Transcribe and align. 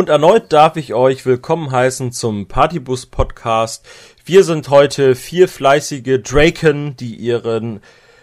Und 0.00 0.08
erneut 0.08 0.50
darf 0.50 0.78
ich 0.78 0.94
euch 0.94 1.26
willkommen 1.26 1.72
heißen 1.72 2.10
zum 2.10 2.48
Partybus 2.48 3.04
Podcast. 3.04 3.84
Wir 4.24 4.44
sind 4.44 4.70
heute 4.70 5.14
vier 5.14 5.46
fleißige 5.46 6.22
Draken, 6.22 6.96
die 6.96 7.16
ihren 7.16 7.82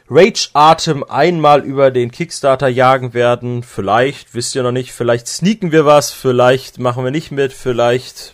Rage-Atem 0.09 1.03
einmal 1.03 1.61
über 1.61 1.91
den 1.91 2.09
Kickstarter 2.09 2.67
jagen 2.67 3.13
werden. 3.13 3.61
Vielleicht, 3.61 4.33
wisst 4.33 4.55
ihr 4.55 4.63
noch 4.63 4.71
nicht, 4.71 4.91
vielleicht 4.91 5.27
sneaken 5.27 5.71
wir 5.71 5.85
was, 5.85 6.09
vielleicht 6.09 6.79
machen 6.79 7.03
wir 7.03 7.11
nicht 7.11 7.29
mit, 7.29 7.53
vielleicht, 7.53 8.33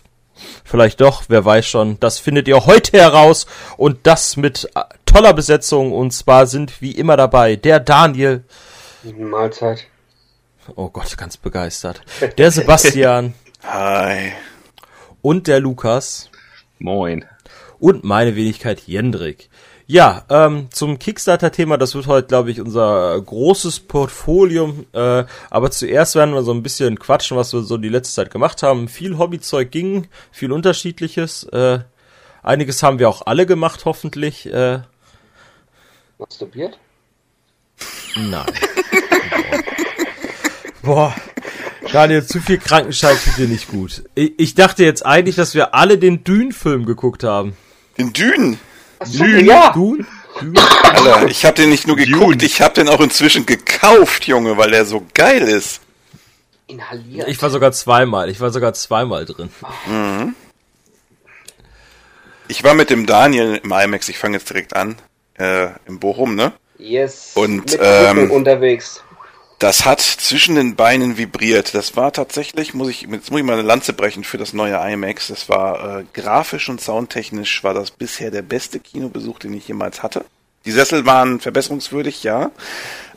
vielleicht 0.64 1.02
doch, 1.02 1.24
wer 1.28 1.44
weiß 1.44 1.66
schon. 1.66 2.00
Das 2.00 2.18
findet 2.18 2.48
ihr 2.48 2.64
heute 2.64 2.96
heraus 2.96 3.44
und 3.76 4.06
das 4.06 4.38
mit 4.38 4.70
toller 5.04 5.34
Besetzung 5.34 5.92
und 5.92 6.12
zwar 6.12 6.46
sind 6.46 6.80
wie 6.80 6.92
immer 6.92 7.18
dabei 7.18 7.56
der 7.56 7.78
Daniel. 7.78 8.42
Mahlzeit. 9.02 9.84
Oh 10.76 10.88
Gott, 10.88 11.18
ganz 11.18 11.36
begeistert. 11.36 12.00
Der 12.38 12.50
Sebastian. 12.50 13.34
Hi. 13.66 14.32
Und 15.22 15.46
der 15.46 15.60
Lukas. 15.60 16.30
Moin. 16.78 17.24
Und 17.78 18.04
meine 18.04 18.36
Wenigkeit 18.36 18.80
Jendrik. 18.80 19.48
Ja, 19.86 20.24
ähm, 20.30 20.68
zum 20.70 20.98
Kickstarter-Thema, 20.98 21.76
das 21.76 21.94
wird 21.94 22.06
heute, 22.06 22.28
glaube 22.28 22.50
ich, 22.50 22.60
unser 22.60 23.20
großes 23.20 23.80
Portfolio. 23.80 24.74
Äh, 24.92 25.24
aber 25.50 25.70
zuerst 25.70 26.14
werden 26.14 26.34
wir 26.34 26.42
so 26.42 26.52
ein 26.52 26.62
bisschen 26.62 26.98
quatschen, 26.98 27.36
was 27.36 27.52
wir 27.52 27.62
so 27.62 27.76
die 27.76 27.88
letzte 27.88 28.14
Zeit 28.14 28.30
gemacht 28.30 28.62
haben. 28.62 28.88
Viel 28.88 29.18
Hobbyzeug 29.18 29.70
ging, 29.70 30.08
viel 30.30 30.52
unterschiedliches. 30.52 31.44
Äh, 31.44 31.80
einiges 32.42 32.82
haben 32.82 32.98
wir 32.98 33.08
auch 33.08 33.26
alle 33.26 33.46
gemacht, 33.46 33.84
hoffentlich. 33.84 34.46
Äh, 34.46 34.80
Masturbiert? 36.18 36.78
Nein. 38.16 38.46
Boah. 40.82 41.14
Daniel, 41.94 42.26
zu 42.26 42.40
viel 42.40 42.58
Krankenschein 42.58 43.16
tut 43.24 43.38
dir 43.38 43.46
nicht 43.46 43.68
gut. 43.68 44.02
Ich, 44.16 44.32
ich, 44.36 44.54
dachte 44.56 44.82
jetzt 44.82 45.06
eigentlich, 45.06 45.36
dass 45.36 45.54
wir 45.54 45.76
alle 45.76 45.96
den 45.96 46.24
Dune-Film 46.24 46.86
geguckt 46.86 47.22
haben. 47.22 47.56
Den 47.96 48.12
Dune? 48.12 48.58
Dune? 49.16 49.42
Ja. 49.44 49.72
Dune? 49.72 50.04
Alter, 50.56 51.28
ich 51.28 51.44
habe 51.44 51.54
den 51.54 51.70
nicht 51.70 51.86
nur 51.86 51.94
geguckt, 51.94 52.40
Dune. 52.40 52.44
ich 52.44 52.60
habe 52.60 52.74
den 52.74 52.88
auch 52.88 53.00
inzwischen 53.00 53.46
gekauft, 53.46 54.26
Junge, 54.26 54.56
weil 54.56 54.72
der 54.72 54.86
so 54.86 55.06
geil 55.14 55.42
ist. 55.42 55.82
Inhaliert. 56.66 57.28
Ich 57.28 57.40
war 57.40 57.50
sogar 57.50 57.70
zweimal, 57.70 58.28
ich 58.28 58.40
war 58.40 58.50
sogar 58.50 58.74
zweimal 58.74 59.24
drin. 59.24 59.50
Mhm. 59.86 60.34
Ich 62.48 62.64
war 62.64 62.74
mit 62.74 62.90
dem 62.90 63.06
Daniel 63.06 63.60
im 63.62 63.70
IMAX, 63.70 64.08
ich 64.08 64.18
fange 64.18 64.38
jetzt 64.38 64.50
direkt 64.50 64.74
an, 64.74 64.96
äh, 65.38 65.68
in 65.86 66.00
Bochum, 66.00 66.34
ne? 66.34 66.54
Yes. 66.76 67.30
Und 67.36 67.70
mit 67.70 67.78
ähm, 67.80 68.32
unterwegs. 68.32 69.03
Das 69.64 69.86
hat 69.86 70.02
zwischen 70.02 70.56
den 70.56 70.76
Beinen 70.76 71.16
vibriert. 71.16 71.74
Das 71.74 71.96
war 71.96 72.12
tatsächlich, 72.12 72.74
muss 72.74 72.90
ich, 72.90 73.08
jetzt 73.10 73.30
muss 73.30 73.40
ich 73.40 73.46
mal 73.46 73.54
eine 73.54 73.62
Lanze 73.62 73.94
brechen 73.94 74.22
für 74.22 74.36
das 74.36 74.52
neue 74.52 74.74
IMAX. 74.74 75.28
Das 75.28 75.48
war 75.48 76.00
äh, 76.00 76.04
grafisch 76.12 76.68
und 76.68 76.82
soundtechnisch 76.82 77.64
war 77.64 77.72
das 77.72 77.90
bisher 77.90 78.30
der 78.30 78.42
beste 78.42 78.78
Kinobesuch, 78.78 79.38
den 79.38 79.54
ich 79.54 79.66
jemals 79.66 80.02
hatte. 80.02 80.26
Die 80.66 80.70
Sessel 80.70 81.06
waren 81.06 81.40
verbesserungswürdig, 81.40 82.24
ja. 82.24 82.50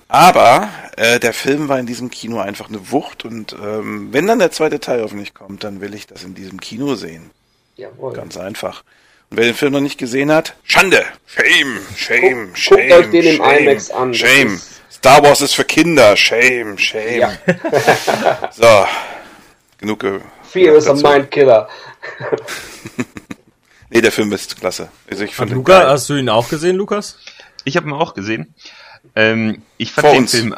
Aber 0.07 0.69
äh, 0.95 1.19
der 1.19 1.33
Film 1.33 1.67
war 1.67 1.79
in 1.79 1.85
diesem 1.85 2.09
Kino 2.09 2.39
einfach 2.39 2.69
eine 2.69 2.93
Wucht 2.93 3.25
und 3.25 3.51
ähm, 3.61 4.13
wenn 4.13 4.25
dann 4.25 4.39
der 4.39 4.51
zweite 4.51 4.79
Teil 4.79 5.01
hoffentlich 5.01 5.33
kommt, 5.33 5.65
dann 5.65 5.81
will 5.81 5.93
ich 5.93 6.07
das 6.07 6.23
in 6.23 6.33
diesem 6.33 6.61
Kino 6.61 6.95
sehen. 6.95 7.29
Jawohl. 7.75 8.13
Ganz 8.13 8.37
einfach. 8.37 8.85
Und 9.29 9.35
wer 9.35 9.43
den 9.43 9.53
Film 9.53 9.73
noch 9.73 9.81
nicht 9.81 9.97
gesehen 9.97 10.31
hat, 10.31 10.55
Schande! 10.63 11.03
Shame! 11.25 11.79
Shame! 11.97 12.47
Guck, 12.47 12.57
shame! 12.57 12.77
Guckt 12.77 12.91
euch 12.93 13.09
den 13.09 13.35
shame, 13.35 13.57
im 13.57 13.63
IMAX 13.63 13.91
an. 13.91 14.13
Shame! 14.13 14.61
Star 14.97 15.21
Wars 15.23 15.41
ist 15.41 15.53
für 15.53 15.63
Kinder. 15.63 16.17
Shame, 16.17 16.75
shame. 16.79 17.19
Ja. 17.19 17.31
so, 18.51 18.85
genug. 19.77 20.03
Fear 20.43 20.75
is 20.75 20.87
a 20.87 20.95
mind 20.95 21.29
killer. 21.29 21.69
nee, 23.91 24.01
der 24.01 24.11
Film 24.11 24.31
ist 24.31 24.59
klasse. 24.59 24.89
Also 25.07 25.23
ich 25.23 25.35
fand 25.35 25.51
Luca, 25.51 25.81
geil. 25.81 25.89
hast 25.89 26.09
du 26.09 26.15
ihn 26.15 26.29
auch 26.29 26.49
gesehen, 26.49 26.77
Lukas? 26.77 27.19
Ich 27.63 27.77
habe 27.77 27.87
ihn 27.87 27.93
auch 27.93 28.15
gesehen. 28.15 28.55
Ähm, 29.15 29.61
ich 29.77 29.91
fand 29.91 30.07
Vor 30.07 30.13
den 30.15 30.23
uns. 30.23 30.31
Film 30.31 30.55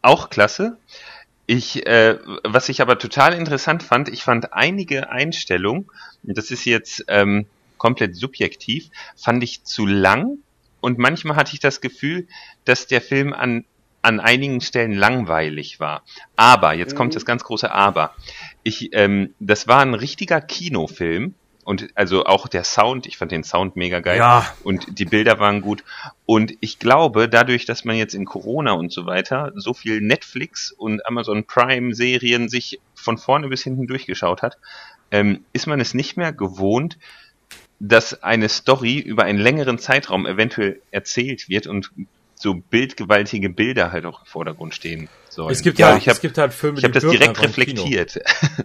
auch 0.00 0.30
klasse. 0.30 0.78
Ich, 1.44 1.86
äh, 1.86 2.18
was 2.42 2.70
ich 2.70 2.80
aber 2.80 2.98
total 2.98 3.34
interessant 3.34 3.82
fand, 3.82 4.08
ich 4.08 4.22
fand 4.22 4.54
einige 4.54 5.10
Einstellungen, 5.10 5.90
das 6.22 6.50
ist 6.50 6.64
jetzt 6.64 7.04
ähm, 7.08 7.44
komplett 7.76 8.16
subjektiv, 8.16 8.88
fand 9.14 9.44
ich 9.44 9.62
zu 9.64 9.84
lang 9.84 10.38
und 10.80 10.98
manchmal 10.98 11.36
hatte 11.36 11.52
ich 11.52 11.60
das 11.60 11.82
Gefühl, 11.82 12.26
dass 12.64 12.86
der 12.86 13.02
Film 13.02 13.34
an 13.34 13.66
an 14.04 14.20
einigen 14.20 14.60
Stellen 14.60 14.92
langweilig 14.92 15.80
war. 15.80 16.02
Aber, 16.36 16.74
jetzt 16.74 16.94
kommt 16.94 17.12
mhm. 17.12 17.14
das 17.14 17.24
ganz 17.24 17.42
große 17.42 17.72
Aber. 17.72 18.14
Ich, 18.62 18.90
ähm, 18.92 19.34
das 19.40 19.66
war 19.66 19.80
ein 19.80 19.94
richtiger 19.94 20.40
Kinofilm. 20.40 21.34
Und 21.64 21.88
also 21.94 22.26
auch 22.26 22.46
der 22.46 22.62
Sound, 22.62 23.06
ich 23.06 23.16
fand 23.16 23.32
den 23.32 23.42
Sound 23.42 23.74
mega 23.74 24.00
geil. 24.00 24.18
Ja. 24.18 24.46
Und 24.64 24.98
die 24.98 25.06
Bilder 25.06 25.38
waren 25.38 25.62
gut. 25.62 25.82
Und 26.26 26.52
ich 26.60 26.78
glaube, 26.78 27.26
dadurch, 27.26 27.64
dass 27.64 27.86
man 27.86 27.96
jetzt 27.96 28.14
in 28.14 28.26
Corona 28.26 28.72
und 28.72 28.92
so 28.92 29.06
weiter 29.06 29.50
so 29.54 29.72
viel 29.72 30.02
Netflix 30.02 30.70
und 30.70 31.06
Amazon 31.06 31.44
Prime 31.44 31.94
Serien 31.94 32.50
sich 32.50 32.80
von 32.94 33.16
vorne 33.16 33.48
bis 33.48 33.62
hinten 33.62 33.86
durchgeschaut 33.86 34.42
hat, 34.42 34.58
ähm, 35.10 35.42
ist 35.54 35.66
man 35.66 35.80
es 35.80 35.94
nicht 35.94 36.18
mehr 36.18 36.34
gewohnt, 36.34 36.98
dass 37.80 38.22
eine 38.22 38.50
Story 38.50 38.98
über 38.98 39.24
einen 39.24 39.38
längeren 39.38 39.78
Zeitraum 39.78 40.26
eventuell 40.26 40.82
erzählt 40.90 41.48
wird 41.48 41.66
und 41.66 41.90
so 42.34 42.54
bildgewaltige 42.54 43.48
Bilder 43.50 43.92
halt 43.92 44.04
auch 44.06 44.20
im 44.20 44.26
Vordergrund 44.26 44.74
stehen 44.74 45.08
sollen. 45.28 45.50
Es 45.50 45.62
gibt 45.62 45.78
ja, 45.78 45.88
halt, 45.88 46.02
ich 46.02 46.08
hab, 46.08 46.16
es 46.16 46.20
gibt 46.20 46.38
halt 46.38 46.52
Filme, 46.52 46.78
ich 46.78 46.84
habe 46.84 46.94
das 46.94 47.02
direkt 47.02 47.40
reflektiert. 47.42 48.20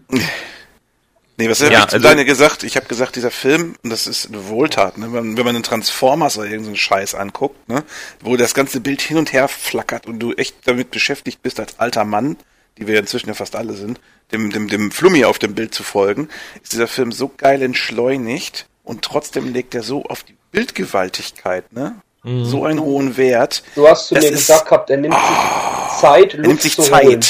nee, 1.38 1.50
was 1.50 1.62
habe 1.62 1.74
ja, 1.74 1.80
ich 1.80 1.94
also, 1.94 2.00
deine 2.00 2.25
gesagt? 2.25 2.63
Ich 2.63 2.75
habe 2.75 2.88
gesagt, 2.88 3.16
dieser 3.16 3.31
Film, 3.31 3.75
und 3.84 3.90
das 3.90 4.07
ist 4.07 4.28
eine 4.28 4.47
Wohltat, 4.47 4.97
ne? 4.97 5.13
wenn, 5.13 5.38
wenn 5.38 5.46
man 5.46 5.56
einen 5.56 5.63
Transformers 5.63 6.38
oder 6.38 6.47
irgendeinen 6.47 6.78
Scheiß 6.78 7.16
anguckt, 7.16 7.69
ne? 7.69 7.84
wo 8.22 8.38
das 8.38 8.53
ganze 8.53 8.80
Bild 8.81 9.02
hin 9.02 9.18
und 9.18 9.34
her 9.34 9.47
flackert 9.47 10.07
und 10.07 10.19
du 10.19 10.34
echt 10.34 10.56
damit 10.66 10.91
beschäftigt 10.91 11.41
bist 11.41 11.59
als 11.59 11.80
alter 11.80 12.06
Mann, 12.06 12.38
die 12.78 12.88
wir 12.88 13.00
inzwischen 13.00 13.28
ja 13.28 13.34
fast 13.34 13.56
alle 13.56 13.74
sind, 13.74 14.00
dem, 14.31 14.51
dem, 14.51 14.68
dem 14.68 14.91
Flummi 14.91 15.25
auf 15.25 15.40
dem 15.40 15.56
Bild 15.56 15.74
zu 15.74 15.84
folgen, 15.84 16.30
ist 16.62 16.74
dieser 16.74 16.88
Film 16.88 17.12
so 17.12 17.31
geil 17.36 17.62
entschleunigt 17.62 18.68
und 18.84 19.03
trotzdem 19.03 19.53
legt 19.53 19.75
er 19.75 19.84
so 19.84 20.03
auf 20.06 20.24
die 20.24 20.36
Bildgewaltigkeit, 20.51 21.72
ne? 21.74 22.01
Mhm. 22.24 22.46
So 22.46 22.66
einen 22.66 22.81
hohen 22.81 23.18
Wert. 23.18 23.63
Du 23.75 23.88
hast 23.88 24.07
zu 24.07 24.16
mir 24.16 24.31
gesagt 24.31 24.66
gehabt, 24.66 24.90
er 24.90 24.97
nimmt 24.97 25.16
sich 25.16 25.24
oh, 25.24 26.00
Zeit, 26.00 26.34
Luft 26.34 26.35
er 26.35 26.47
nimmt 26.47 26.62
sich 26.62 26.75
zu 26.75 26.81
Zeit. 26.84 27.06
Holen. 27.06 27.25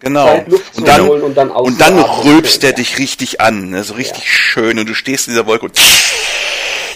Genau. 0.00 0.26
Zeit, 0.26 0.48
Luft 0.48 0.76
und, 0.76 0.88
dann, 0.88 1.08
und 1.08 1.34
dann, 1.36 1.50
und 1.50 1.80
dann 1.80 1.98
rülpst 1.98 2.64
er 2.64 2.72
dich 2.72 2.98
richtig 2.98 3.40
an, 3.40 3.70
ne? 3.70 3.84
so 3.84 3.94
richtig 3.94 4.24
ja. 4.24 4.28
schön 4.28 4.78
und 4.78 4.88
du 4.88 4.94
stehst 4.94 5.28
in 5.28 5.34
dieser 5.34 5.46
Wolke 5.46 5.66
und 5.66 5.80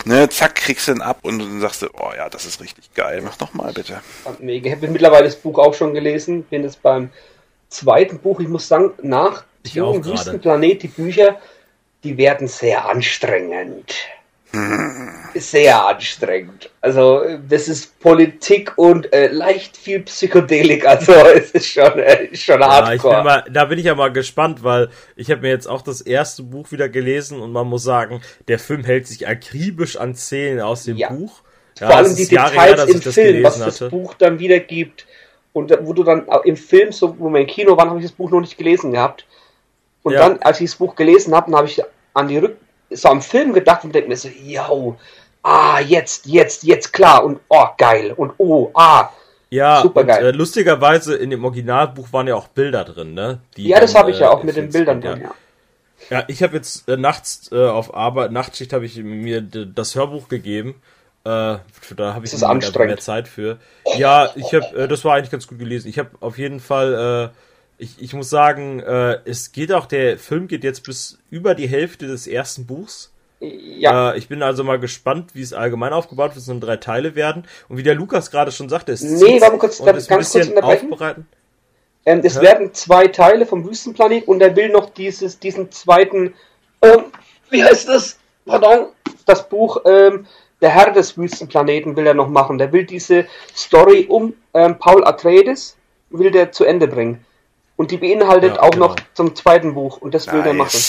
ne, 0.05 0.29
zack, 0.29 0.57
kriegst 0.57 0.89
du 0.89 0.93
ihn 0.93 1.01
ab 1.01 1.21
und 1.23 1.39
dann 1.39 1.61
sagst 1.61 1.83
du, 1.83 1.87
oh 1.95 2.11
ja, 2.17 2.29
das 2.29 2.45
ist 2.45 2.61
richtig 2.61 2.93
geil. 2.95 3.23
Mach 3.25 3.39
noch 3.39 3.55
mal 3.55 3.73
bitte. 3.73 4.01
Mega. 4.41 4.69
Ich 4.69 4.77
habe 4.77 4.89
mittlerweile 4.89 5.25
das 5.25 5.37
Buch 5.37 5.59
auch 5.59 5.75
schon 5.75 5.95
gelesen, 5.95 6.43
bin 6.45 6.65
jetzt 6.65 6.83
beim 6.83 7.11
zweiten 7.69 8.19
Buch. 8.19 8.41
Ich 8.41 8.49
muss 8.49 8.67
sagen, 8.67 8.93
nach 9.03 9.45
Dune 9.75 10.05
Wüstenplanet, 10.05 10.83
die 10.83 10.89
Bücher, 10.89 11.39
die 12.03 12.17
werden 12.17 12.49
sehr 12.49 12.89
anstrengend 12.89 13.95
sehr 15.35 15.87
anstrengend. 15.87 16.71
Also 16.81 17.23
das 17.49 17.69
ist 17.69 17.99
Politik 18.01 18.73
und 18.77 19.13
äh, 19.13 19.29
leicht 19.29 19.77
viel 19.77 20.01
Psychedelik. 20.01 20.87
Also 20.87 21.13
es 21.35 21.51
ist 21.51 21.67
schon, 21.67 21.99
äh, 21.99 22.35
schon 22.35 22.61
ja, 22.61 22.69
hardcore. 22.69 23.17
Bin 23.17 23.25
mal, 23.25 23.45
da 23.51 23.65
bin 23.67 23.79
ich 23.79 23.85
ja 23.85 23.95
mal 23.95 24.13
gespannt, 24.13 24.65
weil 24.65 24.89
ich 25.17 25.31
habe 25.31 25.43
mir 25.43 25.51
jetzt 25.51 25.67
auch 25.67 25.83
das 25.83 26.01
erste 26.01 26.43
Buch 26.43 26.73
wieder 26.73 26.89
gelesen 26.89 27.41
und 27.41 27.53
man 27.53 27.67
muss 27.67 27.83
sagen, 27.83 28.23
der 28.49 28.59
Film 28.59 28.85
hält 28.85 29.07
sich 29.07 29.29
akribisch 29.29 29.97
an 29.97 30.15
Szenen 30.15 30.61
aus 30.61 30.85
dem 30.85 30.97
ja. 30.97 31.11
Buch. 31.11 31.43
Ja, 31.79 31.89
Vor 31.89 31.97
allem 31.97 32.17
die 32.17 32.27
Details 32.27 32.87
her, 32.87 32.89
im 32.89 33.03
Film, 33.03 33.45
was 33.45 33.59
das 33.59 33.81
hatte. 33.81 33.91
Buch 33.91 34.15
dann 34.15 34.39
wiedergibt. 34.39 35.07
Und 35.53 35.77
wo 35.83 35.93
du 35.93 36.05
dann 36.05 36.27
im 36.45 36.57
Film, 36.57 36.93
so 36.93 37.19
wo 37.19 37.31
wir 37.31 37.41
im 37.41 37.47
Kino 37.47 37.77
waren, 37.77 37.91
habe 37.91 37.99
ich 37.99 38.07
das 38.07 38.13
Buch 38.13 38.31
noch 38.31 38.41
nicht 38.41 38.57
gelesen 38.57 38.93
gehabt. 38.93 39.27
Und 40.03 40.13
ja. 40.13 40.21
dann, 40.21 40.41
als 40.41 40.61
ich 40.61 40.71
das 40.71 40.77
Buch 40.77 40.95
gelesen 40.95 41.35
habe, 41.35 41.55
habe 41.57 41.67
ich 41.67 41.83
an 42.15 42.29
die 42.29 42.39
Rück 42.39 42.57
so 42.91 43.09
am 43.09 43.23
Film 43.23 43.53
gedacht 43.53 43.85
und 43.85 43.95
denke 43.95 44.09
mir 44.09 44.17
so, 44.17 44.29
yo, 44.29 44.97
ah, 45.43 45.81
jetzt, 45.81 46.27
jetzt, 46.27 46.63
jetzt 46.65 46.93
klar 46.93 47.25
und 47.25 47.41
oh, 47.49 47.67
geil 47.77 48.13
und 48.17 48.33
oh, 48.39 48.71
ah. 48.75 49.11
Ja, 49.51 49.81
super 49.81 50.05
geil. 50.05 50.27
Äh, 50.27 50.31
lustigerweise 50.33 51.17
in 51.17 51.31
dem 51.31 51.45
Originalbuch 51.45 52.13
waren 52.13 52.27
ja 52.27 52.35
auch 52.35 52.49
Bilder 52.49 52.85
drin, 52.85 53.15
ne? 53.15 53.41
ja, 53.57 53.81
das 53.81 53.95
habe 53.95 54.11
ich 54.11 54.19
ja 54.19 54.31
auch 54.31 54.43
äh, 54.43 54.47
mit 54.47 54.57
den 54.57 54.71
Bildern 54.71 55.01
drin, 55.01 55.23
ja. 55.23 55.35
Ja, 56.11 56.25
ich 56.29 56.43
habe 56.43 56.57
jetzt 56.57 56.89
äh, 56.89 56.97
nachts 56.97 57.51
äh, 57.53 57.67
auf 57.67 57.95
Arbeit, 57.95 58.33
Nachtschicht 58.33 58.73
habe 58.73 58.87
ich 58.87 58.97
mir 58.97 59.43
das 59.43 59.95
Hörbuch 59.95 60.29
gegeben. 60.29 60.81
Äh, 61.25 61.59
da 61.97 62.15
habe 62.15 62.25
ich 62.25 62.39
mehr, 62.39 62.87
mehr 62.87 62.99
Zeit 62.99 63.29
für. 63.29 63.59
Ja, 63.97 64.31
ich 64.35 64.55
habe, 64.55 64.65
äh, 64.77 64.89
das 64.89 65.05
war 65.05 65.17
eigentlich 65.17 65.31
ganz 65.31 65.47
gut 65.47 65.59
gelesen. 65.59 65.89
Ich 65.89 65.99
habe 65.99 66.11
auf 66.21 66.39
jeden 66.39 66.61
Fall 66.61 67.33
äh, 67.35 67.39
ich, 67.79 68.03
ich 68.03 68.13
muss 68.13 68.29
sagen, 68.29 68.81
äh, 68.81 69.21
es 69.25 69.53
geht 69.53 69.73
auch, 69.73 69.87
der 69.87 70.19
Film 70.19 70.49
geht 70.49 70.65
jetzt 70.65 70.83
bis 70.85 71.19
über 71.31 71.55
die 71.55 71.69
Hälfte 71.69 72.07
des 72.07 72.27
ersten 72.27 72.67
Buchs. 72.67 73.13
Ja. 73.41 74.13
Äh, 74.13 74.19
ich 74.19 74.29
bin 74.29 74.43
also 74.43 74.65
mal 74.65 74.81
gespannt, 74.81 75.31
wie 75.35 75.43
es 75.43 75.53
allgemein 75.53 75.93
aufgebaut 75.93 76.31
wird, 76.31 76.39
es 76.39 76.49
nur 76.49 76.59
drei 76.59 76.77
Teile 76.77 77.15
werden. 77.15 77.45
Und 77.69 77.77
wie 77.77 77.85
der 77.85 77.95
Lukas 77.95 78.33
gerade 78.33 78.51
schon 78.51 78.69
sagte, 78.69 78.93
es 78.93 79.03
Nee, 79.03 79.41
warte 79.41 79.59
kurz, 79.59 79.79
da, 79.79 79.93
ganz 79.93 80.09
kurz 80.09 80.35
unterbrechen. 80.35 80.93
Aufbereiten. 80.93 81.29
Ähm, 82.05 82.21
es 82.25 82.35
ja. 82.35 82.43
werden 82.43 82.75
zwei 82.75 83.07
Teile 83.07 83.47
vom 83.47 83.65
Wüstenplanet 83.65 84.27
und 84.27 84.41
er 84.41 84.57
will 84.57 84.71
noch 84.71 84.91
dieses, 84.91 85.39
diesen 85.39 85.71
zweiten, 85.71 86.35
ähm, 86.83 87.05
wie 87.51 87.63
heißt 87.63 87.89
das? 87.89 88.19
Pardon, 88.45 88.87
das 89.27 89.49
Buch 89.49 89.83
ähm, 89.85 90.27
Der 90.61 90.71
Herr 90.71 90.91
des 90.91 91.17
Wüstenplaneten 91.17 91.97
will 91.97 92.07
er 92.07 92.15
noch 92.15 92.29
machen. 92.29 92.59
Der 92.59 92.73
will 92.73 92.85
diese 92.85 93.27
Story 93.55 94.07
um 94.09 94.35
ähm, 94.55 94.79
Paul 94.79 95.05
Atreides 95.05 95.77
will 96.11 96.31
der 96.31 96.51
zu 96.51 96.65
Ende 96.65 96.89
bringen. 96.89 97.25
Und 97.79 97.93
die 97.93 97.97
beinhaltet 97.97 98.57
ja, 98.57 98.61
auch 98.61 98.73
genau. 98.73 98.89
noch 98.89 98.97
zum 99.15 99.37
zweiten 99.37 99.75
Buch 99.75 99.99
und 99.99 100.13
das 100.13 100.27
nice. 100.27 100.35
will 100.35 100.43
der 100.43 100.53
machen. 100.53 100.81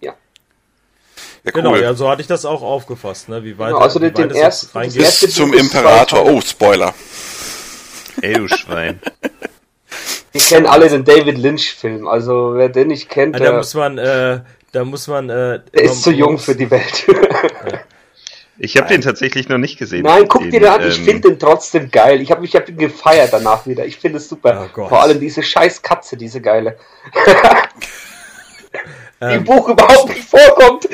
Ja. 0.00 0.12
ja 0.12 0.14
cool. 1.44 1.52
Genau, 1.52 1.76
ja, 1.76 1.92
so 1.92 2.08
hatte 2.08 2.22
ich 2.22 2.26
das 2.26 2.46
auch 2.46 2.62
aufgefasst, 2.62 3.28
ne? 3.28 3.44
Wie 3.44 3.58
weit, 3.58 3.68
genau, 3.68 3.80
also 3.80 4.00
wie 4.00 4.10
den 4.10 4.30
ersten, 4.30 4.80
Bis 4.88 5.34
zum 5.34 5.52
Imperator. 5.52 6.24
Oh, 6.24 6.40
Spoiler. 6.40 6.94
Ey, 8.22 8.32
du 8.32 8.48
Schwein. 8.48 9.02
Wir 10.32 10.40
kennen 10.40 10.66
alle 10.66 10.88
den 10.88 11.04
David 11.04 11.36
Lynch-Film, 11.36 12.08
also 12.08 12.54
wer 12.54 12.70
den 12.70 12.88
nicht 12.88 13.10
kennt, 13.10 13.38
der. 13.38 13.50
Da 13.50 13.56
muss 13.58 13.74
man, 13.74 13.98
äh, 13.98 14.40
da 14.72 14.84
muss 14.86 15.08
man. 15.08 15.28
Äh, 15.28 15.60
der 15.74 15.82
ist 15.82 16.02
zu 16.02 16.10
jung 16.10 16.38
für 16.38 16.54
die 16.54 16.70
Welt. 16.70 17.06
Ich 18.64 18.76
habe 18.76 18.86
den 18.86 19.00
tatsächlich 19.00 19.48
noch 19.48 19.58
nicht 19.58 19.76
gesehen. 19.76 20.04
Nein, 20.04 20.28
guck 20.28 20.42
den, 20.42 20.52
dir 20.52 20.60
den 20.60 20.68
an, 20.68 20.86
ich 20.86 20.98
ähm, 20.98 21.04
finde 21.04 21.30
den 21.30 21.38
trotzdem 21.40 21.90
geil. 21.90 22.20
Ich 22.20 22.30
habe 22.30 22.44
ich 22.44 22.54
hab 22.54 22.68
ihn 22.68 22.76
gefeiert 22.76 23.32
danach 23.32 23.66
wieder. 23.66 23.84
Ich 23.84 23.96
finde 23.96 24.18
es 24.18 24.28
super. 24.28 24.70
Oh 24.76 24.86
Vor 24.86 25.02
allem 25.02 25.18
diese 25.18 25.42
scheiß 25.42 25.82
Katze, 25.82 26.16
diese 26.16 26.40
geile. 26.40 26.78
die 29.20 29.24
im 29.26 29.30
ähm, 29.30 29.44
Buch 29.44 29.68
überhaupt 29.68 30.10
nicht 30.10 30.22
vorkommt. 30.22 30.88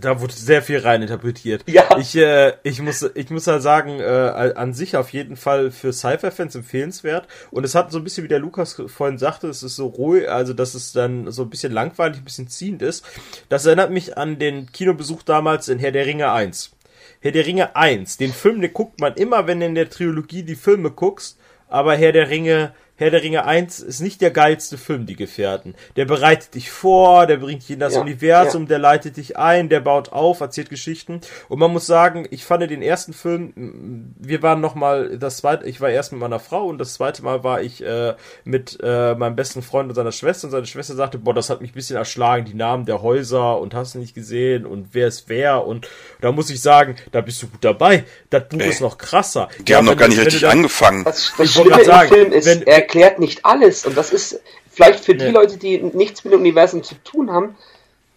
Da 0.00 0.20
wurde 0.20 0.34
sehr 0.34 0.62
viel 0.62 0.78
rein 0.78 1.02
interpretiert. 1.02 1.64
Ja. 1.66 1.98
Ich, 1.98 2.16
äh, 2.16 2.54
ich, 2.62 2.80
muss, 2.82 3.08
ich 3.14 3.30
muss 3.30 3.46
halt 3.46 3.62
sagen, 3.62 4.00
äh, 4.00 4.52
an 4.54 4.74
sich 4.74 4.96
auf 4.96 5.10
jeden 5.10 5.36
Fall 5.36 5.70
für 5.70 5.92
Sci-Fi-Fans 5.92 6.54
empfehlenswert. 6.54 7.26
Und 7.50 7.64
es 7.64 7.74
hat 7.74 7.90
so 7.92 7.98
ein 7.98 8.04
bisschen, 8.04 8.24
wie 8.24 8.28
der 8.28 8.38
Lukas 8.38 8.80
vorhin 8.86 9.18
sagte, 9.18 9.48
es 9.48 9.62
ist 9.62 9.76
so 9.76 9.86
ruhig, 9.86 10.28
also 10.30 10.52
dass 10.52 10.74
es 10.74 10.92
dann 10.92 11.30
so 11.30 11.42
ein 11.42 11.50
bisschen 11.50 11.72
langweilig, 11.72 12.18
ein 12.18 12.24
bisschen 12.24 12.48
ziehend 12.48 12.82
ist. 12.82 13.04
Das 13.48 13.66
erinnert 13.66 13.90
mich 13.90 14.16
an 14.18 14.38
den 14.38 14.70
Kinobesuch 14.72 15.22
damals 15.22 15.68
in 15.68 15.78
Herr 15.78 15.92
der 15.92 16.06
Ringe 16.06 16.30
1. 16.32 16.72
Herr 17.20 17.32
der 17.32 17.46
Ringe 17.46 17.74
1, 17.74 18.16
den 18.16 18.32
Film, 18.32 18.60
den 18.60 18.72
guckt 18.72 19.00
man 19.00 19.14
immer, 19.14 19.46
wenn 19.46 19.60
du 19.60 19.66
in 19.66 19.74
der 19.74 19.90
Trilogie 19.90 20.44
die 20.44 20.54
Filme 20.54 20.90
guckst, 20.90 21.38
aber 21.68 21.96
Herr 21.96 22.12
der 22.12 22.30
Ringe 22.30 22.72
Herr 22.98 23.12
der 23.12 23.22
Ringe 23.22 23.44
1 23.44 23.78
ist 23.78 24.00
nicht 24.00 24.20
der 24.20 24.32
geilste 24.32 24.76
Film, 24.76 25.06
die 25.06 25.14
Gefährten. 25.14 25.76
Der 25.94 26.04
bereitet 26.04 26.56
dich 26.56 26.68
vor, 26.68 27.28
der 27.28 27.36
bringt 27.36 27.62
dich 27.62 27.70
in 27.70 27.78
das 27.78 27.94
ja, 27.94 28.00
Universum, 28.00 28.62
ja. 28.62 28.68
der 28.70 28.78
leitet 28.80 29.16
dich 29.16 29.36
ein, 29.36 29.68
der 29.68 29.78
baut 29.78 30.10
auf, 30.12 30.40
erzählt 30.40 30.68
Geschichten. 30.68 31.20
Und 31.48 31.60
man 31.60 31.72
muss 31.72 31.86
sagen, 31.86 32.26
ich 32.32 32.44
fand 32.44 32.68
den 32.68 32.82
ersten 32.82 33.12
Film, 33.12 34.14
wir 34.18 34.42
waren 34.42 34.60
noch 34.60 34.74
mal 34.74 35.16
das 35.16 35.36
zweite, 35.36 35.64
ich 35.66 35.80
war 35.80 35.90
erst 35.90 36.10
mit 36.10 36.20
meiner 36.20 36.40
Frau 36.40 36.66
und 36.66 36.78
das 36.78 36.94
zweite 36.94 37.22
Mal 37.22 37.44
war 37.44 37.62
ich 37.62 37.84
äh, 37.84 38.14
mit 38.42 38.78
äh, 38.82 39.14
meinem 39.14 39.36
besten 39.36 39.62
Freund 39.62 39.88
und 39.88 39.94
seiner 39.94 40.10
Schwester 40.10 40.48
und 40.48 40.50
seine 40.50 40.66
Schwester 40.66 40.96
sagte, 40.96 41.18
boah, 41.18 41.34
das 41.34 41.50
hat 41.50 41.60
mich 41.60 41.70
ein 41.70 41.74
bisschen 41.74 41.96
erschlagen, 41.96 42.46
die 42.46 42.54
Namen 42.54 42.84
der 42.84 43.00
Häuser 43.00 43.60
und 43.60 43.74
hast 43.74 43.94
du 43.94 44.00
nicht 44.00 44.16
gesehen 44.16 44.66
und 44.66 44.88
wer 44.90 45.06
ist 45.06 45.28
wer 45.28 45.64
und 45.64 45.86
da 46.20 46.32
muss 46.32 46.50
ich 46.50 46.60
sagen, 46.60 46.96
da 47.12 47.20
bist 47.20 47.40
du 47.42 47.46
gut 47.46 47.62
dabei. 47.64 48.04
Das 48.30 48.48
Buch 48.48 48.58
Ey, 48.58 48.70
ist 48.70 48.80
noch 48.80 48.98
krasser. 48.98 49.48
Die 49.60 49.70
ja, 49.70 49.78
haben 49.78 49.86
noch 49.86 49.96
gar 49.96 50.08
nicht 50.08 50.18
richtig 50.18 50.48
angefangen. 50.48 51.04
Was, 51.04 51.32
was 51.36 51.50
ich 51.50 51.56
wollte 51.56 51.84
sagen, 51.84 52.08
Film 52.08 52.32
ist, 52.32 52.46
wenn, 52.46 52.66
erklärt 52.88 53.18
nicht 53.18 53.44
alles. 53.44 53.84
Und 53.84 53.96
das 53.96 54.12
ist 54.12 54.40
vielleicht 54.70 55.04
für 55.04 55.14
die 55.14 55.26
ja. 55.26 55.30
Leute, 55.30 55.58
die 55.58 55.78
nichts 55.78 56.24
mit 56.24 56.32
dem 56.32 56.40
Universum 56.40 56.82
zu 56.82 56.94
tun 56.96 57.30
haben, 57.30 57.54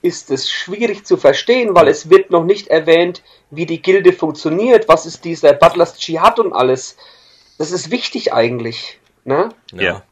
ist 0.01 0.31
es 0.31 0.49
schwierig 0.49 1.05
zu 1.05 1.17
verstehen, 1.17 1.75
weil 1.75 1.89
es 1.89 2.09
wird 2.09 2.31
noch 2.31 2.45
nicht 2.45 2.69
erwähnt, 2.69 3.21
wie 3.51 3.65
die 3.65 3.81
Gilde 3.81 4.13
funktioniert, 4.13 4.87
was 4.87 5.05
ist 5.05 5.25
dieser 5.25 5.53
Butlers 5.53 5.97
Dschihad 5.97 6.39
und 6.39 6.53
alles. 6.53 6.95
Das 7.57 7.71
ist 7.71 7.91
wichtig 7.91 8.33
eigentlich. 8.33 8.99
Ne? 9.25 9.49
Ja. 9.73 10.03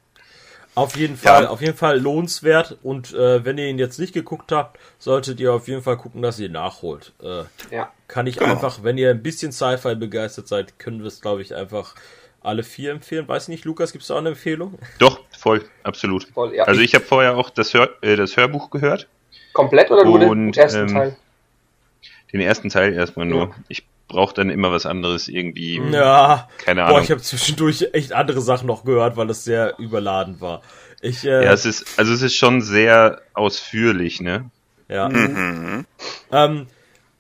Auf 0.76 0.96
jeden 0.96 1.18
Fall, 1.18 1.44
ja. 1.44 1.50
auf 1.50 1.62
jeden 1.62 1.76
Fall 1.76 2.00
lohnenswert. 2.00 2.78
Und 2.84 3.14
äh, 3.14 3.44
wenn 3.44 3.58
ihr 3.58 3.68
ihn 3.68 3.80
jetzt 3.80 3.98
nicht 3.98 4.14
geguckt 4.14 4.52
habt, 4.52 4.78
solltet 5.00 5.40
ihr 5.40 5.54
auf 5.54 5.68
jeden 5.68 5.82
Fall 5.82 5.98
gucken, 5.98 6.22
dass 6.22 6.38
ihr 6.38 6.48
ihn 6.48 6.52
nachholt. 6.52 7.14
Äh, 7.24 7.44
ja. 7.74 7.92
Kann 8.08 8.28
ich 8.28 8.38
genau. 8.38 8.52
einfach, 8.52 8.84
wenn 8.84 8.98
ihr 8.98 9.10
ein 9.10 9.24
bisschen 9.24 9.52
Sci-Fi 9.52 9.96
begeistert 9.96 10.48
seid, 10.48 10.78
können 10.78 11.00
wir 11.00 11.08
es, 11.08 11.22
glaube 11.22 11.42
ich, 11.42 11.56
einfach 11.56 11.96
alle 12.42 12.64
vier 12.64 12.92
empfehlen. 12.92 13.28
Weiß 13.28 13.48
nicht, 13.48 13.66
Lukas, 13.66 13.92
gibt 13.92 14.04
es 14.04 14.08
da 14.08 14.16
auch 14.16 14.20
eine 14.20 14.30
Empfehlung? 14.30 14.78
Doch, 14.98 15.22
voll, 15.38 15.64
absolut. 15.84 16.26
Voll, 16.34 16.56
ja. 16.56 16.64
Also 16.64 16.82
ich 16.82 16.96
habe 16.96 17.06
vorher 17.06 17.38
auch 17.38 17.50
das, 17.50 17.74
Hör, 17.74 17.90
äh, 18.02 18.16
das 18.16 18.38
Hörbuch 18.38 18.70
gehört. 18.70 19.08
Komplett 19.54 19.92
oder 19.92 20.06
nur 20.06 20.20
den 20.20 20.54
ersten 20.54 20.82
ähm, 20.82 20.88
Teil? 20.88 21.18
Den 22.32 22.42
ersten 22.42 22.70
Teil 22.70 22.94
erstmal 22.94 23.26
nur. 23.26 23.46
Ja. 23.46 23.56
Ich 23.68 23.84
brauche 24.08 24.34
dann 24.34 24.50
immer 24.50 24.72
was 24.72 24.86
anderes 24.86 25.28
irgendwie. 25.28 25.82
Ja. 25.92 26.48
Keine 26.58 26.84
Ahnung. 26.84 26.98
Boah, 26.98 27.04
ich 27.04 27.12
habe 27.12 27.22
zwischendurch 27.22 27.88
echt 27.94 28.14
andere 28.14 28.42
Sachen 28.42 28.68
noch 28.68 28.84
gehört, 28.84 29.18
weil 29.18 29.28
das 29.28 29.44
sehr 29.44 29.78
überladen 29.80 30.42
war. 30.42 30.62
Ich, 31.02 31.24
äh, 31.26 31.46
ja, 31.46 31.54
es 31.54 31.66
ist, 31.66 31.98
also 31.98 32.14
es 32.14 32.22
ist 32.22 32.36
schon 32.36 32.62
sehr 32.62 33.22
ausführlich, 33.34 34.20
ne? 34.20 34.50
Ja. 34.90 35.08
Mhm. 35.08 35.86
Ähm, 36.32 36.68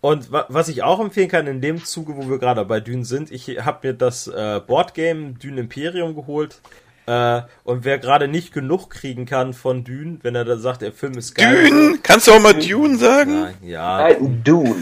und 0.01 0.31
was 0.31 0.69
ich 0.69 0.83
auch 0.83 0.99
empfehlen 0.99 1.27
kann, 1.27 1.47
in 1.47 1.59
dem 1.59 1.83
Zuge, 1.83 2.15
wo 2.15 2.29
wir 2.29 2.39
gerade 2.39 2.63
bei 2.63 2.79
Dune 2.79 3.03
sind, 3.03 3.31
ich 3.31 3.47
habe 3.59 3.87
mir 3.87 3.93
das 3.93 4.27
äh, 4.27 4.61
Boardgame 4.65 5.33
Dune 5.33 5.59
Imperium 5.59 6.15
geholt. 6.15 6.61
Äh, 7.05 7.41
und 7.63 7.83
wer 7.83 7.97
gerade 7.97 8.27
nicht 8.27 8.53
genug 8.53 8.89
kriegen 8.89 9.25
kann 9.25 9.53
von 9.53 9.83
Dune, 9.83 10.19
wenn 10.21 10.35
er 10.35 10.45
da 10.45 10.57
sagt, 10.57 10.83
der 10.83 10.93
Film 10.93 11.17
ist 11.17 11.35
geil. 11.35 11.67
Dune? 11.67 11.99
Kannst 12.01 12.27
du 12.27 12.31
auch 12.31 12.39
mal 12.39 12.53
Dune 12.53 12.97
sagen? 12.97 13.41
Nein, 13.41 13.55
ja. 13.61 13.97
Nein, 13.97 14.41
Dune. 14.43 14.75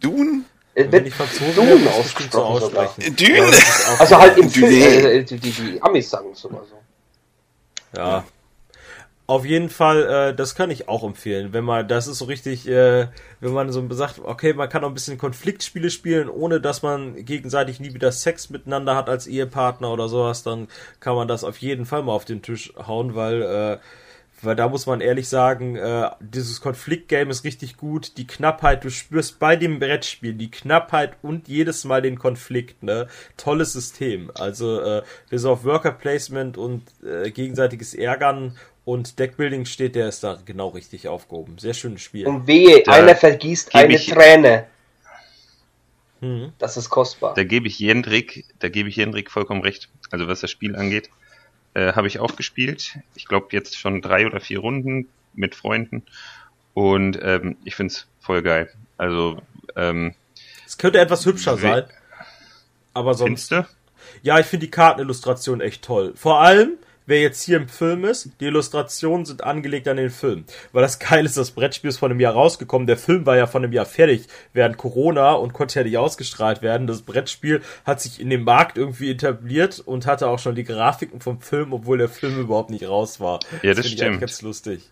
Dune? 0.00 0.44
Wenn 0.74 1.06
ich 1.06 1.14
Franzosen 1.14 1.54
Dune 1.54 1.90
ausgesprochen 1.90 2.60
so 2.60 2.66
aussprechen. 2.80 3.14
Dune? 3.16 3.52
Also 3.98 4.18
halt 4.18 4.38
im 4.38 4.50
Film, 4.50 4.72
äh, 4.72 5.22
die, 5.22 5.36
die, 5.36 5.50
die 5.50 5.82
Amis 5.82 6.10
sagen 6.10 6.30
es 6.32 6.44
immer 6.44 6.62
so. 6.68 6.80
Ja. 7.96 8.24
Auf 9.30 9.44
jeden 9.44 9.68
Fall, 9.68 10.30
äh, 10.30 10.34
das 10.34 10.56
kann 10.56 10.72
ich 10.72 10.88
auch 10.88 11.04
empfehlen, 11.04 11.52
wenn 11.52 11.62
man, 11.62 11.86
das 11.86 12.08
ist 12.08 12.18
so 12.18 12.24
richtig, 12.24 12.66
äh, 12.66 13.06
wenn 13.38 13.52
man 13.52 13.70
so 13.70 13.88
sagt, 13.92 14.18
okay, 14.18 14.54
man 14.54 14.68
kann 14.68 14.82
auch 14.82 14.88
ein 14.88 14.94
bisschen 14.94 15.18
Konfliktspiele 15.18 15.90
spielen, 15.90 16.28
ohne 16.28 16.60
dass 16.60 16.82
man 16.82 17.14
gegenseitig 17.24 17.78
nie 17.78 17.94
wieder 17.94 18.10
Sex 18.10 18.50
miteinander 18.50 18.96
hat 18.96 19.08
als 19.08 19.28
Ehepartner 19.28 19.92
oder 19.92 20.08
sowas, 20.08 20.42
dann 20.42 20.66
kann 20.98 21.14
man 21.14 21.28
das 21.28 21.44
auf 21.44 21.58
jeden 21.58 21.86
Fall 21.86 22.02
mal 22.02 22.10
auf 22.12 22.24
den 22.24 22.42
Tisch 22.42 22.72
hauen, 22.76 23.14
weil, 23.14 23.42
äh, 23.42 23.78
weil 24.42 24.56
da 24.56 24.68
muss 24.68 24.86
man 24.86 25.00
ehrlich 25.00 25.28
sagen, 25.28 25.76
äh, 25.76 26.10
dieses 26.18 26.60
Konfliktgame 26.60 27.30
ist 27.30 27.44
richtig 27.44 27.76
gut. 27.76 28.16
Die 28.16 28.26
Knappheit, 28.26 28.82
du 28.82 28.90
spürst 28.90 29.38
bei 29.38 29.54
dem 29.54 29.78
Brettspiel 29.78 30.34
die 30.34 30.50
Knappheit 30.50 31.16
und 31.22 31.46
jedes 31.46 31.84
Mal 31.84 32.02
den 32.02 32.18
Konflikt, 32.18 32.82
ne? 32.82 33.06
Tolles 33.36 33.74
System. 33.74 34.30
Also, 34.34 34.80
äh, 34.80 35.02
wer 35.28 35.38
so 35.38 35.52
auf 35.52 35.64
Worker 35.64 35.92
Placement 35.92 36.56
und 36.56 36.82
äh, 37.04 37.30
gegenseitiges 37.30 37.94
Ärgern 37.94 38.56
und 38.84 39.18
Deckbuilding 39.18 39.66
steht, 39.66 39.94
der 39.94 40.08
ist 40.08 40.24
da 40.24 40.38
genau 40.44 40.68
richtig 40.68 41.08
aufgehoben. 41.08 41.58
Sehr 41.58 41.74
schönes 41.74 42.02
Spiel. 42.02 42.26
Und 42.26 42.46
wehe, 42.46 42.82
da 42.82 42.92
einer 42.92 43.14
vergießt 43.14 43.74
eine 43.74 43.96
Träne. 43.96 44.66
Hm. 46.20 46.52
Das 46.58 46.76
ist 46.76 46.90
kostbar. 46.90 47.34
Da 47.34 47.44
gebe 47.44 47.66
ich 47.66 47.78
Jendrik, 47.78 48.44
da 48.58 48.68
gebe 48.68 48.88
ich 48.88 48.96
Jendrik 48.96 49.30
vollkommen 49.30 49.62
recht. 49.62 49.88
Also 50.10 50.28
was 50.28 50.40
das 50.40 50.50
Spiel 50.50 50.76
angeht, 50.76 51.10
äh, 51.74 51.92
habe 51.92 52.08
ich 52.08 52.18
auch 52.18 52.36
gespielt. 52.36 52.98
Ich 53.14 53.26
glaube 53.26 53.48
jetzt 53.52 53.78
schon 53.78 54.02
drei 54.02 54.26
oder 54.26 54.40
vier 54.40 54.58
Runden 54.60 55.08
mit 55.34 55.54
Freunden 55.54 56.02
und 56.74 57.18
ähm, 57.22 57.56
ich 57.64 57.74
finde 57.74 57.92
es 57.92 58.06
voll 58.20 58.42
geil. 58.42 58.70
Also 58.96 59.40
ähm, 59.76 60.14
es 60.66 60.78
könnte 60.78 60.98
etwas 60.98 61.24
hübscher 61.24 61.56
sein, 61.56 61.84
aber 62.92 63.14
sonst. 63.14 63.48
Findste? 63.48 63.66
Ja, 64.22 64.38
ich 64.38 64.46
finde 64.46 64.66
die 64.66 64.70
Kartenillustration 64.70 65.60
echt 65.60 65.82
toll. 65.82 66.12
Vor 66.16 66.40
allem 66.40 66.76
wer 67.10 67.20
jetzt 67.20 67.42
hier 67.42 67.58
im 67.58 67.68
Film 67.68 68.04
ist. 68.04 68.30
Die 68.40 68.46
Illustrationen 68.46 69.26
sind 69.26 69.44
angelegt 69.44 69.86
an 69.88 69.98
den 69.98 70.08
Film. 70.10 70.44
Weil 70.72 70.82
das 70.82 70.98
geil 70.98 71.26
ist, 71.26 71.36
das 71.36 71.50
Brettspiel 71.50 71.90
ist 71.90 71.98
vor 71.98 72.08
einem 72.08 72.20
Jahr 72.20 72.32
rausgekommen. 72.32 72.86
Der 72.86 72.96
Film 72.96 73.26
war 73.26 73.36
ja 73.36 73.46
vor 73.46 73.60
einem 73.60 73.72
Jahr 73.72 73.84
fertig 73.84 74.26
während 74.54 74.78
Corona 74.78 75.32
und 75.32 75.52
konnte 75.52 75.80
ja 75.80 75.84
nicht 75.84 75.98
ausgestrahlt 75.98 76.62
werden. 76.62 76.86
Das 76.86 77.02
Brettspiel 77.02 77.60
hat 77.84 78.00
sich 78.00 78.20
in 78.20 78.30
dem 78.30 78.44
Markt 78.44 78.78
irgendwie 78.78 79.10
etabliert 79.10 79.80
und 79.84 80.06
hatte 80.06 80.28
auch 80.28 80.38
schon 80.38 80.54
die 80.54 80.64
Grafiken 80.64 81.20
vom 81.20 81.40
Film, 81.40 81.72
obwohl 81.72 81.98
der 81.98 82.08
Film 82.08 82.38
überhaupt 82.40 82.70
nicht 82.70 82.88
raus 82.88 83.20
war. 83.20 83.40
Ja, 83.62 83.74
das, 83.74 83.84
das 83.84 83.90
stimmt. 83.90 84.14
Ich 84.14 84.20
ganz 84.20 84.40
lustig. 84.40 84.88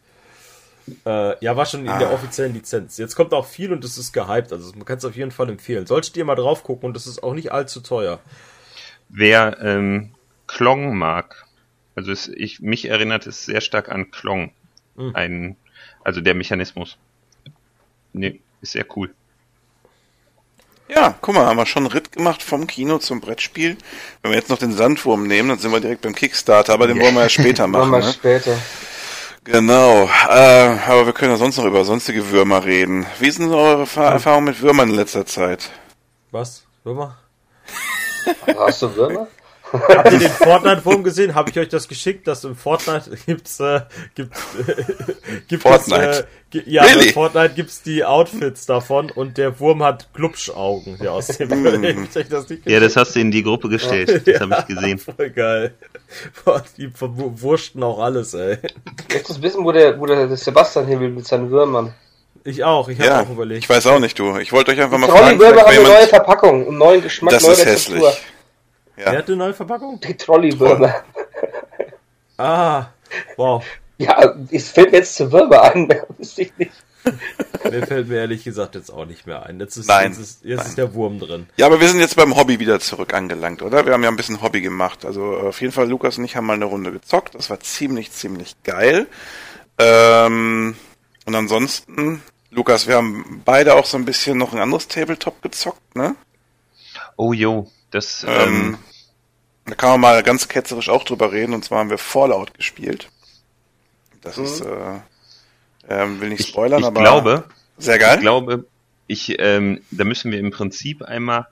Äh, 1.07 1.45
ja, 1.45 1.57
war 1.57 1.67
schon 1.67 1.83
in 1.83 1.89
ah. 1.89 1.99
der 1.99 2.13
offiziellen 2.13 2.55
Lizenz. 2.55 2.99
Jetzt 2.99 3.15
kommt 3.15 3.33
auch 3.33 3.47
viel 3.47 3.73
und 3.73 3.85
es 3.85 3.97
ist 3.97 4.13
gehypt. 4.13 4.53
Also 4.53 4.73
man 4.73 4.85
kann 4.85 4.99
es 4.99 5.05
auf 5.05 5.17
jeden 5.17 5.31
Fall 5.31 5.49
empfehlen. 5.49 5.87
Solltet 5.87 6.17
ihr 6.17 6.25
mal 6.25 6.35
drauf 6.35 6.65
gucken 6.65 6.89
und 6.89 6.97
es 6.97 7.07
ist 7.07 7.23
auch 7.23 7.35
nicht 7.35 7.53
allzu 7.53 7.81
teuer. 7.81 8.21
Wer 9.09 9.59
ähm, 9.63 10.11
Klong 10.47 10.97
mag, 10.97 11.48
also 11.99 12.13
es, 12.13 12.29
ich, 12.29 12.61
mich 12.61 12.85
erinnert 12.85 13.27
es 13.27 13.45
sehr 13.45 13.61
stark 13.61 13.89
an 13.89 14.13
Klong. 14.13 14.53
Mhm. 14.95 15.17
Ein, 15.17 15.57
also 16.05 16.21
der 16.21 16.35
Mechanismus. 16.35 16.97
Nee, 18.13 18.41
ist 18.61 18.73
sehr 18.73 18.87
cool. 18.97 19.13
Ja, 20.89 21.19
guck 21.21 21.35
mal, 21.35 21.45
haben 21.45 21.57
wir 21.57 21.67
schon 21.67 21.83
einen 21.83 21.93
Ritt 21.93 22.13
gemacht 22.13 22.41
vom 22.41 22.69
Kino 22.69 22.99
zum 22.99 23.21
Brettspiel. 23.21 23.77
Wenn 24.23 24.31
wir 24.31 24.39
jetzt 24.39 24.49
noch 24.49 24.59
den 24.59 24.73
Sandwurm 24.73 25.27
nehmen, 25.27 25.49
dann 25.49 25.59
sind 25.59 25.73
wir 25.73 25.81
direkt 25.81 26.03
beim 26.03 26.15
Kickstarter, 26.15 26.73
aber 26.73 26.87
den 26.87 27.01
wollen 27.01 27.15
wir 27.15 27.23
ja 27.23 27.29
später 27.29 27.67
machen. 27.67 27.91
Wollen 27.91 28.03
wir 28.03 28.07
ne? 28.07 28.13
später. 28.13 28.57
Genau, 29.43 30.05
äh, 30.29 30.79
aber 30.87 31.07
wir 31.07 31.13
können 31.13 31.33
ja 31.33 31.37
sonst 31.37 31.57
noch 31.57 31.65
über 31.65 31.85
sonstige 31.85 32.31
Würmer 32.31 32.65
reden. 32.65 33.07
Wie 33.19 33.31
sind 33.31 33.51
eure 33.51 33.81
Erfahrungen 33.81 34.45
mit 34.45 34.63
Würmern 34.63 34.91
in 34.91 34.95
letzter 34.95 35.27
Zeit? 35.27 35.71
Was? 36.31 36.65
Würmer? 36.85 37.19
Hast 38.57 38.83
du 38.83 38.95
Würmer? 38.95 39.27
Habt 39.73 40.13
ihr 40.13 40.19
den 40.19 40.31
Fortnite-Wurm 40.31 41.03
gesehen? 41.03 41.35
Habe 41.35 41.51
ich 41.51 41.59
euch 41.59 41.69
das 41.69 41.89
geschickt, 41.89 42.27
dass 42.27 42.45
im 42.45 42.57
Fortnite 42.57 43.11
gibt's, 43.27 43.61
äh, 43.61 43.81
gibt, 44.15 44.35
äh, 44.37 45.41
gibt 45.47 45.63
Fortnite. 45.63 46.27
Es, 46.53 46.61
äh, 46.61 46.63
ja, 46.67 46.83
really? 46.83 47.13
Fortnite 47.13 47.55
gibt's 47.55 47.83
die 47.83 48.05
Outfits 48.05 48.67
davon 48.67 49.11
und 49.11 49.37
der 49.37 49.61
Wurm 49.61 49.83
hat 49.83 50.13
Glubschaugen, 50.15 50.99
der 50.99 51.13
aus 51.13 51.27
dem 51.27 51.49
mm. 51.49 52.09
das 52.31 52.47
Ja, 52.65 52.81
das 52.81 52.97
hast 52.97 53.15
du 53.15 53.21
in 53.21 53.31
die 53.31 53.43
Gruppe 53.43 53.69
gestellt. 53.69 54.27
Das 54.27 54.35
ja, 54.35 54.41
habe 54.41 54.57
ich 54.61 54.75
gesehen. 54.75 54.99
Voll 54.99 55.31
geil. 55.31 55.75
Boah, 56.45 56.65
die 56.77 56.89
verwurschten 56.89 57.83
auch 57.83 57.99
alles, 57.99 58.35
ey. 58.35 58.59
Ich 59.09 59.15
möchte 59.15 59.43
wissen, 59.43 59.65
wo 59.65 59.73
der, 59.73 59.99
wo 60.01 60.07
der 60.07 60.35
Sebastian 60.37 60.87
hin 60.87 61.01
will 61.01 61.11
mit 61.11 61.27
seinen 61.27 61.51
Würmern. 61.51 61.95
Ich 62.45 62.65
auch, 62.65 62.89
ich 62.89 62.99
habe 62.99 63.09
ja, 63.09 63.23
auch 63.23 63.31
überlegt. 63.31 63.65
Ich 63.65 63.69
weiß 63.69 63.87
auch 63.89 63.99
nicht, 63.99 64.19
du. 64.19 64.39
Ich 64.39 64.53
wollte 64.53 64.71
euch 64.71 64.81
einfach 64.81 64.97
mal 64.97 65.09
fragen. 65.09 65.39
Trolley-Würmer 65.39 65.61
haben 65.63 65.69
eine 65.69 65.83
neue 65.83 66.07
Verpackung, 66.07 66.69
einen 66.69 66.79
neuen 66.79 67.03
Geschmack, 67.03 67.33
das 67.33 67.43
neue 67.43 67.53
ist 67.53 67.67
hässlich. 67.67 68.03
Ja. 68.99 69.13
Wer 69.13 69.19
hat 69.19 69.29
eine 69.29 69.37
neue 69.37 69.55
Verpackung? 69.55 70.01
Die 70.01 70.17
Trolley-Würmer. 70.17 71.05
ah, 72.39 72.87
wow. 73.37 73.65
Ja, 73.97 74.35
es 74.51 74.71
fällt 74.71 74.93
mir 74.93 74.99
jetzt 74.99 75.15
zu 75.15 75.31
Würmer 75.31 75.63
an, 75.63 75.89
wüsste 76.19 76.43
ich 76.43 76.57
nicht. 76.57 76.73
Mir 77.65 77.87
fällt 77.87 78.09
mir 78.09 78.17
ehrlich 78.17 78.45
gesagt 78.45 78.75
jetzt 78.75 78.91
auch 78.91 79.07
nicht 79.07 79.27
mehr 79.27 79.45
ein. 79.45 79.61
Jetzt 79.61 79.77
ist, 79.77 79.89
Nein. 79.89 80.11
Jetzt, 80.11 80.19
ist, 80.19 80.45
jetzt 80.45 80.67
ist 80.67 80.79
der 80.79 80.95
Wurm 80.95 81.19
drin. 81.19 81.47
Ja, 81.57 81.67
aber 81.67 81.81
wir 81.81 81.89
sind 81.89 82.01
jetzt 82.01 82.17
beim 82.17 82.37
Hobby 82.37 82.59
wieder 82.59 82.81
zurück 82.81 83.15
angelangt, 83.15 83.63
oder? 83.63 83.87
Wir 83.87 83.93
haben 83.93 84.03
ja 84.03 84.11
ein 84.11 84.17
bisschen 84.17 84.43
Hobby 84.43 84.61
gemacht. 84.61 85.05
Also 85.05 85.37
auf 85.37 85.61
jeden 85.61 85.73
Fall, 85.73 85.89
Lukas 85.89 86.19
und 86.19 86.25
ich 86.25 86.37
haben 86.37 86.47
mal 86.47 86.55
eine 86.55 86.65
Runde 86.65 86.93
gezockt. 86.93 87.35
Das 87.35 87.51
war 87.51 87.61
ziemlich, 87.61 88.13
ziemlich 88.13 88.57
geil. 88.63 89.07
Ähm, 89.79 90.77
und 91.25 91.35
ansonsten, 91.35 92.23
Lukas, 92.51 92.87
wir 92.89 92.97
haben 92.97 93.43
beide 93.45 93.75
auch 93.75 93.87
so 93.87 93.97
ein 93.97 94.05
bisschen 94.05 94.39
noch 94.39 94.53
ein 94.53 94.59
anderes 94.59 94.89
Tabletop 94.89 95.41
gezockt, 95.43 95.97
ne? 95.97 96.15
Oh 97.17 97.33
jo, 97.33 97.71
das 97.91 98.25
ähm, 98.29 98.31
ähm 98.31 98.79
da 99.69 99.75
kann 99.75 99.91
man 99.91 100.01
mal 100.01 100.23
ganz 100.23 100.49
ketzerisch 100.49 100.89
auch 100.89 101.05
drüber 101.05 101.31
reden, 101.31 101.53
und 101.53 101.65
zwar 101.65 101.81
haben 101.81 101.91
wir 101.91 101.99
Fallout 101.99 102.55
gespielt. 102.55 103.11
Das 104.23 104.39
mhm. 104.39 104.45
ist, 104.45 104.61
äh, 104.63 105.01
ähm, 105.89 106.21
will 106.21 106.31
nicht 106.31 106.47
spoilern, 106.47 106.79
ich, 106.79 106.85
ich 106.85 106.87
aber 106.87 107.01
glaube, 107.01 107.45
sehr 107.77 107.99
geil. 107.99 108.17
Ich 108.17 108.21
glaube, 108.21 108.65
ich, 109.07 109.37
ähm, 109.39 109.83
da 109.91 110.05
müssen 110.05 110.33
wir 110.33 110.39
im 110.39 110.51
Prinzip 110.51 111.03
einmal 111.03 111.49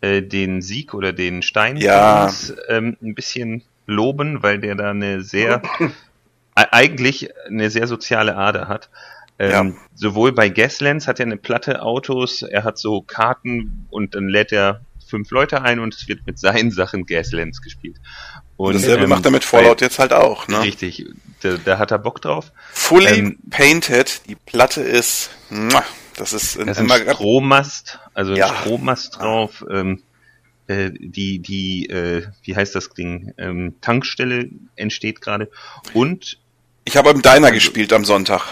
äh, 0.00 0.22
den 0.22 0.60
Sieg 0.60 0.94
oder 0.94 1.12
den 1.12 1.42
Stein 1.42 1.76
ja. 1.76 2.24
uns, 2.24 2.52
ähm, 2.68 2.96
ein 3.00 3.14
bisschen 3.14 3.62
loben, 3.86 4.42
weil 4.42 4.58
der 4.58 4.74
da 4.74 4.90
eine 4.90 5.22
sehr, 5.22 5.62
eigentlich 6.54 7.30
eine 7.46 7.70
sehr 7.70 7.86
soziale 7.86 8.36
Ader 8.36 8.68
hat. 8.68 8.90
Ähm, 9.38 9.50
ja. 9.50 9.74
Sowohl 9.94 10.32
bei 10.32 10.48
Gaslands 10.48 11.06
hat 11.06 11.20
er 11.20 11.26
eine 11.26 11.36
Platte 11.36 11.82
Autos, 11.82 12.42
er 12.42 12.64
hat 12.64 12.78
so 12.78 13.02
Karten 13.02 13.86
und 13.90 14.14
dann 14.14 14.28
lädt 14.28 14.52
er 14.52 14.82
fünf 15.12 15.30
Leute 15.30 15.60
ein 15.60 15.78
und 15.78 15.94
es 15.94 16.08
wird 16.08 16.26
mit 16.26 16.38
seinen 16.38 16.70
Sachen 16.70 17.04
Gaslands 17.04 17.60
gespielt. 17.60 17.96
Und 18.56 18.74
dasselbe 18.74 19.04
ähm, 19.04 19.10
macht 19.10 19.26
er 19.26 19.30
mit 19.30 19.44
Fallout 19.44 19.82
jetzt 19.82 19.98
halt 19.98 20.14
auch, 20.14 20.48
ne? 20.48 20.62
Richtig, 20.62 21.04
da, 21.40 21.58
da 21.62 21.78
hat 21.78 21.90
er 21.90 21.98
Bock 21.98 22.22
drauf. 22.22 22.50
Fully 22.72 23.18
ähm, 23.18 23.38
painted, 23.50 24.22
die 24.26 24.36
Platte 24.36 24.80
ist, 24.80 25.30
das 26.16 26.32
ist, 26.32 26.58
da 26.58 26.62
ist 26.62 26.78
ein 26.78 26.88
Strommast, 26.88 27.98
also 28.14 28.34
ja. 28.34 28.48
ein 28.48 28.56
Strommast 28.56 29.18
drauf, 29.18 29.62
ähm, 29.70 30.02
äh, 30.66 30.90
die, 30.98 31.40
die, 31.40 31.90
äh, 31.90 32.26
wie 32.44 32.56
heißt 32.56 32.74
das 32.74 32.88
Ding, 32.90 33.34
ähm, 33.36 33.74
Tankstelle 33.82 34.48
entsteht 34.76 35.20
gerade 35.20 35.50
und 35.92 36.38
ich 36.84 36.96
habe 36.96 37.10
im 37.10 37.20
Diner 37.22 37.46
also, 37.46 37.54
gespielt 37.54 37.92
am 37.92 38.04
Sonntag. 38.04 38.42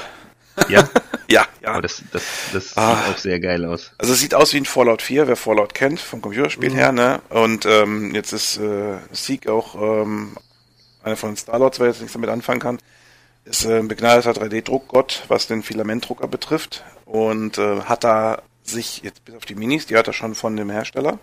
Ja? 0.68 0.88
ja, 1.28 1.46
ja. 1.62 1.68
Aber 1.70 1.82
das, 1.82 2.02
das, 2.12 2.22
das 2.52 2.76
ah. 2.76 2.96
sieht 2.96 3.14
auch 3.14 3.18
sehr 3.18 3.40
geil 3.40 3.64
aus. 3.64 3.92
Also 3.98 4.12
es 4.12 4.20
sieht 4.20 4.34
aus 4.34 4.52
wie 4.52 4.58
ein 4.58 4.64
Fallout 4.64 5.02
4, 5.02 5.28
wer 5.28 5.36
Fallout 5.36 5.74
kennt, 5.74 6.00
vom 6.00 6.20
Computerspiel 6.20 6.70
mhm. 6.70 6.74
her, 6.74 6.92
ne? 6.92 7.22
Und 7.28 7.66
ähm, 7.66 8.14
jetzt 8.14 8.32
ist 8.32 8.58
äh, 8.58 8.98
Seek 9.12 9.48
auch 9.48 9.74
ähm, 9.74 10.36
einer 11.02 11.16
von 11.16 11.30
den 11.30 11.36
Starlords, 11.36 11.80
wer 11.80 11.88
jetzt 11.88 12.00
nichts 12.00 12.12
damit 12.12 12.30
anfangen 12.30 12.60
kann, 12.60 12.78
ist 13.44 13.64
äh, 13.64 13.78
ein 13.78 13.88
begnadeter 13.88 14.32
3D-Druckgott, 14.32 15.24
was 15.28 15.46
den 15.46 15.62
Filamentdrucker 15.62 16.28
betrifft. 16.28 16.84
Und 17.06 17.58
äh, 17.58 17.82
hat 17.82 18.04
da 18.04 18.42
sich, 18.62 19.02
jetzt 19.02 19.24
bis 19.24 19.34
auf 19.34 19.44
die 19.44 19.54
Minis, 19.54 19.86
die 19.86 19.96
hat 19.96 20.06
er 20.06 20.12
schon 20.12 20.34
von 20.34 20.56
dem 20.56 20.70
Hersteller, 20.70 21.18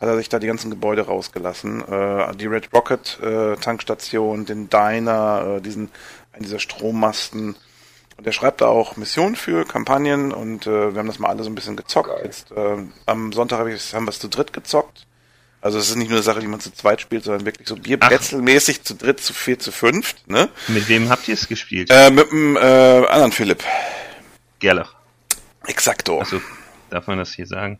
hat 0.00 0.08
er 0.08 0.16
sich 0.16 0.28
da 0.28 0.38
die 0.38 0.46
ganzen 0.46 0.70
Gebäude 0.70 1.02
rausgelassen. 1.02 1.86
Äh, 1.86 2.34
die 2.36 2.46
Red 2.46 2.72
Rocket 2.72 3.18
äh, 3.22 3.56
Tankstation, 3.56 4.44
den 4.46 4.68
Diner, 4.68 5.56
äh, 5.56 5.60
diesen, 5.60 5.90
einen 6.32 6.44
dieser 6.44 6.58
Strommasten, 6.58 7.56
und 8.18 8.26
er 8.26 8.32
schreibt 8.32 8.60
da 8.60 8.66
auch 8.66 8.96
Missionen 8.96 9.36
für, 9.36 9.64
Kampagnen 9.64 10.32
und 10.32 10.66
äh, 10.66 10.92
wir 10.92 10.98
haben 10.98 11.06
das 11.06 11.20
mal 11.20 11.28
alle 11.28 11.44
so 11.44 11.50
ein 11.50 11.54
bisschen 11.54 11.76
gezockt. 11.76 12.08
Geil. 12.08 12.20
Jetzt 12.24 12.50
äh, 12.50 12.76
am 13.06 13.32
Sonntag 13.32 13.60
hab 13.60 13.68
ich, 13.68 13.94
haben 13.94 14.06
wir 14.06 14.10
es 14.10 14.18
zu 14.18 14.28
dritt 14.28 14.52
gezockt. 14.52 15.06
Also 15.60 15.78
es 15.78 15.88
ist 15.88 15.96
nicht 15.96 16.08
nur 16.08 16.18
eine 16.18 16.24
Sache, 16.24 16.40
die 16.40 16.48
man 16.48 16.60
zu 16.60 16.72
zweit 16.72 17.00
spielt, 17.00 17.24
sondern 17.24 17.46
wirklich 17.46 17.68
so 17.68 17.76
Bierbretzelmäßig 17.76 18.82
zu 18.82 18.94
dritt, 18.94 19.20
zu 19.20 19.32
vier, 19.32 19.58
zu 19.58 19.70
fünft. 19.70 20.28
Ne? 20.28 20.48
Mit 20.66 20.88
wem 20.88 21.08
habt 21.10 21.28
ihr 21.28 21.34
es 21.34 21.48
gespielt? 21.48 21.90
Äh, 21.90 22.10
mit 22.10 22.30
dem 22.30 22.56
äh, 22.56 22.60
anderen 22.60 23.32
Philipp. 23.32 23.62
Gerlach. 24.58 24.94
Exakto. 25.66 26.18
Also 26.18 26.40
darf 26.90 27.06
man 27.06 27.18
das 27.18 27.32
hier 27.32 27.46
sagen? 27.46 27.78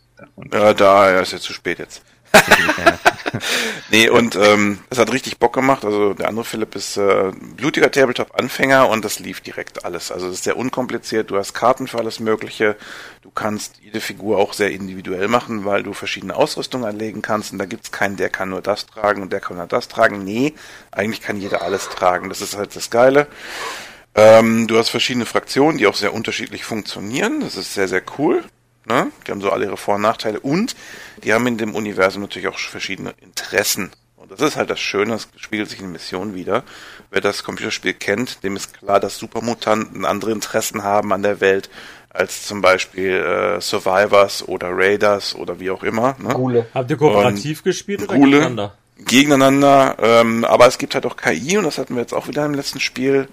Ja, 0.52 0.72
da, 0.72 1.10
ja, 1.10 1.20
ist 1.20 1.32
ja 1.32 1.38
zu 1.38 1.52
spät 1.52 1.80
jetzt. 1.80 2.02
nee, 3.90 4.08
und 4.08 4.36
ähm, 4.36 4.78
es 4.90 4.98
hat 4.98 5.12
richtig 5.12 5.38
Bock 5.38 5.52
gemacht. 5.52 5.84
Also 5.84 6.14
der 6.14 6.28
andere 6.28 6.44
Philipp 6.44 6.74
ist 6.74 6.96
äh, 6.96 7.32
blutiger 7.56 7.90
Tabletop-Anfänger 7.90 8.88
und 8.88 9.04
das 9.04 9.18
lief 9.18 9.40
direkt 9.40 9.84
alles. 9.84 10.12
Also 10.12 10.28
es 10.28 10.34
ist 10.34 10.44
sehr 10.44 10.56
unkompliziert. 10.56 11.30
Du 11.30 11.36
hast 11.36 11.54
Karten 11.54 11.88
für 11.88 11.98
alles 11.98 12.20
Mögliche. 12.20 12.76
Du 13.22 13.30
kannst 13.30 13.76
jede 13.82 14.00
Figur 14.00 14.38
auch 14.38 14.52
sehr 14.52 14.70
individuell 14.70 15.28
machen, 15.28 15.64
weil 15.64 15.82
du 15.82 15.92
verschiedene 15.92 16.34
Ausrüstungen 16.34 16.86
anlegen 16.86 17.22
kannst. 17.22 17.52
Und 17.52 17.58
da 17.58 17.66
gibt's 17.66 17.92
keinen, 17.92 18.16
der 18.16 18.30
kann 18.30 18.50
nur 18.50 18.62
das 18.62 18.86
tragen 18.86 19.22
und 19.22 19.32
der 19.32 19.40
kann 19.40 19.56
nur 19.56 19.66
das 19.66 19.88
tragen. 19.88 20.24
Nee, 20.24 20.54
eigentlich 20.90 21.20
kann 21.20 21.40
jeder 21.40 21.62
alles 21.62 21.88
tragen. 21.88 22.28
Das 22.28 22.40
ist 22.40 22.56
halt 22.56 22.74
das 22.76 22.90
Geile. 22.90 23.26
Ähm, 24.14 24.66
du 24.66 24.78
hast 24.78 24.88
verschiedene 24.88 25.26
Fraktionen, 25.26 25.78
die 25.78 25.86
auch 25.86 25.94
sehr 25.94 26.12
unterschiedlich 26.12 26.64
funktionieren. 26.64 27.40
Das 27.40 27.56
ist 27.56 27.74
sehr, 27.74 27.88
sehr 27.88 28.02
cool. 28.18 28.44
Ne? 28.88 29.10
Die 29.26 29.30
haben 29.30 29.40
so 29.40 29.50
alle 29.50 29.66
ihre 29.66 29.76
Vor- 29.76 29.96
und 29.96 30.02
Nachteile 30.02 30.40
und 30.40 30.74
die 31.22 31.32
haben 31.32 31.46
in 31.46 31.58
dem 31.58 31.74
Universum 31.74 32.22
natürlich 32.22 32.48
auch 32.48 32.58
verschiedene 32.58 33.14
Interessen. 33.20 33.90
Und 34.16 34.32
das 34.32 34.40
ist 34.40 34.56
halt 34.56 34.70
das 34.70 34.80
Schöne, 34.80 35.12
das 35.12 35.28
spiegelt 35.36 35.70
sich 35.70 35.80
in 35.80 35.92
Missionen 35.92 36.34
wieder. 36.34 36.64
Wer 37.10 37.20
das 37.20 37.44
Computerspiel 37.44 37.94
kennt, 37.94 38.42
dem 38.42 38.56
ist 38.56 38.74
klar, 38.78 39.00
dass 39.00 39.18
Supermutanten 39.18 40.04
andere 40.04 40.32
Interessen 40.32 40.82
haben 40.82 41.12
an 41.12 41.22
der 41.22 41.40
Welt 41.40 41.70
als 42.10 42.46
zum 42.46 42.60
Beispiel 42.60 43.12
äh, 43.12 43.60
Survivors 43.60 44.46
oder 44.46 44.70
Raiders 44.72 45.34
oder 45.34 45.60
wie 45.60 45.70
auch 45.70 45.82
immer. 45.82 46.16
Ne? 46.18 46.34
Gule. 46.34 46.66
Habt 46.74 46.90
ihr 46.90 46.96
kooperativ 46.96 47.58
und 47.58 47.64
gespielt 47.64 48.02
oder 48.02 48.16
Gule, 48.16 48.30
gegeneinander? 48.30 48.74
Gegeneinander, 48.98 49.96
ähm, 50.00 50.44
aber 50.44 50.66
es 50.66 50.78
gibt 50.78 50.94
halt 50.94 51.06
auch 51.06 51.16
KI 51.16 51.56
und 51.56 51.64
das 51.64 51.78
hatten 51.78 51.94
wir 51.94 52.00
jetzt 52.00 52.14
auch 52.14 52.26
wieder 52.26 52.44
im 52.44 52.54
letzten 52.54 52.80
Spiel. 52.80 53.28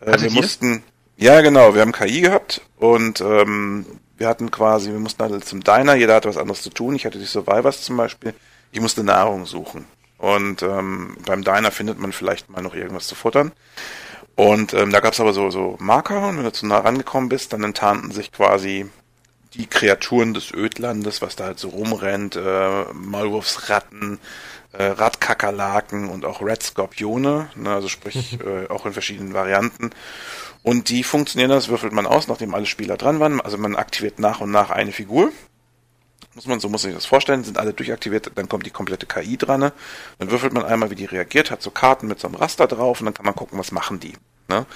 Äh, 0.00 0.20
wir 0.20 0.30
mussten, 0.30 0.82
ja 1.16 1.42
genau, 1.42 1.74
wir 1.74 1.82
haben 1.82 1.92
KI 1.92 2.22
gehabt 2.22 2.62
und 2.78 3.20
ähm, 3.20 3.84
wir 4.20 4.28
hatten 4.28 4.50
quasi, 4.50 4.92
wir 4.92 4.98
mussten 4.98 5.22
alle 5.22 5.40
zum 5.40 5.64
Diner, 5.64 5.94
jeder 5.94 6.14
hatte 6.14 6.28
was 6.28 6.36
anderes 6.36 6.60
zu 6.60 6.68
tun. 6.68 6.94
Ich 6.94 7.06
hatte 7.06 7.18
die 7.18 7.24
Survivors 7.24 7.82
zum 7.82 7.96
Beispiel. 7.96 8.34
Ich 8.70 8.80
musste 8.80 9.02
Nahrung 9.02 9.46
suchen. 9.46 9.86
Und 10.18 10.62
ähm, 10.62 11.16
beim 11.24 11.42
Diner 11.42 11.70
findet 11.70 11.98
man 11.98 12.12
vielleicht 12.12 12.50
mal 12.50 12.60
noch 12.60 12.74
irgendwas 12.74 13.06
zu 13.06 13.14
futtern. 13.14 13.52
Und 14.36 14.74
ähm, 14.74 14.92
da 14.92 15.00
gab 15.00 15.14
es 15.14 15.20
aber 15.20 15.32
so, 15.32 15.48
so 15.50 15.76
Marker 15.80 16.28
und 16.28 16.36
wenn 16.36 16.44
du 16.44 16.52
zu 16.52 16.66
nah 16.66 16.80
rangekommen 16.80 17.30
bist, 17.30 17.54
dann 17.54 17.64
enttarnten 17.64 18.10
sich 18.10 18.30
quasi 18.30 18.90
die 19.54 19.66
Kreaturen 19.66 20.34
des 20.34 20.52
Ödlandes, 20.52 21.22
was 21.22 21.36
da 21.36 21.44
halt 21.44 21.58
so 21.58 21.70
rumrennt, 21.70 22.36
äh, 22.36 22.84
Maulwurfsratten, 22.92 24.18
äh, 24.72 24.84
Radkakerlaken 24.84 26.10
und 26.10 26.26
auch 26.26 26.42
Red 26.42 26.62
Skorpione, 26.62 27.48
ne, 27.56 27.72
also 27.72 27.88
sprich 27.88 28.38
äh, 28.44 28.68
auch 28.68 28.84
in 28.84 28.92
verschiedenen 28.92 29.32
Varianten. 29.32 29.90
Und 30.62 30.90
die 30.90 31.02
funktionieren, 31.02 31.50
das 31.50 31.68
würfelt 31.68 31.92
man 31.92 32.06
aus, 32.06 32.28
nachdem 32.28 32.54
alle 32.54 32.66
Spieler 32.66 32.96
dran 32.96 33.18
waren. 33.20 33.40
Also 33.40 33.56
man 33.56 33.76
aktiviert 33.76 34.18
nach 34.18 34.40
und 34.40 34.50
nach 34.50 34.70
eine 34.70 34.92
Figur. 34.92 35.32
Muss 36.34 36.46
man, 36.46 36.60
so 36.60 36.68
muss 36.68 36.82
man 36.82 36.92
sich 36.92 36.98
das 36.98 37.06
vorstellen, 37.06 37.44
sind 37.44 37.58
alle 37.58 37.72
durchaktiviert, 37.72 38.30
dann 38.34 38.48
kommt 38.48 38.64
die 38.64 38.70
komplette 38.70 39.06
KI 39.06 39.36
dran. 39.36 39.60
Ne? 39.60 39.72
Dann 40.18 40.30
würfelt 40.30 40.52
man 40.52 40.64
einmal, 40.64 40.90
wie 40.90 40.94
die 40.94 41.06
reagiert, 41.06 41.50
hat 41.50 41.62
so 41.62 41.70
Karten 41.70 42.06
mit 42.06 42.20
so 42.20 42.28
einem 42.28 42.36
Raster 42.36 42.68
drauf 42.68 43.00
und 43.00 43.06
dann 43.06 43.14
kann 43.14 43.24
man 43.24 43.34
gucken, 43.34 43.58
was 43.58 43.72
machen 43.72 43.98
die. 44.00 44.12
Ne? 44.48 44.66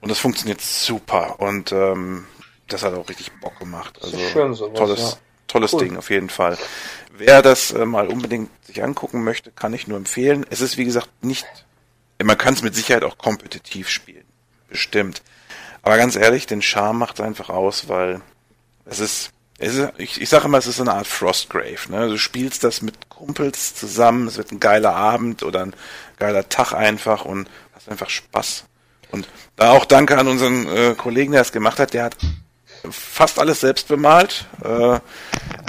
Und 0.00 0.10
das 0.10 0.18
funktioniert 0.18 0.60
super 0.60 1.40
und 1.40 1.72
ähm, 1.72 2.26
das 2.68 2.82
hat 2.82 2.94
auch 2.94 3.08
richtig 3.08 3.32
Bock 3.40 3.58
gemacht. 3.58 3.98
Also 4.02 4.18
schön 4.18 4.54
sowas, 4.54 4.78
tolles, 4.78 5.00
ja. 5.00 5.16
tolles 5.46 5.72
cool. 5.72 5.80
Ding 5.80 5.96
auf 5.96 6.10
jeden 6.10 6.28
Fall. 6.28 6.58
Wer 7.16 7.40
das 7.40 7.70
äh, 7.72 7.86
mal 7.86 8.08
unbedingt 8.08 8.50
sich 8.66 8.82
angucken 8.82 9.24
möchte, 9.24 9.50
kann 9.52 9.72
ich 9.72 9.86
nur 9.86 9.96
empfehlen. 9.96 10.44
Es 10.50 10.60
ist 10.60 10.76
wie 10.76 10.84
gesagt 10.84 11.08
nicht, 11.22 11.46
man 12.22 12.36
kann 12.36 12.54
es 12.54 12.62
mit 12.62 12.74
Sicherheit 12.74 13.04
auch 13.04 13.16
kompetitiv 13.16 13.88
spielen 13.88 14.29
bestimmt. 14.70 15.22
Aber 15.82 15.96
ganz 15.96 16.16
ehrlich, 16.16 16.46
den 16.46 16.62
Charme 16.62 16.98
macht 16.98 17.20
einfach 17.20 17.50
aus, 17.50 17.88
weil 17.88 18.20
es 18.84 19.00
ist, 19.00 19.30
es 19.58 19.74
ist 19.76 19.92
ich, 19.98 20.20
ich 20.20 20.28
sage 20.28 20.46
immer, 20.46 20.58
es 20.58 20.66
ist 20.66 20.76
so 20.76 20.82
eine 20.82 20.94
Art 20.94 21.06
Frostgrave. 21.06 21.90
Ne? 21.90 22.08
Du 22.08 22.16
spielst 22.16 22.64
das 22.64 22.82
mit 22.82 23.08
Kumpels 23.08 23.74
zusammen, 23.74 24.28
es 24.28 24.36
wird 24.36 24.52
ein 24.52 24.60
geiler 24.60 24.94
Abend 24.94 25.42
oder 25.42 25.62
ein 25.62 25.74
geiler 26.18 26.48
Tag 26.48 26.72
einfach 26.72 27.24
und 27.24 27.48
hast 27.74 27.88
einfach 27.88 28.10
Spaß. 28.10 28.64
Und 29.10 29.28
da 29.56 29.72
auch 29.72 29.84
danke 29.84 30.16
an 30.18 30.28
unseren 30.28 30.66
äh, 30.68 30.94
Kollegen, 30.96 31.32
der 31.32 31.42
es 31.42 31.52
gemacht 31.52 31.78
hat, 31.78 31.94
der 31.94 32.04
hat 32.04 32.16
fast 32.90 33.38
alles 33.38 33.60
selbst 33.60 33.88
bemalt. 33.88 34.46
Äh, 34.62 35.00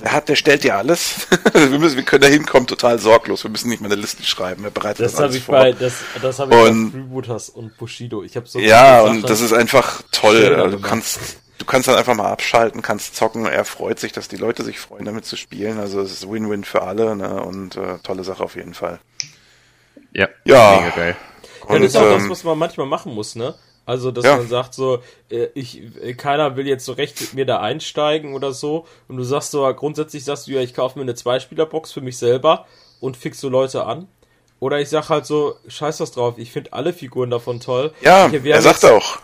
der 0.02 0.12
hat, 0.12 0.30
der 0.30 0.36
stellt 0.36 0.64
dir 0.64 0.78
alles. 0.78 1.28
wir, 1.54 1.80
müssen, 1.80 1.98
wir 1.98 2.04
können 2.04 2.22
da 2.22 2.28
hinkommen 2.28 2.68
total 2.68 3.00
sorglos. 3.00 3.44
Wir 3.44 3.52
müssen 3.52 3.70
nicht 3.70 3.82
mal 3.82 3.92
eine 3.92 4.00
Liste 4.00 4.24
schreiben. 4.24 4.64
Er 4.64 4.72
bereitet 4.72 5.06
das, 5.06 5.14
das 5.14 5.22
alles 5.22 5.36
ich 5.36 5.44
vor. 5.44 5.56
Bei, 5.56 5.74
das 5.74 5.96
das 6.22 6.40
habe 6.40 6.54
ich 6.54 6.62
und, 6.62 6.92
bei 6.92 7.00
Freebooters 7.00 7.50
und 7.50 7.78
Bushido. 7.78 8.24
Ich 8.24 8.36
habe 8.36 8.48
so 8.48 8.60
ja, 8.60 9.02
und 9.02 9.30
das 9.30 9.42
ist 9.42 9.54
einfach 9.54 10.02
toll. 10.12 10.56
Also, 10.56 10.78
du 10.78 10.84
kannst 10.84 11.20
du 11.62 11.66
kannst 11.66 11.88
dann 11.88 11.96
einfach 11.96 12.16
mal 12.16 12.32
abschalten, 12.32 12.82
kannst 12.82 13.16
zocken. 13.16 13.46
Er 13.46 13.66
freut 13.66 14.00
sich, 14.00 14.12
dass 14.12 14.28
die 14.28 14.38
Leute 14.38 14.64
sich 14.64 14.80
freuen, 14.80 15.06
damit 15.06 15.26
zu 15.26 15.36
spielen. 15.36 15.80
Also 15.80 16.02
es 16.02 16.12
ist 16.12 16.30
Win-Win 16.30 16.64
für 16.64 16.82
alle 16.82 17.16
ne? 17.16 17.44
und 17.44 17.78
äh, 17.78 18.00
tolle 18.04 18.24
Sache 18.24 18.44
auf 18.44 18.56
jeden 18.56 18.74
Fall. 18.74 19.00
Ja, 20.14 20.28
ja. 20.46 20.80
mega 20.82 20.96
geil. 20.96 21.18
Und, 21.68 21.76
ja, 21.76 21.80
das 21.80 21.90
ist 21.90 21.96
auch 21.98 22.04
ähm, 22.04 22.20
das, 22.20 22.30
was 22.30 22.44
man 22.44 22.58
manchmal 22.58 22.88
machen 22.88 23.14
muss, 23.14 23.36
ne? 23.36 23.56
Also, 23.86 24.12
dass 24.12 24.26
ja. 24.26 24.38
man 24.38 24.48
sagt 24.48 24.74
so, 24.74 25.02
äh, 25.30 25.48
ich, 25.54 25.82
äh, 26.02 26.14
keiner 26.14 26.56
will 26.56 26.68
jetzt 26.68 26.86
so 26.86 26.94
recht 26.94 27.20
mit 27.20 27.34
mir 27.34 27.46
da 27.46 27.60
einsteigen 27.60 28.34
oder 28.34 28.54
so. 28.54 28.86
Und 29.08 29.18
du 29.18 29.24
sagst 29.24 29.52
so, 29.52 29.62
grundsätzlich 29.74 30.24
sagst 30.24 30.48
du 30.48 30.52
ja, 30.52 30.62
ich 30.62 30.74
kaufe 30.74 31.00
mir 31.00 31.04
eine 31.04 31.16
Zweispielerbox 31.16 31.92
für 31.92 32.02
mich 32.02 32.18
selber 32.18 32.66
und 33.00 33.18
fix 33.18 33.40
so 33.40 33.50
Leute 33.50 33.86
an. 33.86 34.08
Oder 34.60 34.80
ich 34.80 34.90
sag 34.90 35.10
halt 35.10 35.26
so, 35.26 35.56
scheiß 35.68 36.00
was 36.00 36.12
drauf, 36.12 36.36
ich 36.38 36.52
finde 36.52 36.74
alle 36.74 36.94
Figuren 36.94 37.32
davon 37.32 37.60
toll. 37.60 37.92
Ja, 38.02 38.28
er 38.28 38.62
sagt 38.62 38.84
jetzt, 38.84 38.86
auch. 38.86 39.18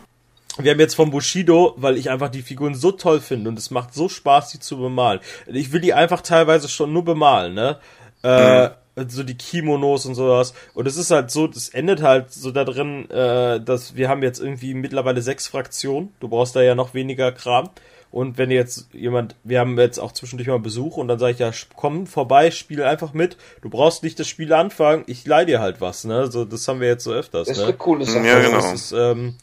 Wir 0.57 0.71
haben 0.71 0.79
jetzt 0.79 0.95
von 0.95 1.11
Bushido, 1.11 1.75
weil 1.77 1.95
ich 1.95 2.09
einfach 2.09 2.29
die 2.29 2.41
Figuren 2.41 2.73
so 2.73 2.91
toll 2.91 3.21
finde 3.21 3.51
und 3.51 3.59
es 3.59 3.69
macht 3.69 3.93
so 3.93 4.09
Spaß, 4.09 4.49
die 4.49 4.59
zu 4.59 4.77
bemalen. 4.77 5.19
Ich 5.45 5.71
will 5.71 5.81
die 5.81 5.93
einfach 5.93 6.21
teilweise 6.21 6.67
schon 6.67 6.91
nur 6.91 7.05
bemalen, 7.05 7.53
ne? 7.53 7.79
Äh, 8.23 8.69
mhm 8.69 8.71
so 9.07 9.23
die 9.23 9.37
Kimonos 9.37 10.05
und 10.05 10.15
sowas. 10.15 10.53
Und 10.73 10.87
es 10.87 10.97
ist 10.97 11.11
halt 11.11 11.31
so, 11.31 11.47
das 11.47 11.69
endet 11.69 12.01
halt 12.01 12.31
so 12.31 12.51
da 12.51 12.63
drin, 12.63 13.09
äh, 13.09 13.59
dass 13.59 13.95
wir 13.95 14.09
haben 14.09 14.23
jetzt 14.23 14.39
irgendwie 14.39 14.73
mittlerweile 14.73 15.21
sechs 15.21 15.47
Fraktionen. 15.47 16.13
Du 16.19 16.27
brauchst 16.27 16.55
da 16.55 16.61
ja 16.61 16.75
noch 16.75 16.93
weniger 16.93 17.31
Kram. 17.31 17.69
Und 18.09 18.37
wenn 18.37 18.51
jetzt 18.51 18.87
jemand, 18.93 19.35
wir 19.43 19.59
haben 19.59 19.77
jetzt 19.77 19.99
auch 19.99 20.13
zwischendurch 20.13 20.47
mal 20.47 20.59
Besuch 20.59 20.97
und 20.97 21.09
dann 21.09 21.19
sage 21.19 21.33
ich 21.33 21.39
ja, 21.39 21.51
komm 21.75 22.07
vorbei, 22.07 22.51
spiel 22.51 22.81
einfach 22.81 23.13
mit. 23.13 23.37
Du 23.61 23.69
brauchst 23.69 24.01
nicht 24.01 24.17
das 24.19 24.27
Spiel 24.27 24.53
anfangen, 24.53 25.03
ich 25.07 25.25
leih 25.25 25.45
dir 25.45 25.59
halt 25.59 25.81
was, 25.81 26.05
ne? 26.05 26.31
So, 26.31 26.45
das 26.45 26.67
haben 26.67 26.79
wir 26.79 26.87
jetzt 26.87 27.03
so 27.03 27.11
öfters. 27.11 27.47
Das 27.47 27.57
ist 27.57 27.61
ne? 27.61 27.69
eine 27.69 27.77
coole 27.77 28.05
Sache. 28.05 28.25
Ja, 28.25 28.39
genau. 28.39 28.73
Ist, 28.73 28.93
ähm, 28.93 29.35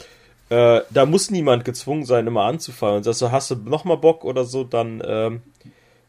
äh, 0.48 0.80
da 0.90 1.06
muss 1.06 1.30
niemand 1.30 1.64
gezwungen 1.64 2.04
sein, 2.04 2.26
immer 2.26 2.44
anzufangen. 2.44 2.96
Und 2.96 3.02
sagst 3.04 3.20
du, 3.20 3.30
hast 3.30 3.50
du 3.50 3.54
noch 3.56 3.84
mal 3.84 3.96
Bock 3.96 4.24
oder 4.24 4.44
so, 4.44 4.64
dann 4.64 5.02
ähm, 5.06 5.42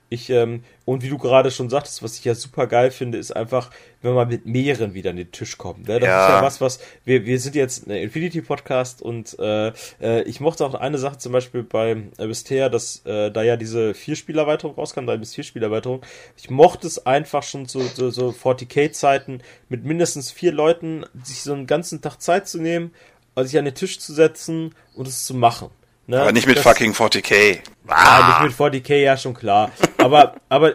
ich, 0.09 0.29
ähm, 0.29 0.63
und 0.85 1.01
wie 1.01 1.09
du 1.09 1.17
gerade 1.17 1.49
schon 1.49 1.69
sagtest, 1.69 2.03
was 2.03 2.17
ich 2.17 2.25
ja 2.25 2.35
super 2.35 2.67
geil 2.67 2.91
finde, 2.91 3.17
ist 3.17 3.31
einfach, 3.31 3.71
wenn 4.03 4.13
man 4.13 4.27
mit 4.27 4.45
mehreren 4.45 4.93
wieder 4.93 5.09
an 5.09 5.15
den 5.15 5.31
Tisch 5.31 5.57
kommt. 5.57 5.87
Ne? 5.87 5.99
Das 5.99 6.07
ja. 6.07 6.25
ist 6.25 6.33
ja 6.33 6.41
was, 6.43 6.61
was, 6.61 6.79
wir, 7.05 7.25
wir 7.25 7.39
sind 7.39 7.55
jetzt 7.55 7.87
ein 7.87 7.91
Infinity-Podcast 7.91 9.01
und 9.01 9.37
äh, 9.39 9.69
äh, 9.99 10.21
ich 10.23 10.39
mochte 10.39 10.63
auch 10.63 10.75
eine 10.75 10.99
Sache 10.99 11.17
zum 11.17 11.31
Beispiel 11.31 11.63
bei 11.63 11.95
bisher, 12.17 12.69
dass 12.69 13.03
äh, 13.05 13.31
da 13.31 13.41
ja 13.41 13.57
diese 13.57 13.95
Vierspielerweiterung 13.95 14.75
rauskam, 14.75 15.07
drei 15.07 15.17
bis 15.17 15.33
Vierspielerweiterung. 15.33 16.01
Ich 16.37 16.51
mochte 16.51 16.85
es 16.85 17.05
einfach 17.05 17.41
schon 17.41 17.65
so, 17.65 17.81
so, 17.81 18.11
so 18.11 18.29
40k-Zeiten 18.29 19.41
mit 19.69 19.85
mindestens 19.85 20.31
vier 20.31 20.51
Leuten, 20.51 21.05
sich 21.23 21.41
so 21.41 21.53
einen 21.53 21.65
ganzen 21.65 22.01
Tag 22.01 22.21
Zeit 22.21 22.47
zu 22.47 22.61
nehmen, 22.61 22.91
sich 23.35 23.57
an 23.57 23.65
den 23.65 23.75
Tisch 23.75 23.99
zu 23.99 24.13
setzen 24.13 24.75
und 24.93 25.07
es 25.07 25.25
zu 25.25 25.33
machen. 25.33 25.69
Ne? 26.07 26.21
Aber 26.21 26.31
nicht 26.31 26.47
mit 26.47 26.57
das, 26.57 26.63
fucking 26.63 26.93
40k. 26.93 27.59
Ah. 27.87 28.39
Ja, 28.39 28.43
nicht 28.43 28.59
mit 28.59 28.73
40k, 28.73 28.95
ja 28.95 29.17
schon 29.17 29.33
klar. 29.33 29.71
Aber, 29.97 30.35
aber 30.49 30.73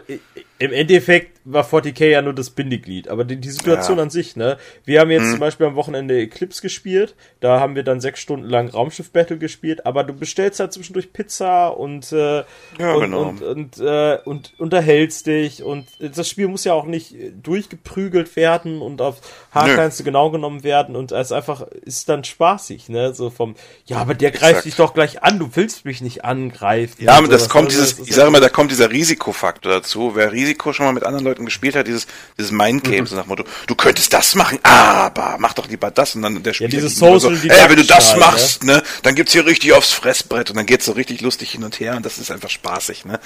im 0.58 0.72
Endeffekt 0.72 1.39
war 1.44 1.64
40k 1.64 2.06
ja 2.06 2.22
nur 2.22 2.34
das 2.34 2.50
Bindeglied, 2.50 3.08
aber 3.08 3.24
die, 3.24 3.36
die 3.36 3.50
Situation 3.50 3.96
ja. 3.96 4.04
an 4.04 4.10
sich, 4.10 4.36
ne? 4.36 4.58
Wir 4.84 5.00
haben 5.00 5.10
jetzt 5.10 5.24
hm. 5.24 5.30
zum 5.32 5.40
Beispiel 5.40 5.66
am 5.66 5.74
Wochenende 5.74 6.18
Eclipse 6.18 6.60
gespielt, 6.60 7.14
da 7.40 7.60
haben 7.60 7.74
wir 7.74 7.82
dann 7.82 8.00
sechs 8.00 8.20
Stunden 8.20 8.48
lang 8.48 8.68
Raumschiff-Battle 8.68 9.38
gespielt, 9.38 9.86
aber 9.86 10.04
du 10.04 10.12
bestellst 10.12 10.60
halt 10.60 10.72
zwischendurch 10.72 11.12
Pizza 11.12 11.68
und, 11.68 12.12
äh, 12.12 12.44
ja, 12.78 12.92
und, 12.92 13.00
genau. 13.00 13.22
und, 13.22 13.42
und, 13.42 13.78
äh, 13.78 14.18
und 14.24 14.52
unterhältst 14.58 15.26
dich 15.26 15.62
und 15.62 15.86
das 15.98 16.28
Spiel 16.28 16.48
muss 16.48 16.64
ja 16.64 16.74
auch 16.74 16.84
nicht 16.84 17.14
durchgeprügelt 17.42 18.36
werden 18.36 18.82
und 18.82 19.00
auf 19.00 19.20
Haarkleinste 19.52 20.04
genau 20.04 20.30
genommen 20.30 20.62
werden 20.62 20.94
und 20.94 21.12
es 21.12 21.32
einfach 21.32 21.62
ist 21.62 22.08
dann 22.08 22.24
spaßig, 22.24 22.88
ne? 22.88 23.14
So 23.14 23.30
vom, 23.30 23.54
ja, 23.86 23.96
aber 23.96 24.14
der 24.14 24.30
greift 24.30 24.50
Exakt. 24.50 24.66
dich 24.66 24.76
doch 24.76 24.94
gleich 24.94 25.22
an, 25.22 25.38
du 25.38 25.50
willst 25.54 25.84
mich 25.84 26.00
nicht 26.00 26.24
angreifen. 26.24 27.02
Ja, 27.02 27.14
aber 27.14 27.28
das 27.28 27.48
kommt 27.48 27.68
also, 27.68 27.80
dieses, 27.80 27.98
ich 28.08 28.14
sage 28.14 28.28
immer, 28.28 28.40
da 28.40 28.48
kommt 28.48 28.70
dieser 28.70 28.90
Risikofaktor 28.90 29.72
dazu. 29.72 30.12
Wer 30.14 30.32
Risiko 30.32 30.72
schon 30.72 30.86
mal 30.86 30.92
mit 30.92 31.04
anderen 31.04 31.24
Leuten 31.24 31.29
Leuten 31.30 31.44
gespielt 31.44 31.76
hat, 31.76 31.86
dieses, 31.86 32.06
dieses 32.36 32.50
Mindgame, 32.50 33.02
mhm. 33.02 33.06
so 33.06 33.16
nach 33.16 33.26
Motto, 33.26 33.44
du 33.66 33.74
könntest 33.74 34.12
das 34.12 34.34
machen, 34.34 34.58
aber 34.62 35.36
mach 35.38 35.54
doch 35.54 35.68
lieber 35.68 35.90
das 35.90 36.14
und 36.14 36.22
dann 36.22 36.42
der 36.42 36.52
Spieler. 36.52 36.70
Ja, 36.70 36.76
dieses 36.76 36.96
Social 36.96 37.34
so, 37.36 37.48
ey, 37.48 37.68
wenn 37.68 37.76
du 37.76 37.84
das 37.84 38.16
machst, 38.16 38.64
ne, 38.64 38.82
dann 39.02 39.14
gibt's 39.14 39.32
hier 39.32 39.46
richtig 39.46 39.72
aufs 39.72 39.92
Fressbrett 39.92 40.50
und 40.50 40.56
dann 40.56 40.66
geht's 40.66 40.84
so 40.84 40.92
richtig 40.92 41.20
lustig 41.20 41.50
hin 41.52 41.64
und 41.64 41.80
her 41.80 41.96
und 41.96 42.04
das 42.04 42.18
ist 42.18 42.30
einfach 42.30 42.50
spaßig, 42.50 43.04
ne. 43.04 43.20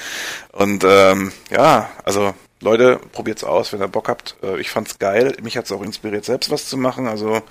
Und 0.53 0.85
ähm, 0.87 1.33
ja, 1.51 1.91
also 2.05 2.35
Leute, 2.61 2.99
probiert's 3.13 3.45
aus, 3.45 3.73
wenn 3.73 3.81
ihr 3.81 3.89
Bock 3.89 4.09
habt. 4.09 4.37
Äh, 4.43 4.59
ich 4.59 4.71
fand's 4.71 4.99
geil. 4.99 5.37
Mich 5.43 5.57
hat's 5.57 5.71
auch 5.71 5.83
inspiriert, 5.83 6.25
selbst 6.25 6.51
was 6.51 6.67
zu 6.67 6.79
machen. 6.79 7.07
Also 7.07 7.43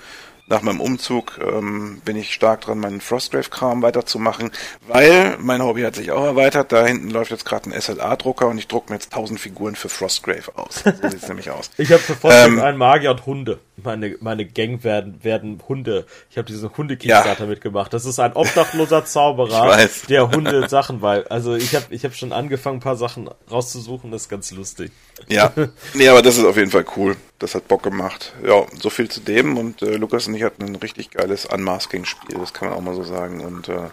nach 0.46 0.60
meinem 0.60 0.80
Umzug 0.80 1.38
ähm, 1.42 2.02
bin 2.04 2.16
ich 2.16 2.34
stark 2.34 2.60
dran, 2.62 2.78
meinen 2.78 3.00
Frostgrave-Kram 3.00 3.80
weiterzumachen, 3.80 4.50
weil 4.86 5.38
mein 5.38 5.62
Hobby 5.62 5.82
hat 5.82 5.96
sich 5.96 6.10
auch 6.10 6.24
erweitert. 6.24 6.70
Da 6.70 6.84
hinten 6.84 7.10
läuft 7.10 7.30
jetzt 7.30 7.46
gerade 7.46 7.70
ein 7.70 7.80
SLA-Drucker 7.80 8.48
und 8.48 8.58
ich 8.58 8.68
drucke 8.68 8.92
mir 8.92 8.96
jetzt 8.96 9.12
1000 9.12 9.40
Figuren 9.40 9.74
für 9.74 9.88
Frostgrave 9.88 10.56
aus. 10.56 10.84
So 10.84 11.08
sieht's 11.08 11.28
nämlich 11.28 11.50
aus. 11.50 11.70
Ich 11.78 11.90
habe 11.90 12.00
für 12.00 12.14
Frostgrave 12.14 12.52
ähm, 12.52 12.60
einen 12.60 12.78
Magier 12.78 13.12
und 13.12 13.24
Hunde. 13.24 13.58
Meine, 13.82 14.16
meine 14.20 14.44
Gang 14.44 14.84
werden, 14.84 15.18
werden 15.22 15.60
Hunde. 15.66 16.06
Ich 16.30 16.36
habe 16.36 16.46
diesen 16.46 16.76
Hunde-Kickstarter 16.76 17.44
ja. 17.44 17.50
mitgemacht. 17.50 17.92
Das 17.92 18.04
ist 18.04 18.20
ein 18.20 18.34
obdachloser 18.34 19.04
Zauberer, 19.04 19.88
der 20.08 20.30
Hunde 20.30 20.68
Sachen 20.68 21.00
bei. 21.00 21.26
Also 21.28 21.56
ich 21.56 21.74
habe 21.74 21.86
ich 21.90 22.04
hab 22.04 22.14
schon 22.14 22.32
angefangen, 22.32 22.76
ein 22.76 22.80
paar 22.80 22.96
Sachen 22.96 23.28
rauszusuchen. 23.50 24.10
Das 24.10 24.22
ist 24.22 24.28
ganz 24.28 24.50
lustig. 24.52 24.92
Ja, 25.28 25.52
nee, 25.94 26.08
aber 26.08 26.22
das 26.22 26.38
ist 26.38 26.44
auf 26.44 26.56
jeden 26.56 26.70
Fall 26.70 26.84
cool. 26.96 27.16
Das 27.38 27.54
hat 27.54 27.66
Bock 27.66 27.82
gemacht. 27.82 28.32
Ja, 28.46 28.64
so 28.80 28.90
viel 28.90 29.08
zu 29.08 29.20
dem 29.20 29.58
und 29.58 29.82
äh, 29.82 29.96
Lukas 29.96 30.28
und 30.34 30.38
ich 30.38 30.44
hatten 30.44 30.64
ein 30.64 30.76
richtig 30.76 31.10
geiles 31.10 31.46
Unmasking-Spiel, 31.46 32.38
das 32.38 32.52
kann 32.52 32.68
man 32.68 32.76
auch 32.76 32.82
mal 32.82 32.94
so 32.94 33.04
sagen. 33.04 33.40
Und 33.40 33.68
äh, 33.68 33.88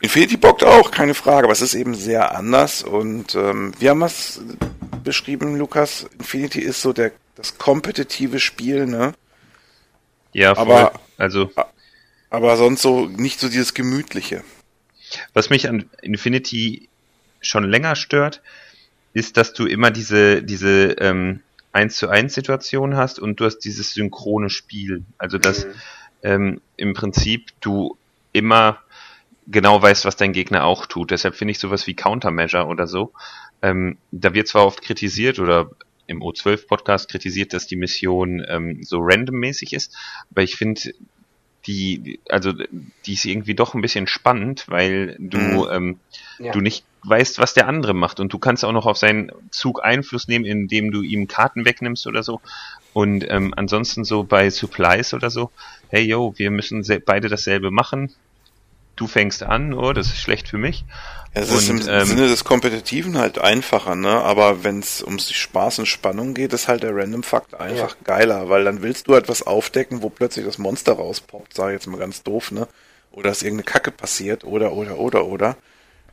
Infinity 0.00 0.38
bockt 0.38 0.64
auch, 0.64 0.90
keine 0.90 1.12
Frage, 1.12 1.44
aber 1.44 1.52
es 1.52 1.60
ist 1.60 1.74
eben 1.74 1.94
sehr 1.94 2.34
anders 2.34 2.82
und 2.82 3.34
ähm, 3.34 3.72
wir 3.78 3.90
haben 3.90 4.00
was 4.00 4.40
beschrieben, 5.02 5.56
Lukas. 5.56 6.06
Infinity 6.18 6.60
ist 6.60 6.80
so 6.80 6.92
der 6.92 7.12
das 7.34 7.58
kompetitive 7.58 8.40
Spiel, 8.40 8.86
ne? 8.86 9.12
Ja, 10.32 10.54
voll. 10.54 10.64
aber 10.64 10.92
also 11.18 11.50
aber 12.30 12.56
sonst 12.56 12.80
so 12.82 13.06
nicht 13.06 13.38
so 13.38 13.48
dieses 13.48 13.74
gemütliche. 13.74 14.42
Was 15.34 15.50
mich 15.50 15.68
an 15.68 15.90
Infinity 16.00 16.88
schon 17.40 17.64
länger 17.64 17.96
stört, 17.96 18.40
ist, 19.12 19.36
dass 19.36 19.52
du 19.52 19.66
immer 19.66 19.90
diese, 19.90 20.42
diese 20.42 20.92
ähm, 20.98 21.40
1 21.74 21.96
zu 21.96 22.08
1 22.08 22.32
Situation 22.32 22.96
hast 22.96 23.18
und 23.18 23.40
du 23.40 23.44
hast 23.44 23.58
dieses 23.58 23.92
synchrone 23.92 24.48
Spiel. 24.48 25.04
Also 25.18 25.38
dass 25.38 25.66
mhm. 25.66 25.72
ähm, 26.22 26.60
im 26.76 26.94
Prinzip 26.94 27.50
du 27.60 27.98
immer 28.32 28.78
genau 29.46 29.82
weißt, 29.82 30.04
was 30.04 30.16
dein 30.16 30.32
Gegner 30.32 30.64
auch 30.64 30.86
tut. 30.86 31.10
Deshalb 31.10 31.34
finde 31.34 31.52
ich 31.52 31.58
sowas 31.58 31.86
wie 31.86 31.94
Countermeasure 31.94 32.66
oder 32.66 32.86
so. 32.86 33.12
Ähm, 33.60 33.98
da 34.12 34.32
wird 34.34 34.48
zwar 34.48 34.66
oft 34.66 34.82
kritisiert 34.82 35.38
oder 35.38 35.70
im 36.06 36.22
O12-Podcast 36.22 37.10
kritisiert, 37.10 37.52
dass 37.52 37.66
die 37.66 37.76
Mission 37.76 38.44
ähm, 38.48 38.82
so 38.82 38.98
randommäßig 39.00 39.72
ist, 39.72 39.96
aber 40.30 40.42
ich 40.42 40.56
finde, 40.56 40.92
die, 41.66 42.20
also 42.28 42.52
die 43.06 43.12
ist 43.12 43.24
irgendwie 43.24 43.54
doch 43.54 43.74
ein 43.74 43.80
bisschen 43.80 44.06
spannend, 44.06 44.64
weil 44.68 45.16
du, 45.18 45.38
mhm. 45.38 45.68
ähm, 45.70 45.98
ja. 46.38 46.52
du 46.52 46.60
nicht 46.60 46.84
weißt, 47.04 47.38
was 47.38 47.54
der 47.54 47.68
andere 47.68 47.94
macht 47.94 48.20
und 48.20 48.32
du 48.32 48.38
kannst 48.38 48.64
auch 48.64 48.72
noch 48.72 48.86
auf 48.86 48.96
seinen 48.96 49.30
Zug 49.50 49.84
Einfluss 49.84 50.28
nehmen, 50.28 50.44
indem 50.44 50.90
du 50.90 51.02
ihm 51.02 51.28
Karten 51.28 51.64
wegnimmst 51.64 52.06
oder 52.06 52.22
so. 52.22 52.40
Und 52.92 53.26
ähm, 53.28 53.52
ansonsten 53.56 54.04
so 54.04 54.24
bei 54.24 54.50
Supplies 54.50 55.14
oder 55.14 55.30
so, 55.30 55.50
hey 55.88 56.02
yo, 56.02 56.34
wir 56.36 56.50
müssen 56.50 56.84
beide 57.04 57.28
dasselbe 57.28 57.70
machen. 57.70 58.12
Du 58.96 59.06
fängst 59.06 59.42
an, 59.42 59.74
oh, 59.74 59.92
das 59.92 60.08
ist 60.08 60.20
schlecht 60.20 60.48
für 60.48 60.58
mich. 60.58 60.84
Ja, 61.34 61.42
es 61.42 61.50
ist 61.50 61.68
im 61.68 61.82
ähm, 61.88 62.04
Sinne 62.06 62.28
des 62.28 62.44
Kompetitiven 62.44 63.18
halt 63.18 63.38
einfacher, 63.38 63.96
ne? 63.96 64.22
Aber 64.22 64.62
wenn 64.62 64.78
es 64.78 65.02
um 65.02 65.18
Spaß 65.18 65.80
und 65.80 65.86
Spannung 65.86 66.32
geht, 66.32 66.52
ist 66.52 66.68
halt 66.68 66.84
der 66.84 66.94
Random 66.94 67.24
Fakt 67.24 67.54
einfach 67.54 67.96
ja. 67.96 67.96
geiler, 68.04 68.48
weil 68.48 68.64
dann 68.64 68.82
willst 68.82 69.08
du 69.08 69.14
halt 69.14 69.28
was 69.28 69.42
aufdecken, 69.42 70.02
wo 70.02 70.10
plötzlich 70.10 70.44
das 70.44 70.58
Monster 70.58 70.92
rauspoppt, 70.92 71.54
sag 71.54 71.68
ich 71.68 71.74
jetzt 71.74 71.86
mal 71.88 71.98
ganz 71.98 72.22
doof, 72.22 72.52
ne? 72.52 72.68
Oder 73.10 73.30
dass 73.30 73.42
irgendeine 73.42 73.70
Kacke 73.70 73.90
passiert, 73.90 74.44
oder, 74.44 74.72
oder, 74.72 74.98
oder, 74.98 75.26
oder. 75.26 75.56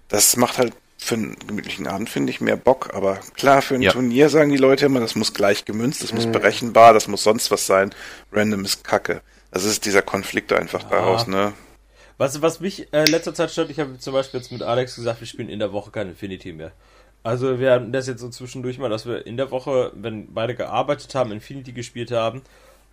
Das 0.08 0.36
macht 0.38 0.58
halt 0.58 0.74
für 0.98 1.16
einen 1.16 1.36
gemütlichen 1.48 1.88
Abend, 1.88 2.10
finde 2.10 2.32
ich, 2.32 2.42
mehr 2.42 2.58
Bock. 2.58 2.92
Aber 2.94 3.20
klar, 3.36 3.62
für 3.62 3.76
ein 3.76 3.82
ja. 3.82 3.92
Turnier 3.92 4.30
sagen 4.30 4.52
die 4.52 4.58
Leute 4.58 4.86
immer, 4.86 5.00
das 5.00 5.16
muss 5.16 5.34
gleich 5.34 5.66
gemünzt, 5.66 6.04
das 6.04 6.14
muss 6.14 6.28
mhm. 6.28 6.32
berechenbar, 6.32 6.94
das 6.94 7.08
muss 7.08 7.24
sonst 7.24 7.52
was 7.52 7.66
sein. 7.66 7.94
Random 8.32 8.66
ist 8.66 8.84
Kacke. 8.84 9.22
Das 9.52 9.66
ist 9.66 9.86
dieser 9.86 10.02
Konflikt 10.02 10.54
einfach 10.54 10.84
ja. 10.84 10.90
daraus, 10.90 11.28
ne? 11.28 11.54
Was, 12.22 12.40
was 12.40 12.60
mich 12.60 12.94
äh, 12.94 13.06
letzter 13.06 13.34
Zeit 13.34 13.50
stört, 13.50 13.72
ich 13.72 13.80
habe 13.80 13.98
zum 13.98 14.14
Beispiel 14.14 14.40
jetzt 14.40 14.52
mit 14.52 14.62
Alex 14.62 14.96
gesagt, 14.96 15.22
wir 15.22 15.26
spielen 15.26 15.50
in 15.50 15.58
der 15.58 15.74
Woche 15.74 15.90
kein 15.90 16.08
Infinity 16.08 16.54
mehr. 16.54 16.72
Also 17.24 17.60
wir 17.60 17.72
haben 17.72 17.92
das 17.92 18.06
jetzt 18.06 18.22
so 18.22 18.30
zwischendurch 18.30 18.78
mal, 18.78 18.92
dass 18.92 19.08
wir 19.08 19.26
in 19.26 19.38
der 19.38 19.50
Woche, 19.50 19.92
wenn 19.96 20.32
beide 20.32 20.54
gearbeitet 20.54 21.16
haben, 21.16 21.32
Infinity 21.32 21.72
gespielt 21.72 22.12
haben. 22.12 22.44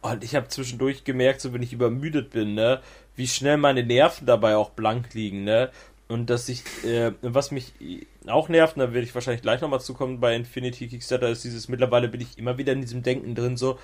Und 0.00 0.24
ich 0.24 0.34
habe 0.34 0.48
zwischendurch 0.48 1.04
gemerkt, 1.04 1.42
so 1.42 1.52
wenn 1.52 1.60
ich 1.60 1.74
übermüdet 1.74 2.30
bin, 2.30 2.54
ne, 2.54 2.80
wie 3.16 3.28
schnell 3.28 3.58
meine 3.58 3.84
Nerven 3.84 4.24
dabei 4.24 4.56
auch 4.56 4.70
blank 4.70 5.12
liegen, 5.12 5.44
ne. 5.44 5.68
und 6.08 6.30
dass 6.30 6.48
ich, 6.48 6.62
äh, 6.86 7.12
was 7.20 7.50
mich 7.50 7.74
auch 8.26 8.48
nervt, 8.48 8.78
da 8.78 8.94
werde 8.94 9.06
ich 9.06 9.14
wahrscheinlich 9.14 9.42
gleich 9.42 9.60
nochmal 9.60 9.82
zukommen 9.82 10.20
bei 10.20 10.34
Infinity 10.34 10.88
Kickstarter, 10.88 11.28
ist 11.28 11.44
dieses, 11.44 11.68
mittlerweile 11.68 12.08
bin 12.08 12.22
ich 12.22 12.38
immer 12.38 12.56
wieder 12.56 12.72
in 12.72 12.80
diesem 12.80 13.02
Denken 13.02 13.34
drin, 13.34 13.58
so, 13.58 13.78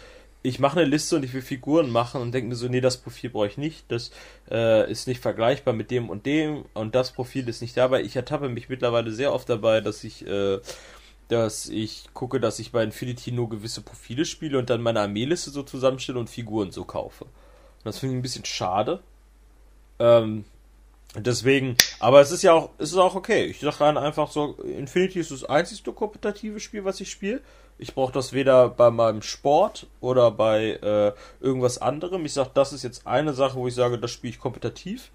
ich 0.46 0.58
mache 0.58 0.78
eine 0.78 0.88
Liste 0.88 1.16
und 1.16 1.24
ich 1.24 1.32
will 1.32 1.40
Figuren 1.40 1.90
machen 1.90 2.20
und 2.20 2.32
denke 2.32 2.50
mir 2.50 2.54
so, 2.54 2.68
nee, 2.68 2.82
das 2.82 2.98
Profil 2.98 3.30
brauche 3.30 3.46
ich 3.46 3.56
nicht, 3.56 3.90
das 3.90 4.10
äh, 4.50 4.90
ist 4.90 5.08
nicht 5.08 5.22
vergleichbar 5.22 5.72
mit 5.72 5.90
dem 5.90 6.10
und 6.10 6.26
dem 6.26 6.66
und 6.74 6.94
das 6.94 7.12
Profil 7.12 7.48
ist 7.48 7.62
nicht 7.62 7.74
dabei. 7.78 8.02
Ich 8.02 8.14
ertappe 8.14 8.50
mich 8.50 8.68
mittlerweile 8.68 9.10
sehr 9.10 9.32
oft 9.32 9.48
dabei, 9.48 9.80
dass 9.80 10.04
ich, 10.04 10.26
äh, 10.26 10.60
dass 11.28 11.70
ich 11.70 12.10
gucke, 12.12 12.40
dass 12.40 12.58
ich 12.58 12.72
bei 12.72 12.84
Infinity 12.84 13.32
nur 13.32 13.48
gewisse 13.48 13.80
Profile 13.80 14.26
spiele 14.26 14.58
und 14.58 14.68
dann 14.68 14.82
meine 14.82 15.00
Armeeliste 15.00 15.50
so 15.50 15.62
zusammenstelle 15.62 16.18
und 16.18 16.28
Figuren 16.28 16.72
so 16.72 16.84
kaufe. 16.84 17.24
Und 17.24 17.84
das 17.84 17.98
finde 17.98 18.14
ich 18.14 18.18
ein 18.18 18.22
bisschen 18.22 18.44
schade. 18.44 19.00
Ähm, 19.98 20.44
Deswegen, 21.16 21.76
aber 22.00 22.20
es 22.20 22.32
ist 22.32 22.42
ja 22.42 22.54
auch, 22.54 22.70
es 22.78 22.90
ist 22.90 22.98
auch 22.98 23.14
okay. 23.14 23.44
Ich 23.44 23.60
sage 23.60 23.76
dann 23.78 23.96
einfach 23.96 24.32
so, 24.32 24.54
Infinity 24.54 25.20
ist 25.20 25.30
das 25.30 25.44
einzigste 25.44 25.92
kompetitive 25.92 26.58
Spiel, 26.58 26.84
was 26.84 27.00
ich 27.00 27.08
spiele. 27.08 27.40
Ich 27.78 27.94
brauche 27.94 28.12
das 28.12 28.32
weder 28.32 28.68
bei 28.68 28.90
meinem 28.90 29.22
Sport 29.22 29.86
oder 30.00 30.30
bei 30.30 30.78
äh, 30.82 31.12
irgendwas 31.40 31.78
anderem. 31.78 32.24
Ich 32.24 32.32
sage, 32.32 32.50
das 32.54 32.72
ist 32.72 32.84
jetzt 32.84 33.06
eine 33.06 33.32
Sache, 33.32 33.56
wo 33.56 33.66
ich 33.66 33.74
sage, 33.74 33.98
das 33.98 34.10
spiele 34.10 34.32
ich 34.32 34.40
kompetitiv. 34.40 35.10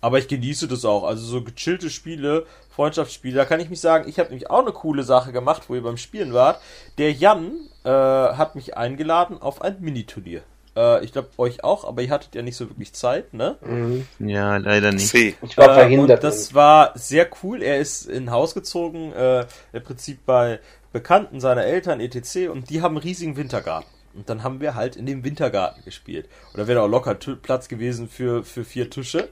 Aber 0.00 0.18
ich 0.18 0.28
genieße 0.28 0.66
das 0.66 0.84
auch. 0.84 1.04
Also 1.04 1.24
so 1.24 1.42
gechillte 1.42 1.90
Spiele, 1.90 2.46
Freundschaftsspiele, 2.74 3.36
da 3.36 3.44
kann 3.44 3.60
ich 3.60 3.68
mich 3.68 3.80
sagen, 3.80 4.08
ich 4.08 4.18
habe 4.18 4.30
nämlich 4.30 4.48
auch 4.48 4.62
eine 4.62 4.72
coole 4.72 5.02
Sache 5.02 5.30
gemacht, 5.30 5.64
wo 5.68 5.74
ihr 5.74 5.82
beim 5.82 5.98
Spielen 5.98 6.32
wart. 6.32 6.60
Der 6.96 7.12
Jan 7.12 7.52
äh, 7.84 7.90
hat 7.90 8.54
mich 8.54 8.76
eingeladen 8.76 9.40
auf 9.40 9.60
ein 9.60 9.76
Miniturnier. 9.80 10.42
Äh, 10.76 11.04
ich 11.04 11.12
glaube, 11.12 11.28
euch 11.36 11.64
auch, 11.64 11.84
aber 11.84 12.02
ihr 12.02 12.10
hattet 12.10 12.34
ja 12.34 12.42
nicht 12.42 12.56
so 12.56 12.68
wirklich 12.70 12.92
Zeit, 12.92 13.34
ne? 13.34 13.56
Mhm. 13.60 14.06
Ja, 14.20 14.56
leider 14.56 14.92
nicht. 14.92 15.14
Ich 15.14 15.56
war 15.56 15.74
verhindert. 15.74 16.20
Äh, 16.20 16.22
das 16.22 16.54
war 16.54 16.92
sehr 16.94 17.28
cool. 17.42 17.62
Er 17.62 17.78
ist 17.78 18.06
in 18.06 18.30
Haus 18.30 18.54
gezogen, 18.54 19.12
äh, 19.12 19.46
im 19.72 19.82
Prinzip 19.82 20.24
bei 20.24 20.60
Bekannten 20.92 21.40
seiner 21.40 21.64
Eltern, 21.64 22.00
etc. 22.00 22.48
Und 22.50 22.70
die 22.70 22.82
haben 22.82 22.96
einen 22.96 23.04
riesigen 23.04 23.36
Wintergarten. 23.36 23.90
Und 24.14 24.28
dann 24.28 24.42
haben 24.42 24.60
wir 24.60 24.74
halt 24.74 24.96
in 24.96 25.06
dem 25.06 25.24
Wintergarten 25.24 25.84
gespielt. 25.84 26.28
Und 26.52 26.58
da 26.58 26.66
wäre 26.66 26.82
auch 26.82 26.88
locker 26.88 27.14
Platz 27.14 27.68
gewesen 27.68 28.08
für, 28.08 28.42
für 28.42 28.64
vier 28.64 28.90
Tische. 28.90 29.28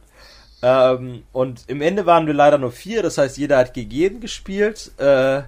Ähm, 0.62 1.24
und 1.32 1.64
im 1.68 1.80
Ende 1.80 2.06
waren 2.06 2.26
wir 2.26 2.34
leider 2.34 2.58
nur 2.58 2.72
vier, 2.72 3.02
das 3.02 3.18
heißt, 3.18 3.38
jeder 3.38 3.58
hat 3.58 3.74
gegeben 3.74 4.20
gespielt. 4.20 4.92
Äh, 4.98 5.42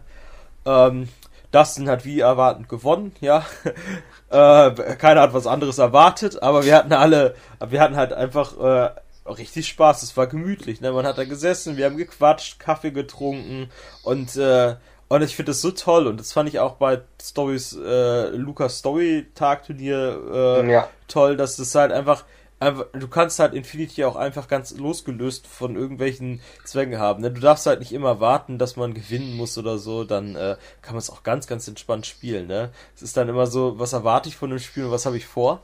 ähm, 0.65 1.09
Dustin 1.53 1.89
hat 1.89 2.05
wie 2.05 2.21
erwartend 2.21 2.69
gewonnen, 2.69 3.13
ja. 3.21 3.45
äh, 4.31 4.71
keiner 4.97 5.23
hat 5.23 5.35
was 5.35 5.49
anderes 5.49 5.79
erwartet, 5.79 6.41
aber 6.43 6.65
wir 6.65 6.77
hatten 6.77 6.93
alle, 6.93 7.35
wir 7.67 7.81
hatten 7.81 7.97
halt 7.97 8.13
einfach 8.13 8.57
äh, 8.61 8.91
richtig 9.31 9.67
Spaß. 9.67 10.05
Es 10.05 10.17
war 10.17 10.29
gemütlich, 10.29 10.81
ne? 10.81 10.93
Man 10.93 11.07
hat 11.07 11.19
da 11.19 11.25
gesessen, 11.25 11.77
wir 11.77 11.87
haben 11.87 11.97
gequatscht, 11.97 12.61
Kaffee 12.61 12.93
getrunken 12.93 13.69
und 14.05 14.37
äh, 14.37 14.77
und 15.11 15.23
ich 15.23 15.37
finde 15.37 15.51
das 15.51 15.61
so 15.61 15.73
toll 15.73 16.07
und 16.07 16.19
das 16.19 16.33
fand 16.33 16.49
ich 16.49 16.61
auch 16.61 16.77
bei 16.77 17.03
Stories 17.21 17.77
äh, 17.77 18.29
Lukas 18.29 18.79
Story 18.79 19.27
Tag 19.35 19.65
Turnier 19.67 20.21
äh, 20.33 20.73
ja. 20.73 20.89
toll, 21.09 21.37
dass 21.37 21.57
das 21.57 21.75
halt 21.75 21.93
einfach 21.93 22.25
einfach, 22.61 22.87
du 22.93 23.09
kannst 23.09 23.39
halt 23.39 23.55
Infinity 23.55 24.05
auch 24.05 24.17
einfach 24.17 24.47
ganz 24.47 24.77
losgelöst 24.77 25.47
von 25.47 25.75
irgendwelchen 25.77 26.41
Zwängen 26.65 27.01
haben. 27.01 27.23
Ne? 27.23 27.31
Du 27.31 27.41
darfst 27.41 27.67
halt 27.67 27.81
nicht 27.81 27.93
immer 27.93 28.21
warten, 28.21 28.59
dass 28.59 28.77
man 28.77 28.95
gewinnen 28.95 29.37
muss 29.37 29.59
oder 29.59 29.79
so, 29.79 30.05
dann 30.05 30.37
äh, 30.37 30.57
kann 30.83 30.95
man 30.95 30.99
es 30.99 31.11
auch 31.11 31.23
ganz, 31.23 31.47
ganz 31.47 31.67
entspannt 31.67 32.07
spielen. 32.07 32.47
Ne? 32.47 32.71
Es 32.95 33.03
ist 33.03 33.17
dann 33.17 33.29
immer 33.29 33.47
so, 33.47 33.79
was 33.79 33.95
erwarte 33.95 34.29
ich 34.29 34.37
von 34.37 34.51
dem 34.51 34.59
Spiel 34.59 34.85
und 34.85 34.91
was 34.91 35.07
habe 35.07 35.17
ich 35.17 35.27
vor? 35.27 35.63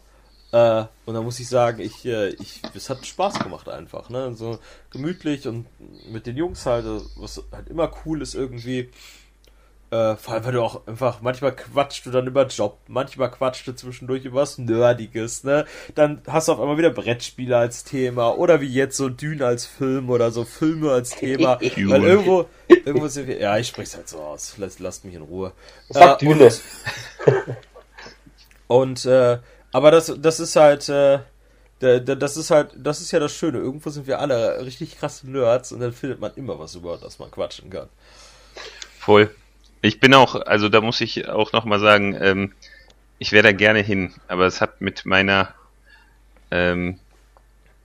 Äh, 0.52 0.84
und 1.04 1.14
da 1.14 1.22
muss 1.22 1.38
ich 1.38 1.48
sagen, 1.48 1.80
ich, 1.80 2.04
äh, 2.06 2.28
ich, 2.30 2.62
es 2.74 2.88
hat 2.88 3.04
Spaß 3.04 3.40
gemacht 3.40 3.68
einfach, 3.68 4.10
ne? 4.10 4.32
So 4.34 4.58
gemütlich 4.90 5.46
und 5.48 5.66
mit 6.10 6.26
den 6.26 6.36
Jungs 6.36 6.64
halt, 6.66 6.86
was 7.16 7.42
halt 7.52 7.68
immer 7.68 7.90
cool 8.04 8.22
ist 8.22 8.34
irgendwie. 8.34 8.90
Äh, 9.96 10.16
vor 10.16 10.34
allem, 10.34 10.44
weil 10.44 10.52
du 10.52 10.62
auch 10.62 10.86
einfach, 10.86 11.22
manchmal 11.22 11.54
quatschst 11.54 12.04
du 12.04 12.10
dann 12.10 12.26
über 12.26 12.46
Job, 12.46 12.78
manchmal 12.86 13.30
quatschst 13.30 13.66
du 13.66 13.72
zwischendurch 13.72 14.24
über 14.24 14.40
was 14.40 14.58
Nerdiges, 14.58 15.42
ne? 15.44 15.64
Dann 15.94 16.20
hast 16.26 16.48
du 16.48 16.52
auf 16.52 16.60
einmal 16.60 16.76
wieder 16.76 16.90
Brettspiele 16.90 17.56
als 17.56 17.84
Thema 17.84 18.36
oder 18.36 18.60
wie 18.60 18.68
jetzt 18.68 18.96
so 18.96 19.08
Dune 19.08 19.44
als 19.44 19.64
Film 19.64 20.10
oder 20.10 20.30
so 20.30 20.44
Filme 20.44 20.90
als 20.90 21.10
Thema. 21.10 21.58
weil 21.60 22.04
irgendwo, 22.04 22.46
irgendwo 22.68 23.08
sind 23.08 23.26
wir, 23.26 23.40
ja, 23.40 23.56
ich 23.56 23.68
sprich's 23.68 23.96
halt 23.96 24.08
so 24.08 24.18
aus, 24.18 24.56
lasst, 24.58 24.80
lasst 24.80 25.04
mich 25.04 25.14
in 25.14 25.22
Ruhe. 25.22 25.52
Sag 25.88 26.20
äh, 26.20 26.26
Dune. 26.26 26.44
Und, 26.44 27.46
und 29.04 29.04
äh, 29.06 29.38
aber 29.72 29.90
das, 29.90 30.12
das 30.18 30.40
ist 30.40 30.56
halt, 30.56 30.88
äh, 30.90 31.20
das 31.78 32.36
ist 32.36 32.50
halt, 32.50 32.72
das 32.76 33.00
ist 33.00 33.12
ja 33.12 33.18
das 33.18 33.32
Schöne. 33.32 33.58
Irgendwo 33.58 33.88
sind 33.88 34.06
wir 34.06 34.18
alle 34.18 34.64
richtig 34.64 34.98
krasse 34.98 35.30
Nerds 35.30 35.72
und 35.72 35.80
dann 35.80 35.92
findet 35.92 36.20
man 36.20 36.32
immer 36.34 36.58
was 36.58 36.74
über, 36.74 36.98
das 36.98 37.18
man 37.18 37.30
quatschen 37.30 37.70
kann. 37.70 37.88
Voll. 38.98 39.30
Ich 39.82 40.00
bin 40.00 40.14
auch, 40.14 40.34
also 40.34 40.68
da 40.68 40.80
muss 40.80 41.00
ich 41.00 41.28
auch 41.28 41.52
nochmal 41.52 41.80
sagen, 41.80 42.16
ähm, 42.20 42.52
ich 43.18 43.32
wäre 43.32 43.44
da 43.44 43.52
gerne 43.52 43.80
hin, 43.80 44.12
aber 44.28 44.46
es 44.46 44.60
hat 44.60 44.80
mit 44.80 45.06
meiner, 45.06 45.54
ähm, 46.50 46.98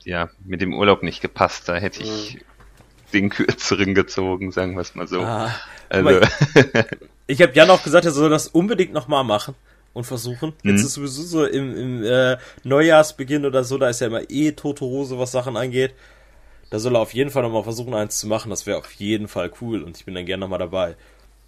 ja, 0.03 0.29
mit 0.43 0.61
dem 0.61 0.73
Urlaub 0.73 1.03
nicht 1.03 1.21
gepasst. 1.21 1.69
Da 1.69 1.75
hätte 1.75 2.01
ich 2.01 2.35
mhm. 2.35 2.39
den 3.13 3.29
kürzeren 3.29 3.95
gezogen, 3.95 4.51
sagen 4.51 4.75
wir 4.75 4.81
es 4.81 4.95
mal 4.95 5.07
so. 5.07 5.21
Ah, 5.21 5.53
also. 5.89 6.21
ich 7.27 7.41
habe 7.41 7.53
Jan 7.53 7.69
auch 7.69 7.83
gesagt, 7.83 8.05
er 8.05 8.11
soll 8.11 8.29
das 8.29 8.47
unbedingt 8.47 8.93
nochmal 8.93 9.23
machen 9.23 9.55
und 9.93 10.05
versuchen. 10.05 10.53
Mhm. 10.63 10.71
Jetzt 10.71 10.83
ist 10.83 10.93
sowieso 10.93 11.23
so 11.23 11.45
im, 11.45 11.75
im 11.75 12.03
äh, 12.03 12.37
Neujahrsbeginn 12.63 13.45
oder 13.45 13.63
so, 13.63 13.77
da 13.77 13.89
ist 13.89 14.01
ja 14.01 14.07
immer 14.07 14.29
eh 14.29 14.51
tote 14.53 14.85
Hose, 14.85 15.17
was 15.19 15.31
Sachen 15.31 15.57
angeht. 15.57 15.93
Da 16.69 16.79
soll 16.79 16.95
er 16.95 17.01
auf 17.01 17.13
jeden 17.13 17.29
Fall 17.29 17.43
nochmal 17.43 17.63
versuchen, 17.63 17.93
eins 17.93 18.17
zu 18.17 18.27
machen. 18.27 18.49
Das 18.49 18.65
wäre 18.65 18.77
auf 18.77 18.91
jeden 18.93 19.27
Fall 19.27 19.51
cool 19.59 19.83
und 19.83 19.97
ich 19.97 20.05
bin 20.05 20.15
dann 20.15 20.25
gerne 20.25 20.41
nochmal 20.41 20.59
dabei. 20.59 20.95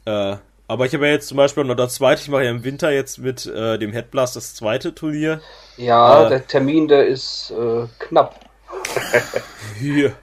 Äh, 0.05 0.35
aber 0.67 0.85
ich 0.85 0.93
habe 0.93 1.05
ja 1.05 1.13
jetzt 1.13 1.27
zum 1.27 1.37
Beispiel 1.37 1.63
noch 1.65 1.75
das 1.75 1.95
zweite, 1.95 2.21
ich 2.21 2.29
mache 2.29 2.45
ja 2.45 2.51
im 2.51 2.63
Winter 2.63 2.91
jetzt 2.91 3.19
mit 3.19 3.45
äh, 3.45 3.77
dem 3.77 3.91
Headblast 3.91 4.35
das 4.35 4.55
zweite 4.55 4.95
Turnier. 4.95 5.41
Ja, 5.77 6.25
äh, 6.25 6.29
der 6.29 6.47
Termin, 6.47 6.87
der 6.87 7.05
ist 7.07 7.51
äh, 7.51 7.85
knapp. 7.99 8.39
Hier. 9.79 10.13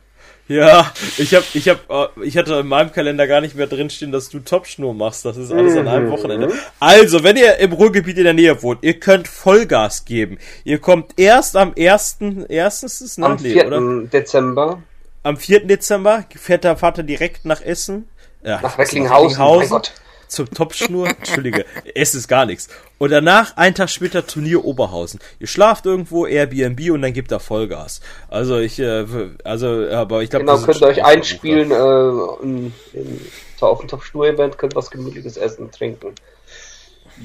Ja, 0.51 0.93
ich 1.17 1.33
hab, 1.37 1.45
ich 1.55 1.69
hab, 1.69 1.89
äh, 1.89 2.25
ich 2.25 2.37
hatte 2.37 2.55
in 2.55 2.67
meinem 2.67 2.91
Kalender 2.91 3.29
gar 3.29 3.41
nicht 3.41 3.55
mehr 3.55 3.69
drinstehen, 3.69 4.11
dass 4.11 4.31
du 4.31 4.41
Topschnur 4.41 4.95
machst. 4.95 5.25
Das 5.25 5.37
ist 5.37 5.53
alles 5.53 5.77
an 5.77 5.87
einem 5.87 6.07
mhm. 6.07 6.11
Wochenende. 6.11 6.53
Also, 6.81 7.23
wenn 7.23 7.37
ihr 7.37 7.59
im 7.59 7.73
Ruhrgebiet 7.73 8.19
in 8.19 8.25
der 8.25 8.33
Nähe 8.33 8.61
wohnt, 8.61 8.81
ihr 8.83 8.99
könnt 8.99 9.29
Vollgas 9.29 10.05
geben. 10.05 10.39
Ihr 10.65 10.81
kommt 10.81 11.13
erst 11.21 11.57
am 11.57 11.73
ersten, 11.75 12.47
erstens 12.49 13.01
ist 13.01 13.23
Am 13.23 13.39
4. 13.39 13.67
oder? 13.69 14.09
Dezember. 14.09 14.83
Am 15.23 15.37
4. 15.37 15.67
Dezember 15.67 16.25
fährt 16.35 16.65
der 16.65 16.77
Vater 16.77 17.05
direkt 17.05 17.45
nach 17.45 17.61
Essen. 17.61 18.09
Ja, 18.43 18.61
nach 18.61 18.79
Recklinghausen. 18.79 19.39
Nach 19.39 19.61
Recklinghausen 19.61 19.93
zur 20.31 20.49
Topfschnur. 20.49 21.09
Entschuldige, 21.19 21.67
es 21.95 22.15
ist 22.15 22.29
gar 22.29 22.47
nichts. 22.47 22.69
Und 22.99 23.11
danach, 23.11 23.57
einen 23.57 23.75
Tag 23.75 23.91
später, 23.91 24.27
Turnier 24.27 24.65
Oberhausen. 24.65 25.21
Ihr 25.39 25.47
schlaft 25.47 25.87
irgendwo, 25.87 26.27
Airbnb 26.27 26.91
und 26.91 27.03
dann 27.03 27.13
gibt 27.13 27.33
er 27.33 27.41
Vollgas. 27.41 28.01
Also 28.29 28.59
ich, 28.59 28.79
äh, 28.79 29.05
also, 29.45 29.89
aber 29.91 30.23
ich 30.23 30.31
glaube, 30.31 30.47
Genau, 30.47 30.59
könnt 30.59 30.81
ihr 30.81 30.87
euch 30.87 31.05
einspielen, 31.05 31.71
äh, 31.71 32.43
in, 32.43 32.73
in, 32.93 33.21
auf 33.61 33.81
dem 33.81 33.89
Topfschnur-Event, 33.89 34.57
könnt 34.57 34.75
was 34.75 34.91
gemütliches 34.91 35.37
essen, 35.37 35.71
trinken. 35.71 36.15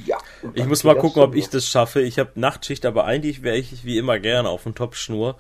Ja. 0.06 0.18
Ich 0.54 0.66
muss 0.66 0.84
mal 0.84 0.98
gucken, 0.98 1.22
ob 1.22 1.36
ich 1.36 1.48
das 1.48 1.66
schaffe. 1.66 2.02
Ich 2.02 2.20
habe 2.20 2.32
Nachtschicht, 2.36 2.86
aber 2.86 3.06
eigentlich 3.06 3.44
wäre 3.44 3.56
ich 3.56 3.86
wie 3.86 3.98
immer 3.98 4.20
gerne 4.20 4.50
auf 4.50 4.64
dem 4.64 4.76
Topfschnur. 4.76 5.36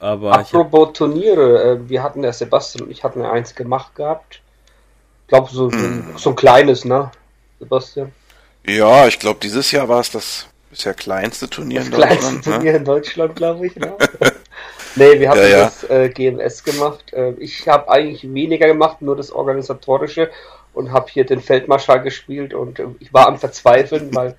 Aber 0.00 0.32
Apropos 0.32 0.88
hab... 0.88 0.94
Turniere, 0.94 1.62
äh, 1.62 1.88
wir 1.88 2.02
hatten 2.02 2.24
ja 2.24 2.32
Sebastian 2.32 2.86
und 2.86 2.90
ich 2.90 3.04
hatten 3.04 3.20
ja 3.20 3.30
eins 3.30 3.54
gemacht 3.54 3.94
gehabt. 3.94 4.40
Ich 5.26 5.28
glaube, 5.28 5.50
so, 5.52 5.72
hm. 5.72 6.14
so 6.16 6.30
ein 6.30 6.36
kleines, 6.36 6.84
ne, 6.84 7.10
Sebastian? 7.58 8.12
Ja, 8.64 9.08
ich 9.08 9.18
glaube, 9.18 9.40
dieses 9.42 9.72
Jahr 9.72 9.88
war 9.88 9.98
es 9.98 10.12
das 10.12 10.46
bisher 10.70 10.94
kleinste 10.94 11.50
Turnier 11.50 11.80
das 11.80 11.86
in 11.86 11.92
Deutschland. 11.94 12.20
kleinste 12.20 12.50
ne? 12.50 12.56
Turnier 12.56 12.76
in 12.76 12.84
Deutschland, 12.84 13.34
glaube 13.34 13.66
ich, 13.66 13.74
ne? 13.74 13.96
nee, 14.94 15.18
wir 15.18 15.30
haben 15.30 15.40
ja, 15.40 15.48
ja. 15.48 15.64
das 15.64 15.82
äh, 15.90 16.08
GMS 16.10 16.62
gemacht. 16.62 17.12
Äh, 17.12 17.32
ich 17.38 17.66
habe 17.66 17.90
eigentlich 17.90 18.32
weniger 18.32 18.68
gemacht, 18.68 19.02
nur 19.02 19.16
das 19.16 19.32
Organisatorische 19.32 20.30
und 20.74 20.92
habe 20.92 21.06
hier 21.10 21.26
den 21.26 21.40
Feldmarschall 21.40 22.02
gespielt 22.02 22.54
und 22.54 22.78
äh, 22.78 22.86
ich 23.00 23.12
war 23.12 23.26
am 23.26 23.38
Verzweifeln, 23.38 24.10
weil 24.14 24.36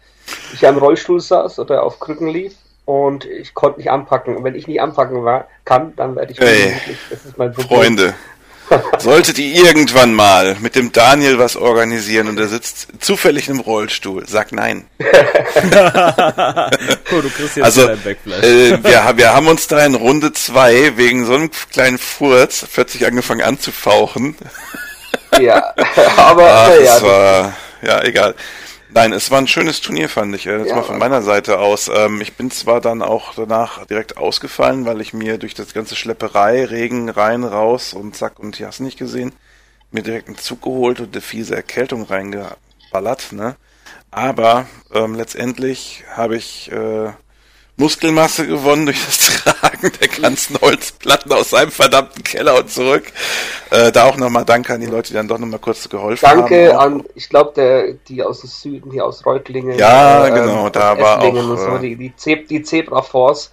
ich 0.54 0.66
am 0.66 0.78
Rollstuhl 0.78 1.20
saß 1.20 1.60
oder 1.60 1.84
auf 1.84 2.00
Krücken 2.00 2.30
lief 2.30 2.54
und 2.86 3.26
ich 3.26 3.54
konnte 3.54 3.80
nicht 3.80 3.92
anpacken. 3.92 4.38
Und 4.38 4.46
wenn 4.46 4.56
ich 4.56 4.68
nicht 4.68 4.80
anpacken 4.80 5.26
war, 5.26 5.50
kann, 5.66 5.94
dann 5.98 6.16
werde 6.16 6.32
ich 6.32 6.40
hey, 6.40 6.74
Das 7.10 7.26
ist 7.26 7.38
mein 7.38 7.52
Problem. 7.52 7.80
Freunde, 7.80 8.14
Solltet 9.00 9.40
ihr 9.40 9.66
irgendwann 9.66 10.14
mal 10.14 10.56
mit 10.60 10.76
dem 10.76 10.92
Daniel 10.92 11.40
was 11.40 11.56
organisieren 11.56 12.28
und 12.28 12.40
er 12.40 12.48
sitzt 12.48 12.88
zufällig 13.00 13.50
im 13.50 13.60
Rollstuhl, 13.60 14.26
sag 14.28 14.52
nein. 14.52 14.86
cool, 15.00 15.12
du 17.22 17.30
kriegst 17.30 17.58
jetzt 17.58 17.66
also, 17.66 17.88
äh, 17.88 18.84
wir, 18.84 19.14
wir 19.16 19.34
haben 19.34 19.48
uns 19.48 19.68
da 19.68 19.86
in 19.86 19.96
Runde 19.96 20.34
zwei 20.34 20.98
wegen 20.98 21.26
so 21.26 21.36
einem 21.36 21.52
kleinen 21.72 21.98
Furz 21.98 22.66
plötzlich 22.72 23.06
angefangen 23.06 23.42
anzufauchen. 23.42 24.36
Ja, 25.40 25.74
aber 26.18 26.50
Ach, 26.50 26.70
ja, 26.70 26.80
das 26.80 27.02
war, 27.04 27.54
ja, 27.82 28.04
egal. 28.04 28.36
Nein, 28.90 29.12
es 29.14 29.30
war 29.32 29.40
ein 29.40 29.48
schönes 29.48 29.82
Turnier, 29.82 30.10
fand 30.10 30.34
ich. 30.36 30.46
Jetzt 30.46 30.70
ja, 30.70 30.76
mal 30.76 30.84
von 30.84 30.98
meiner 30.98 31.22
Seite 31.22 31.60
aus. 31.60 31.90
Ähm, 31.94 32.22
ich 32.22 32.36
bin 32.36 32.52
zwar 32.52 32.80
dann 32.82 33.02
auch 33.02 33.34
danach 33.36 33.86
direkt 33.86 34.18
ausgefallen, 34.18 34.86
weil 34.86 35.02
ich 35.02 35.14
mir 35.14 35.38
durch 35.38 35.54
das 35.54 35.74
ganze 35.74 35.96
Schlepperei, 35.96 36.66
Regen, 36.66 37.10
rein, 37.10 37.44
raus 37.44 37.94
und 37.94 38.16
zack 38.16 38.40
und 38.40 38.56
hier 38.56 38.68
hast 38.68 38.80
du 38.80 38.84
nicht 38.84 38.98
gesehen, 38.98 39.34
mir 39.92 40.04
direkt 40.04 40.28
einen 40.28 40.38
Zug 40.38 40.62
geholt 40.62 41.00
und 41.00 41.14
eine 41.14 41.22
fiese 41.22 41.56
Erkältung 41.56 42.04
reingeballert, 42.04 43.34
ne? 43.34 43.56
Aber 44.10 44.68
ähm, 44.94 45.16
letztendlich 45.16 46.04
habe 46.16 46.38
ich 46.38 46.72
äh, 46.72 47.12
Muskelmasse 47.78 48.48
gewonnen 48.48 48.88
durch 48.88 49.06
das 49.06 49.44
Tragen 49.44 49.92
der 50.02 50.08
ganzen 50.08 50.60
Holzplatten 50.60 51.32
aus 51.32 51.52
seinem 51.52 51.72
verdammten 51.72 52.24
Keller 52.24 52.58
und 52.58 52.72
zurück. 52.72 53.06
Äh, 53.70 53.92
da 53.92 54.06
auch 54.06 54.18
nochmal 54.18 54.46
Danke 54.46 54.74
an 54.74 54.82
die 54.82 54.88
Leute, 54.88 55.10
die 55.10 55.14
dann 55.14 55.28
doch 55.28 55.38
nochmal 55.38 55.60
kurz 55.60 55.88
geholfen 55.88 56.26
Danke 56.26 56.74
haben. 56.74 56.78
Danke 56.78 56.80
an, 56.80 57.04
ich 57.14 57.30
glaube, 57.30 58.00
die 58.08 58.24
aus 58.24 58.42
dem 58.42 58.50
Süden, 58.50 58.92
hier 58.92 59.06
aus 59.06 59.26
Reutlingen. 59.26 59.78
Ja, 59.78 60.28
äh, 60.28 60.32
genau, 60.32 60.70
da 60.70 60.98
war 61.00 61.22
auch. 61.22 61.58
So, 61.58 61.76
äh, 61.76 61.80
die, 61.80 61.96
die, 61.96 62.16
Ze 62.16 62.38
die 62.38 62.64
Zebra 62.64 63.04
Force. 63.04 63.52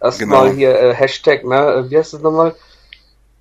Erstmal 0.00 0.46
genau. 0.46 0.56
hier 0.56 0.80
äh, 0.80 0.94
Hashtag, 0.94 1.44
ne? 1.44 1.56
Äh, 1.56 1.90
wie 1.90 1.98
heißt 1.98 2.14
das 2.14 2.22
nochmal? 2.22 2.54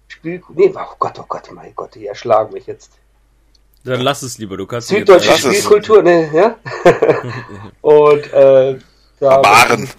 Spiel. 0.09 0.41
Nee, 0.53 0.73
oh 0.75 0.95
Gott, 0.99 1.19
oh 1.19 1.25
Gott, 1.27 1.49
mein 1.53 1.73
Gott, 1.73 1.95
die 1.95 2.07
erschlagen 2.07 2.53
mich 2.53 2.65
jetzt. 2.65 2.91
Dann 3.85 4.01
lass 4.01 4.23
es 4.23 4.37
lieber, 4.37 4.57
du 4.57 4.65
kannst 4.65 4.89
Süddeutsche 4.89 5.37
Spielkultur, 5.37 6.03
ne? 6.03 6.29
Ja? 6.33 6.55
und 7.81 8.33
äh, 8.33 8.77
da 9.19 9.37
Barbaren. 9.37 9.89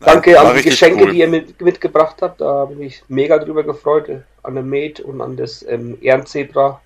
Danke 0.00 0.38
an 0.38 0.56
die 0.56 0.62
Geschenke, 0.62 1.04
cool. 1.04 1.12
die 1.12 1.18
ihr 1.20 1.28
mit, 1.28 1.60
mitgebracht 1.60 2.16
habt. 2.20 2.40
Da 2.40 2.46
habe 2.46 2.72
ich 2.72 2.78
mich 2.78 3.04
mega 3.08 3.38
drüber 3.38 3.62
gefreut. 3.62 4.08
An 4.42 4.54
der 4.54 4.64
Mate 4.64 5.04
und 5.04 5.20
an 5.20 5.36
das 5.36 5.64
ähm, 5.68 5.98
Ehrenzebra-Shirt. 6.00 6.80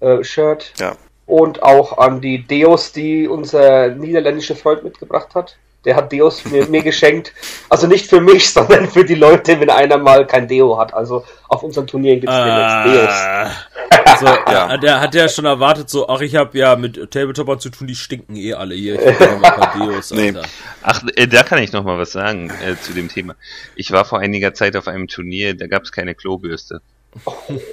Äh, 0.00 0.82
ja. 0.82 0.96
Und 1.26 1.62
auch 1.62 1.98
an 1.98 2.20
die 2.20 2.44
Deos, 2.44 2.92
die 2.92 3.28
unser 3.28 3.88
niederländischer 3.88 4.56
Freund 4.56 4.82
mitgebracht 4.82 5.34
hat. 5.34 5.56
Der 5.84 5.96
hat 5.96 6.12
Deos 6.12 6.44
mir, 6.44 6.66
mir 6.66 6.82
geschenkt. 6.82 7.32
Also 7.68 7.86
nicht 7.86 8.06
für 8.06 8.20
mich, 8.20 8.50
sondern 8.52 8.88
für 8.88 9.04
die 9.04 9.14
Leute, 9.14 9.58
wenn 9.60 9.70
einer 9.70 9.98
mal 9.98 10.26
kein 10.26 10.46
Deo 10.46 10.78
hat. 10.78 10.92
Also 10.94 11.24
auf 11.48 11.62
unseren 11.62 11.86
Turnieren 11.86 12.20
gibt 12.20 12.32
es 12.32 12.38
ah, 12.38 12.84
Deos. 12.84 14.20
So, 14.20 14.26
ja. 14.52 14.76
Der 14.76 15.00
hat 15.00 15.14
ja 15.14 15.28
schon 15.28 15.44
erwartet, 15.44 15.88
so, 15.88 16.08
ach, 16.08 16.20
ich 16.20 16.36
habe 16.36 16.56
ja 16.58 16.76
mit 16.76 17.10
Tabletopern 17.10 17.58
zu 17.58 17.70
tun, 17.70 17.86
die 17.86 17.94
stinken 17.94 18.36
eh 18.36 18.54
alle 18.54 18.74
hier. 18.74 18.94
Ich 18.94 19.18
mal 19.18 19.34
ein 19.34 19.40
paar 19.40 19.78
Deos, 19.78 20.10
nee. 20.12 20.34
Ach, 20.82 21.02
äh, 21.16 21.26
da 21.26 21.42
kann 21.42 21.58
ich 21.62 21.72
noch 21.72 21.84
mal 21.84 21.98
was 21.98 22.12
sagen 22.12 22.50
äh, 22.64 22.76
zu 22.80 22.92
dem 22.92 23.08
Thema. 23.08 23.34
Ich 23.74 23.90
war 23.90 24.04
vor 24.04 24.18
einiger 24.20 24.54
Zeit 24.54 24.76
auf 24.76 24.88
einem 24.88 25.08
Turnier, 25.08 25.56
da 25.56 25.66
gab 25.66 25.84
es 25.84 25.92
keine 25.92 26.14
Klobürste. 26.14 26.80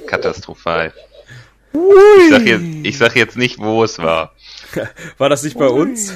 Katastrophal. 0.08 0.94
Ich 1.74 2.30
sag, 2.32 2.48
jetzt, 2.48 2.66
ich 2.84 2.98
sag 2.98 3.16
jetzt 3.16 3.38
nicht, 3.38 3.60
wo 3.60 3.84
es 3.84 4.00
war. 4.00 4.34
War 5.18 5.30
das 5.30 5.44
nicht 5.44 5.58
bei 5.58 5.68
uns? 5.68 6.14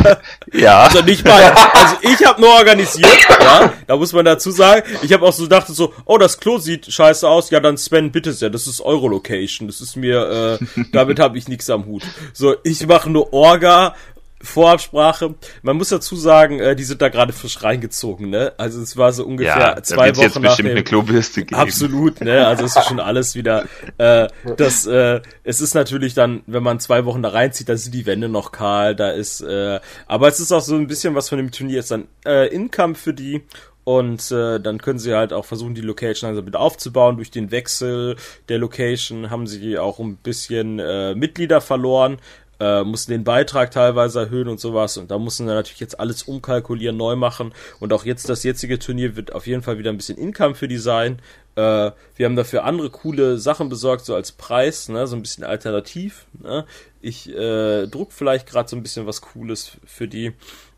ja. 0.52 0.82
Also 0.82 1.02
nicht 1.02 1.24
mal. 1.24 1.42
Also 1.42 1.96
ich 2.02 2.24
habe 2.26 2.40
nur 2.40 2.50
organisiert, 2.50 3.18
ja. 3.40 3.72
Da 3.86 3.96
muss 3.96 4.12
man 4.12 4.24
dazu 4.24 4.50
sagen. 4.50 4.82
Ich 5.02 5.12
habe 5.12 5.26
auch 5.26 5.32
so 5.32 5.44
gedacht 5.44 5.66
so, 5.68 5.92
oh, 6.04 6.18
das 6.18 6.38
Klo 6.38 6.58
sieht 6.58 6.92
scheiße 6.92 7.28
aus. 7.28 7.50
Ja, 7.50 7.60
dann 7.60 7.76
Sven, 7.76 8.12
bitte 8.12 8.32
sehr. 8.32 8.50
Das 8.50 8.66
ist 8.66 8.80
Eurolocation. 8.80 9.68
Das 9.68 9.80
ist 9.80 9.96
mir, 9.96 10.58
äh, 10.60 10.84
damit 10.92 11.18
habe 11.18 11.38
ich 11.38 11.48
nichts 11.48 11.70
am 11.70 11.86
Hut. 11.86 12.02
So, 12.32 12.56
ich 12.64 12.86
mache 12.86 13.10
nur 13.10 13.32
Orga 13.32 13.94
Vorabsprache. 14.42 15.34
Man 15.62 15.76
muss 15.76 15.90
dazu 15.90 16.16
sagen, 16.16 16.60
äh, 16.60 16.74
die 16.74 16.84
sind 16.84 17.02
da 17.02 17.08
gerade 17.08 17.32
frisch 17.32 17.62
reingezogen, 17.62 18.30
ne? 18.30 18.52
Also 18.56 18.80
es 18.80 18.96
war 18.96 19.12
so 19.12 19.24
ungefähr 19.26 19.74
ja, 19.76 19.82
zwei 19.82 20.16
Wochen 20.16 20.22
jetzt 20.22 20.34
nach 20.36 20.42
bestimmt 20.42 20.68
dem, 20.68 20.76
eine 20.76 20.84
Klobürste 20.84 21.44
geben. 21.44 21.60
Absolut, 21.60 22.20
ne? 22.20 22.46
Also 22.46 22.64
es 22.64 22.74
ist 22.74 22.86
schon 22.86 23.00
alles 23.00 23.34
wieder. 23.34 23.66
Äh, 23.98 24.28
das, 24.56 24.86
äh, 24.86 25.20
es 25.44 25.60
ist 25.60 25.74
natürlich 25.74 26.14
dann, 26.14 26.42
wenn 26.46 26.62
man 26.62 26.80
zwei 26.80 27.04
Wochen 27.04 27.22
da 27.22 27.30
reinzieht, 27.30 27.68
da 27.68 27.76
sind 27.76 27.94
die 27.94 28.06
Wände 28.06 28.28
noch 28.28 28.50
kahl, 28.52 28.96
da 28.96 29.10
ist. 29.10 29.42
Äh, 29.42 29.80
aber 30.06 30.28
es 30.28 30.40
ist 30.40 30.52
auch 30.52 30.62
so 30.62 30.74
ein 30.74 30.86
bisschen 30.86 31.14
was 31.14 31.28
von 31.28 31.38
dem 31.38 31.50
Turnier 31.50 31.80
ist 31.80 31.90
dann 31.90 32.08
äh, 32.24 32.48
Income 32.48 32.94
für 32.94 33.12
die 33.12 33.42
und 33.84 34.30
äh, 34.30 34.60
dann 34.60 34.78
können 34.78 34.98
sie 34.98 35.14
halt 35.14 35.32
auch 35.32 35.44
versuchen, 35.44 35.74
die 35.74 35.80
Location 35.80 36.30
also 36.30 36.46
wieder 36.46 36.60
aufzubauen. 36.60 37.16
Durch 37.16 37.30
den 37.30 37.50
Wechsel 37.50 38.16
der 38.48 38.58
Location 38.58 39.30
haben 39.30 39.46
sie 39.46 39.78
auch 39.78 39.98
ein 39.98 40.16
bisschen 40.16 40.78
äh, 40.78 41.14
Mitglieder 41.14 41.60
verloren 41.60 42.18
äh, 42.60 42.84
mussten 42.84 43.12
den 43.12 43.24
Beitrag 43.24 43.70
teilweise 43.70 44.20
erhöhen 44.20 44.48
und 44.48 44.60
sowas. 44.60 44.96
Und 44.98 45.10
da 45.10 45.18
mussten 45.18 45.46
wir 45.46 45.54
natürlich 45.54 45.80
jetzt 45.80 45.98
alles 45.98 46.24
umkalkulieren, 46.24 46.96
neu 46.96 47.16
machen. 47.16 47.52
Und 47.80 47.92
auch 47.92 48.04
jetzt 48.04 48.28
das 48.28 48.42
jetzige 48.42 48.78
Turnier 48.78 49.16
wird 49.16 49.32
auf 49.32 49.46
jeden 49.46 49.62
Fall 49.62 49.78
wieder 49.78 49.90
ein 49.90 49.96
bisschen 49.96 50.18
Income 50.18 50.54
für 50.54 50.68
die 50.68 50.76
sein. 50.76 51.20
Äh, 51.56 51.90
wir 52.16 52.26
haben 52.26 52.36
dafür 52.36 52.64
andere 52.64 52.90
coole 52.90 53.38
Sachen 53.38 53.68
besorgt, 53.68 54.04
so 54.04 54.14
als 54.14 54.32
Preis, 54.32 54.88
ne, 54.88 55.06
so 55.06 55.16
ein 55.16 55.22
bisschen 55.22 55.44
alternativ. 55.44 56.26
Ne? 56.38 56.66
Ich 57.00 57.34
äh, 57.34 57.86
druck 57.86 58.12
vielleicht 58.12 58.46
gerade 58.46 58.68
so 58.68 58.76
ein 58.76 58.82
bisschen 58.82 59.06
was 59.06 59.22
Cooles 59.22 59.78
für 59.86 60.06
die 60.06 60.32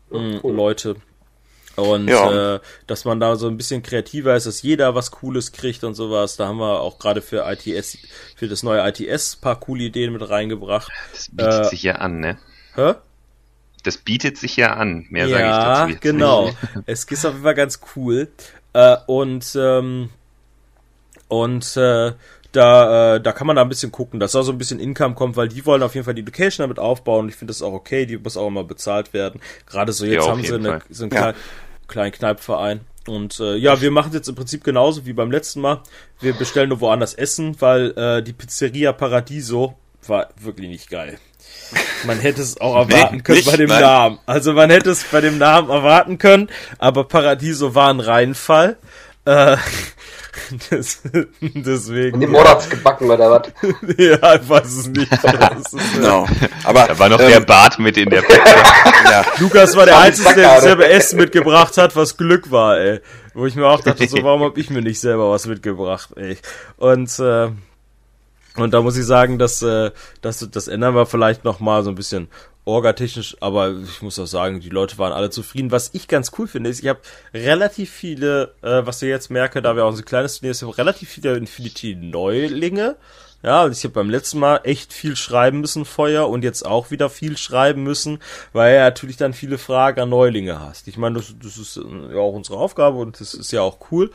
mh, 0.09 0.19
mm, 0.19 0.39
cool. 0.43 0.55
Leute. 0.55 0.95
Und 1.75 2.07
ja. 2.07 2.55
äh, 2.55 2.59
dass 2.85 3.03
man 3.03 3.19
da 3.19 3.35
so 3.35 3.47
ein 3.47 3.57
bisschen 3.57 3.81
kreativer 3.81 4.35
ist, 4.35 4.45
dass 4.45 4.61
jeder 4.61 4.93
was 4.93 5.09
Cooles 5.09 5.51
kriegt 5.51 5.83
und 5.83 5.95
sowas. 5.95 6.35
Da 6.35 6.47
haben 6.47 6.57
wir 6.57 6.81
auch 6.81 6.99
gerade 6.99 7.21
für 7.21 7.49
ITS, 7.51 7.97
für 8.35 8.47
das 8.47 8.61
neue 8.61 8.87
ITS 8.87 9.37
paar 9.37 9.59
coole 9.59 9.85
Ideen 9.85 10.13
mit 10.13 10.27
reingebracht. 10.29 10.91
Das 11.11 11.29
bietet 11.29 11.65
äh, 11.65 11.69
sich 11.69 11.83
ja 11.83 11.95
an, 11.95 12.19
ne? 12.19 12.37
Hä? 12.75 12.93
Das 13.83 13.97
bietet 13.97 14.37
sich 14.37 14.55
ja 14.55 14.73
an. 14.73 15.07
Mehr 15.09 15.27
ja, 15.27 15.37
sage 15.37 15.47
ich 15.47 15.51
dazu 15.51 15.89
jetzt 15.91 16.01
genau. 16.01 16.45
Nicht. 16.45 16.57
es 16.85 17.03
ist 17.05 17.25
auf 17.25 17.33
jeden 17.33 17.43
Fall 17.43 17.55
ganz 17.55 17.79
cool. 17.95 18.27
Äh, 18.73 18.97
und 19.07 19.55
ähm, 19.55 20.09
und 21.27 21.77
äh, 21.77 22.13
da, 22.53 23.15
äh, 23.15 23.21
da 23.21 23.31
kann 23.31 23.47
man 23.47 23.55
da 23.55 23.61
ein 23.61 23.69
bisschen 23.69 23.91
gucken, 23.91 24.19
dass 24.19 24.31
da 24.31 24.43
so 24.43 24.51
ein 24.51 24.57
bisschen 24.57 24.79
Income 24.79 25.15
kommt, 25.15 25.35
weil 25.35 25.49
die 25.49 25.65
wollen 25.65 25.83
auf 25.83 25.95
jeden 25.95 26.05
Fall 26.05 26.13
die 26.13 26.21
Location 26.21 26.63
damit 26.63 26.79
aufbauen 26.79 27.25
und 27.25 27.29
ich 27.29 27.35
finde 27.35 27.51
das 27.51 27.61
auch 27.61 27.73
okay, 27.73 28.05
die 28.05 28.17
muss 28.17 28.37
auch 28.37 28.47
immer 28.47 28.63
bezahlt 28.63 29.13
werden. 29.13 29.41
Gerade 29.65 29.91
so 29.91 30.05
jetzt 30.05 30.25
ja, 30.25 30.31
haben 30.31 30.43
sie 30.43 30.53
eine, 30.53 30.81
so 30.89 31.03
einen 31.03 31.13
ja. 31.13 31.33
kleinen 31.87 32.11
Kneipverein. 32.11 32.81
Und 33.07 33.39
äh, 33.39 33.55
ja, 33.55 33.81
wir 33.81 33.91
machen 33.91 34.09
es 34.09 34.15
jetzt 34.15 34.29
im 34.29 34.35
Prinzip 34.35 34.63
genauso 34.63 35.05
wie 35.05 35.13
beim 35.13 35.29
letzten 35.29 35.59
Mal. 35.59 35.81
Wir 36.21 36.33
bestellen 36.33 36.69
nur 36.69 36.79
woanders 36.79 37.13
Essen, 37.13 37.59
weil 37.59 37.91
äh, 37.97 38.23
die 38.23 38.31
Pizzeria 38.31 38.93
Paradiso 38.93 39.75
war 40.07 40.29
wirklich 40.39 40.69
nicht 40.69 40.89
geil. 40.89 41.17
Man 42.05 42.19
hätte 42.19 42.41
es 42.41 42.61
auch 42.61 42.75
erwarten 42.87 43.17
nee, 43.17 43.21
können 43.23 43.37
nicht, 43.39 43.51
bei 43.51 43.57
dem 43.57 43.69
nein. 43.69 43.81
Namen. 43.81 44.19
Also 44.25 44.53
man 44.53 44.69
hätte 44.69 44.91
es 44.91 45.03
bei 45.05 45.19
dem 45.19 45.37
Namen 45.37 45.69
erwarten 45.69 46.17
können, 46.17 46.49
aber 46.77 47.05
Paradiso 47.05 47.75
war 47.75 47.89
ein 47.89 47.99
Reinfall. 47.99 48.77
Äh, 49.25 49.57
Das, 50.69 51.01
deswegen. 51.41 52.15
Und 52.15 52.21
die 52.21 52.27
Morats 52.27 52.69
gebacken 52.69 53.09
oder 53.09 53.29
was? 53.29 53.51
ja, 53.97 54.35
ich 54.35 54.49
weiß 54.49 54.65
es 54.65 54.87
nicht. 54.87 55.11
Ist, 55.13 55.75
genau. 55.95 56.27
Aber 56.63 56.87
da 56.87 56.99
war 56.99 57.09
noch 57.09 57.19
ähm, 57.19 57.29
der 57.29 57.39
Bart 57.41 57.79
mit 57.79 57.97
in 57.97 58.09
der 58.09 58.21
Pizza. 58.21 58.55
ja. 59.09 59.25
Lukas 59.39 59.75
war 59.75 59.85
der 59.85 59.99
Einzige, 59.99 60.33
der 60.35 60.61
selber 60.61 60.89
Essen 60.89 61.19
mitgebracht 61.19 61.77
hat, 61.77 61.95
was 61.95 62.17
Glück 62.17 62.51
war, 62.51 62.79
ey. 62.79 62.99
Wo 63.33 63.45
ich 63.45 63.55
mir 63.55 63.67
auch 63.67 63.81
dachte, 63.81 64.07
so, 64.07 64.17
warum 64.21 64.43
hab 64.43 64.57
ich 64.57 64.69
mir 64.69 64.81
nicht 64.81 64.99
selber 64.99 65.31
was 65.31 65.45
mitgebracht, 65.45 66.09
ey. 66.15 66.37
Und, 66.77 67.17
äh, 67.19 67.49
und 68.55 68.73
da 68.73 68.81
muss 68.81 68.97
ich 68.97 69.05
sagen, 69.05 69.39
dass, 69.39 69.61
äh, 69.61 69.91
dass 70.21 70.47
das 70.49 70.67
ändern 70.67 70.95
wir 70.95 71.05
vielleicht 71.05 71.43
noch 71.43 71.59
mal 71.59 71.83
so 71.83 71.89
ein 71.89 71.95
bisschen 71.95 72.27
orgatechnisch, 72.65 73.35
aber 73.41 73.71
ich 73.71 74.01
muss 74.01 74.19
auch 74.19 74.27
sagen, 74.27 74.59
die 74.59 74.69
Leute 74.69 74.97
waren 74.97 75.11
alle 75.11 75.29
zufrieden. 75.29 75.71
Was 75.71 75.89
ich 75.93 76.07
ganz 76.07 76.31
cool 76.37 76.47
finde, 76.47 76.69
ist, 76.69 76.81
ich 76.81 76.87
habe 76.87 77.01
relativ 77.33 77.91
viele, 77.91 78.53
äh, 78.61 78.85
was 78.85 79.01
ich 79.01 79.09
jetzt 79.09 79.29
merke, 79.29 79.61
da 79.61 79.75
wir 79.75 79.85
auch 79.85 79.91
so 79.91 80.01
ein 80.01 80.05
kleines 80.05 80.39
Turnier 80.39 80.53
sind, 80.53 80.69
relativ 80.77 81.09
viele 81.09 81.35
Infinity-Neulinge. 81.35 82.95
Ja, 83.45 83.67
ich 83.67 83.83
habe 83.83 83.93
beim 83.93 84.09
letzten 84.09 84.39
Mal 84.39 84.61
echt 84.63 84.93
viel 84.93 85.17
schreiben 85.17 85.59
müssen 85.59 85.83
vorher 85.83 86.29
und 86.29 86.45
jetzt 86.45 86.65
auch 86.65 86.91
wieder 86.91 87.09
viel 87.09 87.35
schreiben 87.37 87.83
müssen, 87.83 88.19
weil 88.53 88.75
er 88.75 88.85
natürlich 88.85 89.17
dann 89.17 89.33
viele 89.33 89.57
Fragen 89.57 89.99
an 89.99 90.09
Neulinge 90.09 90.61
hast. 90.61 90.87
Ich 90.87 90.95
meine, 90.95 91.15
das, 91.17 91.35
das 91.43 91.57
ist 91.57 91.75
ja 91.75 92.19
auch 92.19 92.31
unsere 92.31 92.57
Aufgabe 92.57 92.99
und 92.99 93.19
das 93.19 93.33
ist 93.33 93.51
ja 93.51 93.59
auch 93.59 93.79
cool. 93.91 94.11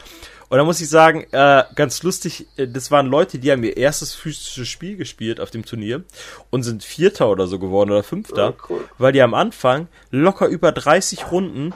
Und 0.49 0.59
da 0.59 0.65
muss 0.65 0.81
ich 0.81 0.89
sagen, 0.89 1.27
äh, 1.31 1.65
ganz 1.75 2.03
lustig, 2.03 2.47
äh, 2.57 2.67
das 2.67 2.91
waren 2.91 3.07
Leute, 3.07 3.39
die 3.39 3.53
haben 3.53 3.63
ihr 3.63 3.77
erstes 3.77 4.15
physisches 4.15 4.69
Spiel 4.69 4.97
gespielt 4.97 5.41
auf 5.41 5.51
dem 5.51 5.65
Turnier 5.65 6.03
und 6.51 6.63
sind 6.63 6.83
Vierter 6.83 7.29
oder 7.29 7.47
so 7.47 7.59
geworden 7.59 7.91
oder 7.91 8.03
Fünfter, 8.03 8.55
oh, 8.57 8.63
cool. 8.71 8.85
weil 8.97 9.13
die 9.13 9.23
am 9.23 9.35
Anfang 9.35 9.89
locker 10.11 10.47
über 10.47 10.73
30 10.73 11.31
Runden 11.31 11.75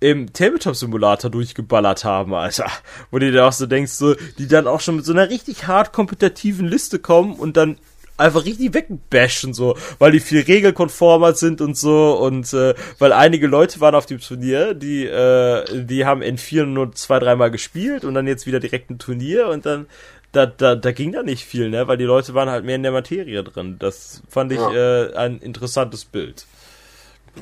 im 0.00 0.32
Tabletop-Simulator 0.32 1.30
durchgeballert 1.30 2.04
haben, 2.04 2.34
Alter. 2.34 2.70
Wo 3.10 3.18
du 3.18 3.30
dir 3.30 3.46
auch 3.46 3.52
so 3.52 3.66
denkst, 3.66 3.92
so, 3.92 4.14
die 4.38 4.46
dann 4.46 4.66
auch 4.66 4.80
schon 4.80 4.96
mit 4.96 5.04
so 5.04 5.12
einer 5.12 5.30
richtig 5.30 5.66
hart 5.66 5.92
kompetitiven 5.92 6.66
Liste 6.66 6.98
kommen 6.98 7.34
und 7.34 7.56
dann 7.56 7.78
einfach 8.16 8.44
richtig 8.44 8.74
wegbashen, 8.74 9.54
so, 9.54 9.76
weil 9.98 10.12
die 10.12 10.20
viel 10.20 10.42
regelkonformer 10.42 11.34
sind 11.34 11.60
und 11.60 11.76
so 11.76 12.16
und 12.18 12.52
äh, 12.52 12.74
weil 12.98 13.12
einige 13.12 13.46
Leute 13.46 13.80
waren 13.80 13.94
auf 13.94 14.06
dem 14.06 14.20
Turnier, 14.20 14.74
die, 14.74 15.04
äh, 15.04 15.64
die 15.84 16.04
haben 16.04 16.22
N4 16.22 16.64
nur 16.64 16.92
zwei, 16.92 17.18
dreimal 17.18 17.50
gespielt 17.50 18.04
und 18.04 18.14
dann 18.14 18.26
jetzt 18.26 18.46
wieder 18.46 18.60
direkt 18.60 18.90
ein 18.90 18.98
Turnier 18.98 19.48
und 19.48 19.66
dann 19.66 19.86
da, 20.32 20.46
da, 20.46 20.74
da 20.74 20.92
ging 20.92 21.12
da 21.12 21.22
nicht 21.22 21.44
viel, 21.44 21.70
ne? 21.70 21.88
Weil 21.88 21.96
die 21.96 22.04
Leute 22.04 22.34
waren 22.34 22.50
halt 22.50 22.64
mehr 22.64 22.76
in 22.76 22.82
der 22.82 22.92
Materie 22.92 23.42
drin. 23.42 23.76
Das 23.78 24.22
fand 24.28 24.52
ich 24.52 24.58
ja. 24.58 25.04
äh, 25.04 25.14
ein 25.14 25.38
interessantes 25.38 26.04
Bild. 26.04 26.44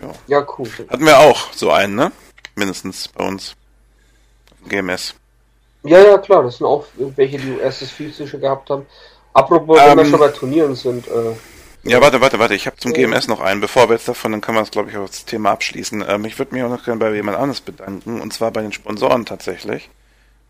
Ja. 0.01 0.13
ja, 0.39 0.47
cool. 0.59 0.69
Hatten 0.89 1.05
wir 1.05 1.19
auch 1.19 1.53
so 1.53 1.71
einen, 1.71 1.97
ne? 1.97 2.13
Mindestens 2.55 3.09
bei 3.09 3.27
uns. 3.27 3.57
GMS. 4.69 5.15
Ja, 5.83 5.99
ja, 5.99 6.19
klar, 6.19 6.43
das 6.43 6.59
sind 6.59 6.67
auch 6.67 6.87
welche, 6.97 7.37
die 7.39 7.59
erstes 7.59 7.91
physische 7.91 8.39
gehabt 8.39 8.71
haben. 8.71 8.87
Apropos, 9.35 9.79
wenn 9.79 9.97
wir 9.97 10.05
ähm, 10.05 10.11
schon 10.11 10.21
bei 10.21 10.29
Turnieren 10.29 10.75
sind, 10.75 11.07
äh, 11.09 11.35
Ja, 11.83 12.01
warte, 12.01 12.21
warte, 12.21 12.39
warte. 12.39 12.55
Ich 12.55 12.67
habe 12.67 12.77
zum 12.77 12.93
GMS 12.93 13.29
noch 13.29 13.41
einen. 13.41 13.61
Bevor 13.61 13.89
wir 13.89 13.97
jetzt 13.97 14.09
davon, 14.09 14.33
dann 14.33 14.41
können 14.41 14.57
wir 14.57 14.63
das, 14.63 14.71
glaube 14.71 14.91
ich, 14.91 14.97
auch 14.97 15.07
das 15.07 15.25
Thema 15.25 15.51
abschließen. 15.51 16.05
Ähm, 16.09 16.25
ich 16.25 16.39
würde 16.39 16.55
mich 16.55 16.63
auch 16.63 16.71
noch 16.71 16.85
gerne 16.85 17.01
bei 17.01 17.13
jemand 17.13 17.37
anderes 17.37 17.61
bedanken, 17.61 18.21
und 18.21 18.33
zwar 18.33 18.53
bei 18.53 18.63
den 18.63 18.73
Sponsoren 18.73 19.27
tatsächlich. 19.27 19.91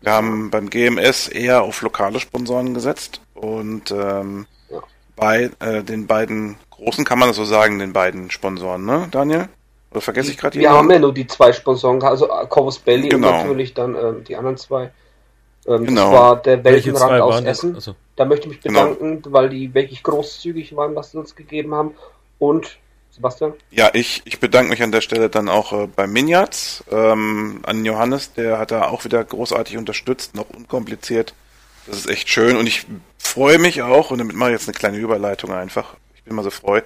Wir 0.01 0.11
haben 0.11 0.51
beim 0.51 0.69
GMS 0.69 1.27
eher 1.27 1.63
auf 1.63 1.81
lokale 1.81 2.19
Sponsoren 2.19 2.75
gesetzt 2.75 3.21
und 3.33 3.89
ähm, 3.89 4.45
ja. 4.69 4.79
bei 5.15 5.49
äh, 5.59 5.81
den 5.81 6.05
beiden 6.05 6.57
großen, 6.69 7.05
kann 7.05 7.17
man 7.17 7.29
das 7.29 7.37
so 7.37 7.45
sagen, 7.45 7.79
den 7.79 7.93
beiden 7.93 8.29
Sponsoren, 8.29 8.85
ne, 8.85 9.07
Daniel? 9.09 9.49
Oder 9.91 10.01
vergesse 10.01 10.29
ich 10.29 10.37
gerade 10.37 10.59
Wir 10.59 10.69
haben 10.69 10.91
ja 10.91 10.99
nur 10.99 11.13
die 11.13 11.25
zwei 11.25 11.53
Sponsoren, 11.53 12.03
also 12.03 12.27
Corvus 12.27 12.77
Belly 12.77 13.09
genau. 13.09 13.29
und 13.29 13.33
natürlich 13.37 13.73
dann 13.73 13.95
ähm, 13.95 14.23
die 14.23 14.35
anderen 14.35 14.57
zwei. 14.57 14.91
Ähm, 15.67 15.85
genau. 15.85 16.11
Das 16.11 16.19
war 16.19 16.41
der 16.41 16.63
Weltenrand 16.63 17.21
aus 17.21 17.41
Essen. 17.41 17.75
Also. 17.75 17.95
Da 18.15 18.25
möchte 18.25 18.47
ich 18.47 18.55
mich 18.55 18.61
genau. 18.61 18.83
bedanken, 18.83 19.21
genau. 19.21 19.35
weil 19.35 19.49
die 19.49 19.73
wirklich 19.73 20.03
großzügig 20.03 20.75
waren, 20.75 20.95
was 20.95 21.11
sie 21.11 21.17
uns 21.17 21.35
gegeben 21.35 21.73
haben. 21.73 21.95
Und 22.39 22.77
Sebastian? 23.15 23.53
Ja, 23.71 23.89
ich, 23.93 24.21
ich 24.25 24.39
bedanke 24.39 24.69
mich 24.69 24.83
an 24.83 24.91
der 24.91 25.01
Stelle 25.01 25.29
dann 25.29 25.47
auch 25.47 25.71
äh, 25.71 25.87
bei 25.87 26.05
Minjats, 26.05 26.83
ähm, 26.91 27.61
an 27.63 27.85
Johannes, 27.85 28.33
der 28.33 28.59
hat 28.59 28.71
da 28.71 28.87
auch 28.87 29.05
wieder 29.05 29.23
großartig 29.23 29.77
unterstützt, 29.77 30.35
noch 30.35 30.49
unkompliziert. 30.49 31.33
Das 31.87 31.97
ist 31.97 32.09
echt 32.09 32.29
schön 32.29 32.57
und 32.57 32.67
ich 32.67 32.85
freue 33.17 33.57
mich 33.57 33.81
auch, 33.81 34.11
und 34.11 34.17
damit 34.17 34.35
mache 34.35 34.49
ich 34.51 34.59
jetzt 34.59 34.67
eine 34.67 34.77
kleine 34.77 34.97
Überleitung 34.97 35.53
einfach, 35.53 35.95
ich 36.15 36.23
bin 36.23 36.35
mal 36.35 36.43
so 36.43 36.49
froh, 36.49 36.81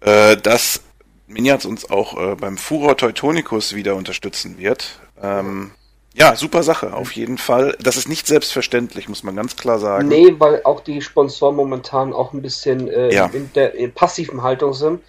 äh, 0.00 0.36
dass 0.36 0.82
Minjats 1.26 1.66
uns 1.66 1.90
auch 1.90 2.16
äh, 2.16 2.36
beim 2.36 2.56
Furor 2.56 2.96
Teutonicus 2.96 3.74
wieder 3.74 3.96
unterstützen 3.96 4.58
wird. 4.58 5.00
Ähm, 5.20 5.72
ja, 6.18 6.34
super 6.34 6.64
Sache, 6.64 6.94
auf 6.94 7.12
jeden 7.12 7.38
Fall. 7.38 7.76
Das 7.80 7.96
ist 7.96 8.08
nicht 8.08 8.26
selbstverständlich, 8.26 9.08
muss 9.08 9.22
man 9.22 9.36
ganz 9.36 9.56
klar 9.56 9.78
sagen. 9.78 10.08
Nee, 10.08 10.34
weil 10.38 10.62
auch 10.64 10.80
die 10.80 11.00
Sponsoren 11.00 11.54
momentan 11.54 12.12
auch 12.12 12.32
ein 12.32 12.42
bisschen 12.42 12.88
äh, 12.88 13.14
ja. 13.14 13.30
in 13.32 13.52
der 13.52 13.74
in 13.74 13.92
passiven 13.92 14.42
Haltung 14.42 14.74
sind. 14.74 15.00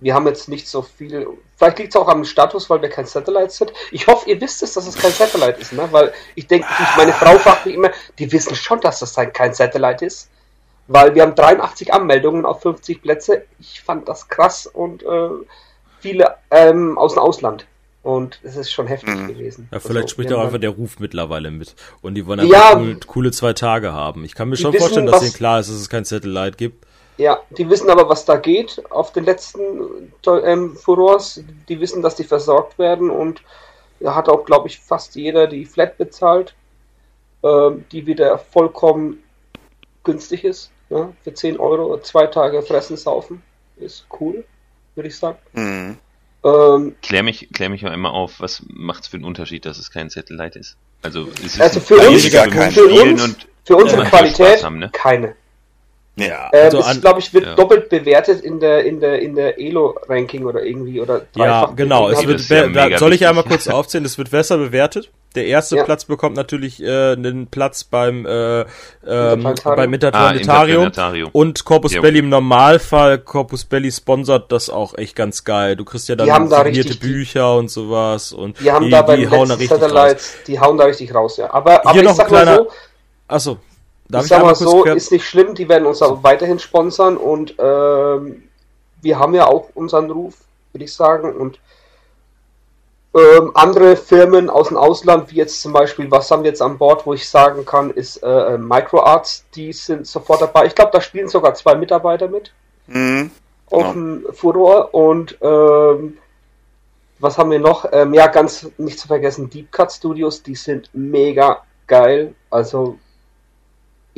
Wir 0.00 0.14
haben 0.14 0.26
jetzt 0.26 0.48
nicht 0.48 0.68
so 0.68 0.82
viel. 0.82 1.26
Vielleicht 1.56 1.78
liegt 1.78 1.94
es 1.94 2.00
auch 2.00 2.06
am 2.06 2.24
Status, 2.24 2.68
weil 2.68 2.82
wir 2.82 2.90
kein 2.90 3.06
Satellite 3.06 3.50
sind. 3.50 3.72
Ich 3.92 4.06
hoffe, 4.06 4.28
ihr 4.28 4.40
wisst 4.42 4.62
es, 4.62 4.74
dass 4.74 4.86
es 4.86 4.94
kein 4.94 5.10
Satellite 5.10 5.58
ist, 5.58 5.72
ne? 5.72 5.88
Weil 5.90 6.12
ich 6.34 6.46
denke, 6.46 6.68
meine 6.96 7.12
Frau 7.14 7.38
fragt 7.38 7.64
mich 7.64 7.74
immer, 7.74 7.90
die 8.18 8.30
wissen 8.30 8.54
schon, 8.54 8.80
dass 8.80 9.00
das 9.00 9.16
kein 9.32 9.54
Satellite 9.54 10.04
ist. 10.04 10.28
Weil 10.86 11.14
wir 11.14 11.22
haben 11.22 11.34
83 11.34 11.92
Anmeldungen 11.94 12.44
auf 12.44 12.60
50 12.60 13.02
Plätze. 13.02 13.46
Ich 13.58 13.80
fand 13.80 14.08
das 14.08 14.28
krass 14.28 14.66
und 14.66 15.02
äh, 15.02 15.30
viele 16.00 16.36
ähm, 16.50 16.98
aus 16.98 17.14
dem 17.14 17.22
Ausland. 17.22 17.66
Und 18.08 18.40
es 18.42 18.56
ist 18.56 18.72
schon 18.72 18.86
heftig 18.86 19.14
mhm. 19.14 19.28
gewesen. 19.28 19.68
Ja, 19.70 19.80
vielleicht 19.80 20.04
also, 20.04 20.08
spricht 20.08 20.32
auch 20.32 20.42
einfach 20.42 20.58
der 20.58 20.70
Ruf 20.70 20.98
mittlerweile 20.98 21.50
mit. 21.50 21.74
Und 22.00 22.14
die 22.14 22.26
wollen 22.26 22.40
einfach 22.40 22.72
ja, 22.72 22.78
cool, 22.78 22.98
coole 23.06 23.32
zwei 23.32 23.52
Tage 23.52 23.92
haben. 23.92 24.24
Ich 24.24 24.34
kann 24.34 24.48
mir 24.48 24.56
schon 24.56 24.72
wissen, 24.72 24.80
vorstellen, 24.80 25.06
dass 25.08 25.22
ihnen 25.22 25.34
klar 25.34 25.60
ist, 25.60 25.68
dass 25.68 25.76
es 25.76 25.90
kein 25.90 26.06
Satellite 26.06 26.56
gibt. 26.56 26.86
Ja, 27.18 27.40
die 27.50 27.68
wissen 27.68 27.90
aber, 27.90 28.08
was 28.08 28.24
da 28.24 28.36
geht 28.36 28.82
auf 28.90 29.12
den 29.12 29.26
letzten 29.26 29.60
ähm, 30.26 30.74
Furors. 30.74 31.42
Die 31.68 31.80
wissen, 31.80 32.00
dass 32.00 32.16
die 32.16 32.24
versorgt 32.24 32.78
werden 32.78 33.10
und 33.10 33.42
da 34.00 34.14
hat 34.14 34.30
auch, 34.30 34.46
glaube 34.46 34.68
ich, 34.68 34.80
fast 34.80 35.14
jeder 35.14 35.46
die 35.46 35.66
Flat 35.66 35.98
bezahlt, 35.98 36.54
ähm, 37.42 37.84
die 37.92 38.06
wieder 38.06 38.38
vollkommen 38.38 39.22
günstig 40.02 40.44
ist. 40.44 40.70
Ja, 40.88 41.12
für 41.24 41.34
10 41.34 41.60
Euro 41.60 42.00
zwei 42.00 42.26
Tage 42.26 42.62
fressen, 42.62 42.96
saufen. 42.96 43.42
Ist 43.76 44.06
cool, 44.18 44.46
würde 44.94 45.08
ich 45.08 45.18
sagen. 45.18 45.36
Mhm. 45.52 45.98
Ähm, 46.44 46.94
klär, 47.02 47.22
mich, 47.22 47.48
klär 47.52 47.68
mich 47.68 47.82
mal 47.82 47.92
immer 47.92 48.12
auf, 48.12 48.40
was 48.40 48.62
macht 48.68 49.02
es 49.02 49.08
für 49.08 49.16
einen 49.16 49.24
Unterschied, 49.24 49.64
dass 49.64 49.78
es 49.78 49.90
kein 49.90 50.08
Satellite 50.08 50.58
ist? 50.58 50.76
Also, 51.02 51.26
ist 51.26 51.54
es 51.54 51.60
also 51.60 51.80
für 51.80 51.96
uns, 51.96 52.30
gar 52.30 52.48
kein 52.48 52.70
für 52.70 52.86
uns, 52.86 53.36
für 53.64 53.76
unsere 53.76 54.04
Qualität 54.04 54.62
haben, 54.62 54.78
ne? 54.78 54.90
keine. 54.92 55.34
Ja, 56.18 56.50
ähm, 56.52 56.64
also 56.64 56.78
es, 56.80 57.00
glaube 57.00 57.20
ich, 57.20 57.32
wird 57.32 57.46
ja. 57.46 57.54
doppelt 57.54 57.88
bewertet 57.88 58.40
in 58.40 58.60
der 58.60 58.84
in 58.84 59.00
der 59.00 59.20
in 59.20 59.34
der 59.34 59.58
Elo-Ranking 59.58 60.44
oder 60.44 60.62
irgendwie 60.62 61.00
oder 61.00 61.22
Ja, 61.34 61.66
genau. 61.74 62.08
Es 62.08 62.26
wird 62.26 62.48
ja 62.48 62.98
soll 62.98 63.12
ich 63.12 63.26
einmal 63.26 63.44
kurz 63.44 63.68
aufzählen? 63.68 64.04
Es 64.04 64.18
wird 64.18 64.30
besser 64.30 64.58
bewertet. 64.58 65.10
Der 65.34 65.46
erste 65.46 65.76
ja. 65.76 65.84
Platz 65.84 66.06
bekommt 66.06 66.36
natürlich 66.36 66.82
äh, 66.82 67.12
einen 67.12 67.48
Platz 67.48 67.84
beim 67.84 68.24
äh, 68.24 68.60
ähm, 69.06 69.54
beim 69.62 69.92
Interplanetarium 69.94 70.90
ah, 70.96 71.12
und 71.32 71.64
Corpus 71.66 71.92
ja. 71.92 72.00
Belli 72.00 72.20
im 72.20 72.30
Normalfall. 72.30 73.18
Corpus 73.18 73.66
Belli 73.66 73.92
sponsert 73.92 74.50
das 74.50 74.70
auch 74.70 74.96
echt 74.96 75.14
ganz 75.14 75.44
geil. 75.44 75.76
Du 75.76 75.84
kriegst 75.84 76.08
ja 76.08 76.16
dann 76.16 76.48
signierte 76.48 76.96
Bücher 76.96 77.56
und 77.56 77.70
sowas 77.70 78.32
und 78.32 78.58
die 78.58 78.72
haben 78.72 78.86
die, 78.86 78.90
da 78.90 79.02
die 79.02 79.28
hauen 79.28 79.48
da 79.48 79.54
richtig 79.54 79.82
raus. 79.82 80.16
die 80.46 80.58
hauen 80.58 80.78
da 80.78 80.84
richtig 80.84 81.14
raus, 81.14 81.36
ja. 81.36 81.52
Aber, 81.52 81.86
aber 81.86 81.92
Hier 81.92 82.02
noch 82.02 82.18
ein 82.18 82.26
kleiner, 82.26 82.56
so, 82.56 82.68
Achso, 83.28 83.58
Darf 84.08 84.22
ich 84.22 84.28
sag 84.28 84.42
mal 84.42 84.54
so, 84.54 84.84
ist 84.84 85.12
nicht 85.12 85.26
schlimm, 85.26 85.54
die 85.54 85.68
werden 85.68 85.86
uns 85.86 86.00
auch 86.00 86.22
weiterhin 86.22 86.58
sponsern 86.58 87.16
und 87.18 87.54
ähm, 87.58 88.48
wir 89.02 89.18
haben 89.18 89.34
ja 89.34 89.46
auch 89.46 89.68
unseren 89.74 90.10
Ruf, 90.10 90.34
würde 90.72 90.84
ich 90.84 90.94
sagen. 90.94 91.36
Und 91.36 91.60
ähm, 93.14 93.50
andere 93.54 93.96
Firmen 93.96 94.48
aus 94.48 94.68
dem 94.68 94.76
Ausland, 94.76 95.30
wie 95.30 95.36
jetzt 95.36 95.60
zum 95.60 95.72
Beispiel, 95.72 96.10
was 96.10 96.30
haben 96.30 96.42
wir 96.42 96.50
jetzt 96.50 96.62
an 96.62 96.78
Bord, 96.78 97.04
wo 97.06 97.12
ich 97.12 97.28
sagen 97.28 97.66
kann, 97.66 97.90
ist 97.90 98.18
äh, 98.22 98.56
Microarts, 98.56 99.44
die 99.54 99.72
sind 99.72 100.06
sofort 100.06 100.40
dabei. 100.40 100.66
Ich 100.66 100.74
glaube, 100.74 100.90
da 100.92 101.00
spielen 101.00 101.28
sogar 101.28 101.54
zwei 101.54 101.74
Mitarbeiter 101.74 102.28
mit. 102.28 102.52
Mhm. 102.86 103.30
Auf 103.70 103.92
dem 103.92 104.24
ja. 104.24 104.32
Furor 104.32 104.94
und 104.94 105.36
ähm, 105.42 106.16
was 107.18 107.36
haben 107.36 107.50
wir 107.50 107.58
noch? 107.58 107.86
Ähm, 107.92 108.14
ja, 108.14 108.28
ganz 108.28 108.70
nicht 108.78 108.98
zu 108.98 109.08
vergessen, 109.08 109.50
Deep 109.50 109.70
Cut 109.72 109.92
Studios, 109.92 110.42
die 110.42 110.54
sind 110.54 110.88
mega 110.94 111.62
geil. 111.86 112.34
Also 112.48 112.98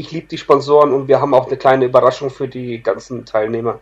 ich 0.00 0.10
liebe 0.10 0.26
die 0.26 0.38
Sponsoren 0.38 0.92
und 0.92 1.08
wir 1.08 1.20
haben 1.20 1.34
auch 1.34 1.46
eine 1.46 1.56
kleine 1.56 1.84
Überraschung 1.84 2.30
für 2.30 2.48
die 2.48 2.82
ganzen 2.82 3.24
Teilnehmer. 3.24 3.80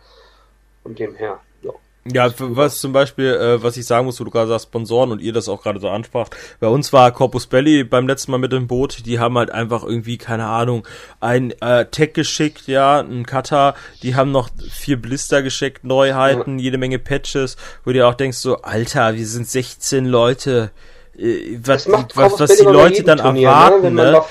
Von 0.83 0.95
dem 0.95 1.15
her, 1.15 1.39
ja. 1.61 1.73
Ja, 2.05 2.31
was 2.37 2.79
zum 2.79 2.93
Beispiel, 2.93 3.27
äh, 3.27 3.61
was 3.61 3.77
ich 3.77 3.85
sagen 3.85 4.05
muss, 4.05 4.19
wo 4.19 4.23
du 4.23 4.31
gerade 4.31 4.47
sagst, 4.47 4.67
Sponsoren 4.67 5.11
und 5.11 5.21
ihr 5.21 5.33
das 5.33 5.49
auch 5.49 5.61
gerade 5.61 5.79
so 5.79 5.89
anspracht. 5.89 6.35
Bei 6.59 6.67
uns 6.67 6.91
war 6.93 7.11
Corpus 7.11 7.47
Belli 7.47 7.83
beim 7.83 8.07
letzten 8.07 8.31
Mal 8.31 8.37
mit 8.37 8.51
dem 8.51 8.67
Boot. 8.67 9.05
Die 9.05 9.19
haben 9.19 9.37
halt 9.37 9.51
einfach 9.51 9.83
irgendwie, 9.83 10.17
keine 10.17 10.45
Ahnung, 10.45 10.87
ein 11.19 11.53
äh, 11.61 11.85
Tech 11.85 12.13
geschickt, 12.13 12.67
ja, 12.67 12.99
ein 12.99 13.25
Cutter. 13.25 13.75
Die 14.01 14.15
haben 14.15 14.31
noch 14.31 14.49
vier 14.71 14.99
Blister 14.99 15.41
geschickt, 15.43 15.83
Neuheiten, 15.83 16.57
jede 16.59 16.77
Menge 16.77 16.99
Patches, 16.99 17.57
wo 17.85 17.91
du 17.91 18.07
auch 18.07 18.15
denkst 18.15 18.37
so, 18.37 18.61
Alter, 18.61 19.15
wir 19.15 19.27
sind 19.27 19.47
16 19.47 20.05
Leute. 20.05 20.71
Äh, 21.17 21.59
was, 21.63 21.87
was, 21.87 22.39
was 22.39 22.57
die 22.57 22.63
Leute 22.63 23.03
dann 23.03 23.19
Turnier, 23.19 23.49
erwarten, 23.49 23.93
ne? 23.95 24.21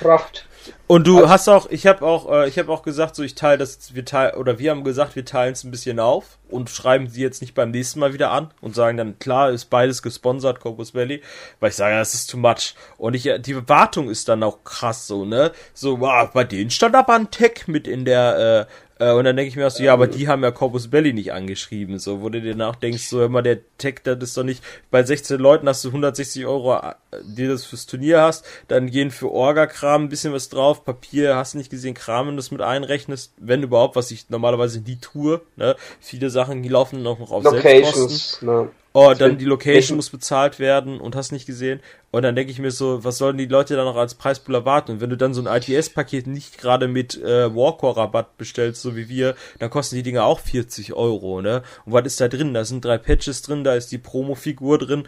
Und 0.87 1.07
du 1.07 1.18
also, 1.18 1.28
hast 1.28 1.48
auch, 1.48 1.70
ich 1.70 1.87
habe 1.87 2.04
auch, 2.04 2.31
äh, 2.31 2.48
ich 2.48 2.59
habe 2.59 2.72
auch 2.72 2.83
gesagt, 2.83 3.14
so 3.14 3.22
ich 3.22 3.35
teile 3.35 3.59
das, 3.59 3.94
wir 3.94 4.04
teilen 4.04 4.37
oder 4.37 4.59
wir 4.59 4.70
haben 4.70 4.85
gesagt, 4.85 5.16
wir 5.16 5.24
teilen 5.24 5.52
es 5.52 5.64
ein 5.64 5.70
bisschen 5.70 6.00
auf 6.00 6.38
und 6.48 6.70
schreiben 6.70 7.09
sie 7.09 7.20
jetzt 7.20 7.42
nicht 7.42 7.54
beim 7.54 7.70
nächsten 7.70 8.00
Mal 8.00 8.12
wieder 8.12 8.31
an 8.31 8.50
und 8.61 8.74
sagen 8.74 8.96
dann 8.96 9.18
klar 9.18 9.50
ist 9.50 9.66
beides 9.66 10.02
gesponsert 10.02 10.61
Corpus 10.61 10.94
Valley, 10.94 11.22
weil 11.61 11.70
ich 11.70 11.76
sage, 11.76 11.96
das 11.96 12.14
ist 12.14 12.31
too 12.31 12.38
much. 12.38 12.74
Und 12.96 13.14
ich 13.14 13.31
die 13.40 13.68
Wartung 13.68 14.09
ist 14.09 14.28
dann 14.28 14.42
auch 14.42 14.64
krass 14.64 15.07
so 15.07 15.24
ne, 15.24 15.52
so 15.74 16.00
wow, 16.00 16.31
bei 16.33 16.44
denen 16.44 16.70
stand 16.70 16.94
aber 16.94 17.14
ein 17.14 17.31
Tech 17.31 17.66
mit 17.66 17.87
in 17.87 18.04
der 18.04 18.66
äh, 18.68 18.72
äh, 18.99 19.13
und 19.13 19.25
dann 19.25 19.37
denke 19.37 19.49
ich 19.49 19.57
mir 19.57 19.67
auch 19.67 19.71
so, 19.71 19.83
ja, 19.83 19.93
aber 19.93 20.07
die 20.07 20.29
haben 20.29 20.43
ja 20.43 20.51
Corpus 20.51 20.89
Belly 20.89 21.13
nicht 21.13 21.33
angeschrieben, 21.33 21.99
so, 21.99 22.21
wo 22.21 22.29
du 22.29 22.41
dir 22.41 22.55
nach 22.55 22.77
denkst, 22.77 23.09
so, 23.09 23.23
immer 23.23 23.43
der 23.43 23.59
Tech, 23.79 23.97
das 24.05 24.19
ist 24.21 24.37
doch 24.37 24.45
nicht, 24.45 24.63
bei 24.91 25.03
16 25.03 25.39
Leuten 25.39 25.69
hast 25.69 25.85
du 25.85 25.89
160 25.89 26.47
Euro, 26.47 26.75
äh, 26.77 26.95
die 27.23 27.47
das 27.47 27.65
fürs 27.65 27.87
Turnier 27.87 28.23
hast, 28.23 28.45
dann 28.69 28.91
gehen 28.91 29.11
für 29.11 29.31
Orga-Kram 29.31 30.05
ein 30.05 30.09
bisschen 30.09 30.33
was 30.33 30.49
drauf, 30.49 30.85
Papier, 30.85 31.37
hast 31.37 31.55
nicht 31.55 31.71
gesehen, 31.71 31.95
Kram, 31.95 32.27
wenn 32.27 32.35
du 32.35 32.39
das 32.39 32.51
mit 32.51 32.61
einrechnest, 32.61 33.33
wenn 33.39 33.63
überhaupt, 33.63 33.97
was 33.97 34.11
ich 34.11 34.31
normalerweise 34.31 34.81
nie 34.81 34.97
tue, 34.97 35.41
ne, 35.57 35.77
viele 36.01 36.31
Sachen, 36.31 36.63
die 36.63 36.69
laufen 36.69 37.03
noch 37.03 37.21
auf 37.31 37.45
Locations, 37.45 38.43
ne. 38.43 38.69
Oh, 39.01 39.15
dann 39.15 39.39
die 39.39 39.45
Location 39.45 39.95
muss 39.95 40.11
bezahlt 40.11 40.59
werden 40.59 40.99
und 40.99 41.15
hast 41.15 41.31
nicht 41.31 41.47
gesehen. 41.47 41.79
Und 42.11 42.23
dann 42.23 42.35
denke 42.35 42.51
ich 42.51 42.59
mir 42.59 42.73
so, 42.73 43.05
was 43.05 43.19
sollen 43.19 43.39
die 43.39 43.47
Leute 43.47 43.77
da 43.77 43.85
noch 43.85 43.95
als 43.95 44.17
Preispool 44.17 44.57
erwarten? 44.57 44.91
Und 44.91 45.01
wenn 45.01 45.09
du 45.09 45.17
dann 45.17 45.35
so 45.35 45.41
ein 45.41 45.47
ITS-Paket 45.47 46.27
nicht 46.27 46.59
gerade 46.59 46.89
mit 46.89 47.15
äh, 47.23 47.55
Warcore-Rabatt 47.55 48.37
bestellst, 48.39 48.83
so 48.83 48.97
wie 48.97 49.09
wir, 49.09 49.37
dann 49.61 49.71
kosten 49.71 49.94
die 49.94 50.03
Dinger 50.03 50.25
auch 50.25 50.40
40 50.40 50.94
Euro, 50.94 51.40
ne? 51.40 51.63
Und 51.85 51.92
was 51.92 52.07
ist 52.07 52.21
da 52.21 52.27
drin? 52.27 52.55
Da 52.55 52.65
sind 52.65 52.85
drei 52.85 52.99
Patches 52.99 53.42
drin, 53.42 53.63
da 53.63 53.75
ist 53.75 53.92
die 53.92 53.99
Promo-Figur 53.99 54.79
drin, 54.79 55.07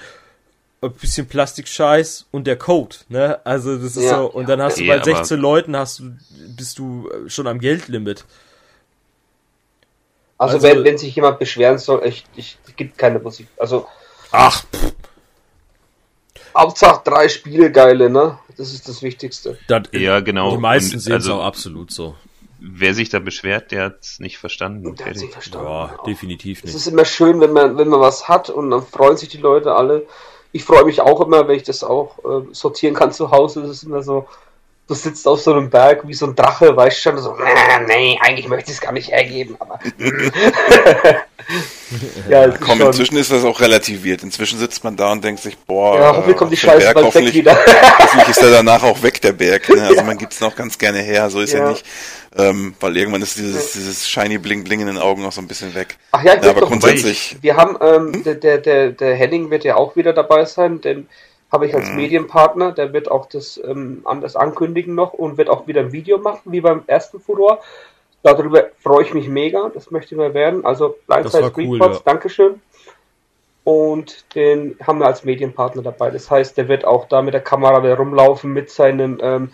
ein 0.83 0.93
bisschen 0.93 1.27
Plastikscheiß 1.27 2.27
und 2.31 2.47
der 2.47 2.57
Code, 2.57 2.95
ne? 3.09 3.45
Also 3.45 3.77
das 3.77 3.97
ist 3.97 4.05
ja, 4.05 4.19
so, 4.19 4.31
und 4.31 4.49
dann 4.49 4.63
hast 4.63 4.79
ja, 4.79 4.99
du 4.99 5.01
bei 5.01 5.17
16 5.17 5.41
Leuten 5.41 5.77
hast 5.77 5.99
du, 5.99 6.13
bist 6.57 6.79
du 6.79 7.11
schon 7.27 7.49
am 7.49 7.59
Geldlimit. 7.59 8.25
Also, 10.41 10.55
also 10.55 10.69
wenn, 10.69 10.85
wenn 10.85 10.97
sich 10.97 11.15
jemand 11.15 11.39
beschweren 11.39 11.77
soll, 11.77 12.01
ich, 12.07 12.25
ich, 12.35 12.57
es 12.67 12.75
gibt 12.75 12.97
keine 12.97 13.19
Musik. 13.19 13.47
Also. 13.59 13.87
Ach. 14.33 14.65
Hauptsache 16.57 17.03
drei 17.05 17.29
Spiele 17.29 17.71
geile, 17.71 18.09
ne? 18.09 18.39
Das 18.57 18.73
ist 18.73 18.89
das 18.89 19.03
Wichtigste. 19.03 19.59
Das, 19.69 19.83
ja, 19.93 20.21
genau. 20.21 20.53
Die 20.53 20.57
meisten 20.57 20.99
sehen 20.99 21.13
es 21.13 21.27
also, 21.27 21.35
auch 21.35 21.45
absolut 21.45 21.91
so. 21.91 22.15
Wer 22.59 22.95
sich 22.95 23.11
da 23.11 23.19
beschwert, 23.19 23.71
der 23.71 23.85
hat 23.85 23.99
es 24.01 24.19
nicht 24.19 24.39
verstanden. 24.39 24.95
Der 24.97 25.07
hat 25.09 25.17
nicht 25.17 25.31
verstanden. 25.31 25.69
Ja, 25.69 25.99
definitiv 26.07 26.65
nicht. 26.65 26.75
Es 26.75 26.81
ist 26.81 26.87
immer 26.87 27.05
schön, 27.05 27.39
wenn 27.43 27.53
man, 27.53 27.77
wenn 27.77 27.89
man 27.89 28.01
was 28.01 28.27
hat 28.27 28.49
und 28.49 28.71
dann 28.71 28.83
freuen 28.83 29.19
sich 29.19 29.29
die 29.29 29.39
Leute 29.39 29.75
alle. 29.75 30.07
Ich 30.53 30.65
freue 30.65 30.87
mich 30.87 31.03
auch 31.03 31.21
immer, 31.21 31.49
wenn 31.49 31.57
ich 31.57 31.65
das 31.65 31.85
auch 31.85 32.17
äh, 32.25 32.47
sortieren 32.53 32.95
kann 32.95 33.13
zu 33.13 33.31
Hause. 33.31 33.61
Das 33.61 33.71
ist 33.71 33.83
immer 33.83 34.03
so, 34.03 34.27
du 34.91 34.97
sitzt 34.97 35.27
auf 35.29 35.41
so 35.41 35.53
einem 35.53 35.71
Berg 35.71 36.03
wie 36.05 36.15
so 36.15 36.27
ein 36.27 36.35
Drache, 36.35 36.77
weißt 36.77 37.01
schon, 37.01 37.17
so, 37.19 37.37
nee, 37.87 38.19
eigentlich 38.21 38.49
möchte 38.49 38.71
ich 38.71 38.77
es 38.77 38.83
gar 38.83 38.91
nicht 38.91 39.09
hergeben, 39.13 39.55
aber. 39.61 39.79
ja, 42.29 42.49
Komm, 42.59 42.79
schon... 42.79 42.89
inzwischen 42.89 43.17
ist 43.17 43.31
das 43.31 43.45
auch 43.45 43.61
relativiert. 43.61 44.25
Inzwischen 44.25 44.59
sitzt 44.59 44.83
man 44.83 44.97
da 44.97 45.13
und 45.13 45.23
denkt 45.23 45.43
sich, 45.43 45.57
boah, 45.57 45.97
ja, 45.97 46.09
hoffentlich 46.17 46.37
kommt 46.37 46.51
die 46.51 46.57
Scheiße 46.57 46.93
Berg, 46.93 46.95
bald 46.95 47.15
weg 47.15 47.33
wieder. 47.33 47.57
hoffentlich 47.99 48.31
ist 48.31 48.43
er 48.43 48.51
danach 48.51 48.83
auch 48.83 49.01
weg, 49.01 49.21
der 49.21 49.33
Berg. 49.33 49.69
Ne? 49.69 49.81
Also 49.81 49.95
ja. 49.99 50.03
man 50.03 50.19
gibt 50.19 50.33
es 50.33 50.41
noch 50.41 50.57
ganz 50.57 50.77
gerne 50.77 50.99
her, 50.99 51.31
so 51.31 51.41
ist 51.41 51.53
ja, 51.53 51.61
ja 51.61 51.71
nicht. 51.71 51.87
Ähm, 52.37 52.75
weil 52.81 52.97
irgendwann 52.97 53.23
ist 53.23 53.39
dieses, 53.39 53.73
dieses 53.73 54.09
shiny 54.09 54.39
bling 54.39 54.65
bling 54.65 54.81
in 54.81 54.89
den 54.89 54.99
Augen 54.99 55.23
noch 55.23 55.33
so 55.33 55.41
ein 55.41 55.47
bisschen 55.47 55.73
weg. 55.77 55.99
Ach 56.11 56.25
ja, 56.25 56.35
ja 56.35 56.51
aber 56.51 56.63
grundsätzlich. 56.63 57.37
Wir 57.41 57.57
haben, 57.57 57.77
ähm, 57.81 58.13
hm? 58.13 58.41
der, 58.41 58.59
der, 58.59 58.91
der 58.91 59.15
Henning 59.15 59.51
wird 59.51 59.63
ja 59.63 59.77
auch 59.77 59.95
wieder 59.95 60.13
dabei 60.13 60.45
sein, 60.45 60.81
denn 60.81 61.07
habe 61.53 61.67
ich 61.67 61.75
als 61.75 61.91
mhm. 61.91 61.97
Medienpartner, 61.97 62.73
der 62.73 62.93
wird 62.93 63.11
auch 63.11 63.27
das 63.27 63.61
ähm, 63.65 64.03
anders 64.05 64.37
ankündigen 64.37 64.95
noch 64.95 65.13
und 65.13 65.37
wird 65.37 65.49
auch 65.49 65.67
wieder 65.67 65.81
ein 65.81 65.93
Video 65.93 66.19
machen, 66.19 66.53
wie 66.53 66.61
beim 66.61 66.83
ersten 66.87 67.21
Furor. 67.21 67.61
Darüber 68.23 68.69
freue 68.81 69.03
ich 69.03 69.15
mich 69.15 69.29
mega, 69.29 69.71
das 69.73 69.91
möchte 69.91 70.15
ich 70.15 70.19
mal 70.19 70.35
werden. 70.35 70.65
Also 70.65 70.97
Blindside 71.07 71.53
cool, 71.57 71.75
Reports, 71.75 71.99
ja. 71.99 72.13
Dankeschön. 72.13 72.61
Und 73.65 74.35
den 74.35 74.77
haben 74.87 74.99
wir 75.01 75.07
als 75.07 75.25
Medienpartner 75.25 75.83
dabei. 75.83 76.11
Das 76.11 76.31
heißt, 76.31 76.57
der 76.57 76.69
wird 76.69 76.85
auch 76.85 77.09
da 77.09 77.23
mit 77.23 77.35
der 77.35 77.41
Kamera 77.41 77.83
wieder 77.83 77.97
rumlaufen 77.97 78.53
mit 78.53 78.71
seinem 78.71 79.19
ähm, 79.23 79.51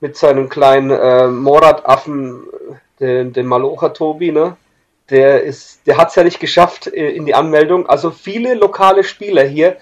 mit 0.00 0.16
seinem 0.16 0.48
kleinen 0.48 0.90
äh, 0.90 1.28
Morat-Affen, 1.28 2.42
den, 3.00 3.32
den 3.32 3.46
Malocha 3.46 3.90
Tobi, 3.90 4.30
ne? 4.30 4.56
Der 5.08 5.42
ist, 5.42 5.86
der 5.86 5.96
hat 5.96 6.08
es 6.08 6.16
ja 6.16 6.24
nicht 6.24 6.40
geschafft 6.40 6.88
äh, 6.88 7.10
in 7.10 7.26
die 7.26 7.34
Anmeldung. 7.34 7.88
Also 7.88 8.10
viele 8.10 8.54
lokale 8.54 9.04
Spieler 9.04 9.44
hier 9.44 9.76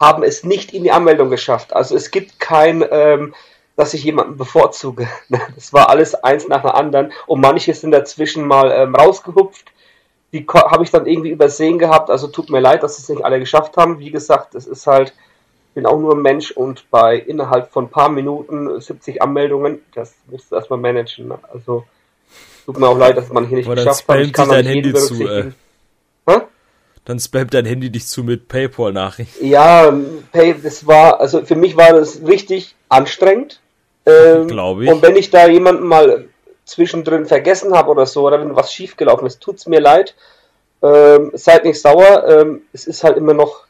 haben 0.00 0.22
es 0.22 0.44
nicht 0.44 0.72
in 0.72 0.84
die 0.84 0.92
Anmeldung 0.92 1.30
geschafft. 1.30 1.74
Also 1.74 1.96
es 1.96 2.10
gibt 2.10 2.38
kein, 2.38 2.84
ähm, 2.90 3.34
dass 3.76 3.94
ich 3.94 4.04
jemanden 4.04 4.36
bevorzuge. 4.36 5.08
Das 5.54 5.72
war 5.72 5.88
alles 5.88 6.14
eins 6.14 6.48
nach 6.48 6.62
dem 6.62 6.70
anderen 6.70 7.12
und 7.26 7.40
manche 7.40 7.74
sind 7.74 7.90
dazwischen 7.90 8.46
mal 8.46 8.70
ähm, 8.70 8.94
rausgehupft. 8.94 9.72
Die 10.32 10.46
habe 10.46 10.84
ich 10.84 10.90
dann 10.90 11.06
irgendwie 11.06 11.30
übersehen 11.30 11.78
gehabt. 11.78 12.10
Also 12.10 12.28
tut 12.28 12.50
mir 12.50 12.60
leid, 12.60 12.82
dass 12.82 12.98
es 12.98 13.08
nicht 13.08 13.24
alle 13.24 13.40
geschafft 13.40 13.76
haben. 13.76 13.98
Wie 13.98 14.10
gesagt, 14.10 14.54
es 14.54 14.66
ist 14.66 14.86
halt, 14.86 15.14
ich 15.68 15.74
bin 15.74 15.86
auch 15.86 15.98
nur 15.98 16.14
ein 16.14 16.22
Mensch 16.22 16.50
und 16.50 16.88
bei 16.90 17.16
innerhalb 17.16 17.72
von 17.72 17.84
ein 17.86 17.90
paar 17.90 18.10
Minuten 18.10 18.80
70 18.80 19.22
Anmeldungen, 19.22 19.80
das 19.94 20.14
musst 20.26 20.52
du 20.52 20.56
erstmal 20.56 20.78
managen. 20.78 21.28
Ne? 21.28 21.38
Also 21.52 21.84
tut 22.66 22.78
mir 22.78 22.88
auch 22.88 22.98
leid, 22.98 23.16
dass 23.16 23.30
man 23.30 23.46
hier 23.46 23.56
nicht 23.56 23.66
Aber 23.66 23.76
geschafft 23.76 24.06
hat. 24.06 24.20
Ich 24.20 24.32
kann 24.32 24.50
dein 24.50 24.66
Handy 24.66 24.92
zu, 24.92 25.22
äh. 25.26 25.52
Dann 27.08 27.18
spammt 27.18 27.54
dein 27.54 27.64
Handy 27.64 27.88
dich 27.88 28.06
zu 28.06 28.22
mit 28.22 28.48
PayPal-Nachrichten. 28.48 29.46
Ja, 29.46 29.90
Pay, 30.30 30.56
das 30.62 30.86
war, 30.86 31.18
also 31.20 31.42
für 31.42 31.56
mich 31.56 31.74
war 31.74 31.94
das 31.94 32.20
richtig 32.26 32.74
anstrengend. 32.90 33.62
Ähm, 34.04 34.46
Glaube 34.46 34.84
ich. 34.84 34.90
Und 34.90 35.00
wenn 35.00 35.16
ich 35.16 35.30
da 35.30 35.48
jemanden 35.48 35.86
mal 35.86 36.26
zwischendrin 36.66 37.24
vergessen 37.24 37.72
habe 37.72 37.90
oder 37.90 38.04
so, 38.04 38.26
oder 38.26 38.38
wenn 38.38 38.54
was 38.54 38.74
schiefgelaufen 38.74 39.26
ist, 39.26 39.40
tut's 39.40 39.66
mir 39.66 39.80
leid. 39.80 40.16
Ähm, 40.82 41.30
seid 41.32 41.64
nicht 41.64 41.80
sauer. 41.80 42.28
Ähm, 42.28 42.60
es 42.74 42.86
ist 42.86 43.02
halt 43.02 43.16
immer 43.16 43.32
noch, 43.32 43.64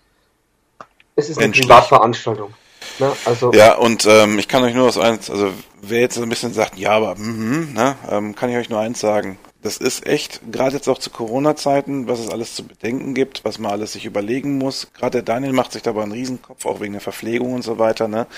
es 1.15 1.31
ist 1.31 1.39
eine 1.39 1.53
Privatveranstaltung. 1.53 2.53
Ne? 2.99 3.13
Also, 3.25 3.53
ja, 3.53 3.77
und 3.77 4.05
ähm, 4.05 4.41
ich 4.41 4.49
kann 4.49 4.65
euch 4.65 4.75
nur 4.75 4.89
was 4.89 4.99
eins, 4.99 5.31
also 5.31 5.53
wer 5.81 6.01
jetzt 6.01 6.19
ein 6.19 6.29
bisschen 6.29 6.53
sagt, 6.53 6.77
ja, 6.77 6.91
aber 6.91 7.15
mm, 7.15 7.73
ne, 7.73 7.95
ähm, 8.11 8.35
kann 8.35 8.51
ich 8.51 8.57
euch 8.57 8.69
nur 8.69 8.81
eins 8.81 8.99
sagen 8.99 9.39
das 9.63 9.79
ist 9.79 10.07
echt, 10.07 10.41
gerade 10.53 10.77
jetzt 10.77 10.89
auch 10.89 10.99
zu 10.99 11.11
Corona-Zeiten, 11.11 12.07
was 12.07 12.21
es 12.21 12.31
alles 12.31 12.55
zu 12.55 12.65
bedenken 12.65 13.15
gibt, 13.15 13.45
was 13.45 13.59
man 13.59 13.73
alles 13.73 13.95
sich 13.95 14.05
überlegen 14.05 14.57
muss. 14.57 14.93
Gerade 14.93 15.23
der 15.23 15.23
Daniel 15.23 15.53
macht 15.53 15.73
sich 15.73 15.83
dabei 15.83 16.03
einen 16.03 16.13
Riesenkopf, 16.13 16.65
auch 16.65 16.81
wegen 16.81 16.93
der 16.93 17.03
Verpflegung 17.03 17.55
und 17.55 17.63
so 17.63 17.79
weiter. 17.79 18.07
Ne? 18.07 18.29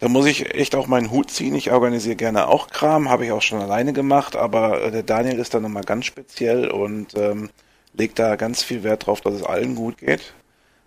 Da 0.00 0.08
muss 0.08 0.26
ich 0.26 0.54
echt 0.54 0.74
auch 0.74 0.88
meinen 0.88 1.12
Hut 1.12 1.30
ziehen. 1.30 1.54
Ich 1.54 1.70
organisiere 1.70 2.16
gerne 2.16 2.48
auch 2.48 2.68
Kram, 2.68 3.08
habe 3.08 3.24
ich 3.24 3.32
auch 3.32 3.42
schon 3.42 3.60
alleine 3.60 3.92
gemacht, 3.92 4.34
aber 4.34 4.82
äh, 4.82 4.90
der 4.90 5.04
Daniel 5.04 5.38
ist 5.38 5.54
da 5.54 5.60
nochmal 5.60 5.84
ganz 5.84 6.06
speziell 6.06 6.68
und 6.68 7.14
ähm, 7.16 7.50
legt 7.94 8.18
da 8.18 8.34
ganz 8.34 8.64
viel 8.64 8.82
Wert 8.82 9.06
drauf, 9.06 9.20
dass 9.20 9.34
es 9.34 9.44
allen 9.44 9.76
gut 9.76 9.98
geht. 9.98 10.34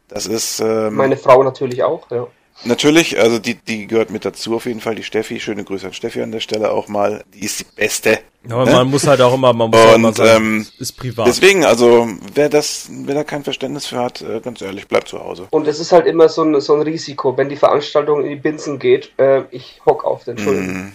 Das 0.10 0.26
ist 0.26 0.60
ähm, 0.60 0.96
meine 0.96 1.18
Frau 1.18 1.42
natürlich 1.44 1.84
auch, 1.84 2.12
ja. 2.12 2.28
Natürlich, 2.66 3.18
also 3.20 3.40
die, 3.40 3.56
die 3.56 3.88
gehört 3.88 4.12
mit 4.12 4.26
dazu 4.26 4.56
auf 4.56 4.66
jeden 4.66 4.82
Fall, 4.82 4.96
die 4.96 5.04
Steffi. 5.04 5.40
Schöne 5.40 5.64
Grüße 5.64 5.88
an 5.88 5.94
Steffi 5.94 6.22
an 6.22 6.32
der 6.32 6.42
Stelle 6.42 6.72
auch 6.72 6.88
mal. 6.88 7.24
Die 7.34 7.46
ist 7.46 7.60
die 7.62 7.66
Beste. 7.76 8.20
Aber 8.50 8.66
ne? 8.66 8.72
man 8.72 8.90
muss 8.90 9.08
halt 9.08 9.22
auch 9.22 9.34
immer, 9.34 9.54
man 9.54 9.70
muss 9.70 9.86
und, 9.86 9.96
immer 9.96 10.14
sagen, 10.14 10.46
ähm, 10.46 10.68
ist 10.78 10.94
privat. 10.94 11.28
Deswegen, 11.28 11.66
also 11.66 12.08
wer 12.34 12.50
das, 12.50 12.90
wer 12.90 13.16
da 13.16 13.24
kein 13.24 13.44
Verständnis 13.44 13.86
für 13.86 13.98
hat, 13.98 14.22
äh, 14.22 14.40
ganz 14.42 14.62
ehrlich, 14.62 14.88
bleibt 14.88 15.08
zu 15.10 15.20
Hause. 15.20 15.48
Und 15.52 15.68
es 15.68 15.80
ist 15.80 15.92
halt 15.92 16.06
immer 16.06 16.30
so 16.30 16.44
ein, 16.44 16.60
so 16.62 16.74
ein 16.74 16.82
Risiko, 16.82 17.38
wenn 17.38 17.50
die 17.50 17.58
Veranstaltung 17.58 18.24
in 18.24 18.30
die 18.30 18.36
Binsen 18.36 18.80
geht, 18.80 19.12
äh, 19.18 19.44
ich 19.52 19.82
hock 19.86 20.04
auf 20.04 20.24
den 20.24 20.38
Schulden. 20.38 20.94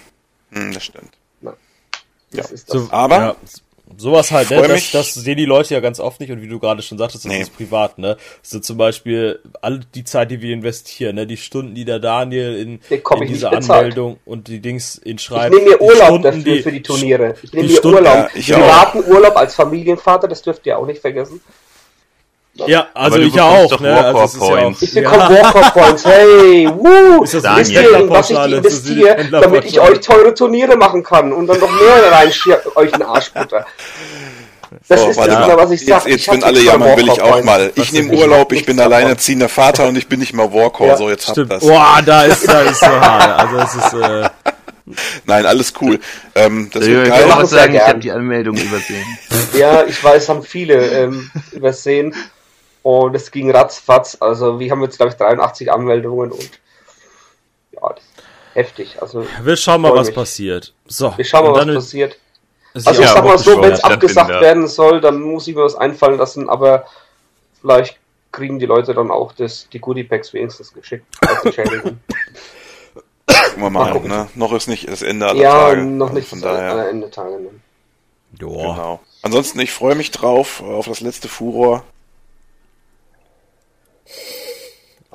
Mm, 0.50 0.58
mm, 0.58 0.72
das 0.72 0.84
stimmt. 0.84 1.10
Na, 1.40 1.54
das 2.32 2.48
ja. 2.48 2.54
ist 2.54 2.68
das. 2.68 2.82
So, 2.82 2.88
aber 2.90 3.16
ja. 3.16 3.36
Sowas 3.96 4.30
halt, 4.32 4.50
ne? 4.50 4.66
Das, 4.66 4.90
das 4.92 5.14
sehen 5.14 5.36
die 5.36 5.44
Leute 5.44 5.74
ja 5.74 5.80
ganz 5.80 6.00
oft 6.00 6.18
nicht 6.18 6.32
und 6.32 6.40
wie 6.40 6.48
du 6.48 6.58
gerade 6.58 6.80
schon 6.82 6.96
sagtest, 6.96 7.26
das 7.26 7.32
nee. 7.32 7.42
ist 7.42 7.54
privat, 7.54 7.98
ne? 7.98 8.16
So 8.42 8.58
zum 8.58 8.78
Beispiel 8.78 9.40
all 9.60 9.80
die 9.94 10.04
Zeit, 10.04 10.30
die 10.30 10.40
wir 10.40 10.54
investieren, 10.54 11.16
ne? 11.16 11.26
Die 11.26 11.36
Stunden, 11.36 11.74
die 11.74 11.84
der 11.84 11.98
Daniel 11.98 12.56
in, 12.56 12.80
in 12.88 13.26
diese 13.26 13.50
Anmeldung 13.50 14.18
und 14.24 14.48
die 14.48 14.60
Dings 14.60 14.96
in 14.96 15.18
Schreiben. 15.18 15.54
Ich 15.54 15.62
nehme 15.62 15.76
mir 15.76 15.82
Urlaub 15.82 16.06
Stunden, 16.06 16.22
dafür 16.22 16.42
die, 16.42 16.62
für 16.62 16.72
die 16.72 16.82
Turniere. 16.82 17.34
Ich 17.42 17.52
nehme 17.52 17.68
mir 17.68 17.76
Stunden, 17.76 17.98
Urlaub. 17.98 18.14
Ja, 18.14 18.28
ich 18.34 18.52
Privaten 18.52 19.04
Urlaub 19.04 19.36
als 19.36 19.54
Familienvater, 19.54 20.28
das 20.28 20.40
dürft 20.40 20.64
ihr 20.66 20.78
auch 20.78 20.86
nicht 20.86 21.00
vergessen. 21.00 21.40
Ja, 22.54 22.86
also 22.94 23.18
ich 23.18 23.34
ja 23.34 23.44
auch. 23.44 23.80
Ne? 23.80 24.14
Also 24.14 24.38
Points. 24.38 24.82
Ich 24.82 24.94
bekomme 24.94 25.22
ja. 25.22 25.30
Walker 25.30 25.70
Points. 25.70 26.04
Hey, 26.04 26.68
wuh. 26.72 27.24
Ist 27.24 27.34
das 27.34 27.44
Wisst 27.58 27.72
ihr, 27.72 28.08
was 28.08 28.30
ich 28.30 28.38
investiere, 28.38 29.24
damit 29.30 29.64
ich 29.64 29.80
euch 29.80 30.00
teure 30.00 30.32
Turniere 30.34 30.76
machen 30.76 31.02
kann 31.02 31.32
und 31.32 31.48
dann 31.48 31.58
noch 31.58 31.70
mehr 31.70 32.12
rein 32.12 32.32
euch 32.76 32.94
einen 32.94 33.02
Arschbutter. 33.02 33.66
Das 34.88 35.00
so, 35.00 35.08
ist 35.08 35.16
warte 35.16 35.32
mal, 35.32 35.56
was 35.56 35.70
ich 35.70 35.84
sag. 35.84 36.06
Jetzt, 36.06 36.26
jetzt 36.26 36.32
wenn 36.32 36.44
alle 36.44 36.60
jammern, 36.60 36.96
will 36.96 37.08
ich 37.08 37.20
auch 37.20 37.42
mal. 37.42 37.72
Ich 37.74 37.92
nehme 37.92 38.12
Urlaub, 38.12 38.52
ich 38.52 38.66
bin 38.66 38.78
alleinerziehender 38.78 39.48
Vater 39.48 39.88
und 39.88 39.96
ich 39.96 40.08
bin 40.08 40.20
nicht 40.20 40.32
mal 40.32 40.52
Warcore, 40.52 40.90
ja, 40.90 40.96
so 40.96 41.08
jetzt 41.08 41.30
stimmt. 41.30 41.52
habt 41.52 41.62
das. 41.62 41.68
Boah, 41.68 42.00
da 42.04 42.24
ist, 42.24 42.48
da 42.48 42.60
ist 42.62 42.80
so 42.80 42.86
hart. 42.86 43.24
Also 43.44 43.56
es 43.58 43.74
ist, 43.74 43.94
äh, 43.94 44.28
Nein, 45.24 45.46
alles 45.46 45.72
cool. 45.80 45.98
Ähm, 46.34 46.68
das 46.72 46.84
wird 46.84 47.08
geil. 47.08 47.24
Ich 47.26 47.32
auch 47.32 47.44
sagen, 47.46 47.74
ich 47.74 47.80
habe 47.80 48.00
die 48.00 48.12
Anmeldung 48.12 48.56
übersehen. 48.56 49.04
Ja, 49.54 49.84
ich 49.84 50.02
weiß, 50.02 50.28
haben 50.28 50.42
viele 50.42 50.74
ähm, 50.74 51.30
übersehen. 51.52 52.14
Und 52.84 53.16
es 53.16 53.30
ging 53.30 53.50
ratzfatz. 53.50 54.18
Also 54.20 54.60
wir 54.60 54.70
haben 54.70 54.82
jetzt, 54.82 54.98
glaube 54.98 55.10
ich, 55.10 55.16
83 55.16 55.72
Anmeldungen 55.72 56.30
und 56.30 56.50
ja, 57.72 57.88
das 57.88 58.04
ist 58.04 58.24
heftig. 58.54 59.00
Also, 59.00 59.26
wir 59.42 59.56
schauen 59.56 59.80
mal, 59.80 59.94
was 59.94 60.08
mich. 60.08 60.14
passiert. 60.14 60.74
So, 60.86 61.12
wir 61.16 61.24
schauen 61.24 61.50
mal, 61.50 61.66
was 61.66 61.74
passiert. 61.74 62.18
Also 62.74 63.02
ich 63.02 63.08
sag 63.08 63.24
mal 63.24 63.38
so, 63.38 63.62
wenn 63.62 63.72
es 63.72 63.82
abgesagt 63.82 64.28
werden 64.28 64.66
soll, 64.66 65.00
dann 65.00 65.20
muss 65.20 65.48
ich 65.48 65.54
mir 65.54 65.62
was 65.62 65.76
einfallen 65.76 66.18
lassen, 66.18 66.50
aber 66.50 66.84
vielleicht 67.60 67.98
kriegen 68.32 68.58
die 68.58 68.66
Leute 68.66 68.92
dann 68.92 69.10
auch 69.10 69.32
das, 69.32 69.66
die 69.72 69.78
Goodie 69.78 70.04
Packs 70.04 70.34
wenigstens 70.34 70.74
geschickt. 70.74 71.06
Gucken 71.20 71.56
wir 73.56 73.70
mal, 73.70 73.94
mal 73.94 74.00
ne? 74.00 74.28
Noch 74.34 74.52
ist 74.52 74.66
nicht 74.66 74.88
das 74.88 75.00
Ende 75.00 75.26
aller 75.26 75.40
ja, 75.40 75.52
Tage. 75.52 75.80
Ja, 75.80 75.86
noch 75.86 76.12
nicht 76.12 76.28
von 76.28 76.42
das 76.42 76.52
daher. 76.52 76.88
Ende 76.90 77.10
Tage. 77.10 77.40
Ne? 77.40 77.50
Joa. 78.38 78.74
Genau. 78.74 79.00
Ansonsten, 79.22 79.60
ich 79.60 79.72
freue 79.72 79.94
mich 79.94 80.10
drauf, 80.10 80.60
auf 80.60 80.86
das 80.86 81.00
letzte 81.00 81.28
Furor. 81.28 81.84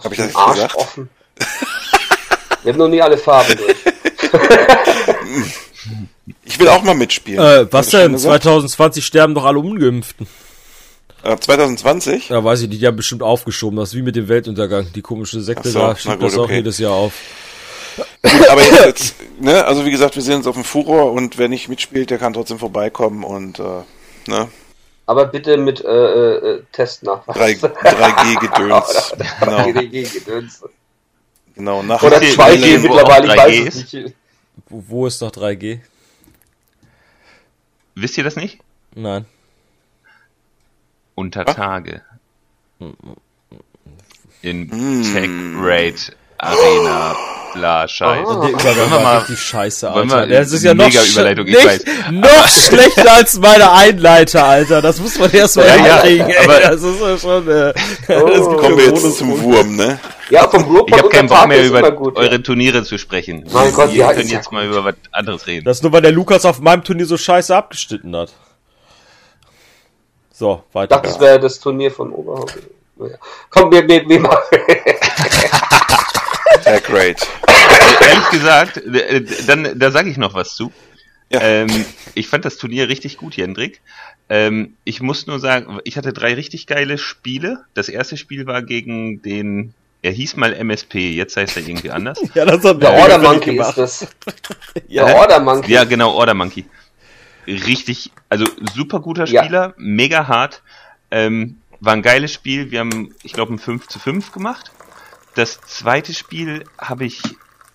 Habe 0.04 0.14
ich 0.14 0.22
das 0.22 0.36
Arsch 0.36 0.54
gesagt? 0.56 0.76
Offen. 0.76 1.10
Wir 2.64 2.74
haben 2.74 2.80
noch 2.80 2.88
nie 2.88 3.02
alle 3.02 3.18
Farben 3.18 3.56
durch. 3.58 3.78
ich 6.46 6.60
will 6.60 6.68
auch 6.68 6.84
mal 6.84 6.96
mitspielen. 6.96 7.40
Äh, 7.40 7.72
was 7.72 7.90
denn? 7.90 8.18
2020 8.18 9.06
sterben 9.06 9.34
doch 9.34 9.46
alle 9.46 9.60
Ungeimpften. 9.60 10.28
Äh, 11.24 11.38
2020? 11.38 12.30
Ja, 12.30 12.44
weiß 12.44 12.62
ich 12.62 12.70
nicht, 12.70 12.82
die 12.82 12.88
haben 12.88 12.96
bestimmt 12.98 13.24
aufgeschoben. 13.24 13.78
Das 13.78 13.90
ist 13.90 13.96
wie 13.96 14.02
mit 14.02 14.16
dem 14.16 14.28
Weltuntergang. 14.28 14.88
Die 14.94 15.02
komische 15.02 15.42
Sekte 15.42 15.70
so, 15.70 15.80
da 15.80 15.96
schiebt 15.96 16.22
das 16.22 16.38
auch 16.38 16.44
okay. 16.44 16.58
jedes 16.58 16.78
Jahr 16.80 16.94
auf. 16.94 17.14
Aber 18.50 18.62
jetzt, 18.62 18.80
jetzt, 18.86 19.16
ne, 19.40 19.66
also 19.66 19.86
wie 19.86 19.92
gesagt, 19.92 20.16
wir 20.16 20.24
sehen 20.24 20.36
uns 20.36 20.48
auf 20.48 20.56
dem 20.56 20.64
Furor 20.64 21.12
und 21.12 21.38
wer 21.38 21.50
nicht 21.50 21.68
mitspielt, 21.68 22.10
der 22.10 22.18
kann 22.18 22.34
trotzdem 22.34 22.60
vorbeikommen 22.60 23.24
und 23.24 23.60
äh, 23.60 23.64
ne, 24.28 24.48
aber 25.10 25.26
bitte 25.26 25.58
mit 25.58 25.84
äh, 25.84 25.88
äh, 25.88 26.64
Testnachweis. 26.72 27.64
3G-Gedöns. 27.64 29.16
genau. 29.40 29.58
3G-Gedöns. 29.58 30.64
Genau, 31.56 31.82
nach 31.82 32.04
Oder 32.04 32.18
2G 32.18 32.78
mittlerweile, 32.78 33.34
ich 33.34 33.66
weiß 33.66 33.76
es 33.76 33.92
nicht. 33.92 34.16
Wo, 34.68 34.84
wo 34.88 35.08
ist 35.08 35.20
noch 35.22 35.32
3G? 35.32 35.80
Wisst 37.96 38.20
ihr 38.20 38.24
das 38.24 38.36
nicht? 38.36 38.60
Nein. 38.94 39.26
Unter 41.16 41.44
Tage. 41.44 42.04
In 44.44 44.68
mm. 44.68 45.04
Tech 45.12 45.30
Raid 45.60 46.16
Arena 46.38 47.16
bla 47.54 47.88
Scheiße. 47.88 48.26
Oh. 48.28 48.42
Der 48.42 48.50
Übergang 48.52 48.92
war 48.92 49.00
mal, 49.02 49.18
richtig 49.20 49.40
scheiße, 49.42 49.92
Alter. 49.92 50.28
Das 50.28 50.52
ist 50.52 50.64
ja 50.64 50.74
noch, 50.74 50.88
Überleitung, 50.88 51.48
ich 51.48 51.56
weiß. 51.56 51.84
noch 52.12 52.48
schlechter 52.68 53.14
als 53.14 53.40
meine 53.40 53.72
Einleiter, 53.72 54.46
Alter. 54.46 54.82
Das 54.82 55.00
muss 55.00 55.18
man 55.18 55.32
erst 55.32 55.58
mal 55.58 55.68
ja, 55.68 56.06
ja, 56.06 56.26
aber 56.44 56.60
Das 56.60 56.82
ist 56.82 57.02
ja 57.02 57.18
schon, 57.18 57.48
äh, 57.48 57.74
oh. 58.10 58.56
Kommen 58.58 58.78
wir 58.78 58.86
jetzt 58.86 59.18
zum 59.18 59.42
Wurm, 59.42 59.76
ne? 59.76 60.00
Ja, 60.30 60.48
vom 60.48 60.64
Ruhrpott 60.64 60.90
Ich 60.90 60.98
habe 60.98 61.10
keinen 61.10 61.28
Bock 61.28 61.48
mehr 61.48 61.66
über 61.66 61.92
gut, 61.92 62.16
eure 62.16 62.32
ja. 62.32 62.38
Turniere 62.38 62.84
zu 62.84 62.98
sprechen. 62.98 63.46
Mein 63.52 63.74
Gott, 63.74 63.92
Wir 63.92 63.98
ja, 63.98 64.14
können 64.14 64.30
jetzt 64.30 64.46
ja 64.46 64.52
mal 64.52 64.66
über 64.66 64.84
was 64.84 64.96
anderes 65.12 65.48
reden. 65.48 65.66
Das 65.66 65.78
ist 65.78 65.84
nur, 65.84 65.92
weil 65.92 66.02
der 66.02 66.12
Lukas 66.12 66.46
auf 66.46 66.60
meinem 66.60 66.84
Turnier 66.84 67.06
so 67.06 67.18
scheiße 67.18 67.56
abgeschnitten 67.56 68.16
hat. 68.16 68.32
So, 70.32 70.64
weiter. 70.72 70.96
Ich 70.96 71.02
dachte, 71.02 71.10
das 71.10 71.20
wäre 71.20 71.40
das 71.40 71.60
Turnier 71.60 71.92
von 71.92 72.12
Oberhausen. 72.12 72.62
Komm, 73.50 73.72
wir, 73.72 73.88
wir, 73.88 74.08
wir 74.08 74.20
machen. 74.20 74.38
Ja, 76.66 76.80
great. 76.80 77.28
Also, 77.48 78.06
ehrlich 78.06 78.30
gesagt, 78.30 78.78
äh, 78.78 79.24
dann, 79.48 79.78
da 79.80 79.92
sage 79.92 80.10
ich 80.10 80.18
noch 80.18 80.34
was 80.34 80.56
zu. 80.56 80.72
Ja. 81.32 81.42
Ähm, 81.42 81.86
ich 82.16 82.28
fand 82.28 82.46
das 82.46 82.58
Turnier 82.58 82.90
richtig 82.90 83.18
gut, 83.18 83.36
Jendrik. 83.36 83.82
Ähm, 84.30 84.76
ich 84.84 85.02
muss 85.02 85.28
nur 85.28 85.40
sagen, 85.40 85.80
ich 85.84 85.98
hatte 85.98 86.14
drei 86.14 86.34
richtig 86.34 86.68
geile 86.68 86.98
Spiele. 86.98 87.66
Das 87.74 87.90
erste 87.90 88.18
Spiel 88.18 88.48
war 88.48 88.64
gegen 88.64 89.22
den, 89.22 89.74
er 90.02 90.12
hieß 90.12 90.38
mal 90.38 90.54
MSP, 90.54 91.12
jetzt 91.12 91.38
heißt 91.38 91.58
er 91.58 91.68
irgendwie 91.68 91.92
anders. 91.92 92.20
ja, 92.34 92.46
das 92.46 92.64
hat 92.64 92.82
der 92.82 92.94
Order 92.94 93.20
Monkey 93.20 93.58
ist 93.58 93.76
das. 93.76 94.08
ja, 94.88 95.06
der 95.06 95.16
Order 95.16 95.40
Monkey. 95.40 95.72
Ja, 95.72 95.84
genau, 95.84 96.14
Order 96.14 96.34
Monkey. 96.34 96.66
Richtig, 97.48 98.12
also 98.28 98.46
super 98.76 99.00
guter 99.00 99.26
Spieler, 99.26 99.68
ja. 99.68 99.74
mega 99.78 100.28
hart. 100.28 100.62
Ähm, 101.12 101.58
war 101.80 101.94
ein 101.94 102.02
geiles 102.02 102.34
Spiel. 102.34 102.72
Wir 102.72 102.80
haben, 102.82 103.16
ich 103.24 103.34
glaube, 103.34 103.54
ein 103.54 103.60
5 103.60 103.88
zu 103.88 104.00
5 104.00 104.32
gemacht. 104.32 104.72
Das 105.40 105.62
zweite 105.62 106.14
Spiel 106.14 106.66
habe 106.78 107.06
ich 107.06 107.22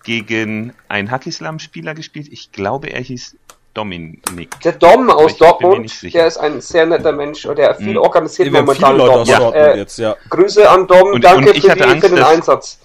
gegen 0.03 0.75
einen 0.87 1.09
Hackislam-Spieler 1.09 1.95
gespielt. 1.95 2.27
Ich 2.29 2.51
glaube, 2.51 2.89
er 2.89 3.01
hieß 3.01 3.37
Dominik. 3.73 4.21
Der 4.61 4.73
Dom 4.73 5.09
aus 5.09 5.35
Dortmund, 5.35 5.91
der 6.13 6.27
ist 6.27 6.37
ein 6.37 6.61
sehr 6.61 6.85
netter 6.85 7.11
Mensch 7.11 7.43
und 7.47 7.57
der 7.57 7.73
viel 7.73 7.93
mhm. 7.93 7.97
organisiert 7.97 8.53
ja, 8.53 8.61
momentan 8.61 8.99
Dortmund. 8.99 9.27
Ja. 9.27 9.49
Äh, 9.49 9.79
jetzt, 9.79 9.97
ja. 9.97 10.15
Grüße 10.29 10.69
an 10.69 10.85
Dom, 10.85 11.13
und, 11.13 11.23
danke 11.23 11.53
und 11.53 11.59
für, 11.59 11.75
die, 11.75 11.81
Angst, 11.81 12.05
für, 12.05 12.09
den 12.09 12.17
dass, 12.17 12.29
Einsatz. 12.29 12.79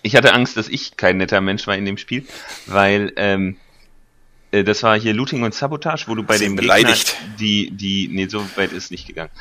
Ich 0.00 0.16
hatte 0.16 0.32
Angst, 0.32 0.56
dass 0.56 0.66
ich 0.66 0.96
kein 0.96 1.18
netter 1.18 1.42
Mensch 1.42 1.66
war 1.66 1.76
in 1.76 1.84
dem 1.84 1.98
Spiel, 1.98 2.26
weil 2.64 3.12
ähm, 3.16 3.58
äh, 4.52 4.64
das 4.64 4.82
war 4.82 4.98
hier 4.98 5.12
Looting 5.12 5.42
und 5.42 5.52
Sabotage, 5.52 6.04
wo 6.06 6.14
du 6.14 6.22
bei 6.22 6.38
dem 6.38 6.56
beleidigt. 6.56 7.08
Gegner 7.08 7.36
die, 7.40 7.70
die, 7.72 8.08
nee, 8.10 8.26
so 8.26 8.42
weit 8.56 8.72
ist 8.72 8.90
nicht 8.90 9.06
gegangen. 9.06 9.32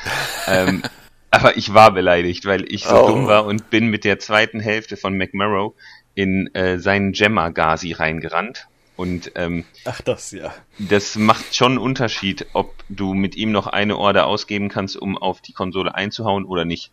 ähm, 0.48 0.84
aber 1.32 1.58
ich 1.58 1.74
war 1.74 1.92
beleidigt, 1.92 2.46
weil 2.46 2.72
ich 2.72 2.84
so 2.84 3.04
oh. 3.04 3.08
dumm 3.08 3.28
war 3.28 3.46
und 3.46 3.70
bin 3.70 3.88
mit 3.90 4.04
der 4.04 4.20
zweiten 4.20 4.60
Hälfte 4.60 4.98
von 4.98 5.16
McMurrow 5.16 5.74
in 6.16 6.54
äh, 6.54 6.80
seinen 6.80 7.12
Gemma 7.12 7.50
Gazi 7.50 7.94
reingerannt 7.94 8.68
und 9.00 9.32
ähm, 9.36 9.64
Ach 9.86 10.02
das, 10.02 10.32
ja. 10.32 10.54
Das 10.78 11.16
macht 11.16 11.56
schon 11.56 11.74
einen 11.74 11.78
Unterschied, 11.78 12.48
ob 12.52 12.76
du 12.90 13.14
mit 13.14 13.38
ihm 13.38 13.54
noch 13.54 13.68
eine 13.68 13.98
Order 13.98 14.28
ausgeben 14.28 14.68
kannst, 14.68 14.98
um 14.98 15.18
auf 15.18 15.40
die 15.40 15.54
Konsole 15.54 15.96
einzuhauen 15.96 16.44
oder 16.44 16.66
nicht. 16.66 16.92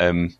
Ähm, 0.00 0.34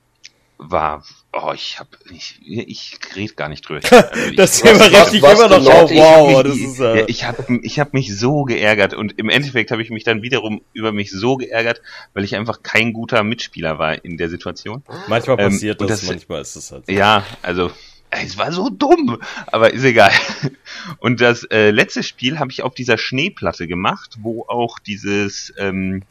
war, 0.58 1.04
oh, 1.32 1.52
ich 1.54 1.78
hab, 1.78 1.88
ich, 2.10 2.40
ich 2.42 2.98
red 3.14 3.36
gar 3.36 3.48
nicht 3.48 3.68
drüber. 3.68 3.80
Also 3.90 4.30
ich, 4.30 4.36
das 4.36 4.60
Thema 4.60 4.84
richtig 4.84 5.22
immer 5.22 5.48
noch 5.48 5.66
auf, 5.66 5.90
wow, 5.90 6.42
das 6.42 6.56
ist, 6.56 6.80
äh... 6.80 7.00
ja, 7.00 7.04
ich 7.06 7.24
hab, 7.24 7.48
ich 7.50 7.78
hab 7.78 7.92
mich 7.92 8.16
so 8.16 8.44
geärgert 8.44 8.94
und 8.94 9.18
im 9.18 9.28
Endeffekt 9.28 9.70
habe 9.70 9.82
ich 9.82 9.90
mich 9.90 10.04
dann 10.04 10.22
wiederum 10.22 10.62
über 10.72 10.92
mich 10.92 11.10
so 11.10 11.36
geärgert, 11.36 11.82
weil 12.14 12.24
ich 12.24 12.36
einfach 12.36 12.62
kein 12.62 12.92
guter 12.92 13.22
Mitspieler 13.22 13.78
war 13.78 14.04
in 14.04 14.16
der 14.16 14.28
Situation. 14.28 14.82
Manchmal 15.08 15.38
ähm, 15.40 15.50
passiert 15.50 15.80
das, 15.80 15.88
das, 15.88 16.02
manchmal 16.04 16.40
ist 16.42 16.56
es 16.56 16.72
halt 16.72 16.86
so. 16.86 16.92
Ja, 16.92 17.24
also 17.42 17.70
es 18.10 18.38
war 18.38 18.52
so 18.52 18.70
dumm, 18.70 19.18
aber 19.46 19.72
ist 19.72 19.84
egal. 19.84 20.12
Und 20.98 21.20
das 21.20 21.44
äh, 21.44 21.70
letzte 21.70 22.02
Spiel 22.02 22.38
habe 22.38 22.50
ich 22.50 22.62
auf 22.62 22.74
dieser 22.74 22.98
Schneeplatte 22.98 23.66
gemacht, 23.66 24.16
wo 24.20 24.44
auch 24.48 24.78
dieses 24.78 25.52
ähm, 25.58 26.02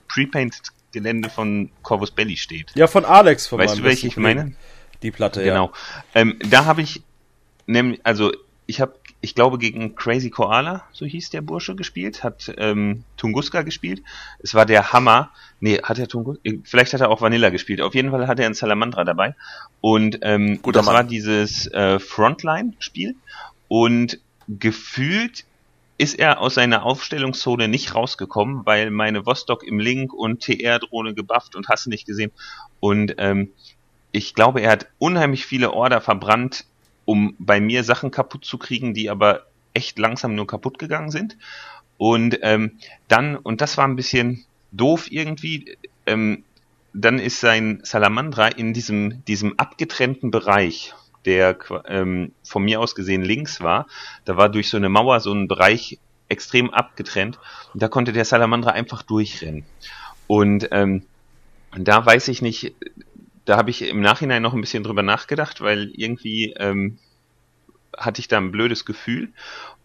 Pre-Painted-Gelände 0.95 1.29
von 1.29 1.69
Corvus 1.83 2.11
Belly 2.11 2.37
steht. 2.37 2.71
Ja, 2.75 2.87
von 2.87 3.05
Alex. 3.05 3.47
Von 3.47 3.59
weißt 3.59 3.79
du, 3.79 3.83
welche 3.83 4.07
ich 4.07 4.17
meine? 4.17 4.53
Die 5.01 5.11
Platte, 5.11 5.43
genau. 5.43 5.53
ja. 5.53 5.71
Genau. 6.13 6.31
Ähm, 6.39 6.39
da 6.49 6.65
habe 6.65 6.81
ich 6.81 7.01
nämlich, 7.67 7.99
also 8.03 8.31
ich 8.65 8.81
habe, 8.81 8.95
ich 9.21 9.35
glaube, 9.35 9.57
gegen 9.57 9.95
Crazy 9.95 10.29
Koala, 10.29 10.83
so 10.91 11.05
hieß 11.05 11.29
der 11.29 11.41
Bursche, 11.41 11.75
gespielt, 11.75 12.23
hat 12.23 12.51
ähm, 12.57 13.03
Tunguska 13.17 13.61
gespielt. 13.63 14.01
Es 14.39 14.53
war 14.53 14.65
der 14.65 14.93
Hammer. 14.93 15.31
Nee, 15.59 15.79
hat 15.83 15.99
er 15.99 16.07
Tunguska? 16.07 16.41
Vielleicht 16.63 16.93
hat 16.93 17.01
er 17.01 17.09
auch 17.09 17.21
Vanilla 17.21 17.49
gespielt. 17.49 17.81
Auf 17.81 17.95
jeden 17.95 18.11
Fall 18.11 18.27
hat 18.27 18.39
er 18.39 18.45
einen 18.45 18.55
Salamandra 18.55 19.03
dabei. 19.03 19.35
Und 19.81 20.19
ähm, 20.21 20.59
das 20.63 20.85
Mann. 20.85 20.95
war 20.95 21.03
dieses 21.03 21.67
äh, 21.67 21.99
Frontline-Spiel. 21.99 23.15
Und 23.67 24.19
gefühlt 24.47 25.45
ist 25.97 26.19
er 26.19 26.41
aus 26.41 26.55
seiner 26.55 26.83
Aufstellungszone 26.83 27.67
nicht 27.67 27.95
rausgekommen, 27.95 28.65
weil 28.65 28.91
meine 28.91 29.25
Vostok 29.25 29.63
im 29.63 29.79
Link 29.79 30.13
und 30.13 30.41
TR-Drohne 30.41 31.13
gebufft 31.13 31.55
und 31.55 31.69
hast 31.69 31.87
nicht 31.87 32.05
gesehen. 32.05 32.31
Und 32.79 33.15
ähm, 33.17 33.51
ich 34.11 34.33
glaube, 34.33 34.61
er 34.61 34.71
hat 34.71 34.87
unheimlich 34.99 35.45
viele 35.45 35.71
Order 35.73 36.01
verbrannt, 36.01 36.65
um 37.05 37.35
bei 37.39 37.61
mir 37.61 37.83
Sachen 37.83 38.11
kaputt 38.11 38.45
zu 38.45 38.57
kriegen, 38.57 38.93
die 38.93 39.09
aber 39.09 39.45
echt 39.73 39.99
langsam 39.99 40.35
nur 40.35 40.47
kaputt 40.47 40.79
gegangen 40.79 41.11
sind. 41.11 41.37
Und 41.97 42.39
ähm, 42.41 42.79
dann, 43.07 43.37
und 43.37 43.61
das 43.61 43.77
war 43.77 43.87
ein 43.87 43.95
bisschen 43.95 44.45
doof 44.71 45.09
irgendwie, 45.09 45.77
ähm, 46.05 46.43
dann 46.93 47.19
ist 47.19 47.39
sein 47.39 47.79
Salamandra 47.83 48.47
in 48.47 48.73
diesem, 48.73 49.23
diesem 49.25 49.57
abgetrennten 49.59 50.31
Bereich, 50.31 50.93
der 51.25 51.57
ähm, 51.87 52.31
von 52.43 52.63
mir 52.63 52.79
aus 52.79 52.95
gesehen 52.95 53.23
links 53.23 53.61
war. 53.61 53.87
Da 54.25 54.37
war 54.37 54.49
durch 54.49 54.69
so 54.69 54.77
eine 54.77 54.89
Mauer 54.89 55.19
so 55.19 55.33
ein 55.33 55.47
Bereich 55.47 55.99
extrem 56.29 56.69
abgetrennt. 56.71 57.39
Und 57.73 57.83
da 57.83 57.87
konnte 57.87 58.13
der 58.13 58.25
Salamandra 58.25 58.71
einfach 58.71 59.01
durchrennen. 59.01 59.65
Und 60.27 60.69
ähm, 60.71 61.03
da 61.77 62.05
weiß 62.05 62.27
ich 62.29 62.41
nicht, 62.41 62.73
da 63.45 63.57
habe 63.57 63.69
ich 63.69 63.83
im 63.83 64.01
Nachhinein 64.01 64.41
noch 64.41 64.53
ein 64.53 64.61
bisschen 64.61 64.83
drüber 64.83 65.03
nachgedacht, 65.03 65.61
weil 65.61 65.91
irgendwie 65.95 66.53
ähm, 66.57 66.97
hatte 67.95 68.19
ich 68.19 68.27
da 68.27 68.37
ein 68.37 68.51
blödes 68.51 68.85
Gefühl. 68.85 69.31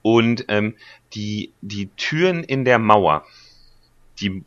Und 0.02 0.46
ähm, 0.48 0.76
die, 1.14 1.52
die 1.60 1.88
Türen 1.96 2.42
in 2.42 2.64
der 2.64 2.78
Mauer, 2.78 3.26
die 4.20 4.44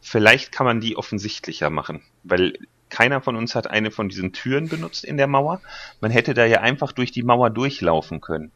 vielleicht 0.00 0.50
kann 0.50 0.66
man 0.66 0.80
die 0.80 0.96
offensichtlicher 0.96 1.70
machen, 1.70 2.02
weil 2.24 2.58
keiner 2.88 3.20
von 3.20 3.36
uns 3.36 3.54
hat 3.54 3.68
eine 3.68 3.90
von 3.90 4.08
diesen 4.08 4.32
Türen 4.32 4.68
benutzt 4.68 5.04
in 5.04 5.16
der 5.16 5.26
Mauer. 5.26 5.60
Man 6.00 6.10
hätte 6.10 6.34
da 6.34 6.44
ja 6.44 6.60
einfach 6.60 6.92
durch 6.92 7.12
die 7.12 7.22
Mauer 7.22 7.50
durchlaufen 7.50 8.20
können. 8.20 8.52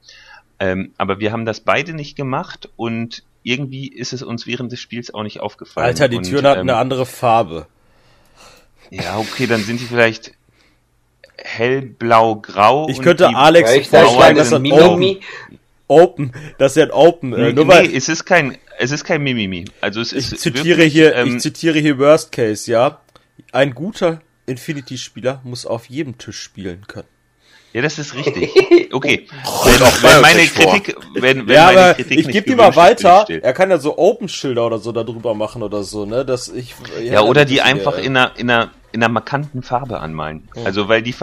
Ähm, 0.59 0.93
aber 0.99 1.21
wir 1.21 1.33
haben 1.33 1.47
das 1.47 1.61
beide 1.61 1.95
nicht 1.95 2.17
gemacht 2.17 2.69
und 2.77 3.25
irgendwie 3.43 3.89
ist 3.89 4.13
es 4.13 4.23
uns 4.23 4.47
während 4.47 4.71
des 4.73 4.81
Spiels 4.81 5.13
auch 5.13 5.23
nicht 5.23 5.41
aufgefallen. 5.41 5.87
Alter, 5.87 6.09
die 6.09 6.21
Türen 6.21 6.47
hatten 6.47 6.61
ähm, 6.61 6.69
eine 6.69 6.79
andere 6.79 7.07
Farbe. 7.07 7.67
Ja, 8.91 9.19
okay, 9.19 9.47
dann 9.47 9.63
sind 9.63 9.81
die 9.81 9.87
vielleicht 9.87 10.33
hellblau-grau. 11.39 12.89
Ich 12.91 13.01
könnte 13.01 13.29
Alex 13.29 13.89
vorschlagen, 13.89 14.37
dass 14.37 14.53
er 14.53 14.61
Open, 14.61 15.17
Open, 15.87 16.33
das 16.59 16.73
ist 16.73 16.77
ja 16.77 16.85
ein 16.85 16.91
Open. 16.91 17.33
Äh, 17.33 17.53
nur 17.53 17.65
nee, 17.65 17.71
weil, 17.71 17.95
es 17.95 18.09
ist 18.09 18.25
kein, 18.25 18.59
es 18.79 18.91
ist 18.91 19.05
kein 19.05 19.23
Mimimi. 19.23 19.65
Also 19.81 20.01
es 20.01 20.13
ist 20.13 20.33
ich 20.33 20.41
zitiere 20.41 20.67
wirklich, 20.67 20.93
hier, 20.93 21.15
ähm, 21.15 21.37
ich 21.37 21.43
zitiere 21.43 21.79
hier 21.79 21.99
Worst 21.99 22.33
Case, 22.33 22.71
ja. 22.71 23.01
Ein 23.53 23.75
guter 23.75 24.21
Infinity-Spieler 24.47 25.41
muss 25.45 25.67
auf 25.67 25.87
jedem 25.87 26.19
Tisch 26.19 26.41
spielen 26.41 26.87
können. 26.87 27.09
Ja, 27.73 27.83
das 27.83 27.99
ist 27.99 28.15
richtig. 28.15 28.51
Okay. 28.93 29.29
wenn, 29.65 29.81
wenn 29.81 30.21
meine 30.21 30.47
Kritik, 30.47 30.97
wenn, 31.15 31.47
wenn 31.47 31.55
ja, 31.55 31.67
meine 31.67 31.81
aber 31.81 31.95
Kritik 31.95 32.19
ich 32.19 32.27
gebe 32.27 32.51
die 32.51 32.57
mal 32.57 32.75
weiter. 32.75 33.25
Er 33.29 33.53
kann 33.53 33.71
ja 33.71 33.79
so 33.79 33.97
Open-Schilder 33.97 34.67
oder 34.67 34.79
so 34.79 34.91
darüber 34.91 35.33
machen 35.33 35.63
oder 35.63 35.85
so, 35.85 36.07
ne? 36.07 36.25
Dass 36.25 36.49
ich. 36.49 36.75
Ja, 36.97 37.13
ja 37.13 37.21
oder 37.21 37.45
die 37.45 37.63
einfach 37.63 37.97
in 37.99 38.17
einer, 38.17 38.37
in 38.37 38.51
einer 38.51 38.73
in 38.93 39.03
einer 39.03 39.13
markanten 39.13 39.63
Farbe 39.63 40.01
anmalen. 40.01 40.49
Oh. 40.57 40.65
Also 40.65 40.89
weil 40.89 41.03
die 41.03 41.15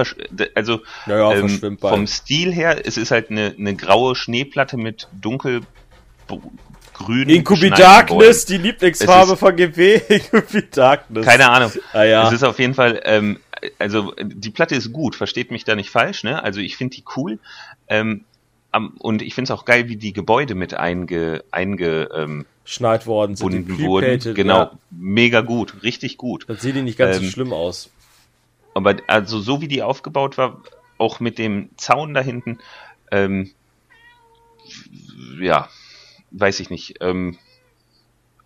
also 0.56 0.80
ja, 1.06 1.18
ja, 1.18 1.34
ähm, 1.34 1.78
vom 1.78 2.08
Stil 2.08 2.54
her, 2.54 2.86
es 2.86 2.98
ist 2.98 3.12
halt 3.12 3.30
eine, 3.30 3.54
eine 3.58 3.76
graue 3.76 4.16
Schneeplatte 4.16 4.78
mit 4.78 5.10
dunkel 5.12 5.62
grün. 6.98 7.30
Incubi 7.30 7.70
Darkness, 7.70 8.46
die 8.46 8.58
Lieblingsfarbe 8.58 9.38
von 9.38 9.56
GB. 9.56 10.02
Incubi 10.10 10.64
Darkness. 10.70 11.26
Keine 11.26 11.50
Ahnung. 11.50 11.72
Ah, 11.94 12.04
ja. 12.04 12.28
Es 12.28 12.34
ist 12.34 12.44
auf 12.44 12.60
jeden 12.60 12.74
Fall, 12.74 13.02
ähm, 13.06 13.40
also 13.80 14.14
die 14.22 14.50
Platte 14.50 14.76
ist 14.76 14.92
gut, 14.92 15.16
versteht 15.16 15.52
mich 15.52 15.64
da 15.64 15.76
nicht 15.76 15.90
falsch, 15.90 16.24
ne? 16.24 16.44
Also 16.44 16.60
ich 16.60 16.78
finde 16.78 16.96
die 16.96 17.04
cool. 17.16 17.40
Ähm, 17.88 18.26
und 19.00 19.22
ich 19.22 19.34
finde 19.34 19.52
es 19.52 19.58
auch 19.58 19.66
geil, 19.66 19.88
wie 19.90 19.96
die 19.96 20.14
Gebäude 20.14 20.54
mit 20.54 20.74
einge, 20.74 21.44
einge 21.52 22.10
ähm, 22.14 22.46
schneit 22.64 23.08
worden 23.08 23.36
sind. 23.36 23.80
wurden. 23.80 24.36
Genau, 24.36 24.58
ja. 24.58 24.72
mega 24.92 25.42
gut, 25.42 25.84
richtig 25.84 26.18
gut. 26.18 26.46
Das 26.48 26.62
sieht 26.62 26.76
nicht 26.76 26.98
ganz 26.98 27.18
ähm, 27.18 27.24
so 27.24 27.30
schlimm 27.32 27.54
aus. 27.54 27.90
Aber 28.74 28.96
also 29.08 29.40
so 29.40 29.62
wie 29.62 29.68
die 29.68 29.82
aufgebaut 29.82 30.38
war, 30.38 30.62
auch 30.98 31.20
mit 31.20 31.38
dem 31.38 31.70
Zaun 31.78 32.14
da 32.14 32.22
hinten, 32.22 32.60
ähm, 33.10 33.52
ja, 35.40 35.70
weiß 36.32 36.60
ich 36.60 36.70
nicht, 36.70 36.96
ähm, 37.02 37.38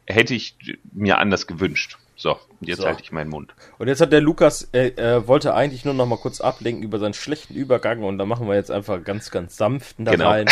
hätte 0.06 0.34
ich 0.34 0.56
mir 0.92 1.18
anders 1.18 1.48
gewünscht. 1.48 1.98
So, 2.16 2.34
und 2.60 2.68
jetzt 2.68 2.82
so. 2.82 2.88
halte 2.88 3.02
ich 3.02 3.12
meinen 3.12 3.32
Mund. 3.32 3.56
Und 3.80 3.88
jetzt 3.88 4.00
hat 4.00 4.12
der 4.12 4.22
Lukas, 4.22 4.70
äh, 4.74 4.92
er 4.96 5.28
wollte 5.28 5.56
eigentlich 5.56 5.86
nur 5.86 5.96
noch 5.96 6.06
mal 6.06 6.18
kurz 6.18 6.40
ablenken 6.40 6.84
über 6.84 7.00
seinen 7.00 7.16
schlechten 7.16 7.56
Übergang 7.56 8.04
und 8.04 8.20
da 8.20 8.26
machen 8.26 8.48
wir 8.48 8.54
jetzt 8.54 8.70
einfach 8.70 9.04
ganz, 9.04 9.32
ganz 9.32 9.58
sanften 9.58 10.06
da 10.06 10.12
genau. 10.12 10.30
rein. 10.30 10.46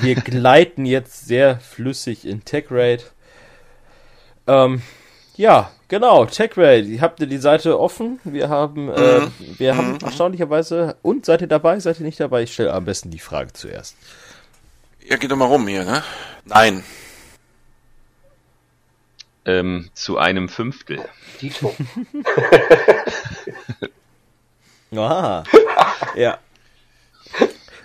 Wir 0.00 0.14
gleiten 0.16 0.86
jetzt 0.86 1.26
sehr 1.26 1.60
flüssig 1.60 2.26
in 2.26 2.44
Tech 2.44 2.66
Raid. 2.70 3.12
Ähm, 4.48 4.82
Ja, 5.36 5.72
genau, 5.88 6.26
TechRail, 6.26 7.00
habt 7.00 7.18
ihr 7.20 7.26
die 7.26 7.38
Seite 7.38 7.78
offen? 7.80 8.20
Wir 8.22 8.48
haben, 8.48 8.88
äh, 8.88 9.20
mhm. 9.20 9.32
wir 9.58 9.76
haben 9.76 9.92
mhm. 9.92 9.98
erstaunlicherweise, 10.04 10.96
und 11.02 11.26
seid 11.26 11.40
ihr 11.40 11.48
dabei, 11.48 11.80
seid 11.80 11.98
ihr 11.98 12.06
nicht 12.06 12.20
dabei? 12.20 12.44
Ich 12.44 12.52
stelle 12.52 12.72
am 12.72 12.84
besten 12.84 13.10
die 13.10 13.18
Frage 13.18 13.52
zuerst. 13.52 13.96
Ja, 15.04 15.16
geht 15.16 15.30
doch 15.30 15.36
mal 15.36 15.44
rum 15.44 15.68
hier, 15.68 15.84
ne? 15.84 16.02
Nein. 16.46 16.82
Ähm, 19.44 19.90
zu 19.92 20.16
einem 20.16 20.48
Fünftel. 20.48 21.06
Dito. 21.42 21.76
ah, 24.96 25.44
ja. 26.14 26.38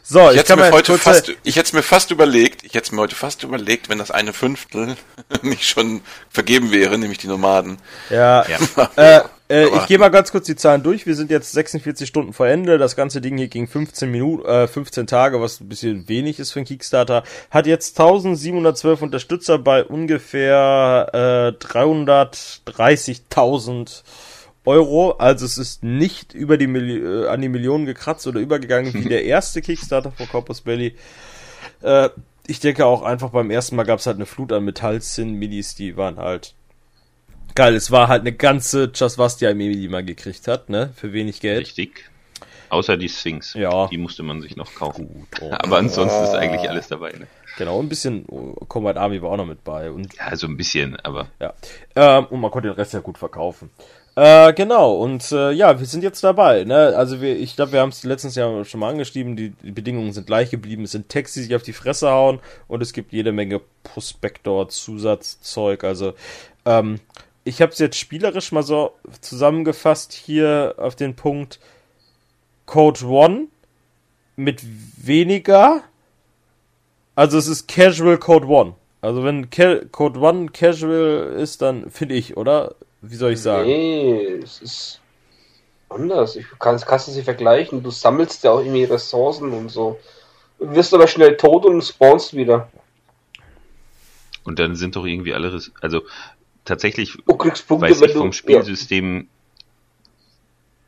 So, 0.01 0.29
ich, 0.29 0.35
ich 0.35 0.39
hätte 0.39 0.55
mir 0.55 0.71
heute 0.71 0.97
fast, 0.97 1.33
ich 1.43 1.57
hätte 1.57 1.67
es 1.67 1.73
mir 1.73 1.83
fast 1.83 2.09
überlegt, 2.11 2.63
ich 2.63 2.73
hätte 2.73 2.85
es 2.85 2.91
mir 2.93 3.01
heute 3.01 3.15
fast 3.15 3.43
überlegt, 3.43 3.89
wenn 3.89 3.97
das 3.97 4.11
eine 4.11 4.31
Fünftel 4.31 4.95
nicht 5.41 5.67
schon 5.67 6.01
vergeben 6.29 6.71
wäre, 6.71 6.97
nämlich 6.97 7.17
die 7.17 7.27
Nomaden. 7.27 7.79
Ja. 8.09 8.45
ja. 8.47 8.89
äh, 8.95 9.23
äh, 9.49 9.65
ich 9.65 9.87
gehe 9.87 9.97
mal 9.97 10.09
ganz 10.09 10.31
kurz 10.31 10.45
die 10.45 10.55
Zahlen 10.55 10.83
durch. 10.83 11.07
Wir 11.07 11.15
sind 11.15 11.31
jetzt 11.31 11.53
46 11.53 12.07
Stunden 12.07 12.33
vor 12.33 12.45
Ende. 12.47 12.77
Das 12.77 12.95
ganze 12.95 13.19
Ding 13.19 13.35
hier 13.37 13.47
ging 13.47 13.65
15 13.67 14.11
Minuten, 14.11 14.47
äh, 14.47 14.67
15 14.67 15.07
Tage, 15.07 15.41
was 15.41 15.59
ein 15.59 15.67
bisschen 15.67 16.07
wenig 16.07 16.37
ist 16.39 16.51
für 16.51 16.59
einen 16.59 16.67
Kickstarter. 16.67 17.23
Hat 17.49 17.65
jetzt 17.65 17.99
1712 17.99 19.01
Unterstützer 19.01 19.57
bei 19.57 19.83
ungefähr 19.83 21.09
äh, 21.13 21.49
330.000 21.65 24.03
Euro. 24.65 25.13
Also 25.13 25.45
es 25.45 25.57
ist 25.57 25.81
nicht 25.83 26.35
über 26.35 26.57
die 26.57 26.67
Milli 26.67 26.99
äh, 26.99 27.27
an 27.27 27.41
die 27.41 27.49
Millionen 27.49 27.87
gekratzt 27.87 28.27
oder 28.27 28.39
übergegangen 28.39 28.93
wie 28.93 29.03
der 29.09 29.25
erste 29.25 29.63
Kickstarter 29.63 30.11
von 30.11 30.29
Corpus 30.29 30.61
Belly. 30.61 30.95
Äh, 31.81 32.09
ich 32.45 32.59
denke 32.59 32.85
auch 32.85 33.01
einfach 33.01 33.29
beim 33.29 33.49
ersten 33.49 33.75
Mal 33.75 33.81
gab 33.83 33.97
es 33.99 34.05
halt 34.05 34.17
eine 34.17 34.27
Flut 34.27 34.51
an 34.51 34.65
Metallzinn, 34.65 35.33
Midis, 35.33 35.73
die 35.73 35.97
waren 35.97 36.17
halt 36.17 36.53
geil. 37.59 37.75
Es 37.75 37.91
war 37.91 38.07
halt 38.07 38.21
eine 38.21 38.31
ganze 38.31 38.89
Chasvastia-Armee, 38.93 39.73
die 39.73 39.89
man 39.89 40.05
gekriegt 40.05 40.47
hat, 40.47 40.69
ne? 40.69 40.91
Für 40.95 41.11
wenig 41.11 41.41
Geld. 41.41 41.59
Richtig. 41.59 42.05
Außer 42.69 42.95
die 42.95 43.09
Sphinx. 43.09 43.53
Ja. 43.53 43.87
Die 43.87 43.97
musste 43.97 44.23
man 44.23 44.41
sich 44.41 44.55
noch 44.55 44.73
kaufen. 44.75 45.09
Gut, 45.09 45.41
oh. 45.41 45.51
Aber 45.51 45.77
ansonsten 45.77 46.23
ist 46.23 46.35
eigentlich 46.35 46.69
alles 46.69 46.87
dabei, 46.87 47.11
ne? 47.11 47.27
Genau, 47.57 47.81
ein 47.81 47.89
bisschen 47.89 48.25
Combat 48.69 48.95
Army 48.95 49.21
war 49.21 49.31
auch 49.31 49.37
noch 49.37 49.45
mit 49.45 49.65
bei. 49.65 49.91
Und, 49.91 50.15
ja, 50.15 50.33
so 50.37 50.47
ein 50.47 50.55
bisschen, 50.55 50.95
aber. 51.01 51.27
Ja. 51.41 51.53
Ähm, 51.97 52.27
und 52.27 52.39
man 52.39 52.49
konnte 52.49 52.69
den 52.69 52.75
Rest 52.75 52.93
ja 52.93 53.01
gut 53.01 53.17
verkaufen. 53.17 53.69
Äh, 54.15 54.53
genau, 54.53 54.93
und 54.93 55.29
äh, 55.33 55.51
ja, 55.51 55.77
wir 55.77 55.85
sind 55.85 56.01
jetzt 56.01 56.23
dabei. 56.23 56.63
Ne? 56.63 56.93
Also 56.95 57.19
wir, 57.19 57.37
ich 57.37 57.57
glaube, 57.57 57.73
wir 57.73 57.81
haben 57.81 57.89
es 57.89 58.05
letztens 58.05 58.35
ja 58.35 58.63
schon 58.63 58.79
mal 58.79 58.89
angeschrieben, 58.89 59.35
die, 59.35 59.49
die, 59.49 59.71
Bedingungen 59.71 60.13
sind 60.13 60.27
gleich 60.27 60.49
geblieben. 60.49 60.83
Es 60.83 60.91
sind 60.91 61.09
Texte, 61.09 61.41
die 61.41 61.47
sich 61.47 61.55
auf 61.55 61.63
die 61.63 61.73
Fresse 61.73 62.09
hauen 62.09 62.39
und 62.69 62.81
es 62.81 62.93
gibt 62.93 63.11
jede 63.11 63.33
Menge 63.33 63.59
Prospektor, 63.83 64.69
Zusatzzeug. 64.69 65.83
Also 65.83 66.13
ähm, 66.65 66.99
ich 67.49 67.61
habe 67.61 67.71
es 67.71 67.79
jetzt 67.79 67.97
spielerisch 67.97 68.51
mal 68.51 68.61
so 68.61 68.93
zusammengefasst 69.21 70.13
hier 70.13 70.75
auf 70.77 70.95
den 70.95 71.15
Punkt 71.15 71.59
Code 72.67 73.03
One 73.05 73.47
mit 74.35 74.61
weniger. 74.97 75.83
Also 77.15 77.39
es 77.39 77.47
ist 77.47 77.67
Casual 77.67 78.19
Code 78.19 78.47
One. 78.47 78.75
Also 79.01 79.23
wenn 79.23 79.49
Ca 79.49 79.83
Code 79.91 80.19
One 80.19 80.49
Casual 80.49 81.33
ist, 81.37 81.63
dann 81.63 81.89
finde 81.89 82.15
ich, 82.15 82.37
oder? 82.37 82.75
Wie 83.01 83.15
soll 83.15 83.31
ich 83.31 83.41
sagen? 83.41 83.65
Nee, 83.65 84.39
es 84.43 84.61
ist 84.61 85.01
anders. 85.89 86.35
Ich 86.35 86.45
kann, 86.59 86.79
kannst 86.79 87.07
du 87.07 87.11
sie 87.11 87.23
vergleichen. 87.23 87.81
Du 87.81 87.89
sammelst 87.89 88.43
ja 88.43 88.51
auch 88.51 88.59
irgendwie 88.59 88.83
Ressourcen 88.83 89.53
und 89.53 89.69
so. 89.69 89.99
Du 90.59 90.75
wirst 90.75 90.93
aber 90.93 91.07
schnell 91.07 91.35
tot 91.35 91.65
und 91.65 91.81
spawnst 91.81 92.35
wieder. 92.35 92.69
Und 94.43 94.59
dann 94.59 94.75
sind 94.75 94.95
doch 94.95 95.05
irgendwie 95.05 95.33
alle, 95.33 95.59
also 95.81 96.01
tatsächlich 96.69 97.17
weiß 97.27 98.01
ich 98.01 98.13
vom 98.13 98.31
Spielsystem 98.31 99.17
ja. 99.17 99.23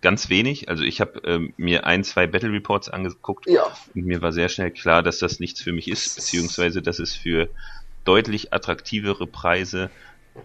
ganz 0.01 0.29
wenig. 0.29 0.69
Also 0.69 0.83
ich 0.83 1.01
habe 1.01 1.21
ähm, 1.25 1.53
mir 1.57 1.85
ein, 1.85 2.03
zwei 2.03 2.27
Battle 2.27 2.51
Reports 2.51 2.87
angeguckt 2.87 3.47
ja. 3.47 3.63
und 3.95 4.05
mir 4.05 4.21
war 4.21 4.31
sehr 4.31 4.47
schnell 4.47 4.71
klar, 4.71 5.01
dass 5.03 5.19
das 5.19 5.39
nichts 5.39 5.61
für 5.61 5.73
mich 5.73 5.89
ist, 5.89 6.15
beziehungsweise 6.15 6.81
dass 6.81 6.99
es 6.99 7.15
für 7.15 7.49
deutlich 8.05 8.53
attraktivere 8.53 9.27
Preise 9.27 9.89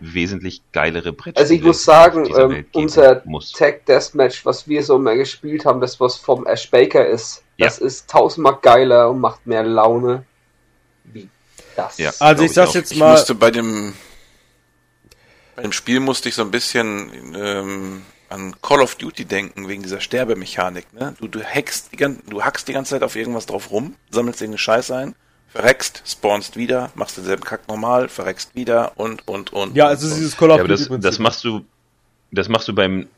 wesentlich 0.00 0.62
geilere 0.72 1.12
Brettspiele. 1.12 1.42
Also 1.42 1.54
ich 1.54 1.62
muss 1.62 1.84
sagen, 1.84 2.26
ähm, 2.36 2.66
unser 2.72 3.22
muss. 3.24 3.52
Tag 3.52 3.86
Deathmatch, 3.86 4.44
was 4.44 4.66
wir 4.66 4.82
so 4.82 4.98
mal 4.98 5.16
gespielt 5.16 5.64
haben, 5.64 5.80
das 5.80 6.00
was 6.00 6.16
vom 6.16 6.46
Ash 6.46 6.68
Baker 6.70 7.06
ist, 7.06 7.44
das 7.58 7.78
ja. 7.78 7.86
ist 7.86 8.10
tausendmal 8.10 8.58
geiler 8.60 9.10
und 9.10 9.20
macht 9.20 9.46
mehr 9.46 9.62
Laune 9.62 10.24
wie 11.04 11.28
das. 11.76 11.98
Ja, 11.98 12.10
also 12.18 12.42
ich 12.42 12.52
sag's 12.52 12.74
jetzt 12.74 12.96
mal. 12.96 13.12
Ich 13.12 13.18
musste 13.18 13.34
bei 13.36 13.50
dem 13.52 13.94
bei 15.56 15.62
dem 15.62 15.72
Spiel 15.72 16.00
musste 16.00 16.28
ich 16.28 16.34
so 16.34 16.42
ein 16.42 16.50
bisschen 16.50 17.34
ähm, 17.34 18.02
an 18.28 18.54
Call 18.62 18.80
of 18.80 18.94
Duty 18.94 19.24
denken, 19.24 19.68
wegen 19.68 19.82
dieser 19.82 20.00
Sterbemechanik. 20.00 20.92
Ne? 20.92 21.14
Du, 21.18 21.28
du, 21.28 21.42
hackst 21.42 21.92
die, 21.92 21.96
du 21.96 22.42
hackst 22.42 22.68
die 22.68 22.72
ganze 22.72 22.90
Zeit 22.90 23.02
auf 23.02 23.16
irgendwas 23.16 23.46
drauf 23.46 23.70
rum, 23.70 23.96
sammelst 24.10 24.40
irgendeine 24.40 24.58
Scheiße 24.58 24.94
ein 24.94 25.14
verreckst, 25.56 26.02
spawnst 26.06 26.56
wieder, 26.56 26.90
machst 26.94 27.16
denselben 27.16 27.42
Kack 27.42 27.66
normal, 27.68 28.08
verreckst 28.08 28.54
wieder 28.54 28.92
und, 28.96 29.26
und, 29.26 29.52
und. 29.52 29.74
Ja, 29.74 29.86
also 29.86 30.06
und, 30.06 30.16
dieses 30.16 30.36
Call 30.36 30.50
of 30.50 30.58
Duty. 30.60 30.74
Ja, 30.74 30.86
aber 30.86 30.98
das, 30.98 31.00
das 31.00 31.18
machst 31.18 31.44
du, 31.44 31.64
das 32.30 32.48
machst 32.48 32.68
du 32.68 32.74
beim, 32.74 33.08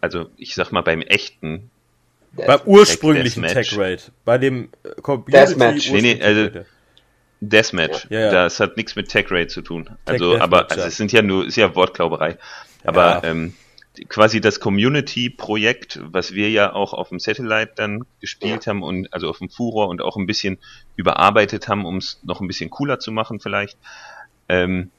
also 0.00 0.26
ich 0.36 0.54
sag 0.54 0.72
mal 0.72 0.82
beim 0.82 1.02
echten. 1.02 1.70
Beim 2.32 2.60
ursprünglichen 2.64 3.44
Tech 3.44 3.78
Raid. 3.78 4.10
Bei 4.24 4.38
dem 4.38 4.70
äh, 4.82 5.00
Community 5.00 5.30
Deathmatch. 5.30 5.92
Nee, 5.92 6.00
nee, 6.00 6.22
also, 6.22 6.64
Deathmatch. 7.40 8.06
Ja, 8.10 8.20
ja. 8.20 8.30
Das 8.30 8.60
hat 8.60 8.76
nichts 8.76 8.96
mit 8.96 9.08
Tech 9.08 9.26
Raid 9.30 9.50
zu 9.50 9.62
tun. 9.62 9.90
Also, 10.04 10.38
aber, 10.38 10.70
also 10.70 10.82
es 10.82 10.96
sind 10.96 11.12
ja 11.12 11.22
nur, 11.22 11.46
ist 11.46 11.56
ja 11.56 11.74
Wortglauberei. 11.74 12.38
Aber, 12.84 13.22
ja. 13.22 13.24
ähm, 13.24 13.54
quasi 14.08 14.40
das 14.40 14.58
Community-Projekt, 14.60 16.00
was 16.02 16.32
wir 16.32 16.50
ja 16.50 16.72
auch 16.72 16.92
auf 16.92 17.10
dem 17.10 17.20
Satellite 17.20 17.72
dann 17.76 18.04
gespielt 18.20 18.66
haben 18.66 18.82
und 18.82 19.12
also 19.12 19.28
auf 19.28 19.38
dem 19.38 19.50
Furor 19.50 19.88
und 19.88 20.02
auch 20.02 20.16
ein 20.16 20.26
bisschen 20.26 20.58
überarbeitet 20.96 21.68
haben, 21.68 21.84
um 21.84 21.98
es 21.98 22.20
noch 22.24 22.40
ein 22.40 22.48
bisschen 22.48 22.70
cooler 22.70 22.98
zu 22.98 23.12
machen 23.12 23.38
vielleicht. 23.40 23.78
Ähm, 24.48 24.90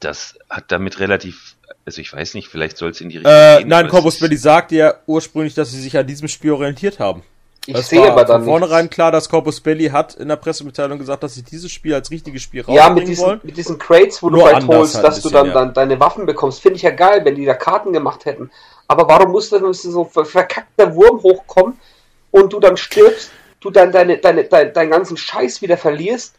das 0.00 0.38
hat 0.48 0.70
damit 0.72 1.00
relativ, 1.00 1.56
also 1.84 2.00
ich 2.00 2.12
weiß 2.12 2.34
nicht, 2.34 2.48
vielleicht 2.48 2.78
soll 2.78 2.90
es 2.90 3.00
in 3.00 3.10
die 3.10 3.18
Richtung 3.18 3.32
äh, 3.32 3.58
gehen. 3.58 3.68
Nein, 3.68 3.88
Corpus 3.88 4.20
Belli 4.20 4.36
sagt 4.36 4.72
ja 4.72 4.94
ursprünglich, 5.06 5.54
dass 5.54 5.70
sie 5.70 5.80
sich 5.80 5.96
an 5.98 6.06
diesem 6.06 6.28
Spiel 6.28 6.52
orientiert 6.52 6.98
haben. 7.00 7.22
Ich 7.68 7.74
das 7.74 7.90
sehe 7.90 8.10
aber 8.10 8.24
dann 8.24 8.44
von 8.44 8.52
vornherein 8.52 8.84
nichts. 8.86 8.94
klar, 8.94 9.12
dass 9.12 9.28
Corpus 9.28 9.60
Belli 9.60 9.88
hat 9.90 10.14
in 10.14 10.28
der 10.28 10.36
Pressemitteilung 10.36 10.98
gesagt, 10.98 11.22
dass 11.22 11.34
sie 11.34 11.42
dieses 11.42 11.70
Spiel 11.70 11.92
als 11.92 12.10
richtiges 12.10 12.40
Spiel 12.40 12.62
rausbringen 12.62 12.82
ja, 12.82 12.88
mit 12.94 13.06
diesen, 13.06 13.26
wollen. 13.26 13.40
mit 13.42 13.58
diesen 13.58 13.76
Crates, 13.76 14.22
wo 14.22 14.30
Nur 14.30 14.48
du 14.48 14.54
halt 14.54 14.66
holst, 14.66 14.94
halt 14.94 15.04
dass 15.04 15.16
bisschen, 15.16 15.32
du 15.32 15.36
dann, 15.36 15.46
ja. 15.48 15.52
dann 15.52 15.74
deine 15.74 16.00
Waffen 16.00 16.24
bekommst, 16.24 16.62
finde 16.62 16.76
ich 16.76 16.82
ja 16.82 16.92
geil, 16.92 17.26
wenn 17.26 17.34
die 17.34 17.44
da 17.44 17.52
Karten 17.52 17.92
gemacht 17.92 18.24
hätten. 18.24 18.50
Aber 18.86 19.06
warum 19.06 19.32
muss 19.32 19.50
dann 19.50 19.70
so 19.74 20.04
verkackter 20.06 20.94
Wurm 20.94 21.22
hochkommen 21.22 21.78
und 22.30 22.54
du 22.54 22.58
dann 22.58 22.78
stirbst, 22.78 23.32
du 23.60 23.68
dann 23.68 23.92
deine, 23.92 24.16
deine, 24.16 24.44
deine, 24.44 24.72
deinen 24.72 24.90
ganzen 24.90 25.18
Scheiß 25.18 25.60
wieder 25.60 25.76
verlierst? 25.76 26.36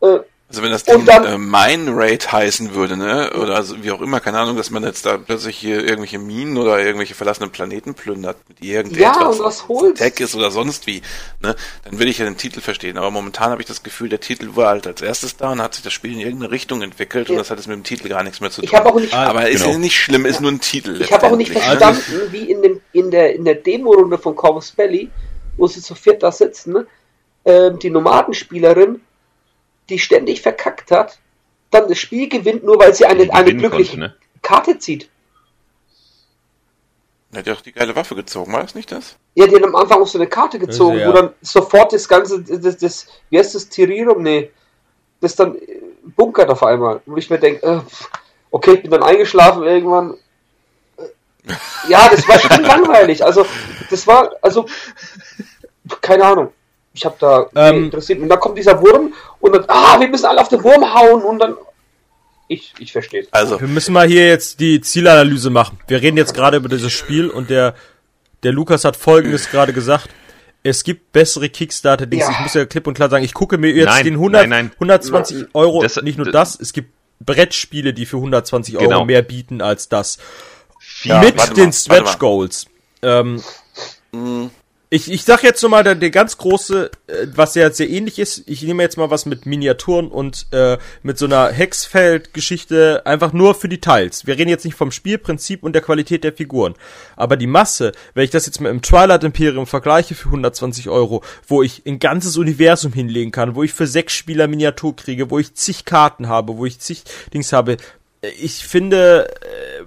Äh, 0.00 0.20
also 0.48 0.62
wenn 0.62 0.70
das 0.70 0.84
Ding 0.84 1.06
dann, 1.06 1.24
äh, 1.24 1.38
Mine 1.38 1.96
Raid 1.96 2.30
heißen 2.30 2.74
würde, 2.74 2.96
ne, 2.96 3.32
oder 3.40 3.56
also 3.56 3.82
wie 3.82 3.90
auch 3.90 4.02
immer, 4.02 4.20
keine 4.20 4.38
Ahnung, 4.38 4.56
dass 4.56 4.70
man 4.70 4.84
jetzt 4.84 5.06
da 5.06 5.16
plötzlich 5.16 5.56
hier 5.56 5.80
irgendwelche 5.80 6.18
Minen 6.18 6.58
oder 6.58 6.78
irgendwelche 6.78 7.14
verlassenen 7.14 7.50
Planeten 7.50 7.94
plündert, 7.94 8.36
mit 8.48 8.62
irgendetwas, 8.62 9.16
ja, 9.16 9.26
und 9.26 9.38
was 9.40 9.68
holst. 9.68 9.96
Tech 9.96 10.20
ist 10.20 10.34
oder 10.34 10.50
sonst 10.50 10.86
wie, 10.86 11.00
ne, 11.42 11.56
dann 11.84 11.98
würde 11.98 12.10
ich 12.10 12.18
ja 12.18 12.26
den 12.26 12.36
Titel 12.36 12.60
verstehen. 12.60 12.98
Aber 12.98 13.10
momentan 13.10 13.50
habe 13.50 13.62
ich 13.62 13.66
das 13.66 13.82
Gefühl, 13.82 14.10
der 14.10 14.20
Titel 14.20 14.54
war 14.54 14.68
halt 14.68 14.86
als 14.86 15.00
erstes 15.00 15.36
da 15.36 15.50
und 15.50 15.62
hat 15.62 15.74
sich 15.74 15.82
das 15.82 15.94
Spiel 15.94 16.12
in 16.12 16.20
irgendeine 16.20 16.50
Richtung 16.52 16.82
entwickelt 16.82 17.28
ja. 17.28 17.32
und 17.32 17.38
das 17.38 17.50
hat 17.50 17.56
jetzt 17.56 17.66
mit 17.66 17.76
dem 17.76 17.84
Titel 17.84 18.08
gar 18.08 18.22
nichts 18.22 18.40
mehr 18.40 18.50
zu 18.50 18.60
tun. 18.60 18.68
Ich 18.68 18.74
habe 18.74 18.90
auch 18.90 19.00
nicht, 19.00 19.14
aber 19.14 19.40
genau. 19.40 19.54
ist 19.54 19.66
ja 19.66 19.78
nicht 19.78 19.96
schlimm, 19.96 20.26
ist 20.26 20.42
nur 20.42 20.52
ein 20.52 20.60
Titel. 20.60 21.00
Ich 21.00 21.10
habe 21.10 21.26
auch 21.26 21.36
nicht 21.36 21.52
verstanden, 21.52 22.02
wie 22.30 22.50
in 22.50 22.60
dem 22.60 22.80
in 22.92 23.10
der 23.10 23.34
in 23.34 23.44
der 23.44 23.54
Demo-Runde 23.54 24.18
von 24.18 24.36
Corvus 24.36 24.72
Belly, 24.72 25.10
wo 25.56 25.66
sie 25.66 25.80
zu 25.80 25.94
viert 25.94 26.22
da 26.22 26.30
sitzen, 26.30 26.74
ne, 26.74 26.86
äh, 27.44 27.72
die 27.72 27.90
Nomadenspielerin 27.90 29.00
die 29.88 29.98
ständig 29.98 30.42
verkackt 30.42 30.90
hat, 30.90 31.18
dann 31.70 31.88
das 31.88 31.98
Spiel 31.98 32.28
gewinnt, 32.28 32.64
nur 32.64 32.78
weil 32.78 32.94
sie 32.94 33.06
eine, 33.06 33.32
eine 33.32 33.54
glückliche 33.54 33.98
konnte, 33.98 34.14
ne? 34.14 34.16
Karte 34.42 34.78
zieht. 34.78 35.08
Er 37.32 37.38
hat 37.40 37.46
ja 37.48 37.54
auch 37.54 37.60
die 37.62 37.72
geile 37.72 37.96
Waffe 37.96 38.14
gezogen, 38.14 38.52
war 38.52 38.62
das 38.62 38.76
nicht 38.76 38.92
das? 38.92 39.16
Ja, 39.34 39.46
die 39.46 39.56
hat 39.56 39.64
am 39.64 39.74
Anfang 39.74 40.00
auch 40.00 40.06
so 40.06 40.18
eine 40.18 40.28
Karte 40.28 40.58
gezogen, 40.58 40.98
ja. 40.98 41.08
wo 41.08 41.12
dann 41.12 41.30
sofort 41.42 41.92
das 41.92 42.08
ganze, 42.08 42.42
das, 42.42 42.76
das, 42.76 43.06
wie 43.30 43.38
heißt 43.38 43.54
das, 43.54 43.68
Tirirum? 43.68 44.22
Nee, 44.22 44.50
das 45.20 45.34
dann 45.34 45.56
bunkert 46.16 46.48
auf 46.48 46.62
einmal. 46.62 47.00
Wo 47.06 47.16
ich 47.16 47.30
mir 47.30 47.38
denke, 47.38 47.66
äh, 47.66 47.80
okay, 48.50 48.74
ich 48.74 48.82
bin 48.82 48.90
dann 48.90 49.02
eingeschlafen 49.02 49.64
irgendwann. 49.64 50.14
Ja, 51.90 52.08
das 52.08 52.26
war 52.26 52.38
schon 52.38 52.64
langweilig. 52.64 53.22
Also, 53.22 53.44
das 53.90 54.06
war, 54.06 54.32
also, 54.40 54.64
keine 56.00 56.24
Ahnung. 56.24 56.52
Ich 56.94 57.04
habe 57.04 57.16
da 57.18 57.46
ähm, 57.56 57.84
interessiert. 57.84 58.20
Und 58.20 58.28
dann 58.28 58.38
kommt 58.38 58.56
dieser 58.56 58.80
Wurm 58.80 59.12
und 59.40 59.54
dann, 59.54 59.64
ah, 59.66 59.98
wir 59.98 60.08
müssen 60.08 60.26
alle 60.26 60.40
auf 60.40 60.48
den 60.48 60.62
Wurm 60.62 60.94
hauen 60.94 61.22
und 61.22 61.38
dann. 61.40 61.54
Ich, 62.46 62.72
ich 62.78 62.92
verstehe 62.92 63.26
Also. 63.32 63.60
Wir 63.60 63.68
müssen 63.68 63.92
mal 63.92 64.06
hier 64.06 64.28
jetzt 64.28 64.60
die 64.60 64.80
Zielanalyse 64.80 65.50
machen. 65.50 65.78
Wir 65.88 66.00
reden 66.00 66.16
jetzt 66.16 66.34
gerade 66.34 66.56
über 66.58 66.68
dieses 66.68 66.92
Spiel 66.92 67.28
und 67.28 67.50
der, 67.50 67.74
der 68.44 68.52
Lukas 68.52 68.84
hat 68.84 68.96
folgendes 68.96 69.50
gerade 69.50 69.72
gesagt. 69.72 70.08
Es 70.62 70.84
gibt 70.84 71.12
bessere 71.12 71.48
Kickstarter-Dings. 71.48 72.24
Ja. 72.24 72.30
Ich 72.30 72.40
muss 72.40 72.54
ja 72.54 72.64
klipp 72.64 72.86
und 72.86 72.94
klar 72.94 73.10
sagen, 73.10 73.24
ich 73.24 73.34
gucke 73.34 73.58
mir 73.58 73.70
jetzt 73.70 73.86
nein, 73.86 74.04
den 74.04 74.14
100, 74.14 74.42
nein, 74.42 74.50
nein. 74.50 74.70
120 74.74 75.48
Euro, 75.52 75.82
das, 75.82 76.00
nicht 76.00 76.16
nur 76.16 76.30
das, 76.30 76.58
es 76.58 76.72
gibt 76.72 76.90
Brettspiele, 77.20 77.92
die 77.92 78.06
für 78.06 78.16
120 78.16 78.76
Euro 78.76 78.84
genau. 78.84 79.04
mehr 79.04 79.22
bieten 79.22 79.60
als 79.60 79.88
das. 79.88 80.18
Ja, 81.02 81.20
Mit 81.20 81.56
den 81.56 81.72
Stretch 81.72 82.18
Goals. 82.18 82.66
Ähm, 83.02 83.42
mhm. 84.12 84.50
Ich, 84.94 85.10
ich 85.10 85.24
sag 85.24 85.42
jetzt 85.42 85.60
nochmal, 85.60 85.82
der, 85.82 85.96
der 85.96 86.10
ganz 86.10 86.38
große, 86.38 86.88
äh, 87.08 87.26
was 87.34 87.56
ja 87.56 87.68
sehr 87.72 87.90
ähnlich 87.90 88.20
ist, 88.20 88.44
ich 88.46 88.62
nehme 88.62 88.80
jetzt 88.80 88.96
mal 88.96 89.10
was 89.10 89.26
mit 89.26 89.44
Miniaturen 89.44 90.06
und 90.06 90.46
äh, 90.52 90.78
mit 91.02 91.18
so 91.18 91.24
einer 91.24 91.48
Hexfeld-Geschichte, 91.48 93.04
einfach 93.04 93.32
nur 93.32 93.56
für 93.56 93.68
Details. 93.68 94.24
Wir 94.24 94.38
reden 94.38 94.50
jetzt 94.50 94.64
nicht 94.64 94.76
vom 94.76 94.92
Spielprinzip 94.92 95.64
und 95.64 95.72
der 95.72 95.82
Qualität 95.82 96.22
der 96.22 96.32
Figuren. 96.32 96.76
Aber 97.16 97.36
die 97.36 97.48
Masse, 97.48 97.90
wenn 98.14 98.22
ich 98.22 98.30
das 98.30 98.46
jetzt 98.46 98.60
mit 98.60 98.70
dem 98.70 98.82
Twilight 98.82 99.24
Imperium 99.24 99.66
vergleiche 99.66 100.14
für 100.14 100.28
120 100.28 100.88
Euro, 100.88 101.24
wo 101.48 101.64
ich 101.64 101.82
ein 101.84 101.98
ganzes 101.98 102.36
Universum 102.36 102.92
hinlegen 102.92 103.32
kann, 103.32 103.56
wo 103.56 103.64
ich 103.64 103.72
für 103.72 103.88
sechs 103.88 104.12
Spieler 104.12 104.46
Miniatur 104.46 104.94
kriege, 104.94 105.28
wo 105.28 105.40
ich 105.40 105.54
zig 105.54 105.86
Karten 105.86 106.28
habe, 106.28 106.56
wo 106.56 106.66
ich 106.66 106.78
zig 106.78 107.02
Dings 107.32 107.52
habe, 107.52 107.78
äh, 108.22 108.28
ich 108.40 108.64
finde, 108.64 109.28
äh, 109.40 109.82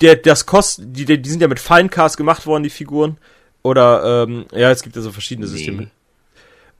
der, 0.00 0.16
das 0.16 0.46
Kost, 0.46 0.80
die, 0.82 1.04
die 1.04 1.28
sind 1.30 1.42
ja 1.42 1.48
mit 1.48 1.60
Finecast 1.60 2.16
gemacht 2.16 2.46
worden, 2.46 2.62
die 2.62 2.70
Figuren. 2.70 3.18
Oder, 3.62 4.24
ähm, 4.28 4.46
ja, 4.52 4.70
es 4.70 4.82
gibt 4.82 4.96
ja 4.96 5.02
so 5.02 5.12
verschiedene 5.12 5.46
nee. 5.46 5.52
Systeme. 5.52 5.90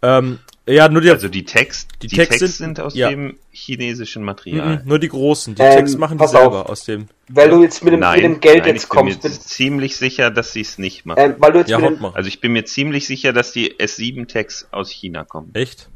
Ähm, 0.02 0.40
ja, 0.66 0.88
nur 0.88 1.00
die, 1.00 1.10
also 1.10 1.28
die 1.28 1.44
Text, 1.44 1.88
die, 2.02 2.08
die 2.08 2.16
Text, 2.16 2.38
Text 2.40 2.58
sind, 2.58 2.78
aus 2.78 2.94
ja. 2.94 3.08
dem 3.08 3.38
chinesischen 3.50 4.22
Material. 4.22 4.78
Mhm, 4.78 4.88
nur 4.88 4.98
die 5.00 5.08
großen, 5.08 5.56
die 5.56 5.62
ähm, 5.62 5.76
Text 5.76 5.98
machen 5.98 6.18
die 6.18 6.26
selber 6.26 6.62
auf. 6.62 6.70
aus 6.70 6.84
dem. 6.84 7.08
Weil 7.28 7.50
du 7.50 7.62
jetzt 7.62 7.82
mit 7.82 7.92
dem, 7.92 8.00
nein, 8.00 8.14
mit 8.14 8.24
dem 8.24 8.40
Geld 8.40 8.64
nein, 8.64 8.74
jetzt 8.74 8.88
kommst. 8.88 9.16
Ich 9.16 9.22
bin 9.22 9.30
mir 9.32 9.40
ziemlich 9.40 9.96
sicher, 9.96 10.30
dass 10.30 10.52
sie 10.52 10.60
es 10.60 10.78
nicht 10.78 11.04
machen. 11.04 11.18
Ähm, 11.20 11.34
weil 11.38 11.52
du 11.52 11.58
jetzt 11.60 11.70
ja, 11.70 11.78
mit 11.78 11.98
dem, 11.98 12.04
also 12.04 12.28
ich 12.28 12.40
bin 12.40 12.52
mir 12.52 12.64
ziemlich 12.64 13.06
sicher, 13.06 13.32
dass 13.32 13.52
die 13.52 13.74
S7 13.74 14.26
Text 14.28 14.68
aus 14.72 14.90
China 14.90 15.24
kommen. 15.24 15.50
Echt? 15.54 15.88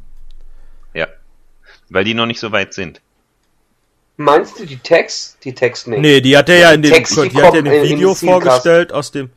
Ja. 0.95 1.07
Weil 1.89 2.05
die 2.05 2.15
noch 2.15 2.27
nicht 2.27 2.41
so 2.41 2.51
weit 2.51 2.75
sind. 2.75 3.01
Meinst 4.17 4.59
du 4.59 4.67
die 4.67 4.79
Text? 4.79 5.39
Die 5.45 5.55
Text 5.55 5.87
nicht. 5.89 6.01
Nee, 6.01 6.21
die 6.21 6.37
hat 6.37 6.49
er 6.49 6.59
ja 6.59 6.73
in 6.73 6.83
dem, 6.83 6.93
Text, 6.93 7.17
die, 7.17 7.29
die 7.29 7.37
hat 7.37 7.55
er 7.55 7.61
in 7.61 7.67
dem 7.67 7.83
Video 7.85 8.15
vorgestellt 8.15 8.93
aus 8.93 9.13
dem. 9.13 9.31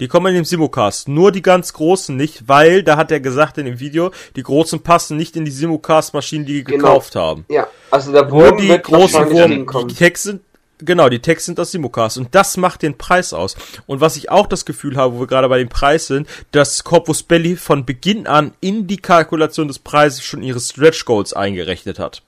Die 0.00 0.08
kommen 0.08 0.28
in 0.28 0.34
dem 0.34 0.44
Simulcast. 0.44 1.08
Nur 1.08 1.30
die 1.30 1.42
ganz 1.42 1.74
großen 1.74 2.16
nicht, 2.16 2.48
weil, 2.48 2.82
da 2.82 2.96
hat 2.96 3.12
er 3.12 3.20
gesagt 3.20 3.58
in 3.58 3.66
dem 3.66 3.80
Video, 3.80 4.10
die 4.34 4.42
großen 4.42 4.80
passen 4.80 5.16
nicht 5.16 5.36
in 5.36 5.44
die 5.44 5.50
Simulcast-Maschinen, 5.50 6.46
die 6.46 6.54
die 6.54 6.64
genau. 6.64 6.84
gekauft 6.84 7.14
haben. 7.16 7.44
Ja, 7.48 7.68
also 7.90 8.10
der 8.10 8.30
Wurm 8.30 8.56
Nur 8.56 8.56
die 8.56 8.82
großen 8.82 9.30
Wurm, 9.30 9.88
die 9.88 9.94
Text 9.94 10.24
sind, 10.24 10.40
genau, 10.78 11.10
die 11.10 11.20
Text 11.20 11.46
sind 11.46 11.60
aus 11.60 11.70
Simulcast. 11.70 12.16
Und 12.16 12.34
das 12.34 12.56
macht 12.56 12.82
den 12.82 12.96
Preis 12.96 13.34
aus. 13.34 13.56
Und 13.86 14.00
was 14.00 14.16
ich 14.16 14.30
auch 14.30 14.46
das 14.46 14.64
Gefühl 14.64 14.96
habe, 14.96 15.14
wo 15.14 15.20
wir 15.20 15.26
gerade 15.26 15.48
bei 15.48 15.58
dem 15.58 15.68
Preis 15.68 16.06
sind, 16.06 16.26
dass 16.52 16.82
Corpus 16.82 17.22
Belli 17.22 17.56
von 17.56 17.84
Beginn 17.84 18.26
an 18.26 18.52
in 18.60 18.86
die 18.86 18.96
Kalkulation 18.96 19.68
des 19.68 19.78
Preises 19.78 20.24
schon 20.24 20.42
ihre 20.42 20.60
Stretch 20.60 21.04
Goals 21.04 21.34
eingerechnet 21.34 21.98
hat. 21.98 22.22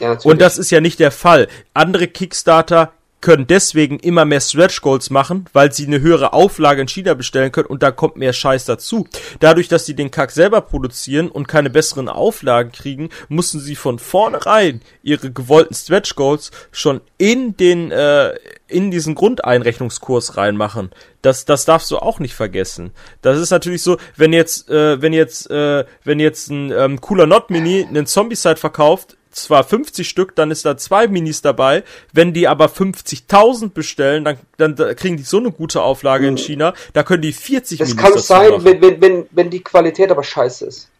Ja, 0.00 0.18
und 0.24 0.42
das 0.42 0.58
ist 0.58 0.70
ja 0.70 0.82
nicht 0.82 1.00
der 1.00 1.10
Fall. 1.10 1.48
Andere 1.72 2.06
Kickstarter 2.08 2.92
können 3.20 3.46
deswegen 3.46 3.98
immer 3.98 4.24
mehr 4.24 4.40
Stretch 4.40 4.80
Goals 4.82 5.10
machen, 5.10 5.46
weil 5.52 5.72
sie 5.72 5.86
eine 5.86 6.00
höhere 6.00 6.32
Auflage 6.32 6.82
in 6.82 6.88
China 6.88 7.14
bestellen 7.14 7.50
können 7.50 7.66
und 7.66 7.82
da 7.82 7.90
kommt 7.90 8.16
mehr 8.16 8.32
Scheiß 8.32 8.66
dazu. 8.66 9.06
Dadurch, 9.40 9.68
dass 9.68 9.86
sie 9.86 9.94
den 9.94 10.10
Kack 10.10 10.30
selber 10.30 10.60
produzieren 10.60 11.28
und 11.28 11.48
keine 11.48 11.70
besseren 11.70 12.08
Auflagen 12.08 12.72
kriegen, 12.72 13.08
mussten 13.28 13.58
sie 13.58 13.74
von 13.74 13.98
vornherein 13.98 14.80
ihre 15.02 15.32
gewollten 15.32 15.74
Stretch 15.74 16.14
Goals 16.14 16.50
schon 16.70 17.00
in 17.18 17.56
den 17.56 17.90
äh, 17.90 18.34
in 18.68 18.90
diesen 18.90 19.14
Grundeinrechnungskurs 19.14 20.36
reinmachen. 20.36 20.90
Das, 21.22 21.44
das 21.44 21.64
darfst 21.64 21.90
du 21.90 21.98
auch 21.98 22.18
nicht 22.18 22.34
vergessen. 22.34 22.90
Das 23.22 23.38
ist 23.38 23.50
natürlich 23.50 23.82
so, 23.82 23.96
wenn 24.16 24.32
jetzt, 24.32 24.68
äh, 24.68 25.00
wenn 25.00 25.12
jetzt, 25.12 25.50
äh, 25.50 25.84
wenn 26.04 26.20
jetzt 26.20 26.50
ein 26.50 26.72
ähm, 26.72 27.00
cooler 27.00 27.26
Not 27.26 27.50
Mini 27.50 27.84
einen 27.84 28.06
Zombie-Side 28.06 28.56
verkauft, 28.56 29.16
zwar 29.36 29.64
50 29.64 30.08
Stück, 30.08 30.34
dann 30.34 30.50
ist 30.50 30.64
da 30.64 30.76
zwei 30.76 31.06
Minis 31.06 31.42
dabei. 31.42 31.84
Wenn 32.12 32.32
die 32.32 32.48
aber 32.48 32.66
50.000 32.66 33.70
bestellen, 33.70 34.24
dann, 34.24 34.38
dann 34.56 34.96
kriegen 34.96 35.16
die 35.16 35.22
so 35.22 35.38
eine 35.38 35.52
gute 35.52 35.82
Auflage 35.82 36.26
in 36.26 36.34
mhm. 36.34 36.38
China, 36.38 36.74
da 36.92 37.02
können 37.02 37.22
die 37.22 37.32
40 37.32 37.78
das 37.78 37.88
Minis 37.90 38.02
kann 38.02 38.18
sein, 38.18 38.64
wenn, 38.64 38.80
wenn, 38.80 39.00
wenn, 39.00 39.26
wenn 39.30 39.50
die 39.50 39.62
Qualität 39.62 40.10
aber 40.10 40.22
scheiße 40.22 40.66
ist. 40.66 40.90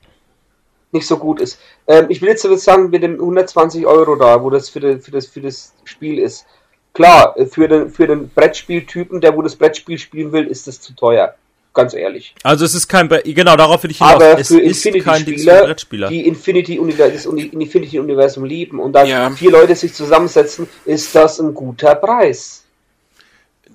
Nicht 0.93 1.07
so 1.07 1.19
gut 1.19 1.41
ist. 1.41 1.59
Ähm, 1.87 2.07
ich 2.09 2.23
will 2.23 2.29
jetzt 2.29 2.43
sagen, 2.43 2.91
mit 2.91 3.03
dem 3.03 3.15
120 3.15 3.87
Euro 3.87 4.17
da, 4.17 4.43
wo 4.43 4.51
das 4.51 4.69
für, 4.69 4.81
die, 4.81 4.99
für, 4.99 5.11
das 5.11 5.27
für 5.27 5.41
das 5.41 5.73
Spiel 5.85 6.19
ist. 6.19 6.47
Klar, 6.95 7.35
für 7.51 7.69
den, 7.69 7.91
für 7.91 8.07
den 8.07 8.31
Brettspieltypen, 8.31 9.21
der 9.21 9.37
wo 9.37 9.43
das 9.43 9.57
Brettspiel 9.57 9.99
spielen 9.99 10.33
will, 10.33 10.47
ist 10.47 10.67
das 10.67 10.81
zu 10.81 10.95
teuer 10.95 11.35
ganz 11.77 11.95
ehrlich. 11.95 12.35
Also 12.43 12.65
es 12.65 12.75
ist 12.75 12.89
kein, 12.89 13.09
genau, 13.09 13.55
darauf 13.55 13.85
will 13.85 13.93
ich 13.93 13.99
hinaus. 13.99 14.15
Aber 14.15 14.39
es 14.39 14.49
für 14.49 14.61
Infinity-Spieler, 14.61 16.09
die 16.09 16.27
Infinity 16.27 16.81
das 16.99 17.27
Infinity-Universum 17.27 18.45
lieben 18.45 18.81
und 18.81 18.93
da 18.93 19.05
ja. 19.05 19.31
vier 19.31 19.53
Leute 19.53 19.77
sich 19.77 19.95
zusammensetzen, 19.95 20.69
ist 20.85 21.15
das 21.15 21.39
ein 21.39 21.55
guter 21.55 21.95
Preis. 21.95 22.65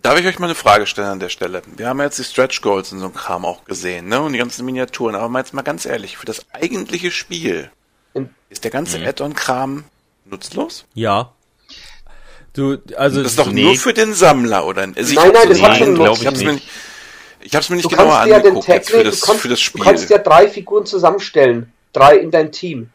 Darf 0.02 0.20
ich 0.20 0.26
euch 0.26 0.39
mal 0.39 0.47
eine 0.47 0.56
Frage 0.56 0.88
stellen 0.88 1.08
an 1.08 1.20
der 1.20 1.30
Stelle? 1.30 1.62
Wir 1.78 1.88
haben 1.88 2.02
jetzt 2.02 2.18
die 2.18 2.24
Stretch 2.24 2.62
Goals 2.62 2.91
und 2.91 2.99
so 2.99 3.06
ein 3.06 3.14
Kram 3.14 3.45
auch 3.45 3.64
gesehen, 3.66 4.08
ne? 4.08 4.20
Und 4.20 4.34
die 4.34 4.39
ganzen 4.39 4.66
Miniaturen. 4.66 5.16
Aber 5.16 5.30
mal 5.30 5.39
jetzt 5.39 5.54
mal 5.54 5.62
ganz 5.62 5.86
ehrlich, 5.86 6.18
für 6.18 6.26
das 6.26 6.43
eigentliche 6.54 7.12
Spiel 7.12 7.70
ist 8.52 8.66
der 8.66 8.72
ganze 8.72 8.99
mhm. 8.99 9.08
Add-on-Kram 9.08 9.86
nutzlos? 10.26 10.86
Ja. 10.93 11.32
Du, 12.54 12.78
also. 12.97 13.24
Das 13.24 13.32
ist 13.32 13.39
doch 13.39 13.52
nee. 13.52 13.64
nur 13.64 13.76
für 13.76 13.93
den 13.93 14.14
Sammler, 14.14 14.66
oder? 14.66 14.88
Also 14.95 15.14
nein, 15.16 15.32
nein, 15.34 15.49
das 15.49 15.62
hat 15.62 15.78
schon 15.78 15.95
glaube 15.95 16.20
ich, 16.22 16.26
ich 16.26 16.45
nicht. 16.45 16.68
Ich 17.44 17.54
habe 17.54 17.62
es 17.62 17.70
mir 17.70 17.76
nicht 17.78 17.86
du 17.86 17.89
genauer 17.89 18.18
angeguckt 18.20 18.68
ja 18.68 18.80
für, 18.80 19.04
das, 19.04 19.22
kannst, 19.22 19.42
für 19.42 19.50
das 19.50 19.60
Spiel. 19.60 19.80
Du 19.80 19.86
kannst 19.88 20.10
ja 20.10 20.18
drei 20.18 20.48
Figuren 20.48 20.86
zusammenstellen, 20.86 21.72
drei 21.94 22.18
in 22.18 22.32
dein 22.32 22.52
Team. 22.52 22.89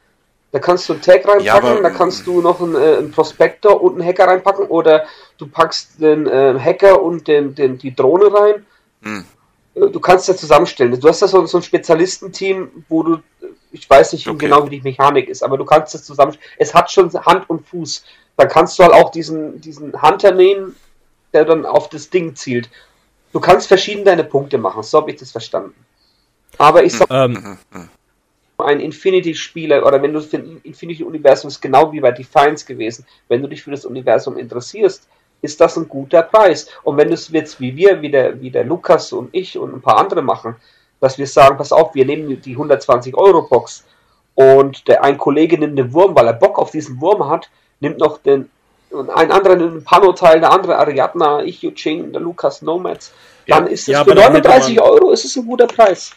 Da 0.52 0.60
kannst 0.60 0.88
du 0.88 0.94
einen 0.94 1.02
Tag 1.02 1.26
reinpacken, 1.26 1.44
ja, 1.44 1.54
aber, 1.54 1.82
da 1.82 1.90
kannst 1.90 2.26
du 2.26 2.40
noch 2.40 2.60
einen, 2.60 2.76
äh, 2.76 2.96
einen, 2.96 3.10
Prospektor 3.10 3.82
und 3.82 3.94
einen 4.00 4.08
Hacker 4.08 4.26
reinpacken 4.26 4.66
oder 4.66 5.04
du 5.38 5.46
packst 5.46 6.00
den 6.00 6.26
äh, 6.26 6.58
Hacker 6.58 7.02
und 7.02 7.28
den, 7.28 7.54
den, 7.54 7.78
die 7.78 7.94
Drohne 7.94 8.32
rein. 8.32 8.66
Hm. 9.02 9.24
Äh, 9.74 9.90
du 9.90 10.00
kannst 10.00 10.28
ja 10.28 10.36
zusammenstellen. 10.36 10.98
Du 10.98 11.08
hast 11.08 11.20
ja 11.20 11.28
so, 11.28 11.44
so 11.46 11.58
ein 11.58 11.62
Spezialistenteam, 11.62 12.84
wo 12.88 13.02
du, 13.02 13.18
ich 13.72 13.88
weiß 13.88 14.12
nicht 14.12 14.26
okay. 14.28 14.38
genau, 14.38 14.64
wie 14.64 14.78
die 14.78 14.82
Mechanik 14.82 15.28
ist, 15.28 15.42
aber 15.42 15.58
du 15.58 15.64
kannst 15.64 15.94
das 15.94 16.04
zusammenstellen. 16.04 16.50
Es 16.58 16.72
hat 16.72 16.90
schon 16.90 17.12
Hand 17.12 17.50
und 17.50 17.66
Fuß. 17.68 18.04
Da 18.36 18.46
kannst 18.46 18.78
du 18.78 18.84
halt 18.84 18.92
auch 18.92 19.10
diesen, 19.10 19.60
diesen 19.60 20.00
Hunter 20.00 20.32
nehmen, 20.32 20.76
der 21.32 21.44
dann 21.44 21.66
auf 21.66 21.88
das 21.88 22.08
Ding 22.08 22.36
zielt. 22.36 22.70
Du 23.36 23.40
kannst 23.40 23.68
verschieden 23.68 24.02
deine 24.02 24.24
Punkte 24.24 24.56
machen, 24.56 24.82
so 24.82 24.96
habe 24.96 25.10
ich 25.10 25.18
das 25.18 25.30
verstanden. 25.30 25.74
Aber 26.56 26.82
ich 26.82 26.94
sag, 26.94 27.10
ähm. 27.10 27.58
ein 28.56 28.80
Infinity-Spieler 28.80 29.84
oder 29.84 30.00
wenn 30.00 30.14
du 30.14 30.22
für 30.22 30.38
ein 30.38 30.58
Infinity-Universum 30.62 31.48
ist 31.48 31.60
genau 31.60 31.92
wie 31.92 32.00
bei 32.00 32.12
Defiance 32.12 32.64
gewesen, 32.64 33.04
wenn 33.28 33.42
du 33.42 33.48
dich 33.48 33.62
für 33.62 33.72
das 33.72 33.84
Universum 33.84 34.38
interessierst, 34.38 35.06
ist 35.42 35.60
das 35.60 35.76
ein 35.76 35.86
guter 35.86 36.22
Preis. 36.22 36.70
Und 36.82 36.96
wenn 36.96 37.08
du 37.08 37.12
es 37.12 37.28
jetzt 37.28 37.60
wie 37.60 37.76
wir, 37.76 38.00
wie 38.00 38.10
der, 38.10 38.40
wie 38.40 38.50
der 38.50 38.64
Lukas 38.64 39.12
und 39.12 39.28
ich 39.32 39.58
und 39.58 39.74
ein 39.74 39.82
paar 39.82 39.98
andere 39.98 40.22
machen, 40.22 40.56
dass 41.00 41.18
wir 41.18 41.26
sagen, 41.26 41.58
pass 41.58 41.72
auf, 41.72 41.94
wir 41.94 42.06
nehmen 42.06 42.40
die 42.40 42.52
120 42.52 43.14
Euro 43.18 43.42
Box 43.42 43.84
und 44.34 44.88
der 44.88 45.04
ein 45.04 45.18
Kollege 45.18 45.58
nimmt 45.58 45.78
den 45.78 45.92
Wurm, 45.92 46.16
weil 46.16 46.26
er 46.26 46.32
Bock 46.32 46.58
auf 46.58 46.70
diesen 46.70 47.02
Wurm 47.02 47.28
hat, 47.28 47.50
nimmt 47.80 47.98
noch 47.98 48.16
den 48.16 48.48
und 48.96 49.10
ein 49.10 49.30
anderer 49.30 49.54
ein 49.54 49.84
Pano-Teil, 49.84 50.40
der 50.40 50.52
andere 50.52 50.76
Ariadna, 50.76 51.42
ich 51.42 51.62
Yuching, 51.62 52.12
der 52.12 52.20
Lukas 52.20 52.62
Nomads, 52.62 53.12
dann 53.46 53.66
ist 53.66 53.82
es 53.82 53.86
ja, 53.88 54.04
für 54.04 54.14
39 54.14 54.80
Euro 54.80 55.10
ist 55.12 55.24
es 55.24 55.36
ein 55.36 55.46
guter 55.46 55.66
Preis. 55.66 56.12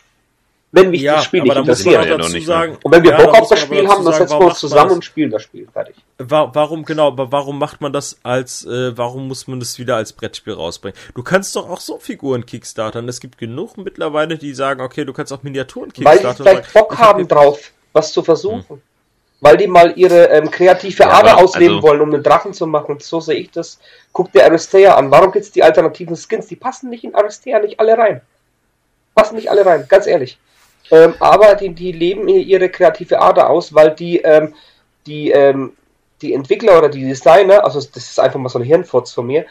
Wenn 0.72 0.92
mich 0.92 1.02
ja, 1.02 1.16
das 1.16 1.26
Spiel 1.26 1.42
nicht 1.42 1.56
interessiert. 1.56 2.06
Ja 2.06 2.42
sagen, 2.42 2.78
und 2.84 2.92
wenn 2.92 3.02
wir 3.02 3.14
Bock 3.14 3.34
auf 3.40 3.50
das 3.50 3.60
Spiel 3.60 3.88
haben, 3.88 4.06
dann 4.06 4.14
setzen 4.14 4.40
wir 4.40 4.46
uns 4.46 4.60
zusammen 4.60 4.92
und 4.92 5.06
spielen 5.06 5.32
das 5.32 5.42
Spiel. 5.42 5.68
Fertig. 5.74 5.96
Warum, 6.20 6.86
genau, 6.86 7.08
aber 7.08 7.32
warum 7.32 7.58
macht 7.58 7.82
man 7.82 7.92
das 7.92 8.20
als, 8.22 8.66
äh, 8.66 8.96
warum 8.96 9.28
muss 9.28 9.48
man 9.48 9.60
das 9.60 9.80
wieder 9.80 9.96
als 9.96 10.14
Brettspiel 10.14 10.54
rausbringen? 10.54 10.98
Du 11.16 11.24
kannst 11.24 11.56
doch 11.56 11.68
auch 11.68 11.80
so 11.80 11.98
Figuren 11.98 12.46
kickstartern. 12.46 13.10
Es 13.10 13.20
gibt 13.20 13.40
genug 13.40 13.78
mittlerweile, 13.78 14.38
die 14.38 14.54
sagen, 14.54 14.82
okay, 14.82 15.06
du 15.06 15.14
kannst 15.14 15.34
auch 15.34 15.42
Miniaturen 15.42 15.92
kickstartern. 15.92 16.46
Weil 16.46 16.58
die 16.58 16.62
vielleicht 16.62 16.74
Bock 16.74 16.96
haben 17.00 17.28
drauf, 17.28 17.72
was 17.94 18.14
zu 18.14 18.22
versuchen. 18.22 18.64
Hm 18.68 18.82
weil 19.42 19.58
die 19.58 19.68
mal 19.68 19.94
ihre 19.96 20.26
ähm, 20.26 20.52
kreative 20.52 21.04
ja, 21.04 21.10
Ader 21.10 21.38
ausleben 21.38 21.78
also, 21.78 21.88
wollen, 21.88 22.02
um 22.02 22.14
einen 22.14 22.24
Drachen 22.24 22.54
zu 22.54 22.68
machen. 22.68 22.98
So 23.00 23.20
sehe 23.20 23.36
ich 23.36 23.52
das. 23.52 23.80
Guck 24.12 24.32
dir 24.32 24.44
Aristea 24.44 24.96
an. 24.96 25.12
Warum 25.12 25.32
gibt 25.32 25.46
es 25.46 25.52
die 25.52 25.64
alternativen 25.64 26.16
Skins? 26.16 26.48
Die 26.48 26.56
passen 26.56 26.90
nicht 26.90 27.04
in 27.04 27.16
Aristea 27.16 27.60
nicht 27.60 27.80
alle 27.80 27.98
rein. 27.98 28.22
Passen 29.16 29.36
nicht 29.36 29.50
alle 29.50 29.66
rein, 29.66 29.86
ganz 29.88 30.08
ehrlich. 30.08 30.38
Ähm, 30.92 31.14
aber 31.20 31.56
die, 31.56 31.70
die 31.70 31.92
leben 31.92 32.28
ihre 32.28 32.70
kreative 32.70 33.22
Ader 33.22 33.50
aus, 33.50 33.74
weil 33.74 33.92
die, 33.92 34.18
ähm, 34.20 34.56
die, 35.06 35.32
ähm, 35.32 35.74
die 36.22 36.34
Entwickler 36.34 36.78
oder 36.78 36.90
die 36.90 37.06
Designer, 37.06 37.64
also 37.64 37.80
das 37.80 38.10
ist 38.10 38.20
einfach 38.20 38.40
mal 38.40 38.50
so 38.50 38.60
ein 38.60 38.66
Hirnfurz 38.66 39.12
von 39.12 39.28
mir, 39.28 39.46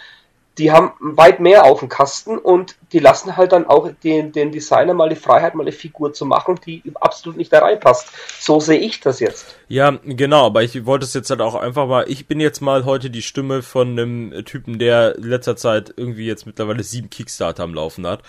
die 0.58 0.72
haben 0.72 0.92
weit 1.00 1.40
mehr 1.40 1.64
auf 1.64 1.80
dem 1.80 1.88
Kasten 1.88 2.36
und 2.36 2.76
die 2.92 2.98
lassen 2.98 3.36
halt 3.36 3.52
dann 3.52 3.66
auch 3.66 3.90
den, 4.02 4.32
den 4.32 4.50
Designer 4.50 4.92
mal 4.94 5.08
die 5.08 5.16
Freiheit, 5.16 5.54
mal 5.54 5.62
eine 5.62 5.72
Figur 5.72 6.12
zu 6.12 6.26
machen, 6.26 6.58
die 6.66 6.82
absolut 7.00 7.38
nicht 7.38 7.52
da 7.52 7.60
reinpasst. 7.60 8.08
So 8.40 8.58
sehe 8.60 8.78
ich 8.78 9.00
das 9.00 9.20
jetzt. 9.20 9.56
Ja, 9.68 9.98
genau, 10.04 10.46
aber 10.46 10.62
ich 10.62 10.84
wollte 10.84 11.04
es 11.04 11.14
jetzt 11.14 11.30
halt 11.30 11.40
auch 11.40 11.54
einfach 11.54 11.86
mal, 11.86 12.04
ich 12.08 12.26
bin 12.26 12.40
jetzt 12.40 12.60
mal 12.60 12.84
heute 12.84 13.10
die 13.10 13.22
Stimme 13.22 13.62
von 13.62 13.90
einem 13.90 14.44
Typen, 14.44 14.78
der 14.78 15.16
in 15.16 15.24
letzter 15.24 15.56
Zeit 15.56 15.94
irgendwie 15.96 16.26
jetzt 16.26 16.46
mittlerweile 16.46 16.82
sieben 16.82 17.10
Kickstarter 17.10 17.62
am 17.62 17.74
Laufen 17.74 18.06
hat 18.06 18.22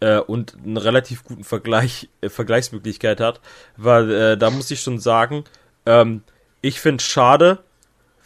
äh, 0.00 0.18
und 0.18 0.56
einen 0.64 0.76
relativ 0.76 1.24
guten 1.24 1.44
Vergleich, 1.44 2.08
äh, 2.20 2.28
Vergleichsmöglichkeit 2.28 3.20
hat, 3.20 3.40
weil 3.76 4.10
äh, 4.10 4.38
da 4.38 4.50
muss 4.50 4.70
ich 4.70 4.80
schon 4.80 4.98
sagen, 4.98 5.44
ähm, 5.84 6.22
ich 6.62 6.80
finde 6.80 7.02
schade, 7.02 7.58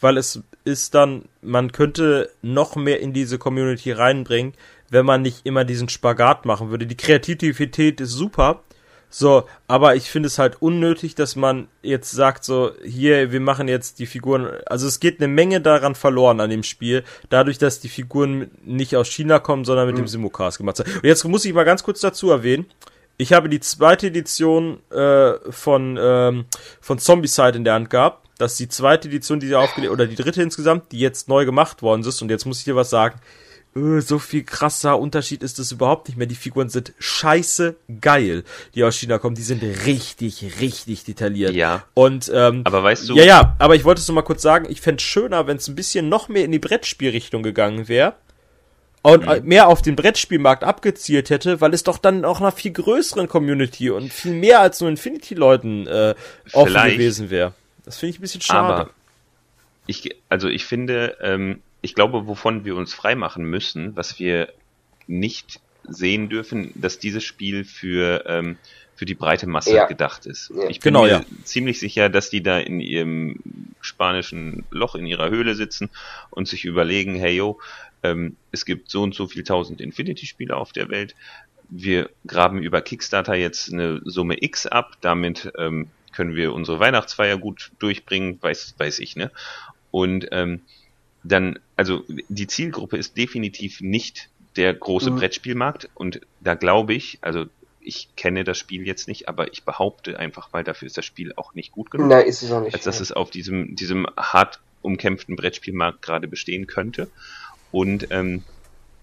weil 0.00 0.16
es 0.16 0.42
ist 0.64 0.94
dann, 0.94 1.24
man 1.42 1.72
könnte 1.72 2.30
noch 2.42 2.76
mehr 2.76 3.00
in 3.00 3.12
diese 3.12 3.38
Community 3.38 3.92
reinbringen, 3.92 4.54
wenn 4.90 5.06
man 5.06 5.22
nicht 5.22 5.46
immer 5.46 5.64
diesen 5.64 5.88
Spagat 5.88 6.44
machen 6.44 6.70
würde. 6.70 6.86
Die 6.86 6.96
Kreativität 6.96 8.00
ist 8.00 8.10
super, 8.10 8.62
so, 9.12 9.44
aber 9.66 9.96
ich 9.96 10.08
finde 10.08 10.28
es 10.28 10.38
halt 10.38 10.62
unnötig, 10.62 11.16
dass 11.16 11.34
man 11.34 11.66
jetzt 11.82 12.12
sagt, 12.12 12.44
so, 12.44 12.70
hier, 12.84 13.32
wir 13.32 13.40
machen 13.40 13.66
jetzt 13.66 13.98
die 13.98 14.06
Figuren, 14.06 14.48
also 14.66 14.86
es 14.86 15.00
geht 15.00 15.18
eine 15.18 15.26
Menge 15.26 15.60
daran 15.60 15.96
verloren 15.96 16.40
an 16.40 16.48
dem 16.48 16.62
Spiel, 16.62 17.02
dadurch, 17.28 17.58
dass 17.58 17.80
die 17.80 17.88
Figuren 17.88 18.52
nicht 18.64 18.94
aus 18.94 19.08
China 19.08 19.40
kommen, 19.40 19.64
sondern 19.64 19.86
mit 19.86 19.96
mhm. 19.96 20.02
dem 20.02 20.08
Simulcast 20.08 20.58
gemacht 20.58 20.76
sind. 20.76 20.94
Und 20.94 21.04
jetzt 21.04 21.24
muss 21.24 21.44
ich 21.44 21.52
mal 21.52 21.64
ganz 21.64 21.82
kurz 21.82 22.00
dazu 22.00 22.30
erwähnen, 22.30 22.66
ich 23.20 23.32
habe 23.32 23.48
die 23.48 23.60
zweite 23.60 24.06
Edition 24.08 24.78
äh, 24.90 25.32
von, 25.50 25.98
ähm, 26.00 26.46
von 26.80 26.98
Zombicide 26.98 27.56
in 27.56 27.64
der 27.64 27.74
Hand 27.74 27.90
gehabt. 27.90 28.28
Das 28.38 28.52
ist 28.52 28.60
die 28.60 28.68
zweite 28.68 29.08
Edition, 29.08 29.40
die 29.40 29.48
sie 29.48 29.54
aufgelegt, 29.54 29.92
oder 29.92 30.06
die 30.06 30.16
dritte 30.16 30.42
insgesamt, 30.42 30.92
die 30.92 30.98
jetzt 30.98 31.28
neu 31.28 31.44
gemacht 31.44 31.82
worden 31.82 32.02
ist. 32.02 32.22
Und 32.22 32.30
jetzt 32.30 32.46
muss 32.46 32.58
ich 32.58 32.64
dir 32.64 32.76
was 32.76 32.90
sagen 32.90 33.20
öh, 33.76 34.00
so 34.00 34.18
viel 34.18 34.42
krasser 34.42 34.98
Unterschied 34.98 35.42
ist 35.42 35.58
es 35.58 35.72
überhaupt 35.72 36.08
nicht 36.08 36.16
mehr. 36.16 36.26
Die 36.26 36.34
Figuren 36.34 36.68
sind 36.68 36.92
scheiße 36.98 37.76
geil, 38.00 38.44
die 38.74 38.84
aus 38.84 38.96
China 38.96 39.18
kommen. 39.18 39.36
Die 39.36 39.42
sind 39.42 39.62
richtig, 39.62 40.60
richtig 40.60 41.04
detailliert. 41.04 41.52
Ja. 41.52 41.84
Und, 41.94 42.30
ähm, 42.34 42.62
aber 42.64 42.82
weißt 42.82 43.08
du. 43.08 43.14
Ja, 43.14 43.24
ja, 43.24 43.56
aber 43.58 43.76
ich 43.76 43.84
wollte 43.84 44.00
es 44.00 44.08
nur 44.08 44.16
mal 44.16 44.22
kurz 44.22 44.42
sagen, 44.42 44.66
ich 44.68 44.80
fände 44.80 45.02
schöner, 45.02 45.46
wenn 45.46 45.56
es 45.56 45.68
ein 45.68 45.74
bisschen 45.74 46.08
noch 46.08 46.28
mehr 46.28 46.44
in 46.44 46.52
die 46.52 46.58
Brettspielrichtung 46.58 47.42
gegangen 47.42 47.88
wäre. 47.88 48.14
Und 49.02 49.24
mhm. 49.26 49.48
mehr 49.48 49.68
auf 49.68 49.80
den 49.80 49.96
Brettspielmarkt 49.96 50.62
abgezielt 50.62 51.30
hätte, 51.30 51.60
weil 51.62 51.72
es 51.72 51.84
doch 51.84 51.96
dann 51.96 52.24
auch 52.26 52.40
einer 52.40 52.52
viel 52.52 52.72
größeren 52.72 53.28
Community 53.28 53.90
und 53.90 54.12
viel 54.12 54.34
mehr 54.34 54.60
als 54.60 54.80
nur 54.80 54.90
Infinity-Leuten 54.90 55.86
äh, 55.86 56.14
offen 56.52 56.74
gewesen 56.74 57.30
wäre. 57.30 57.54
Das 57.84 57.98
finde 57.98 58.10
ich 58.10 58.18
ein 58.18 58.22
bisschen 58.22 58.42
schade. 58.42 58.74
Aber 58.74 58.90
ich, 59.86 60.16
also 60.28 60.48
ich 60.48 60.66
finde, 60.66 61.16
ähm, 61.22 61.60
ich 61.80 61.94
glaube, 61.94 62.26
wovon 62.26 62.64
wir 62.66 62.76
uns 62.76 62.92
freimachen 62.92 63.44
müssen, 63.44 63.96
was 63.96 64.18
wir 64.18 64.52
nicht 65.06 65.60
sehen 65.84 66.28
dürfen, 66.28 66.72
dass 66.74 66.98
dieses 66.98 67.24
Spiel 67.24 67.64
für, 67.64 68.24
ähm, 68.26 68.58
für 69.00 69.06
die 69.06 69.14
breite 69.14 69.46
Masse 69.46 69.74
ja. 69.74 69.86
gedacht 69.86 70.26
ist. 70.26 70.52
Ja. 70.54 70.68
Ich 70.68 70.80
bin 70.80 70.92
genau, 70.92 71.04
mir 71.04 71.10
ja. 71.10 71.24
ziemlich 71.42 71.80
sicher, 71.80 72.10
dass 72.10 72.28
die 72.28 72.42
da 72.42 72.58
in 72.58 72.80
ihrem 72.80 73.36
spanischen 73.80 74.66
Loch 74.70 74.94
in 74.94 75.06
ihrer 75.06 75.30
Höhle 75.30 75.54
sitzen 75.54 75.88
und 76.28 76.48
sich 76.48 76.66
überlegen, 76.66 77.14
hey 77.14 77.34
yo, 77.34 77.58
ähm, 78.02 78.36
es 78.52 78.66
gibt 78.66 78.90
so 78.90 79.02
und 79.02 79.14
so 79.14 79.26
viel 79.26 79.42
tausend 79.42 79.80
Infinity-Spiele 79.80 80.54
auf 80.54 80.72
der 80.72 80.90
Welt. 80.90 81.14
Wir 81.70 82.10
graben 82.26 82.62
über 82.62 82.82
Kickstarter 82.82 83.34
jetzt 83.34 83.72
eine 83.72 84.02
Summe 84.04 84.36
X 84.42 84.66
ab, 84.66 84.98
damit 85.00 85.50
ähm, 85.56 85.88
können 86.12 86.36
wir 86.36 86.52
unsere 86.52 86.78
Weihnachtsfeier 86.78 87.38
gut 87.38 87.72
durchbringen, 87.78 88.36
weiß, 88.42 88.74
weiß 88.76 88.98
ich, 88.98 89.16
ne? 89.16 89.30
Und 89.90 90.28
ähm, 90.30 90.60
dann, 91.22 91.58
also 91.74 92.04
die 92.28 92.48
Zielgruppe 92.48 92.98
ist 92.98 93.16
definitiv 93.16 93.80
nicht 93.80 94.28
der 94.56 94.74
große 94.74 95.10
mhm. 95.10 95.16
Brettspielmarkt 95.16 95.88
und 95.94 96.20
da 96.40 96.54
glaube 96.54 96.92
ich, 96.92 97.16
also 97.22 97.46
ich 97.80 98.08
kenne 98.16 98.44
das 98.44 98.58
Spiel 98.58 98.86
jetzt 98.86 99.08
nicht, 99.08 99.28
aber 99.28 99.52
ich 99.52 99.64
behaupte 99.64 100.18
einfach 100.18 100.52
mal, 100.52 100.64
dafür 100.64 100.86
ist 100.86 100.96
das 100.96 101.04
Spiel 101.04 101.32
auch 101.36 101.54
nicht 101.54 101.72
gut 101.72 101.90
genug. 101.90 102.08
Nein, 102.08 102.26
ist 102.26 102.42
es 102.42 102.52
auch 102.52 102.62
nicht. 102.62 102.74
Als 102.74 102.84
dass 102.84 103.00
es 103.00 103.12
auf 103.12 103.30
diesem, 103.30 103.74
diesem 103.74 104.06
hart 104.16 104.60
umkämpften 104.82 105.36
Brettspielmarkt 105.36 106.02
gerade 106.02 106.28
bestehen 106.28 106.66
könnte. 106.66 107.10
Und 107.72 108.08
ähm, 108.10 108.42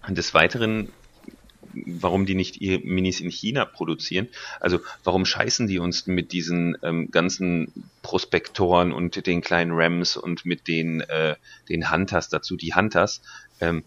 des 0.10 0.34
Weiteren 0.34 0.90
warum 1.86 2.26
die 2.26 2.36
nicht 2.36 2.62
ihre 2.62 2.80
Minis 2.80 3.20
in 3.20 3.30
China 3.30 3.66
produzieren. 3.66 4.28
Also 4.60 4.80
warum 5.04 5.26
scheißen 5.26 5.68
die 5.68 5.80
uns 5.80 6.08
mit 6.08 6.32
diesen 6.32 6.78
ähm, 6.84 7.12
ganzen 7.12 7.72
Prospektoren 8.02 8.92
und 8.92 9.28
den 9.28 9.42
kleinen 9.42 9.72
Rams 9.74 10.18
und 10.18 10.46
mit 10.46 10.68
den, 10.68 11.02
äh, 11.02 11.36
den 11.70 11.92
Hunters 11.92 12.30
dazu, 12.30 12.56
die 12.56 12.74
Hunters. 12.74 13.22
Ähm, 13.60 13.84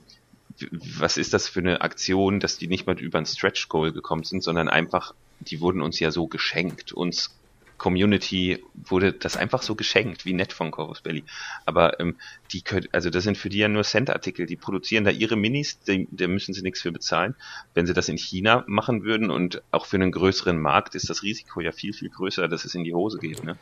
was 0.71 1.17
ist 1.17 1.33
das 1.35 1.49
für 1.49 1.61
eine 1.61 1.81
Aktion, 1.81 2.41
dass 2.41 2.59
die 2.59 2.69
nicht 2.69 2.87
mal 2.87 2.99
über 2.99 3.19
ein 3.19 3.27
Stretch 3.27 3.69
Goal 3.69 3.93
gekommen 3.93 4.25
sind, 4.25 4.43
sondern 4.43 4.69
einfach, 4.69 5.15
die 5.41 5.61
wurden 5.61 5.83
uns 5.83 6.01
ja 6.01 6.11
so 6.11 6.27
geschenkt. 6.27 6.93
Uns 6.93 7.35
Community 7.81 8.63
wurde 8.75 9.15
das 9.15 9.39
einfach 9.39 9.63
so 9.63 9.75
geschenkt, 9.75 10.27
wie 10.27 10.35
nett 10.35 10.53
von 10.53 10.71
Corvus 10.71 11.01
Belly. 11.01 11.25
Aber 11.65 11.99
ähm, 11.99 12.17
die 12.53 12.61
können, 12.61 12.87
also 12.93 13.09
das 13.09 13.25
sind 13.25 13.39
für 13.39 13.49
die 13.49 13.57
ja 13.57 13.69
nur 13.69 13.85
Cent-Artikel. 13.85 14.45
Die 14.45 14.57
produzieren 14.57 15.05
da 15.05 15.11
ihre 15.11 15.35
Minis, 15.35 15.79
da 15.87 16.29
müssen 16.29 16.53
sie 16.53 16.61
nichts 16.61 16.83
für 16.83 16.93
bezahlen. 16.93 17.35
Wenn 17.73 17.87
sie 17.87 17.95
das 17.95 18.11
in 18.11 18.19
China 18.19 18.65
machen 18.67 19.03
würden 19.03 19.31
und 19.31 19.63
auch 19.71 19.87
für 19.87 19.97
einen 19.97 20.13
größeren 20.13 20.61
Markt, 20.61 20.95
ist 20.95 21.09
das 21.09 21.23
Risiko 21.23 21.63
ja 21.63 21.73
viel, 21.73 21.95
viel 21.95 22.11
größer, 22.11 22.49
dass 22.49 22.67
es 22.67 22.75
in 22.75 22.85
die 22.85 22.93
Hose 22.93 23.19
geht. 23.19 23.43
Ne? 23.43 23.57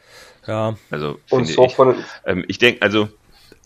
Ja. 0.48 0.76
Also 0.90 1.20
finde 1.26 1.52
ich. 1.52 1.76
Ähm, 2.26 2.44
ich 2.48 2.58
denke, 2.58 2.82
also 2.82 3.08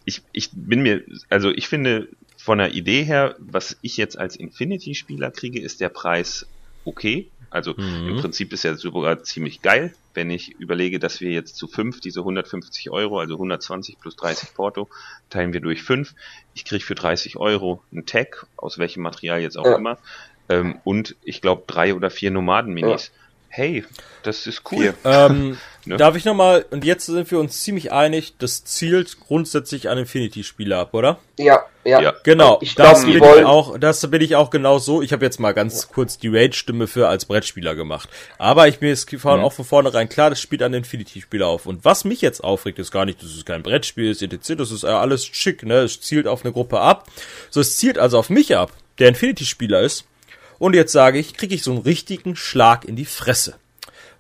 ich, 0.04 0.20
ich 0.32 0.50
bin 0.52 0.82
mir, 0.82 1.02
also 1.30 1.50
ich 1.50 1.66
finde 1.66 2.08
von 2.42 2.58
der 2.58 2.74
Idee 2.74 3.04
her, 3.04 3.36
was 3.38 3.76
ich 3.82 3.96
jetzt 3.96 4.18
als 4.18 4.34
Infinity-Spieler 4.34 5.30
kriege, 5.30 5.60
ist 5.60 5.80
der 5.80 5.90
Preis 5.90 6.44
okay. 6.84 7.28
Also 7.50 7.74
mhm. 7.76 8.08
im 8.08 8.16
Prinzip 8.16 8.52
ist 8.52 8.64
ja 8.64 8.74
sogar 8.74 9.22
ziemlich 9.22 9.62
geil, 9.62 9.94
wenn 10.14 10.28
ich 10.28 10.58
überlege, 10.58 10.98
dass 10.98 11.20
wir 11.20 11.30
jetzt 11.30 11.54
zu 11.54 11.68
fünf 11.68 12.00
diese 12.00 12.20
150 12.20 12.90
Euro, 12.90 13.20
also 13.20 13.34
120 13.34 14.00
plus 14.00 14.16
30 14.16 14.54
Porto, 14.54 14.88
teilen 15.30 15.52
wir 15.52 15.60
durch 15.60 15.84
fünf. 15.84 16.14
Ich 16.54 16.64
kriege 16.64 16.84
für 16.84 16.96
30 16.96 17.36
Euro 17.36 17.80
einen 17.92 18.06
Tag, 18.06 18.46
aus 18.56 18.76
welchem 18.76 19.04
Material 19.04 19.40
jetzt 19.40 19.56
auch 19.56 19.66
ja. 19.66 19.76
immer, 19.76 19.98
ähm, 20.48 20.80
und 20.82 21.14
ich 21.22 21.42
glaube 21.42 21.62
drei 21.68 21.94
oder 21.94 22.10
vier 22.10 22.32
Nomaden-Minis. 22.32 23.12
Ja 23.14 23.21
hey, 23.52 23.84
das 24.22 24.46
ist 24.46 24.62
cool. 24.72 24.94
Ähm, 25.04 25.58
ne? 25.84 25.98
Darf 25.98 26.16
ich 26.16 26.24
nochmal, 26.24 26.64
und 26.70 26.86
jetzt 26.86 27.04
sind 27.04 27.30
wir 27.30 27.38
uns 27.38 27.60
ziemlich 27.60 27.92
einig, 27.92 28.34
das 28.38 28.64
zielt 28.64 29.20
grundsätzlich 29.20 29.90
an 29.90 29.98
Infinity-Spiele 29.98 30.74
ab, 30.74 30.94
oder? 30.94 31.18
Ja, 31.38 31.66
ja. 31.84 32.00
ja. 32.00 32.14
Genau, 32.24 32.58
ich 32.62 32.74
glaub, 32.74 32.92
das, 32.92 33.04
bin 33.04 33.20
wollen... 33.20 33.40
ich 33.40 33.44
auch, 33.44 33.78
das 33.78 34.10
bin 34.10 34.22
ich 34.22 34.36
auch 34.36 34.48
genau 34.48 34.78
so. 34.78 35.02
Ich 35.02 35.12
habe 35.12 35.22
jetzt 35.22 35.38
mal 35.38 35.52
ganz 35.52 35.88
kurz 35.88 36.16
die 36.16 36.28
Rage-Stimme 36.28 36.86
für 36.86 37.08
als 37.08 37.26
Brettspieler 37.26 37.74
gemacht. 37.74 38.08
Aber 38.38 38.68
ich 38.68 38.80
mir 38.80 38.90
ist 38.90 39.12
mhm. 39.12 39.26
auch 39.26 39.52
von 39.52 39.66
vornherein 39.66 40.08
klar, 40.08 40.30
das 40.30 40.40
spielt 40.40 40.62
an 40.62 40.72
Infinity-Spieler 40.72 41.46
auf. 41.46 41.66
Und 41.66 41.84
was 41.84 42.04
mich 42.04 42.22
jetzt 42.22 42.42
aufregt, 42.42 42.78
ist 42.78 42.90
gar 42.90 43.04
nicht, 43.04 43.22
dass 43.22 43.30
es 43.30 43.44
kein 43.44 43.62
Brettspiel 43.62 44.10
ist, 44.10 44.22
etc., 44.22 44.54
das 44.56 44.70
ist 44.70 44.84
alles 44.84 45.26
schick, 45.26 45.62
ne? 45.62 45.80
Es 45.80 46.00
zielt 46.00 46.26
auf 46.26 46.42
eine 46.42 46.54
Gruppe 46.54 46.80
ab. 46.80 47.06
So, 47.50 47.60
es 47.60 47.76
zielt 47.76 47.98
also 47.98 48.18
auf 48.18 48.30
mich 48.30 48.56
ab, 48.56 48.72
der 48.98 49.08
Infinity-Spieler 49.08 49.82
ist 49.82 50.06
und 50.62 50.74
jetzt 50.74 50.92
sage 50.92 51.18
ich, 51.18 51.34
kriege 51.34 51.56
ich 51.56 51.64
so 51.64 51.72
einen 51.72 51.80
richtigen 51.80 52.36
Schlag 52.36 52.84
in 52.84 52.94
die 52.94 53.04
Fresse. 53.04 53.56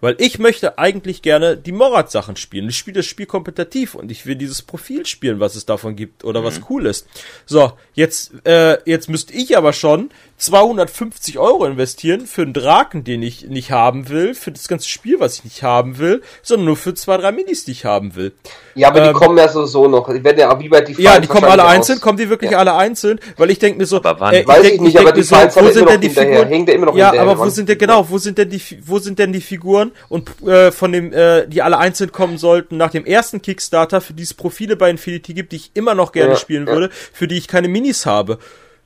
Weil 0.00 0.16
ich 0.18 0.40
möchte 0.40 0.76
eigentlich 0.76 1.22
gerne 1.22 1.56
die 1.56 1.70
Morat-Sachen 1.70 2.34
spielen. 2.34 2.68
Ich 2.68 2.76
spiele 2.76 2.96
das 2.96 3.06
Spiel 3.06 3.26
kompetitiv 3.26 3.94
und 3.94 4.10
ich 4.10 4.26
will 4.26 4.34
dieses 4.34 4.60
Profil 4.60 5.06
spielen, 5.06 5.38
was 5.38 5.54
es 5.54 5.66
davon 5.66 5.94
gibt 5.94 6.24
oder 6.24 6.40
mhm. 6.40 6.44
was 6.46 6.60
cool 6.68 6.86
ist. 6.86 7.06
So, 7.46 7.74
jetzt, 7.94 8.32
äh, 8.44 8.78
jetzt 8.90 9.08
müsste 9.08 9.32
ich 9.34 9.56
aber 9.56 9.72
schon 9.72 10.10
250 10.42 11.38
Euro 11.38 11.66
investieren 11.66 12.26
für 12.26 12.42
einen 12.42 12.52
Draken, 12.52 13.04
den 13.04 13.22
ich 13.22 13.48
nicht 13.48 13.70
haben 13.70 14.08
will, 14.08 14.34
für 14.34 14.50
das 14.50 14.66
ganze 14.66 14.88
Spiel, 14.88 15.20
was 15.20 15.36
ich 15.36 15.44
nicht 15.44 15.62
haben 15.62 15.98
will, 15.98 16.20
sondern 16.42 16.66
nur 16.66 16.76
für 16.76 16.94
zwei, 16.94 17.16
drei 17.16 17.30
Minis, 17.30 17.64
die 17.64 17.70
ich 17.70 17.84
haben 17.84 18.16
will. 18.16 18.32
Ja, 18.74 18.88
aber 18.88 19.02
ähm, 19.02 19.12
die 19.12 19.12
kommen 19.12 19.38
ja 19.38 19.46
so, 19.46 19.66
so 19.66 19.86
noch. 19.86 20.12
Die 20.12 20.24
werden 20.24 20.40
ja 20.40 20.58
wie 20.58 20.68
bei 20.68 20.80
die 20.80 21.00
Ja, 21.00 21.20
die 21.20 21.28
kommen 21.28 21.44
alle 21.44 21.64
einzeln, 21.64 22.00
kommen 22.00 22.18
die 22.18 22.28
wirklich 22.28 22.50
ja. 22.50 22.58
alle 22.58 22.74
einzeln, 22.74 23.20
weil 23.36 23.52
ich 23.52 23.60
denke 23.60 23.78
mir 23.78 23.86
so, 23.86 23.98
aber 23.98 24.18
wann? 24.18 24.34
Äh, 24.34 24.44
Weiß 24.44 24.64
ich, 24.64 24.80
nicht, 24.80 24.98
aber 24.98 25.12
die 25.12 25.22
so, 25.22 25.36
wo 25.36 25.70
sind 25.70 25.88
denn 25.88 26.00
die 26.00 26.10
Figuren? 26.10 26.48
Hängt 26.48 26.68
immer 26.70 26.86
noch 26.86 26.96
ja, 26.96 27.12
aber 27.12 27.38
wo 27.38 27.48
sind 27.48 27.68
denn 27.68 27.78
genau, 27.78 28.10
wo 28.10 28.18
sind 28.18 28.36
denn 28.36 28.50
die 28.50 28.60
wo 28.84 28.98
sind 28.98 29.20
denn 29.20 29.32
die 29.32 29.40
Figuren 29.40 29.92
und 30.08 30.42
äh, 30.44 30.72
von 30.72 30.90
dem 30.90 31.12
äh, 31.12 31.46
die 31.46 31.62
alle 31.62 31.78
einzeln 31.78 32.10
kommen 32.10 32.36
sollten 32.36 32.76
nach 32.76 32.90
dem 32.90 33.04
ersten 33.04 33.42
Kickstarter, 33.42 34.00
für 34.00 34.12
die 34.12 34.24
es 34.24 34.34
Profile 34.34 34.74
bei 34.74 34.90
Infinity 34.90 35.34
gibt, 35.34 35.52
die 35.52 35.56
ich 35.56 35.70
immer 35.74 35.94
noch 35.94 36.10
gerne 36.10 36.32
ja, 36.32 36.36
spielen 36.36 36.66
ja. 36.66 36.72
würde, 36.72 36.90
für 36.90 37.28
die 37.28 37.38
ich 37.38 37.46
keine 37.46 37.68
Minis 37.68 38.06
habe 38.06 38.38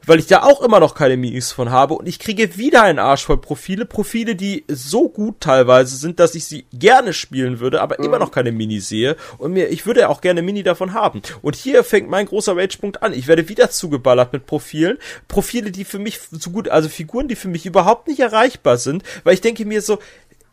weil 0.06 0.18
ich 0.18 0.26
da 0.26 0.42
auch 0.42 0.62
immer 0.62 0.80
noch 0.80 0.94
keine 0.94 1.16
Minis 1.16 1.52
von 1.52 1.70
habe 1.70 1.94
und 1.94 2.06
ich 2.06 2.18
kriege 2.18 2.56
wieder 2.56 2.82
einen 2.82 2.98
Arsch 2.98 3.24
voll 3.24 3.36
Profile, 3.38 3.84
Profile, 3.84 4.36
die 4.36 4.64
so 4.68 5.08
gut 5.08 5.40
teilweise 5.40 5.96
sind, 5.96 6.20
dass 6.20 6.34
ich 6.34 6.46
sie 6.46 6.64
gerne 6.72 7.12
spielen 7.12 7.60
würde, 7.60 7.82
aber 7.82 7.96
mhm. 7.98 8.06
immer 8.06 8.18
noch 8.18 8.30
keine 8.30 8.52
Mini 8.52 8.80
sehe 8.80 9.16
und 9.38 9.52
mir, 9.52 9.68
ich 9.68 9.84
würde 9.86 10.08
auch 10.08 10.20
gerne 10.20 10.42
Mini 10.42 10.62
davon 10.62 10.94
haben. 10.94 11.22
Und 11.42 11.56
hier 11.56 11.84
fängt 11.84 12.08
mein 12.08 12.26
großer 12.26 12.56
Rage-Punkt 12.56 13.02
an. 13.02 13.12
Ich 13.12 13.26
werde 13.26 13.48
wieder 13.48 13.70
zugeballert 13.70 14.32
mit 14.32 14.46
Profilen, 14.46 14.98
Profile, 15.28 15.70
die 15.70 15.84
für 15.84 15.98
mich 15.98 16.20
so 16.30 16.50
gut, 16.50 16.68
also 16.68 16.88
Figuren, 16.88 17.28
die 17.28 17.36
für 17.36 17.48
mich 17.48 17.66
überhaupt 17.66 18.08
nicht 18.08 18.20
erreichbar 18.20 18.76
sind, 18.76 19.02
weil 19.24 19.34
ich 19.34 19.40
denke 19.40 19.64
mir 19.64 19.82
so, 19.82 19.98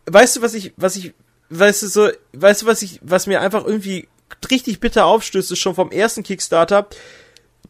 weißt 0.06 0.36
du, 0.36 0.42
was 0.42 0.54
ich, 0.54 0.72
was 0.76 0.96
ich, 0.96 1.14
weißt 1.50 1.82
du 1.82 1.86
so, 1.86 2.08
weißt 2.32 2.62
du, 2.62 2.66
was 2.66 2.82
ich, 2.82 3.00
was 3.02 3.26
mir 3.26 3.40
einfach 3.40 3.64
irgendwie 3.64 4.08
richtig 4.50 4.80
bitter 4.80 5.06
aufstößt, 5.06 5.52
ist 5.52 5.58
schon 5.58 5.74
vom 5.74 5.90
ersten 5.90 6.22
Kickstarter, 6.22 6.88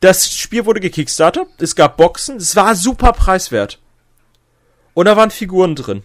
das 0.05 0.33
Spiel 0.33 0.67
wurde 0.67 0.81
gekickstartet, 0.81 1.49
es 1.59 1.75
gab 1.75 1.97
Boxen, 1.97 2.37
es 2.37 2.55
war 2.57 2.75
super 2.75 3.13
preiswert. 3.13 3.81
Und 4.93 5.07
da 5.07 5.17
waren 5.17 5.31
Figuren 5.31 5.75
drin. 5.75 6.05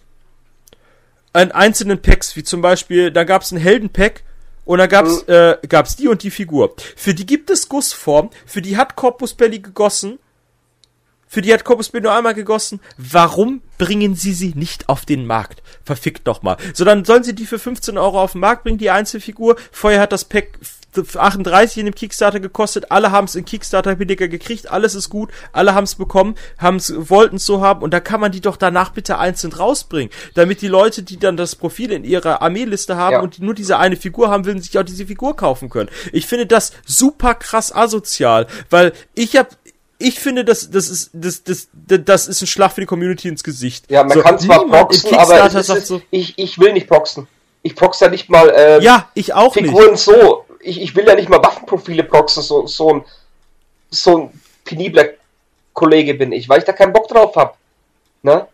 In 1.35 1.51
einzelnen 1.51 2.01
Packs, 2.01 2.35
wie 2.35 2.43
zum 2.43 2.61
Beispiel, 2.61 3.11
da 3.11 3.23
gab 3.23 3.43
es 3.43 3.51
ein 3.51 3.57
Heldenpack 3.57 4.23
und 4.65 4.79
da 4.79 4.87
gab's, 4.87 5.25
mhm. 5.27 5.33
äh, 5.33 5.57
gab's 5.67 5.95
die 5.95 6.07
und 6.07 6.23
die 6.23 6.31
Figur. 6.31 6.73
Für 6.95 7.13
die 7.13 7.25
gibt 7.25 7.49
es 7.49 7.69
Gussform, 7.69 8.29
für 8.45 8.61
die 8.61 8.77
hat 8.77 8.95
Corpus 8.95 9.33
Belly 9.33 9.59
gegossen 9.59 10.17
für 11.31 11.43
die 11.43 11.53
hat 11.53 11.63
Corpus 11.63 11.93
nur 11.93 12.11
einmal 12.11 12.33
gegossen. 12.33 12.81
Warum 12.97 13.61
bringen 13.77 14.15
sie 14.15 14.33
sie 14.33 14.53
nicht 14.55 14.89
auf 14.89 15.05
den 15.05 15.27
Markt? 15.27 15.61
Verfickt 15.85 16.27
doch 16.27 16.41
mal. 16.41 16.57
So, 16.73 16.83
dann 16.85 17.05
sollen 17.05 17.23
sie 17.23 17.35
die 17.35 17.45
für 17.45 17.59
15 17.59 17.99
Euro 17.99 18.19
auf 18.19 18.31
den 18.31 18.41
Markt 18.41 18.63
bringen, 18.63 18.79
die 18.79 18.89
Einzelfigur. 18.89 19.55
Vorher 19.71 20.01
hat 20.01 20.11
das 20.11 20.25
Pack 20.25 20.57
38 20.95 21.77
in 21.77 21.85
dem 21.85 21.95
Kickstarter 21.95 22.39
gekostet. 22.39 22.91
Alle 22.91 23.11
haben 23.11 23.25
es 23.25 23.35
in 23.35 23.45
Kickstarter 23.45 23.95
billiger 23.95 24.27
gekriegt. 24.27 24.69
Alles 24.71 24.95
ist 24.95 25.09
gut. 25.09 25.29
Alle 25.51 25.73
haben 25.75 25.83
es 25.83 25.95
bekommen, 25.95 26.35
haben's, 26.57 26.93
wollten 26.97 27.37
es 27.37 27.45
so 27.45 27.61
haben. 27.61 27.81
Und 27.81 27.93
da 27.93 27.99
kann 27.99 28.19
man 28.19 28.31
die 28.31 28.41
doch 28.41 28.57
danach 28.57 28.91
bitte 28.91 29.17
einzeln 29.17 29.53
rausbringen. 29.53 30.11
Damit 30.33 30.61
die 30.61 30.67
Leute, 30.67 31.03
die 31.03 31.17
dann 31.17 31.37
das 31.37 31.55
Profil 31.55 31.91
in 31.91 32.03
ihrer 32.03 32.41
Armeeliste 32.41 32.95
haben 32.95 33.13
ja. 33.13 33.21
und 33.21 33.37
die 33.37 33.43
nur 33.43 33.53
diese 33.53 33.77
eine 33.77 33.95
Figur 33.95 34.29
haben, 34.29 34.45
will, 34.45 34.61
sich 34.61 34.77
auch 34.77 34.83
diese 34.83 35.05
Figur 35.05 35.35
kaufen 35.35 35.69
können. 35.69 35.89
Ich 36.11 36.25
finde 36.25 36.45
das 36.45 36.73
super 36.85 37.35
krass 37.35 37.73
asozial, 37.75 38.47
weil 38.69 38.93
ich 39.13 39.35
habe 39.35 39.49
ich 40.01 40.19
finde, 40.19 40.45
das, 40.45 40.71
das, 40.71 40.89
ist, 40.89 41.11
das, 41.13 41.43
das, 41.43 41.67
das 42.05 42.27
ist 42.27 42.41
ein 42.41 42.47
Schlag 42.47 42.71
für 42.71 42.81
die 42.81 42.87
Community 42.87 43.27
ins 43.27 43.43
Gesicht. 43.43 43.91
Ja, 43.91 44.03
man 44.03 44.17
so, 44.17 44.21
kann 44.21 44.39
zwar 44.39 44.65
proxen, 44.65 45.13
aber 45.13 45.45
ist, 45.53 45.87
so, 45.87 46.01
ich, 46.09 46.35
ich 46.37 46.57
will 46.57 46.71
nicht 46.71 46.87
proxen. 46.87 47.27
Ich 47.63 47.75
proxe 47.75 48.05
ja 48.05 48.11
nicht 48.11 48.29
mal 48.29 48.49
äh, 48.49 48.81
ja, 48.81 49.09
ich 49.13 49.33
auch 49.33 49.53
Figuren 49.53 49.91
nicht. 49.91 50.03
so. 50.03 50.45
Ich, 50.61 50.81
ich 50.81 50.95
will 50.95 51.07
ja 51.07 51.15
nicht 51.15 51.29
mal 51.29 51.41
Waffenprofile 51.43 52.03
proxen, 52.03 52.43
so, 52.43 52.67
so 52.67 52.93
ein, 52.93 53.05
so 53.89 54.17
ein 54.17 54.41
penibler 54.65 55.09
Kollege 55.73 56.13
bin 56.13 56.31
ich, 56.31 56.49
weil 56.49 56.59
ich 56.59 56.65
da 56.65 56.73
keinen 56.73 56.93
Bock 56.93 57.07
drauf 57.07 57.35
habe. 57.35 57.53
Ne? 58.21 58.47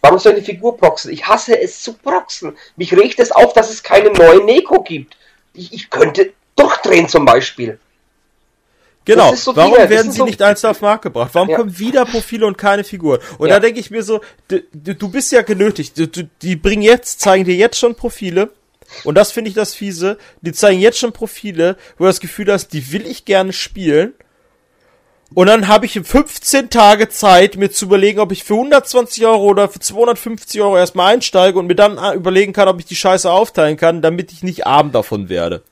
Warum 0.00 0.18
soll 0.18 0.34
ich 0.34 0.44
die 0.44 0.52
Figur 0.52 0.76
proxen? 0.76 1.12
Ich 1.12 1.26
hasse 1.26 1.60
es 1.60 1.82
zu 1.82 1.94
proxen. 1.94 2.56
Mich 2.76 2.92
regt 2.96 3.18
es 3.18 3.32
auf, 3.32 3.52
dass 3.52 3.70
es 3.70 3.82
keine 3.82 4.10
neue 4.10 4.44
Neko 4.44 4.82
gibt. 4.82 5.16
Ich, 5.54 5.72
ich 5.72 5.90
könnte 5.90 6.32
durchdrehen 6.54 7.08
zum 7.08 7.24
Beispiel. 7.24 7.78
Genau. 9.04 9.34
So 9.34 9.56
Warum 9.56 9.72
Dinge, 9.72 9.88
werden 9.88 10.12
sie 10.12 10.18
so 10.18 10.26
nicht 10.26 10.42
einzeln 10.42 10.70
auf 10.70 10.78
den 10.78 10.84
Markt 10.84 11.02
gebracht? 11.02 11.30
Warum 11.32 11.48
ja. 11.48 11.56
kommen 11.56 11.78
wieder 11.78 12.04
Profile 12.04 12.46
und 12.46 12.58
keine 12.58 12.84
Figuren? 12.84 13.18
Und 13.38 13.48
ja. 13.48 13.54
da 13.54 13.60
denke 13.60 13.80
ich 13.80 13.90
mir 13.90 14.02
so, 14.02 14.20
du, 14.48 14.60
du 14.60 15.08
bist 15.08 15.32
ja 15.32 15.40
genötigt. 15.42 15.98
Du, 15.98 16.06
du, 16.06 16.28
die 16.42 16.56
bringen 16.56 16.82
jetzt, 16.82 17.20
zeigen 17.20 17.44
dir 17.44 17.54
jetzt 17.54 17.78
schon 17.78 17.94
Profile. 17.94 18.50
Und 19.04 19.16
das 19.16 19.32
finde 19.32 19.48
ich 19.48 19.54
das 19.54 19.74
fiese. 19.74 20.18
Die 20.40 20.52
zeigen 20.52 20.80
jetzt 20.80 20.98
schon 20.98 21.12
Profile, 21.12 21.76
wo 21.96 22.04
du 22.04 22.08
das 22.08 22.20
Gefühl 22.20 22.52
hast, 22.52 22.72
die 22.72 22.92
will 22.92 23.06
ich 23.06 23.24
gerne 23.24 23.52
spielen. 23.52 24.14
Und 25.34 25.46
dann 25.46 25.68
habe 25.68 25.84
ich 25.84 26.00
15 26.02 26.70
Tage 26.70 27.10
Zeit, 27.10 27.56
mir 27.56 27.70
zu 27.70 27.84
überlegen, 27.84 28.18
ob 28.18 28.32
ich 28.32 28.44
für 28.44 28.54
120 28.54 29.26
Euro 29.26 29.44
oder 29.44 29.68
für 29.68 29.78
250 29.78 30.62
Euro 30.62 30.78
erstmal 30.78 31.12
einsteige 31.14 31.58
und 31.58 31.66
mir 31.66 31.74
dann 31.74 31.98
äh, 31.98 32.14
überlegen 32.14 32.54
kann, 32.54 32.66
ob 32.66 32.80
ich 32.80 32.86
die 32.86 32.96
Scheiße 32.96 33.30
aufteilen 33.30 33.76
kann, 33.76 34.00
damit 34.00 34.32
ich 34.32 34.42
nicht 34.42 34.66
arm 34.66 34.90
davon 34.90 35.28
werde. 35.28 35.62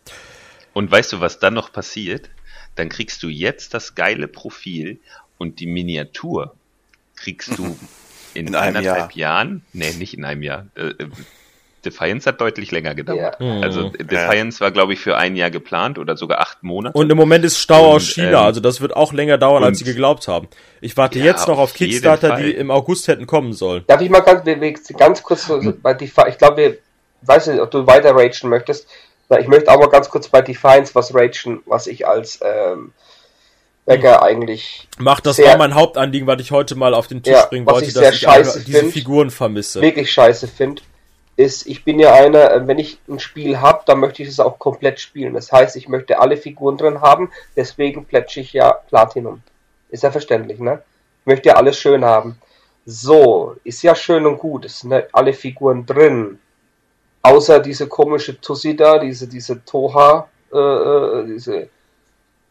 Und 0.74 0.90
weißt 0.90 1.14
du, 1.14 1.20
was 1.20 1.38
dann 1.38 1.54
noch 1.54 1.72
passiert? 1.72 2.28
dann 2.76 2.88
kriegst 2.88 3.22
du 3.22 3.28
jetzt 3.28 3.74
das 3.74 3.94
geile 3.96 4.28
Profil 4.28 5.00
und 5.38 5.58
die 5.58 5.66
Miniatur 5.66 6.54
kriegst 7.16 7.58
du 7.58 7.76
in, 8.34 8.48
in 8.48 8.54
anderthalb 8.54 9.16
Jahr. 9.16 9.38
Jahren, 9.38 9.64
nee, 9.72 9.92
nicht 9.94 10.16
in 10.16 10.24
einem 10.24 10.42
Jahr. 10.42 10.68
Äh, 10.76 10.88
äh, 10.88 11.08
Defiance 11.87 12.28
hat 12.28 12.41
deutlich 12.41 12.70
länger 12.70 12.95
gedauert. 12.95 13.37
Ja. 13.41 13.61
Also 13.61 13.87
mhm. 13.89 14.07
Defiance 14.07 14.59
ja. 14.59 14.66
war, 14.66 14.70
glaube 14.72 14.93
ich, 14.93 15.01
für 15.01 15.16
ein 15.16 15.37
Jahr 15.37 15.51
geplant 15.51 15.99
oder 15.99 16.16
sogar 16.16 16.41
acht 16.41 16.62
Monate. 16.62 16.97
Und 16.99 17.11
im 17.11 17.16
Moment 17.16 17.45
ist 17.45 17.59
Stau 17.59 17.91
und, 17.91 17.97
aus 17.97 18.03
China, 18.03 18.41
ähm, 18.41 18.47
also 18.47 18.61
das 18.61 18.80
wird 18.80 18.95
auch 18.95 19.12
länger 19.12 19.39
dauern, 19.39 19.64
als 19.64 19.78
sie 19.78 19.84
geglaubt 19.84 20.28
haben. 20.28 20.49
Ich 20.80 20.97
warte 20.97 21.18
ja, 21.18 21.26
jetzt 21.26 21.49
noch 21.49 21.59
auf, 21.59 21.70
auf 21.70 21.74
Kickstarter, 21.74 22.37
die 22.37 22.51
im 22.51 22.70
August 22.70 23.09
hätten 23.09 23.26
kommen 23.26 23.53
sollen. 23.53 23.84
Darf 23.87 24.01
ich 24.01 24.11
mal 24.11 24.20
ganz, 24.20 24.43
ganz 24.97 25.22
kurz, 25.22 25.51
bei 25.82 25.95
Defiance, 25.95 26.30
ich 26.30 26.39
glaube, 26.39 26.62
ich 26.62 27.28
weiß 27.28 27.47
nicht, 27.49 27.61
ob 27.61 27.70
du 27.70 27.87
weiter 27.87 28.14
ragen 28.14 28.49
möchtest. 28.49 28.89
Ich 29.41 29.49
möchte 29.49 29.70
aber 29.70 29.89
ganz 29.91 30.09
kurz 30.09 30.28
bei 30.28 30.43
Defiance 30.43 30.95
was 30.95 31.14
ragen, 31.14 31.61
was 31.66 31.87
ich 31.87 32.07
als 32.07 32.41
ähm, 32.43 32.93
Bäcker 33.87 34.22
eigentlich. 34.22 34.89
Mach 34.99 35.20
das 35.20 35.37
sehr, 35.37 35.51
war 35.51 35.59
mein 35.59 35.74
Hauptanliegen, 35.74 36.26
was 36.26 36.41
ich 36.41 36.51
heute 36.51 36.74
mal 36.74 36.93
auf 36.93 37.07
den 37.07 37.22
Tisch 37.22 37.32
ja, 37.32 37.47
bringen 37.47 37.66
wollte, 37.66 37.87
ich 37.87 37.95
dass 37.95 38.14
ich 38.57 38.64
diese 38.64 38.80
find, 38.80 38.93
Figuren 38.93 39.30
vermisse. 39.30 39.80
Wirklich 39.80 40.12
scheiße 40.12 40.49
finde, 40.49 40.82
ist, 41.37 41.66
ich 41.66 41.84
bin 41.84 42.01
ja 42.01 42.14
einer, 42.14 42.51
äh, 42.51 42.66
wenn 42.66 42.78
ich 42.78 42.99
ein 43.09 43.18
Spiel 43.18 43.61
habe, 43.61 43.82
dann 43.87 44.01
möchte 44.01 44.22
ich 44.22 44.28
es 44.28 44.41
auch 44.41 44.59
komplett 44.59 45.01
spielen. 45.01 45.34
Das 45.34 45.53
heißt, 45.53 45.76
ich 45.76 45.89
möchte 45.89 46.18
alle 46.18 46.37
Figuren 46.37 46.78
drin 46.78 47.03
haben, 47.03 47.30
deswegen 47.55 48.07
plätsche 48.07 48.41
ich 48.41 48.53
ja 48.53 48.72
Platinum. 48.72 49.43
Ist 49.91 50.03
ja 50.03 50.11
verständlich, 50.11 50.59
ne? 50.59 50.82
Ich 51.20 51.26
möchte 51.26 51.51
ja 51.51 51.57
alles 51.57 51.78
schön 51.78 52.05
haben. 52.05 52.39
So, 52.87 53.57
ist 53.64 53.82
ja 53.82 53.95
schön 53.95 54.26
und 54.26 54.39
gut, 54.39 54.64
es 54.64 54.80
sind 54.80 54.93
ja 54.93 55.03
alle 55.12 55.32
Figuren 55.32 55.84
drin. 55.84 56.39
Außer 57.22 57.61
diese 57.61 57.89
komische 57.89 58.41
Tussi 58.41 58.76
da, 58.76 58.99
diese, 58.99 59.26
diese 59.26 59.64
Toha, 59.64 60.28
äh, 60.53 60.59
äh, 60.59 61.26
diese, 61.26 61.68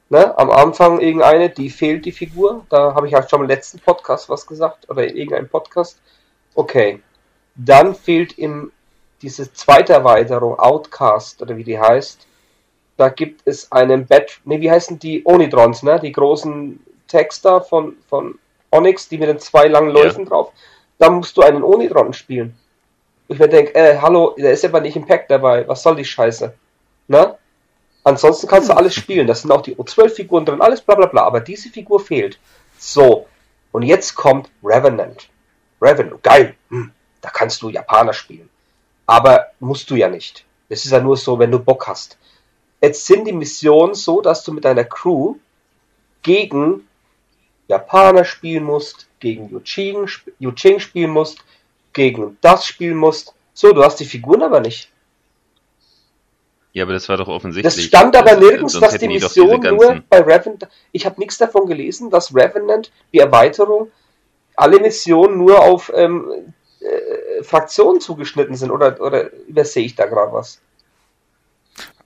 ne, 0.09 0.37
am 0.37 0.51
Anfang 0.51 0.99
irgendeine, 0.99 1.49
die 1.49 1.69
fehlt 1.69 2.05
die 2.05 2.11
Figur. 2.11 2.65
Da 2.69 2.93
habe 2.93 3.07
ich 3.07 3.13
ja 3.13 3.27
schon 3.27 3.41
im 3.41 3.47
letzten 3.47 3.79
Podcast 3.79 4.29
was 4.29 4.45
gesagt, 4.45 4.89
oder 4.89 5.07
in 5.07 5.15
irgendeinem 5.15 5.49
Podcast. 5.49 5.99
Okay. 6.53 7.01
Dann 7.55 7.95
fehlt 7.95 8.37
im, 8.37 8.71
diese 9.21 9.51
zweite 9.53 9.93
Erweiterung, 9.93 10.59
Outcast, 10.59 11.41
oder 11.41 11.57
wie 11.57 11.63
die 11.63 11.79
heißt. 11.79 12.27
Da 12.97 13.09
gibt 13.09 13.41
es 13.45 13.71
einen 13.71 14.05
Bett, 14.05 14.39
ne, 14.45 14.61
wie 14.61 14.71
heißen 14.71 14.99
die 14.99 15.25
Onidrons, 15.25 15.83
ne, 15.83 15.99
die 15.99 16.11
großen 16.11 16.79
Texter 17.07 17.61
von, 17.61 17.97
von 18.09 18.37
Onyx, 18.71 19.09
die 19.09 19.17
mit 19.17 19.29
den 19.29 19.39
zwei 19.39 19.67
langen 19.67 19.91
Läufen 19.91 20.23
ja. 20.23 20.29
drauf. 20.29 20.51
Da 20.97 21.09
musst 21.09 21.35
du 21.37 21.41
einen 21.41 21.63
Onidron 21.63 22.13
spielen. 22.13 22.55
Ich 23.27 23.39
mir 23.39 23.49
denke, 23.49 23.73
äh, 23.75 23.97
hallo, 23.99 24.35
da 24.37 24.49
ist 24.49 24.63
aber 24.63 24.81
nicht 24.81 24.95
im 24.95 25.05
Pack 25.05 25.27
dabei, 25.27 25.67
was 25.67 25.81
soll 25.81 25.95
die 25.95 26.05
Scheiße? 26.05 26.53
Ne? 27.07 27.35
Ansonsten 28.03 28.47
kannst 28.47 28.69
du 28.69 28.73
hm. 28.73 28.77
alles 28.77 28.93
spielen, 28.93 29.27
das 29.27 29.41
sind 29.41 29.51
auch 29.51 29.61
die 29.61 29.75
O12-Figuren 29.75 30.45
drin, 30.45 30.61
alles 30.61 30.81
bla 30.81 30.95
bla 30.95 31.07
bla, 31.07 31.23
aber 31.23 31.39
diese 31.39 31.69
Figur 31.69 31.99
fehlt. 31.99 32.37
So, 32.77 33.25
und 33.71 33.81
jetzt 33.81 34.15
kommt 34.15 34.49
Revenant. 34.63 35.27
Revenant, 35.81 36.21
geil, 36.21 36.55
hm, 36.69 36.91
da 37.25 37.31
kannst 37.31 37.63
du 37.63 37.69
Japaner 37.69 38.13
spielen. 38.13 38.49
Aber 39.07 39.47
musst 39.59 39.89
du 39.89 39.95
ja 39.95 40.09
nicht. 40.09 40.45
Das 40.69 40.85
ist 40.85 40.91
ja 40.91 40.99
nur 40.99 41.17
so, 41.17 41.39
wenn 41.39 41.49
du 41.49 41.57
Bock 41.57 41.87
hast. 41.87 42.19
Jetzt 42.81 43.07
sind 43.07 43.25
die 43.25 43.33
Missionen 43.33 43.95
so, 43.95 44.21
dass 44.21 44.43
du 44.43 44.53
mit 44.53 44.63
deiner 44.63 44.83
Crew 44.83 45.35
gegen 46.21 46.87
Japaner 47.67 48.25
spielen 48.25 48.63
musst, 48.63 49.07
gegen 49.19 49.49
Yuching, 49.49 50.07
Yuching 50.39 50.79
spielen 50.79 51.09
musst, 51.09 51.39
gegen 51.93 52.37
das 52.41 52.67
spielen 52.67 52.97
musst. 52.97 53.33
So, 53.55 53.73
du 53.73 53.83
hast 53.83 53.99
die 53.99 54.05
Figuren 54.05 54.43
aber 54.43 54.59
nicht. 54.59 54.91
Ja, 56.73 56.83
aber 56.83 56.93
das 56.93 57.09
war 57.09 57.17
doch 57.17 57.27
offensichtlich. 57.27 57.73
Das 57.73 57.83
stand 57.83 58.15
aber 58.15 58.35
nirgends, 58.35 58.79
dass 58.79 58.99
die 58.99 59.07
Mission 59.07 59.61
die 59.61 59.69
nur 59.69 60.03
bei 60.09 60.19
Revenant. 60.19 60.67
Ich 60.91 61.07
habe 61.07 61.19
nichts 61.19 61.39
davon 61.39 61.65
gelesen, 61.65 62.11
dass 62.11 62.35
Revenant, 62.35 62.91
die 63.13 63.19
Erweiterung, 63.19 63.91
alle 64.55 64.79
Missionen 64.79 65.37
nur 65.37 65.63
auf 65.63 65.91
ähm, 65.95 66.53
äh, 66.85 67.43
Fraktionen 67.43 68.01
zugeschnitten 68.01 68.55
sind. 68.55 68.71
Oder, 68.71 68.99
oder 69.01 69.31
übersehe 69.47 69.85
ich 69.85 69.95
da 69.95 70.05
gerade 70.05 70.33
was? 70.33 70.59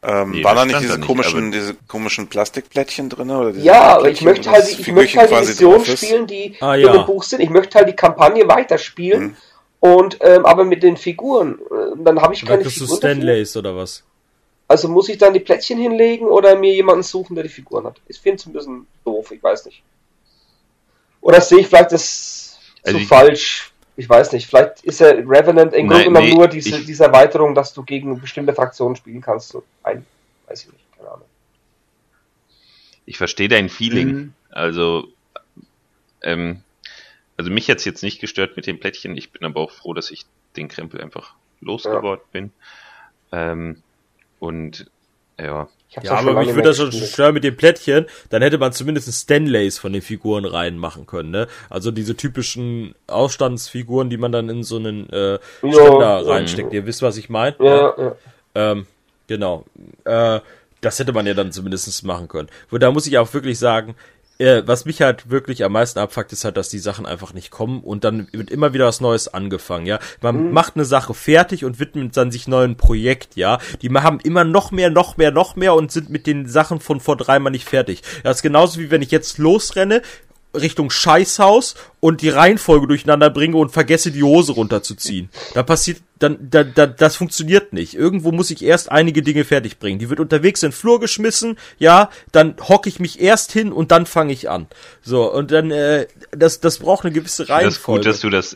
Ähm, 0.01 0.31
nee, 0.31 0.43
waren 0.43 0.55
da 0.55 0.65
nicht 0.65 0.79
diese 0.79 0.99
komischen, 0.99 1.51
diese 1.51 1.75
komischen 1.87 2.27
Plastikplättchen 2.27 3.09
drin? 3.09 3.31
Oder 3.31 3.51
ja, 3.51 3.97
aber 3.97 4.09
ich 4.09 4.21
möchte 4.21 4.49
halt, 4.49 4.67
ich 4.67 4.91
möchte 4.91 5.19
halt 5.19 5.31
die 5.31 5.35
Missionen 5.35 5.85
spielen, 5.85 6.27
die 6.27 6.55
ah, 6.61 6.75
ja. 6.75 6.93
im 6.93 7.05
Buch 7.05 7.23
sind. 7.23 7.41
Ich 7.41 7.49
möchte 7.49 7.77
halt 7.77 7.89
die 7.89 7.95
Kampagne 7.95 8.47
weiterspielen. 8.47 9.23
Mhm. 9.23 9.35
Und 9.81 10.17
ähm, 10.21 10.45
aber 10.45 10.65
mit 10.65 10.83
den 10.83 10.97
Figuren, 10.97 11.59
äh, 11.71 12.03
dann 12.03 12.21
habe 12.21 12.33
ich 12.33 12.45
keine 12.45 12.63
Figuren. 12.63 12.89
du 12.89 12.95
Stanleys 12.95 13.55
oder 13.55 13.75
was? 13.75 14.03
Also 14.67 14.87
muss 14.87 15.09
ich 15.09 15.17
dann 15.17 15.33
die 15.33 15.39
Plättchen 15.39 15.79
hinlegen 15.79 16.27
oder 16.27 16.55
mir 16.55 16.73
jemanden 16.73 17.03
suchen, 17.03 17.35
der 17.35 17.43
die 17.43 17.49
Figuren 17.49 17.85
hat? 17.85 17.99
Ich 18.07 18.19
finde 18.19 18.37
es 18.37 18.45
ein 18.45 18.53
bisschen 18.53 18.87
doof, 19.03 19.31
ich 19.31 19.41
weiß 19.41 19.65
nicht. 19.65 19.81
Oder 21.21 21.41
sehe 21.41 21.59
ich 21.59 21.67
vielleicht 21.67 21.91
das 21.91 22.57
also 22.83 22.99
zu 22.99 23.05
falsch? 23.05 23.73
Ich 23.99 24.07
weiß 24.07 24.31
nicht. 24.31 24.47
Vielleicht 24.47 24.85
ist 24.85 25.01
er 25.01 25.17
Revenant 25.29 25.73
im 25.73 25.89
Grunde 25.89 26.05
genommen 26.05 26.29
nee, 26.29 26.33
nur 26.33 26.47
diese, 26.47 26.77
ich, 26.77 26.85
diese 26.85 27.03
Erweiterung, 27.03 27.53
dass 27.53 27.73
du 27.73 27.83
gegen 27.83 28.21
bestimmte 28.21 28.53
Fraktionen 28.53 28.95
spielen 28.95 29.19
kannst. 29.19 29.49
So 29.49 29.65
ein, 29.83 30.05
weiß 30.47 30.63
ich 30.63 30.71
nicht, 30.71 30.85
keine 30.95 31.11
Ahnung. 31.11 31.25
Ich 33.05 33.17
verstehe 33.17 33.49
dein 33.49 33.67
Feeling. 33.67 34.07
Mhm. 34.07 34.33
Also, 34.51 35.09
ähm, 36.21 36.63
also 37.35 37.51
mich 37.51 37.69
hat's 37.69 37.83
jetzt 37.83 38.01
nicht 38.01 38.21
gestört 38.21 38.55
mit 38.55 38.67
dem 38.67 38.79
Plättchen. 38.79 39.17
Ich 39.17 39.31
bin 39.31 39.45
aber 39.45 39.59
auch 39.59 39.71
froh, 39.71 39.93
dass 39.93 40.11
ich 40.11 40.25
den 40.55 40.69
Krempel 40.69 41.01
einfach 41.01 41.33
losgeworden 41.59 42.23
ja. 42.23 42.31
bin. 42.31 42.51
Ähm, 43.33 43.83
und 44.39 44.89
ja. 45.37 45.67
Ja, 45.89 46.11
aber 46.11 46.33
mich 46.33 46.49
würde 46.49 46.69
das 46.69 46.77
schon 46.77 46.91
stören 46.91 47.33
mit 47.33 47.43
dem 47.43 47.57
Plättchen, 47.57 48.05
dann 48.29 48.43
hätte 48.43 48.59
man 48.59 48.73
zumindest 48.73 49.11
Stanleys 49.11 49.79
von 49.79 49.91
den 49.91 50.03
Figuren 50.03 50.45
reinmachen 50.45 51.07
können, 51.07 51.31
ne? 51.31 51.47
Also 51.69 51.89
diese 51.89 52.15
typischen 52.15 52.93
Ausstandsfiguren, 53.07 54.09
die 54.09 54.17
man 54.17 54.31
dann 54.31 54.49
in 54.49 54.63
so 54.63 54.77
einen 54.77 55.09
äh, 55.09 55.39
Ständer 55.57 55.99
ja, 55.99 56.19
reinsteckt. 56.19 56.71
Ja. 56.71 56.79
Ihr 56.79 56.85
wisst, 56.85 57.01
was 57.01 57.17
ich 57.17 57.29
meine? 57.29 57.55
Ja, 57.59 57.93
ja. 57.97 58.15
Ähm, 58.53 58.85
genau. 59.27 59.65
Äh, 60.05 60.41
das 60.81 60.99
hätte 60.99 61.11
man 61.11 61.25
ja 61.25 61.33
dann 61.33 61.51
zumindest 61.51 62.05
machen 62.05 62.27
können. 62.27 62.49
Und 62.69 62.83
da 62.83 62.91
muss 62.91 63.07
ich 63.07 63.17
auch 63.17 63.33
wirklich 63.33 63.59
sagen, 63.59 63.95
äh, 64.39 64.63
was 64.65 64.85
mich 64.85 65.01
halt 65.01 65.29
wirklich 65.29 65.63
am 65.63 65.73
meisten 65.73 65.99
abfuckt, 65.99 66.31
ist 66.31 66.45
halt, 66.45 66.57
dass 66.57 66.69
die 66.69 66.79
Sachen 66.79 67.05
einfach 67.05 67.33
nicht 67.33 67.51
kommen 67.51 67.81
und 67.81 68.03
dann 68.03 68.27
wird 68.31 68.49
immer 68.49 68.73
wieder 68.73 68.87
was 68.87 69.01
Neues 69.01 69.27
angefangen, 69.27 69.85
ja. 69.85 69.99
Man 70.21 70.47
mhm. 70.47 70.53
macht 70.53 70.75
eine 70.75 70.85
Sache 70.85 71.13
fertig 71.13 71.65
und 71.65 71.79
widmet 71.79 72.15
dann 72.15 72.31
sich 72.31 72.47
neuen 72.47 72.77
Projekt, 72.77 73.35
ja. 73.35 73.59
Die 73.81 73.89
haben 73.89 74.19
immer 74.21 74.45
noch 74.45 74.71
mehr, 74.71 74.89
noch 74.89 75.17
mehr, 75.17 75.31
noch 75.31 75.55
mehr 75.55 75.75
und 75.75 75.91
sind 75.91 76.09
mit 76.09 76.25
den 76.25 76.47
Sachen 76.47 76.79
von 76.79 76.99
vor 76.99 77.17
dreimal 77.17 77.51
nicht 77.51 77.67
fertig. 77.67 78.01
Das 78.23 78.37
ist 78.37 78.43
genauso 78.43 78.79
wie 78.79 78.91
wenn 78.91 79.01
ich 79.01 79.11
jetzt 79.11 79.37
losrenne, 79.37 80.01
Richtung 80.55 80.89
Scheißhaus 80.89 81.75
und 81.99 82.21
die 82.21 82.29
Reihenfolge 82.29 82.87
durcheinander 82.87 83.29
bringe 83.29 83.57
und 83.57 83.71
vergesse 83.71 84.11
die 84.11 84.23
Hose 84.23 84.53
runterzuziehen. 84.53 85.29
Da 85.53 85.63
passiert, 85.63 86.01
dann, 86.19 86.49
da, 86.49 86.63
da, 86.63 86.85
das 86.85 87.15
funktioniert 87.15 87.73
nicht. 87.73 87.93
Irgendwo 87.93 88.31
muss 88.31 88.51
ich 88.51 88.63
erst 88.63 88.91
einige 88.91 89.23
Dinge 89.23 89.45
fertig 89.45 89.79
bringen. 89.79 89.99
Die 89.99 90.09
wird 90.09 90.19
unterwegs 90.19 90.61
in 90.61 90.69
den 90.69 90.75
Flur 90.75 90.99
geschmissen, 90.99 91.57
ja, 91.77 92.09
dann 92.31 92.55
hocke 92.61 92.89
ich 92.89 92.99
mich 92.99 93.21
erst 93.21 93.51
hin 93.51 93.71
und 93.71 93.91
dann 93.91 94.05
fange 94.05 94.33
ich 94.33 94.49
an. 94.49 94.67
So, 95.01 95.31
und 95.31 95.51
dann, 95.51 95.71
äh, 95.71 96.07
das, 96.31 96.59
das 96.59 96.79
braucht 96.79 97.05
eine 97.05 97.13
gewisse 97.13 97.49
Reihenfolge. 97.49 98.03
Das 98.03 98.17
ist 98.17 98.21
gut, 98.21 98.33
dass 98.33 98.55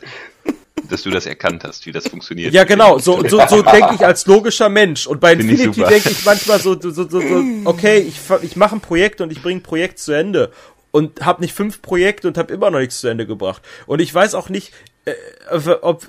dass 0.90 1.02
du 1.02 1.10
das 1.10 1.24
erkannt 1.24 1.64
hast, 1.64 1.86
wie 1.86 1.92
das 1.92 2.08
funktioniert. 2.08 2.52
Ja, 2.52 2.64
genau, 2.64 2.98
so, 2.98 3.26
so, 3.26 3.40
so 3.48 3.62
denke 3.62 3.94
ich 3.94 4.04
als 4.04 4.26
logischer 4.26 4.68
Mensch. 4.68 5.06
Und 5.06 5.18
bei 5.18 5.32
Infinity 5.32 5.82
denke 5.82 6.10
ich 6.10 6.24
manchmal 6.26 6.60
so, 6.60 6.78
so, 6.78 6.90
so, 6.90 7.08
so 7.08 7.20
okay, 7.64 7.98
ich, 7.98 8.16
ich 8.42 8.56
mache 8.56 8.76
ein 8.76 8.80
Projekt 8.80 9.22
und 9.22 9.32
ich 9.32 9.40
bringe 9.40 9.60
ein 9.60 9.62
Projekt 9.62 9.98
zu 9.98 10.12
Ende 10.12 10.52
und 10.90 11.24
habe 11.24 11.42
nicht 11.42 11.54
fünf 11.54 11.82
Projekte 11.82 12.28
und 12.28 12.38
habe 12.38 12.52
immer 12.52 12.70
noch 12.70 12.78
nichts 12.78 13.00
zu 13.00 13.08
Ende 13.08 13.26
gebracht. 13.26 13.62
Und 13.86 14.00
ich 14.00 14.14
weiß 14.14 14.34
auch 14.34 14.48
nicht, 14.48 14.72
äh, 15.04 15.70
ob 15.82 16.08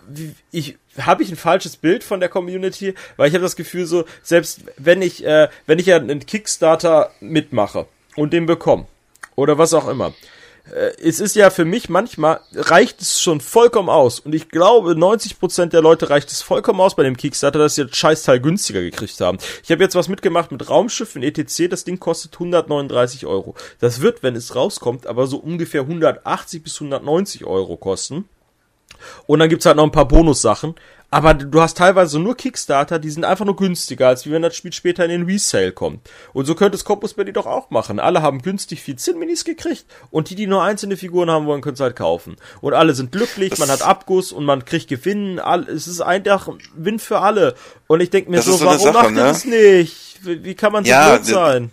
ich 0.51 0.77
habe 0.99 1.23
ich 1.23 1.29
ein 1.29 1.35
falsches 1.35 1.75
Bild 1.75 2.03
von 2.03 2.19
der 2.19 2.29
Community, 2.29 2.93
weil 3.17 3.27
ich 3.27 3.33
habe 3.33 3.43
das 3.43 3.55
Gefühl 3.55 3.85
so, 3.85 4.05
selbst 4.23 4.61
wenn 4.77 5.01
ich 5.01 5.25
äh, 5.25 5.49
wenn 5.65 5.79
ich 5.79 5.87
ja 5.87 5.97
einen 5.97 6.25
Kickstarter 6.25 7.11
mitmache 7.19 7.87
und 8.15 8.33
den 8.33 8.45
bekomme 8.45 8.87
oder 9.35 9.57
was 9.57 9.73
auch 9.73 9.87
immer, 9.87 10.13
äh, 10.71 10.91
es 11.01 11.19
ist 11.19 11.35
ja 11.35 11.49
für 11.49 11.65
mich 11.65 11.89
manchmal, 11.89 12.39
reicht 12.53 13.01
es 13.01 13.21
schon 13.21 13.41
vollkommen 13.41 13.89
aus. 13.89 14.19
Und 14.19 14.33
ich 14.33 14.49
glaube, 14.49 14.91
90% 14.91 15.67
der 15.67 15.81
Leute 15.81 16.09
reicht 16.09 16.31
es 16.31 16.41
vollkommen 16.41 16.79
aus 16.81 16.95
bei 16.95 17.03
dem 17.03 17.17
Kickstarter, 17.17 17.59
dass 17.59 17.75
sie 17.75 17.85
das 17.85 17.97
Scheißteil 17.97 18.39
günstiger 18.39 18.81
gekriegt 18.81 19.19
haben. 19.21 19.37
Ich 19.63 19.71
habe 19.71 19.83
jetzt 19.83 19.95
was 19.95 20.07
mitgemacht 20.07 20.51
mit 20.51 20.69
Raumschiffen 20.69 21.23
ETC, 21.23 21.69
das 21.69 21.83
Ding 21.83 21.99
kostet 21.99 22.33
139 22.33 23.25
Euro. 23.25 23.55
Das 23.79 24.01
wird, 24.01 24.23
wenn 24.23 24.35
es 24.35 24.55
rauskommt, 24.55 25.07
aber 25.07 25.27
so 25.27 25.37
ungefähr 25.37 25.81
180 25.81 26.63
bis 26.63 26.75
190 26.75 27.45
Euro 27.45 27.77
kosten. 27.77 28.25
Und 29.27 29.39
dann 29.39 29.49
gibt's 29.49 29.65
halt 29.65 29.77
noch 29.77 29.83
ein 29.83 29.91
paar 29.91 30.07
Bonussachen. 30.07 30.75
Aber 31.11 31.33
du 31.33 31.61
hast 31.61 31.77
teilweise 31.77 32.19
nur 32.19 32.35
Kickstarter, 32.35 32.99
die 32.99 33.09
sind 33.09 33.23
einfach 33.23 33.45
nur 33.45 33.55
günstiger, 33.55 34.09
als 34.09 34.25
wie 34.25 34.31
wenn 34.31 34.41
das 34.41 34.55
Spiel 34.55 34.73
später 34.73 35.05
in 35.05 35.11
den 35.11 35.23
Resale 35.23 35.71
kommt. 35.71 36.09
Und 36.33 36.45
so 36.45 36.55
könnte 36.55 36.75
es 36.75 36.83
Corpus 36.83 37.13
Belli 37.13 37.31
doch 37.31 37.45
auch 37.45 37.69
machen. 37.69 37.99
Alle 37.99 38.21
haben 38.21 38.41
günstig 38.41 38.81
viel 38.81 38.97
Zinn-Minis 38.97 39.45
gekriegt 39.45 39.85
und 40.11 40.29
die, 40.29 40.35
die 40.35 40.45
nur 40.47 40.63
einzelne 40.63 40.97
Figuren 40.97 41.29
haben 41.29 41.45
wollen, 41.45 41.61
können 41.61 41.75
es 41.75 41.79
halt 41.79 41.95
kaufen. 41.95 42.35
Und 42.59 42.73
alle 42.73 42.93
sind 42.93 43.13
glücklich, 43.13 43.51
das 43.51 43.59
man 43.59 43.69
hat 43.69 43.81
Abguss 43.81 44.31
und 44.33 44.43
man 44.43 44.65
kriegt 44.65 44.89
Gewinn. 44.89 45.39
Es 45.73 45.87
ist 45.87 46.01
einfach 46.01 46.49
Win 46.75 46.99
für 46.99 47.19
alle. 47.19 47.55
Und 47.87 48.01
ich 48.01 48.09
denke 48.09 48.31
mir 48.31 48.41
so, 48.41 48.53
so 48.53 48.65
warum 48.65 48.79
Sache, 48.79 48.93
macht 48.93 49.05
ihr 49.05 49.11
ne? 49.11 49.21
das 49.21 49.45
nicht? 49.45 50.19
Wie 50.21 50.55
kann 50.55 50.73
man 50.73 50.83
so 50.83 50.89
ja, 50.89 51.15
blöd 51.15 51.25
sein? 51.25 51.71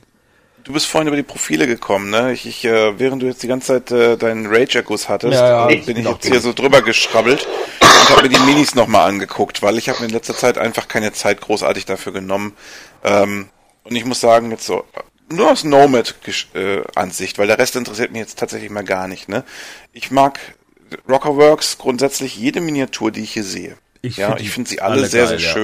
Du 0.65 0.73
bist 0.73 0.87
vorhin 0.87 1.09
über 1.09 1.17
die 1.17 1.23
Profile 1.23 1.67
gekommen, 1.67 2.11
ne? 2.11 2.33
Ich, 2.33 2.47
ich 2.47 2.65
äh, 2.65 2.99
während 2.99 3.23
du 3.23 3.27
jetzt 3.27 3.43
die 3.43 3.49
ganze 3.49 3.67
Zeit 3.67 3.91
äh, 3.91 4.17
deinen 4.17 4.47
Rage-Akkus 4.47 5.09
hattest, 5.09 5.35
ja, 5.35 5.71
ja, 5.71 5.81
bin 5.81 5.97
ich 5.97 6.07
jetzt 6.07 6.27
hier 6.27 6.41
so 6.41 6.53
drüber 6.53 6.83
geschrabbelt 6.83 7.47
und 7.81 8.11
habe 8.11 8.23
mir 8.23 8.29
die 8.29 8.41
Minis 8.41 8.75
nochmal 8.75 9.09
angeguckt, 9.09 9.63
weil 9.63 9.77
ich 9.79 9.89
habe 9.89 10.01
mir 10.01 10.07
in 10.07 10.13
letzter 10.13 10.37
Zeit 10.37 10.59
einfach 10.59 10.87
keine 10.87 11.13
Zeit 11.13 11.41
großartig 11.41 11.85
dafür 11.85 12.13
genommen. 12.13 12.55
Ähm, 13.03 13.49
und 13.83 13.97
ich 13.97 14.05
muss 14.05 14.21
sagen, 14.21 14.51
jetzt 14.53 14.67
so, 14.67 14.85
nur 15.29 15.51
aus 15.51 15.65
Nomad-Ansicht, 15.65 17.37
äh, 17.37 17.39
weil 17.39 17.47
der 17.49 17.59
Rest 17.59 17.75
interessiert 17.75 18.13
mich 18.13 18.21
jetzt 18.21 18.39
tatsächlich 18.39 18.71
mal 18.71 18.85
gar 18.85 19.09
nicht, 19.09 19.29
ne? 19.29 19.45
Ich 19.93 20.11
mag 20.13 20.39
Rockerworks 21.09 21.79
grundsätzlich 21.79 22.37
jede 22.37 22.61
Miniatur, 22.61 23.11
die 23.11 23.23
ich 23.23 23.33
hier 23.33 23.45
sehe. 23.45 23.77
Ich 24.03 24.17
ja, 24.17 24.29
find 24.29 24.41
ich 24.41 24.51
finde 24.51 24.71
sie 24.71 24.81
alle, 24.81 24.95
alle 24.95 25.07
sehr, 25.07 25.27
geil, 25.27 25.39
sehr 25.39 25.49
ja. 25.49 25.55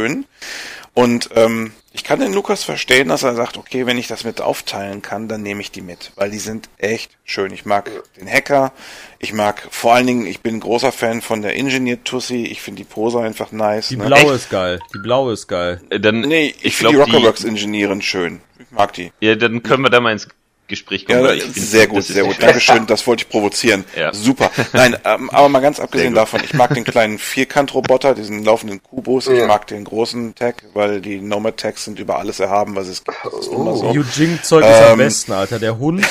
Und 0.99 1.30
ähm, 1.36 1.70
ich 1.92 2.03
kann 2.03 2.18
den 2.18 2.32
Lukas 2.32 2.64
verstehen, 2.64 3.07
dass 3.07 3.22
er 3.22 3.36
sagt, 3.36 3.57
okay, 3.57 3.86
wenn 3.86 3.99
ich 3.99 4.09
das 4.09 4.24
mit 4.24 4.40
aufteilen 4.40 5.01
kann, 5.01 5.28
dann 5.28 5.44
nehme 5.44 5.61
ich 5.61 5.70
die 5.70 5.80
mit, 5.80 6.11
weil 6.16 6.28
die 6.28 6.40
sind 6.40 6.68
echt 6.76 7.12
schön. 7.22 7.53
Ich 7.53 7.64
mag 7.64 7.88
den 8.20 8.28
Hacker, 8.28 8.72
ich 9.20 9.32
mag 9.32 9.68
vor 9.70 9.94
allen 9.94 10.09
Dingen, 10.09 10.26
ich 10.26 10.40
bin 10.40 10.57
ein 10.57 10.61
großer 10.61 10.90
Fan 10.90 11.22
von 11.22 11.40
der 11.40 11.55
Engineered 11.55 12.05
Tussi, 12.05 12.46
ich 12.46 12.62
finde 12.62 12.78
die 12.78 12.84
Pose 12.84 13.20
einfach 13.20 13.53
nice. 13.53 13.90
Die 13.90 13.96
ne? 13.96 14.07
blaue 14.07 14.34
ist 14.34 14.51
geil, 14.51 14.80
die 14.92 14.99
blaue 14.99 15.34
ist 15.34 15.46
geil. 15.46 15.80
Äh, 15.88 16.01
dann, 16.01 16.22
nee, 16.22 16.46
ich, 16.46 16.64
ich 16.64 16.76
finde 16.76 16.94
die 16.94 16.99
Rockerworks 16.99 17.44
Engineerin 17.44 18.03
schön. 18.03 18.40
Ich 18.59 18.72
mag 18.72 18.92
die. 18.94 19.12
Ja, 19.20 19.36
dann 19.36 19.62
können 19.62 19.84
wir 19.84 19.90
da 19.90 20.01
mal 20.01 20.11
ins 20.11 20.26
Gespräch 20.68 21.06
kommen. 21.06 21.24
Ja, 21.24 21.44
sehr 21.52 21.86
gut, 21.86 22.04
sehr 22.04 22.24
gut. 22.24 22.36
Dankeschön, 22.40 22.86
das 22.86 23.06
wollte 23.06 23.24
ich 23.24 23.28
provozieren. 23.28 23.84
Ja. 23.96 24.12
Super. 24.12 24.50
Nein, 24.72 24.96
ähm, 25.04 25.30
aber 25.30 25.48
mal 25.48 25.60
ganz 25.60 25.80
abgesehen 25.80 26.14
davon, 26.14 26.40
ich 26.44 26.54
mag 26.54 26.74
den 26.74 26.84
kleinen 26.84 27.18
Vierkant-Roboter, 27.18 28.14
diesen 28.14 28.44
laufenden 28.44 28.82
Kubus. 28.82 29.26
Ich 29.26 29.46
mag 29.46 29.66
den 29.66 29.84
großen 29.84 30.34
Tag, 30.34 30.62
weil 30.74 31.00
die 31.00 31.20
Nomad-Tags 31.20 31.84
sind 31.84 31.98
über 31.98 32.18
alles 32.18 32.38
erhaben, 32.38 32.76
was 32.76 32.86
es 32.86 33.02
gibt. 33.02 33.16
Oh. 33.24 33.74
So. 33.74 33.88
Eugene-Zeug 33.88 34.64
ist 34.64 34.82
am 34.82 34.92
ähm, 34.92 34.98
besten, 34.98 35.32
Alter. 35.32 35.58
Der 35.58 35.78
Hund 35.78 36.06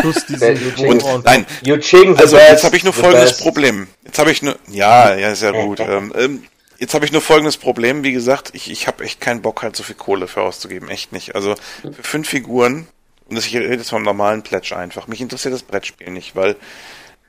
plus 0.00 0.26
diesen 0.26 0.74
und, 0.86 1.02
und 1.02 1.24
Nein, 1.24 1.46
Eugene, 1.66 2.18
also 2.18 2.36
jetzt 2.36 2.64
habe 2.64 2.76
ich 2.76 2.84
nur 2.84 2.92
folgendes 2.92 3.30
best. 3.30 3.42
Problem. 3.42 3.86
Jetzt 4.04 4.18
habe 4.18 4.30
ich 4.32 4.42
nur, 4.42 4.56
ja, 4.68 5.14
ja, 5.14 5.34
sehr 5.34 5.52
gut. 5.52 5.80
Ähm, 5.92 6.12
ähm, 6.16 6.42
Jetzt 6.78 6.94
habe 6.94 7.04
ich 7.04 7.12
nur 7.12 7.20
folgendes 7.20 7.58
Problem, 7.58 8.02
wie 8.02 8.10
gesagt, 8.10 8.50
ich, 8.54 8.68
ich 8.68 8.88
habe 8.88 9.04
echt 9.04 9.20
keinen 9.20 9.40
Bock, 9.40 9.62
halt 9.62 9.76
so 9.76 9.84
viel 9.84 9.94
Kohle 9.94 10.26
für 10.26 10.40
auszugeben, 10.40 10.88
echt 10.88 11.12
nicht. 11.12 11.36
Also 11.36 11.54
für 11.82 12.02
fünf 12.02 12.28
Figuren 12.28 12.88
und 13.28 13.36
das, 13.36 13.46
ich 13.46 13.56
rede 13.56 13.74
jetzt 13.74 13.90
vom 13.90 14.02
normalen 14.02 14.42
Pledge 14.42 14.76
einfach. 14.76 15.06
Mich 15.06 15.20
interessiert 15.20 15.54
das 15.54 15.62
Brettspiel 15.62 16.10
nicht, 16.10 16.36
weil 16.36 16.56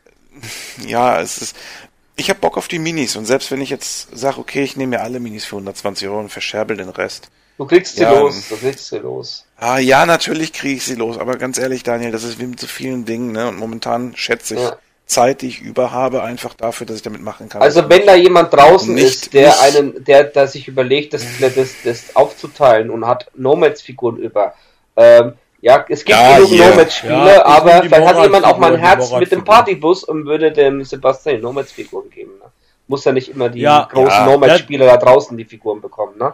ja, 0.86 1.22
es 1.22 1.38
ist. 1.38 1.56
Ich 2.16 2.30
habe 2.30 2.40
Bock 2.40 2.58
auf 2.58 2.68
die 2.68 2.78
Minis 2.78 3.16
und 3.16 3.26
selbst 3.26 3.50
wenn 3.50 3.62
ich 3.62 3.72
jetzt 3.72 4.16
sage, 4.16 4.38
okay, 4.38 4.64
ich 4.64 4.78
nehme 4.78 4.98
mir 4.98 5.04
alle 5.04 5.20
Minis 5.20 5.46
für 5.46 5.56
120 5.56 6.08
Euro 6.08 6.20
und 6.20 6.30
verscherbel 6.30 6.78
den 6.78 6.90
Rest. 6.90 7.32
Du 7.58 7.66
kriegst 7.66 7.96
sie 7.96 8.04
ja, 8.04 8.12
los, 8.12 8.50
du 8.50 8.58
kriegst 8.58 8.88
sie 8.90 8.98
los. 8.98 9.46
Ah, 9.58 9.80
ja, 9.80 10.06
natürlich 10.06 10.54
kriege 10.54 10.76
ich 10.76 10.86
sie 10.86 10.96
los, 10.96 11.18
aber 11.18 11.38
ganz 11.38 11.58
ehrlich, 11.58 11.84
Daniel, 11.84 12.12
das 12.12 12.24
ist 12.24 12.40
wie 12.40 12.48
mit 12.48 12.60
so 12.60 12.68
vielen 12.68 13.06
Dingen, 13.06 13.32
ne? 13.32 13.48
Und 13.48 13.58
momentan 13.58 14.16
schätze 14.16 14.56
ich 14.56 14.62
ja. 14.62 14.78
Zeit, 15.06 15.42
die 15.42 15.48
ich 15.48 15.62
über 15.62 15.92
habe, 15.92 16.24
einfach 16.24 16.56
dafür, 16.56 16.88
dass 16.88 16.98
ich 16.98 17.02
damit 17.04 17.22
machen 17.22 17.50
kann. 17.50 17.62
Also 17.62 17.88
wenn 17.90 18.06
da 18.06 18.16
jemand 18.16 18.54
draußen 18.54 18.98
ist, 18.98 19.34
der 19.34 19.60
einen, 19.62 20.04
der, 20.04 20.26
der 20.26 20.48
sich 20.48 20.68
überlegt, 20.68 21.14
das, 21.14 21.24
das, 21.40 21.76
das 21.84 22.16
aufzuteilen 22.16 22.90
und 22.90 23.06
hat 23.06 23.30
Nomads-Figuren 23.36 24.18
über, 24.18 24.56
ähm, 24.96 25.34
ja, 25.64 25.86
es 25.88 26.04
gibt 26.04 26.10
ja, 26.10 26.36
genug 26.40 26.52
Nomads-Spiele, 26.52 27.14
ja, 27.14 27.46
aber 27.46 27.84
vielleicht 27.84 28.06
hat 28.06 28.22
jemand 28.22 28.46
auch 28.46 28.58
mal 28.58 28.74
ein 28.74 28.80
Herz 28.82 29.14
mit 29.14 29.32
dem 29.32 29.46
Partybus 29.46 30.04
und 30.04 30.26
würde 30.26 30.52
dem 30.52 30.84
Sebastian 30.84 31.40
Nomads-Figuren 31.40 32.10
geben. 32.10 32.32
Ne? 32.38 32.50
Muss 32.88 33.06
ja 33.06 33.14
nicht 33.14 33.30
immer 33.30 33.48
die 33.48 33.62
ja, 33.62 33.88
großen 33.90 34.10
ja, 34.10 34.26
Nomad-Spieler 34.26 34.88
da 34.88 34.98
draußen 34.98 35.38
die 35.38 35.46
Figuren 35.46 35.80
bekommen, 35.80 36.18
ne? 36.20 36.34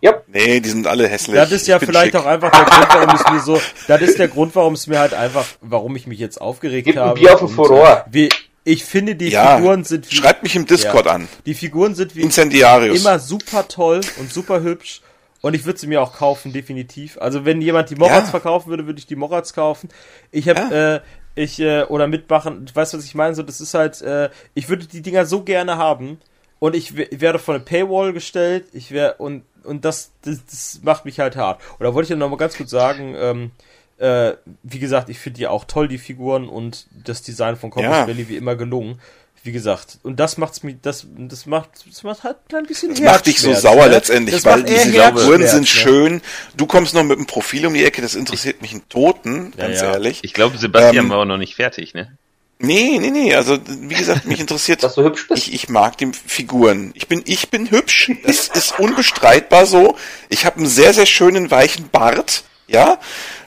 Ja. 0.00 0.14
Nee, 0.28 0.60
die 0.60 0.70
sind 0.70 0.86
alle 0.86 1.06
hässlich. 1.08 1.36
Das 1.36 1.52
ist 1.52 1.66
ja 1.66 1.78
vielleicht 1.78 2.12
schick. 2.12 2.22
auch 2.22 2.24
einfach 2.24 2.50
der 2.50 2.64
Grund, 2.64 2.88
warum 2.88 3.14
es 3.16 3.30
mir 3.30 3.40
so, 3.40 3.60
das 3.86 4.00
ist 4.00 4.18
der 4.18 4.28
Grund, 4.28 4.56
warum 4.56 4.72
es 4.72 4.86
mir 4.86 4.98
halt 4.98 5.12
einfach, 5.12 5.44
warum 5.60 5.94
ich 5.94 6.06
mich 6.06 6.18
jetzt 6.18 6.40
aufgeregt 6.40 6.86
Gib 6.86 6.96
habe. 6.96 7.20
Bier 7.20 7.34
auf 7.34 7.40
dem 7.40 7.50
Furor. 7.50 8.06
Wie, 8.10 8.30
ich 8.64 8.86
finde, 8.86 9.14
die 9.14 9.28
ja, 9.28 9.58
Figuren 9.58 9.84
sind 9.84 10.10
wie, 10.10 10.14
Schreibt 10.14 10.42
mich 10.42 10.56
im 10.56 10.64
Discord 10.64 11.04
ja, 11.04 11.12
an. 11.12 11.28
Die 11.44 11.52
Figuren 11.52 11.94
sind 11.94 12.16
wie 12.16 12.22
Incendiarius. 12.22 12.98
immer 12.98 13.18
super 13.18 13.68
toll 13.68 14.00
und 14.18 14.32
super 14.32 14.62
hübsch 14.62 15.02
und 15.42 15.54
ich 15.54 15.64
würde 15.64 15.78
sie 15.78 15.86
mir 15.86 16.02
auch 16.02 16.14
kaufen, 16.14 16.52
definitiv. 16.52 17.18
Also 17.18 17.44
wenn 17.44 17.62
jemand 17.62 17.90
die 17.90 17.96
Morats 17.96 18.26
ja. 18.26 18.30
verkaufen 18.30 18.68
würde, 18.68 18.86
würde 18.86 18.98
ich 18.98 19.06
die 19.06 19.16
Morats 19.16 19.54
kaufen. 19.54 19.88
Ich 20.30 20.48
habe, 20.48 20.60
ja. 20.60 20.94
äh, 20.96 21.00
ich, 21.34 21.60
äh, 21.60 21.84
oder 21.84 22.06
mitmachen, 22.06 22.66
weißt 22.72 22.92
du, 22.92 22.98
was 22.98 23.04
ich 23.04 23.14
meine? 23.14 23.34
So, 23.34 23.42
das 23.42 23.60
ist 23.60 23.74
halt, 23.74 24.02
äh, 24.02 24.28
ich 24.54 24.68
würde 24.68 24.86
die 24.86 25.02
Dinger 25.02 25.24
so 25.24 25.42
gerne 25.42 25.76
haben. 25.76 26.18
Und 26.58 26.76
ich 26.76 26.94
werde 26.94 27.38
vor 27.38 27.54
eine 27.54 27.64
Paywall 27.64 28.12
gestellt. 28.12 28.66
Ich 28.74 28.92
wäre, 28.92 29.14
und, 29.14 29.44
und 29.64 29.86
das, 29.86 30.12
das, 30.20 30.44
das 30.44 30.80
macht 30.82 31.06
mich 31.06 31.18
halt 31.18 31.34
hart. 31.36 31.62
Und 31.78 31.84
da 31.84 31.94
wollte 31.94 32.04
ich 32.04 32.10
ja 32.10 32.16
nochmal 32.16 32.36
ganz 32.36 32.54
kurz 32.54 32.68
sagen, 32.68 33.14
ähm, 33.16 33.50
äh, 33.96 34.34
wie 34.62 34.78
gesagt, 34.78 35.08
ich 35.08 35.18
finde 35.18 35.38
die 35.38 35.46
auch 35.46 35.64
toll, 35.64 35.88
die 35.88 35.96
Figuren 35.96 36.50
und 36.50 36.86
das 36.92 37.22
Design 37.22 37.56
von 37.56 37.70
Compass 37.70 38.00
ja. 38.00 38.06
Valley 38.06 38.28
wie 38.28 38.36
immer 38.36 38.56
gelungen 38.56 39.00
wie 39.42 39.52
gesagt, 39.52 39.98
und 40.02 40.20
das 40.20 40.36
macht's 40.36 40.62
mir, 40.62 40.74
das, 40.82 41.06
das 41.16 41.46
macht, 41.46 41.70
das 41.88 42.02
macht 42.02 42.24
halt 42.24 42.36
ein 42.52 42.66
bisschen 42.66 42.90
Das 42.90 43.00
macht 43.00 43.26
dich 43.26 43.40
so 43.40 43.54
sauer 43.54 43.86
ne? 43.86 43.92
letztendlich, 43.92 44.42
das 44.42 44.44
weil 44.44 44.64
diese 44.64 44.90
Figuren 44.90 45.46
sind 45.46 45.66
schön. 45.66 46.20
Du 46.56 46.66
kommst 46.66 46.92
noch 46.92 47.04
mit 47.04 47.16
einem 47.16 47.26
Profil 47.26 47.66
um 47.66 47.72
die 47.72 47.84
Ecke, 47.84 48.02
das 48.02 48.14
interessiert 48.14 48.60
mich 48.60 48.72
einen 48.72 48.86
Toten, 48.90 49.52
ja, 49.56 49.66
ganz 49.66 49.80
ja. 49.80 49.92
ehrlich. 49.92 50.20
Ich 50.22 50.34
glaube, 50.34 50.58
Sebastian 50.58 51.06
ähm, 51.06 51.10
war 51.10 51.18
auch 51.18 51.24
noch 51.24 51.38
nicht 51.38 51.54
fertig, 51.54 51.94
ne? 51.94 52.18
Nee, 52.58 52.98
nee, 53.00 53.10
nee, 53.10 53.34
also 53.34 53.58
wie 53.66 53.94
gesagt, 53.94 54.26
mich 54.26 54.40
interessiert, 54.40 54.82
dass 54.82 54.94
du 54.94 55.02
hübsch 55.02 55.26
bist. 55.28 55.48
Ich, 55.48 55.54
ich 55.54 55.68
mag 55.70 55.96
die 55.96 56.12
Figuren. 56.12 56.90
Ich 56.94 57.08
bin, 57.08 57.22
ich 57.24 57.48
bin 57.48 57.70
hübsch, 57.70 58.12
das 58.24 58.48
ist 58.48 58.78
unbestreitbar 58.78 59.64
so. 59.64 59.96
Ich 60.28 60.44
habe 60.44 60.58
einen 60.58 60.66
sehr, 60.66 60.92
sehr 60.92 61.06
schönen, 61.06 61.50
weichen 61.50 61.88
Bart, 61.88 62.44
ja, 62.66 62.98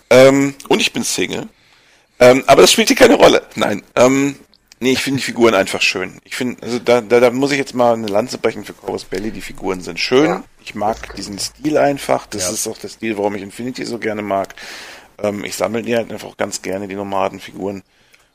ähm, 0.09 0.55
und 0.69 0.79
ich 0.79 0.91
bin 0.91 1.03
Single. 1.03 1.47
Ähm, 2.19 2.43
aber 2.47 2.61
das 2.61 2.71
spielt 2.71 2.87
hier 2.87 2.97
keine 2.97 3.15
Rolle. 3.15 3.43
Nein, 3.55 3.83
ähm, 3.95 4.37
Nee, 4.83 4.91
ich 4.91 5.01
finde 5.01 5.19
die 5.19 5.23
Figuren 5.23 5.53
einfach 5.53 5.81
schön. 5.81 6.19
Ich 6.25 6.35
finde, 6.35 6.61
also 6.61 6.77
da, 6.77 6.99
da, 6.99 7.21
da 7.21 7.31
muss 7.31 7.53
ich 7.53 7.57
jetzt 7.57 7.73
mal 7.73 7.93
eine 7.93 8.07
Lanze 8.07 8.37
brechen 8.37 8.65
für 8.65 8.73
Corvus 8.73 9.05
Belly. 9.05 9.31
Die 9.31 9.39
Figuren 9.39 9.79
sind 9.79 9.97
schön. 9.97 10.25
Ja. 10.25 10.43
Ich 10.61 10.75
mag 10.75 11.15
diesen 11.15 11.39
Stil 11.39 11.77
einfach. 11.77 12.27
Das 12.27 12.47
ja. 12.47 12.53
ist 12.53 12.67
auch 12.67 12.77
der 12.77 12.89
Stil, 12.89 13.17
warum 13.17 13.33
ich 13.35 13.41
Infinity 13.41 13.85
so 13.85 13.97
gerne 13.97 14.21
mag. 14.21 14.55
Ähm, 15.19 15.45
ich 15.45 15.55
sammle 15.55 15.83
die 15.83 15.95
halt 15.95 16.11
einfach 16.11 16.27
auch 16.27 16.35
ganz 16.35 16.61
gerne, 16.61 16.89
die 16.89 16.95
Nomadenfiguren. 16.95 17.81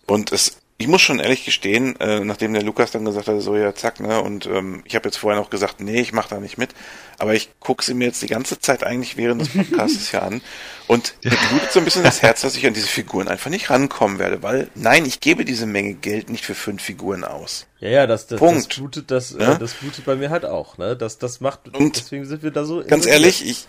Und 0.06 0.32
es 0.32 0.56
ich 0.80 0.86
muss 0.86 1.02
schon 1.02 1.18
ehrlich 1.18 1.44
gestehen, 1.44 1.98
äh, 1.98 2.20
nachdem 2.20 2.52
der 2.52 2.62
Lukas 2.62 2.92
dann 2.92 3.04
gesagt 3.04 3.26
hat, 3.26 3.40
so 3.40 3.56
ja 3.56 3.74
zack, 3.74 3.98
ne, 3.98 4.22
und 4.22 4.46
ähm, 4.46 4.82
ich 4.84 4.94
habe 4.94 5.08
jetzt 5.08 5.16
vorher 5.16 5.40
noch 5.40 5.50
gesagt, 5.50 5.80
nee, 5.80 6.00
ich 6.00 6.12
mache 6.12 6.30
da 6.30 6.38
nicht 6.38 6.56
mit, 6.56 6.70
aber 7.18 7.34
ich 7.34 7.50
gucke 7.58 7.84
sie 7.84 7.94
mir 7.94 8.06
jetzt 8.06 8.22
die 8.22 8.28
ganze 8.28 8.60
Zeit 8.60 8.84
eigentlich 8.84 9.16
während 9.16 9.40
des 9.40 9.48
Podcasts 9.48 10.10
hier 10.10 10.22
an 10.22 10.40
und 10.86 11.14
mir 11.24 11.36
blutet 11.50 11.72
so 11.72 11.80
ein 11.80 11.84
bisschen 11.84 12.04
das 12.04 12.22
Herz, 12.22 12.42
dass 12.42 12.54
ich 12.54 12.64
an 12.64 12.74
diese 12.74 12.86
Figuren 12.86 13.26
einfach 13.26 13.50
nicht 13.50 13.70
rankommen 13.70 14.20
werde, 14.20 14.44
weil 14.44 14.68
nein, 14.76 15.04
ich 15.04 15.18
gebe 15.18 15.44
diese 15.44 15.66
Menge 15.66 15.94
Geld 15.94 16.30
nicht 16.30 16.44
für 16.44 16.54
fünf 16.54 16.80
Figuren 16.80 17.24
aus. 17.24 17.66
Ja, 17.80 17.88
ja, 17.90 18.06
das, 18.06 18.28
das, 18.28 18.38
Punkt. 18.38 18.68
das 18.68 18.76
blutet, 18.76 19.10
das, 19.10 19.36
ja? 19.36 19.54
äh, 19.54 19.58
das 19.58 19.74
blutet 19.74 20.04
bei 20.04 20.14
mir 20.14 20.30
halt 20.30 20.44
auch, 20.44 20.78
ne, 20.78 20.96
das, 20.96 21.18
das 21.18 21.40
macht, 21.40 21.74
und 21.76 21.96
deswegen 21.96 22.24
sind 22.24 22.44
wir 22.44 22.52
da 22.52 22.64
so. 22.64 22.84
Ganz 22.86 23.04
ehrlich, 23.04 23.44
ich, 23.44 23.66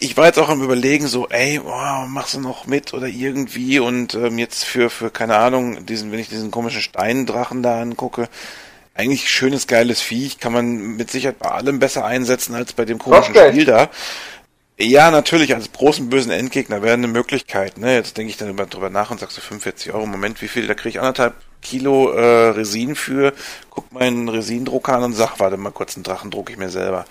ich 0.00 0.16
war 0.16 0.26
jetzt 0.26 0.38
auch 0.38 0.48
am 0.48 0.62
überlegen, 0.62 1.06
so, 1.08 1.28
ey, 1.28 1.60
oh, 1.64 2.06
machst 2.06 2.34
du 2.34 2.40
noch 2.40 2.66
mit 2.66 2.94
oder 2.94 3.06
irgendwie 3.06 3.80
und 3.80 4.14
ähm, 4.14 4.38
jetzt 4.38 4.64
für, 4.64 4.90
für, 4.90 5.10
keine 5.10 5.36
Ahnung, 5.36 5.86
diesen, 5.86 6.12
wenn 6.12 6.20
ich 6.20 6.28
diesen 6.28 6.50
komischen 6.50 6.80
Steindrachen 6.80 7.62
da 7.62 7.80
angucke, 7.80 8.28
eigentlich 8.94 9.28
schönes, 9.28 9.66
geiles 9.66 10.00
Viech, 10.00 10.38
kann 10.38 10.52
man 10.52 10.96
mit 10.96 11.10
Sicherheit 11.10 11.38
bei 11.38 11.50
allem 11.50 11.78
besser 11.78 12.04
einsetzen 12.04 12.54
als 12.54 12.72
bei 12.72 12.84
dem 12.84 12.98
komischen 12.98 13.36
okay. 13.36 13.50
Spiel 13.50 13.64
da. 13.64 13.90
Ja, 14.80 15.10
natürlich, 15.10 15.54
als 15.54 15.72
großen 15.72 16.08
bösen 16.08 16.30
Endgegner 16.30 16.82
wäre 16.82 16.94
eine 16.94 17.08
Möglichkeit, 17.08 17.78
ne? 17.78 17.94
Jetzt 17.94 18.16
denke 18.16 18.30
ich 18.30 18.36
dann 18.36 18.56
drüber 18.56 18.90
nach 18.90 19.10
und 19.10 19.18
sagst 19.18 19.34
so 19.34 19.42
45 19.42 19.92
Euro, 19.92 20.06
Moment, 20.06 20.40
wie 20.40 20.48
viel, 20.48 20.68
da 20.68 20.74
kriege 20.74 20.90
ich 20.90 21.00
anderthalb 21.00 21.34
Kilo 21.62 22.12
äh, 22.12 22.50
Resin 22.50 22.94
für, 22.94 23.32
guck 23.70 23.92
meinen 23.92 24.28
Resindrucker 24.28 24.94
an 24.94 25.04
und 25.04 25.14
sag, 25.14 25.40
warte 25.40 25.56
mal 25.56 25.70
kurz, 25.70 25.96
einen 25.96 26.04
Drachen 26.04 26.30
drucke 26.30 26.52
ich 26.52 26.58
mir 26.58 26.70
selber. 26.70 27.04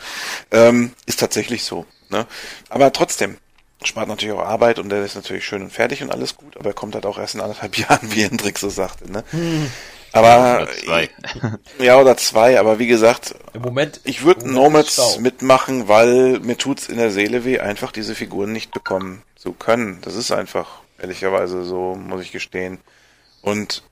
Ähm, 0.51 0.93
ist 1.05 1.19
tatsächlich 1.19 1.63
so. 1.63 1.85
Ne? 2.09 2.25
Aber 2.69 2.91
trotzdem, 2.93 3.37
spart 3.83 4.07
natürlich 4.07 4.35
auch 4.35 4.43
Arbeit 4.45 4.79
und 4.79 4.89
der 4.89 5.03
ist 5.03 5.15
natürlich 5.15 5.45
schön 5.45 5.61
und 5.61 5.71
fertig 5.71 6.01
und 6.01 6.11
alles 6.11 6.35
gut, 6.35 6.57
aber 6.57 6.69
er 6.69 6.73
kommt 6.73 6.95
halt 6.95 7.05
auch 7.05 7.17
erst 7.17 7.35
in 7.35 7.41
anderthalb 7.41 7.77
Jahren, 7.77 8.13
wie 8.13 8.23
Hendrik 8.23 8.57
so 8.57 8.69
sagte. 8.69 9.11
Ne? 9.11 9.23
Hm. 9.31 9.71
Aber 10.13 10.63
oder 10.63 10.71
zwei. 10.71 11.09
ja, 11.79 11.99
oder 11.99 12.17
zwei, 12.17 12.59
aber 12.59 12.79
wie 12.79 12.87
gesagt, 12.87 13.35
Im 13.53 13.61
Moment, 13.61 13.99
ich 14.03 14.23
würde 14.23 14.51
Nomads 14.51 15.19
mitmachen, 15.19 15.87
weil 15.87 16.39
mir 16.39 16.57
tut's 16.57 16.87
in 16.87 16.97
der 16.97 17.11
Seele 17.11 17.45
weh, 17.45 17.59
einfach 17.59 17.91
diese 17.91 18.15
Figuren 18.15 18.51
nicht 18.51 18.71
bekommen 18.71 19.21
zu 19.35 19.51
können. 19.51 19.99
Das 20.01 20.15
ist 20.15 20.31
einfach, 20.31 20.79
ehrlicherweise 20.97 21.63
so, 21.63 21.95
muss 21.95 22.21
ich 22.21 22.31
gestehen. 22.31 22.79
Und 23.41 23.83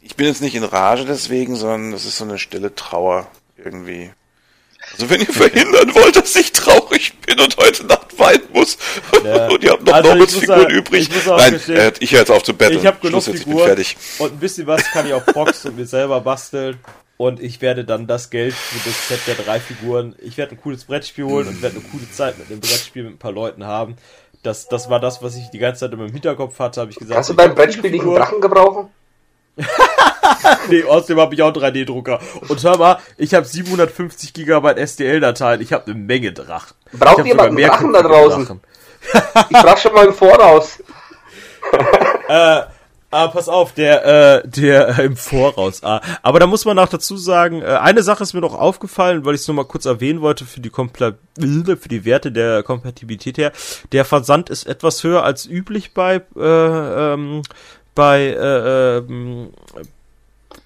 ich 0.00 0.16
bin 0.16 0.26
jetzt 0.26 0.42
nicht 0.42 0.54
in 0.54 0.64
Rage 0.64 1.04
deswegen, 1.04 1.56
sondern 1.56 1.92
es 1.92 2.04
ist 2.04 2.18
so 2.18 2.24
eine 2.24 2.38
stille 2.38 2.74
Trauer 2.74 3.28
irgendwie. 3.56 4.10
Also 4.92 5.10
wenn 5.10 5.20
ihr 5.20 5.26
verhindern 5.32 5.94
wollt, 5.94 6.16
dass 6.16 6.34
ich 6.36 6.52
traurig 6.52 7.12
bin 7.20 7.38
und 7.38 7.56
heute 7.56 7.84
Nacht 7.86 8.18
weinen 8.18 8.42
muss 8.52 8.78
ja. 9.24 9.48
und 9.48 9.62
ihr 9.62 9.72
habt 9.72 9.84
noch 9.84 9.94
also 9.94 10.14
Nomads-Figuren 10.14 10.70
übrig. 10.70 11.08
Ich 11.10 11.26
Nein, 11.26 11.60
äh, 11.68 11.92
ich 12.00 12.12
höre 12.12 12.20
jetzt 12.20 12.30
auf 12.30 12.42
zu 12.42 12.54
betteln. 12.54 12.80
Ich 12.80 12.86
habe 12.86 12.98
genug 13.00 13.26
jetzt, 13.26 13.38
Figuren 13.38 13.66
fertig. 13.66 13.96
und 14.18 14.32
ein 14.32 14.38
bisschen 14.38 14.66
was 14.66 14.82
kann 14.84 15.06
ich 15.06 15.12
auf 15.12 15.24
Box 15.26 15.66
und 15.66 15.76
mir 15.76 15.86
selber 15.86 16.20
basteln 16.20 16.78
und 17.16 17.38
ich 17.40 17.60
werde 17.60 17.84
dann 17.84 18.06
das 18.06 18.30
Geld 18.30 18.54
für 18.54 18.88
das 18.88 19.08
Set 19.08 19.20
der 19.26 19.34
drei 19.34 19.60
Figuren, 19.60 20.16
ich 20.20 20.38
werde 20.38 20.54
ein 20.54 20.60
cooles 20.60 20.84
Brettspiel 20.84 21.24
holen 21.24 21.48
und 21.48 21.60
werde 21.60 21.76
eine 21.76 21.84
coole 21.84 22.10
Zeit 22.10 22.38
mit 22.38 22.48
dem 22.48 22.60
Brettspiel 22.60 23.02
mit 23.04 23.12
ein 23.12 23.18
paar 23.18 23.32
Leuten 23.32 23.66
haben. 23.66 23.96
Das, 24.42 24.68
das 24.68 24.88
war 24.88 25.00
das, 25.00 25.22
was 25.22 25.36
ich 25.36 25.50
die 25.50 25.58
ganze 25.58 25.80
Zeit 25.80 25.92
in 25.92 25.98
meinem 25.98 26.12
Hinterkopf 26.12 26.58
hatte, 26.58 26.80
habe 26.80 26.90
ich 26.90 26.96
gesagt. 26.96 27.14
Kannst 27.14 27.28
du 27.28 27.34
beim 27.34 27.54
Brettspiel 27.54 27.90
nicht 27.90 28.00
einen 28.00 28.14
Drachen 28.14 28.40
gebrauchen? 28.40 28.88
nee, 30.68 30.84
außerdem 30.84 31.20
habe 31.20 31.34
ich 31.34 31.42
auch 31.42 31.54
einen 31.54 31.64
3D-Drucker. 31.64 32.20
Und 32.48 32.62
hör 32.62 32.78
mal, 32.78 32.98
ich 33.16 33.34
habe 33.34 33.46
750 33.46 34.32
GB 34.32 34.86
STL-Dateien. 34.86 35.60
Ich 35.60 35.72
habe 35.72 35.86
eine 35.86 35.94
Menge 35.94 36.32
Drachen. 36.32 36.74
Braucht 36.92 37.24
jemand 37.24 37.50
einen 37.50 37.56
Drachen 37.58 37.92
da 37.92 38.02
draußen? 38.02 38.60
ich 39.50 39.56
frage 39.56 39.80
schon 39.80 39.94
mal 39.94 40.06
im 40.06 40.14
Voraus. 40.14 40.82
äh, 42.28 42.62
Ah, 43.12 43.26
pass 43.26 43.48
auf, 43.48 43.72
der, 43.72 44.04
äh, 44.44 44.48
der 44.48 44.98
äh, 45.00 45.06
im 45.06 45.16
Voraus. 45.16 45.82
Ah. 45.82 46.00
Aber 46.22 46.38
da 46.38 46.46
muss 46.46 46.64
man 46.64 46.78
auch 46.78 46.88
dazu 46.88 47.16
sagen, 47.16 47.60
äh, 47.60 47.64
eine 47.64 48.04
Sache 48.04 48.22
ist 48.22 48.34
mir 48.34 48.40
noch 48.40 48.54
aufgefallen, 48.54 49.24
weil 49.24 49.34
ich 49.34 49.40
es 49.40 49.48
nur 49.48 49.56
mal 49.56 49.64
kurz 49.64 49.84
erwähnen 49.84 50.20
wollte 50.20 50.44
für 50.44 50.60
die 50.60 50.70
Kompla 50.70 51.14
für 51.36 51.88
die 51.88 52.04
Werte 52.04 52.30
der 52.30 52.62
Kompatibilität 52.62 53.36
her. 53.36 53.50
Der 53.90 54.04
Versand 54.04 54.48
ist 54.48 54.64
etwas 54.64 55.02
höher 55.02 55.24
als 55.24 55.44
üblich 55.44 55.92
bei 55.92 56.22
äh, 56.36 57.14
ähm, 57.14 57.42
bei 57.94 58.20
äh, 58.22 58.98
äh, 58.98 59.02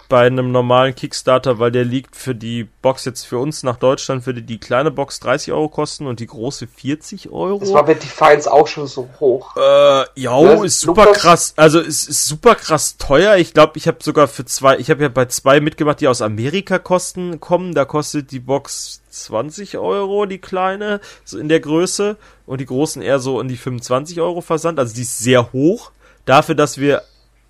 bei 0.09 0.27
einem 0.27 0.53
normalen 0.53 0.95
Kickstarter, 0.95 1.59
weil 1.59 1.73
der 1.73 1.85
liegt 1.85 2.15
für 2.15 2.35
die 2.35 2.69
Box 2.83 3.05
jetzt 3.05 3.25
für 3.25 3.39
uns 3.39 3.63
nach 3.63 3.77
Deutschland, 3.77 4.27
würde 4.27 4.43
die 4.43 4.59
kleine 4.59 4.91
Box 4.91 5.19
30 5.21 5.53
Euro 5.53 5.69
kosten 5.69 6.07
und 6.07 6.21
die 6.21 6.27
große 6.27 6.67
40 6.67 7.31
Euro. 7.31 7.59
Das 7.59 7.73
war 7.73 7.85
bei 7.85 7.95
Defiance 7.95 8.51
auch 8.51 8.67
schon 8.67 8.87
so 8.87 9.09
hoch. 9.19 9.57
Äh, 9.57 10.05
ja, 10.15 10.41
ne? 10.41 10.65
ist 10.65 10.81
super 10.81 11.07
Lukas? 11.07 11.21
krass. 11.21 11.55
Also 11.57 11.81
es 11.81 12.07
ist 12.07 12.27
super 12.27 12.55
krass 12.55 12.97
teuer. 12.97 13.37
Ich 13.37 13.55
glaube, 13.55 13.73
ich 13.77 13.89
habe 13.89 13.99
sogar 14.03 14.29
für 14.29 14.45
zwei, 14.45 14.79
ich 14.79 14.91
habe 14.91 15.03
ja 15.03 15.09
bei 15.09 15.25
zwei 15.27 15.61
mitgemacht, 15.61 16.01
die 16.01 16.09
aus 16.09 16.23
Amerika 16.23 16.79
kosten 16.79 17.41
kommen. 17.41 17.75
Da 17.75 17.85
kostet 17.85 18.31
die 18.31 18.41
Box 18.41 19.03
20 19.11 19.79
Euro, 19.79 20.27
die 20.27 20.39
kleine, 20.39 21.01
so 21.25 21.39
in 21.39 21.49
der 21.49 21.61
Größe. 21.61 22.17
Und 22.47 22.61
die 22.61 22.67
großen 22.67 23.01
eher 23.01 23.21
so 23.21 23.41
in 23.41 23.49
die 23.49 23.57
25 23.57 24.21
Euro 24.21 24.43
Versand. 24.43 24.79
Also 24.79 24.95
die 24.95 25.03
ist 25.03 25.19
sehr 25.19 25.53
hoch. 25.53 25.93
Dafür, 26.27 26.55
dass 26.55 26.79
wir 26.79 27.03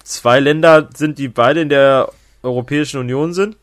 zwei 0.04 0.38
Länder 0.38 0.88
sind, 0.94 1.18
die 1.18 1.28
beide 1.28 1.60
in 1.60 1.68
der 1.68 2.12
Europäischen 2.42 3.00
Union 3.00 3.34
sind. 3.34 3.56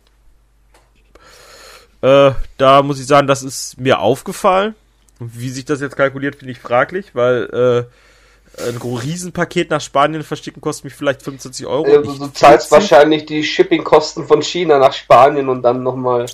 Äh, 2.02 2.32
da 2.58 2.82
muss 2.82 3.00
ich 3.00 3.06
sagen, 3.06 3.28
das 3.28 3.44
ist 3.44 3.80
mir 3.80 4.00
aufgefallen. 4.00 4.76
Wie 5.20 5.50
sich 5.50 5.66
das 5.66 5.82
jetzt 5.82 5.96
kalkuliert, 5.96 6.36
finde 6.36 6.52
ich 6.52 6.60
fraglich, 6.60 7.14
weil 7.14 7.88
äh, 8.58 8.68
ein 8.68 8.78
Riesenpaket 8.78 9.70
nach 9.70 9.82
Spanien 9.82 10.24
versticken 10.24 10.62
kostet 10.62 10.86
mich 10.86 10.96
vielleicht 10.96 11.22
25 11.22 11.68
Euro. 11.68 11.86
Also, 11.86 12.26
du 12.26 12.34
zahlst 12.34 12.72
wahrscheinlich 12.72 13.26
die 13.28 13.44
Shippingkosten 13.44 14.28
von 14.28 14.42
China 14.42 14.80
nach 14.80 14.94
Spanien 14.94 15.48
und 15.48 15.62
dann 15.62 15.84
nochmal 15.84 16.26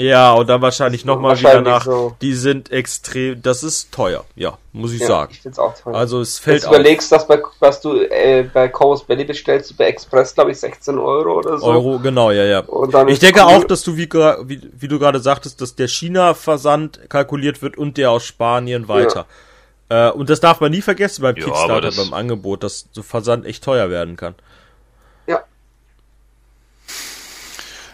ja, 0.00 0.32
und 0.32 0.48
dann 0.48 0.62
wahrscheinlich 0.62 1.04
nochmal 1.04 1.38
wieder 1.38 1.60
nach. 1.60 1.84
So. 1.84 2.16
Die 2.20 2.34
sind 2.34 2.70
extrem, 2.70 3.40
das 3.42 3.62
ist 3.62 3.92
teuer, 3.92 4.24
ja, 4.34 4.58
muss 4.72 4.92
ich 4.92 5.00
ja, 5.00 5.06
sagen. 5.06 5.32
Ich 5.32 5.40
find's 5.40 5.58
auch 5.58 5.74
teuer. 5.74 5.94
Also 5.94 6.20
es 6.20 6.38
fällt 6.38 6.62
Wenn 6.62 6.70
du 6.70 6.76
überlegst, 6.76 7.12
dass 7.12 7.26
bei, 7.26 7.40
was 7.58 7.80
du 7.80 8.00
äh, 8.00 8.48
bei 8.52 8.68
Coast 8.68 9.06
Belly 9.06 9.24
bestellst, 9.24 9.76
bei 9.76 9.84
Express, 9.86 10.34
glaube 10.34 10.50
ich, 10.50 10.58
16 10.58 10.98
Euro 10.98 11.38
oder 11.38 11.58
so. 11.58 11.66
Euro, 11.66 11.98
genau, 11.98 12.30
ja, 12.30 12.44
ja. 12.44 12.64
ich 13.06 13.18
denke 13.18 13.40
cool. 13.40 13.46
auch, 13.46 13.64
dass 13.64 13.82
du, 13.82 13.96
wie, 13.96 14.08
wie, 14.10 14.60
wie 14.72 14.88
du 14.88 14.98
gerade 14.98 15.20
sagtest, 15.20 15.60
dass 15.60 15.74
der 15.74 15.88
China-Versand 15.88 17.08
kalkuliert 17.08 17.62
wird 17.62 17.78
und 17.78 17.96
der 17.96 18.10
aus 18.10 18.24
Spanien 18.24 18.88
weiter. 18.88 19.26
Ja. 19.90 20.08
Äh, 20.08 20.12
und 20.12 20.30
das 20.30 20.40
darf 20.40 20.60
man 20.60 20.70
nie 20.70 20.82
vergessen 20.82 21.22
beim 21.22 21.36
ja, 21.36 21.44
Kickstarter, 21.44 21.90
beim 21.90 22.14
Angebot, 22.14 22.62
dass 22.62 22.86
so 22.92 23.02
Versand 23.02 23.44
echt 23.44 23.64
teuer 23.64 23.90
werden 23.90 24.16
kann. 24.16 24.34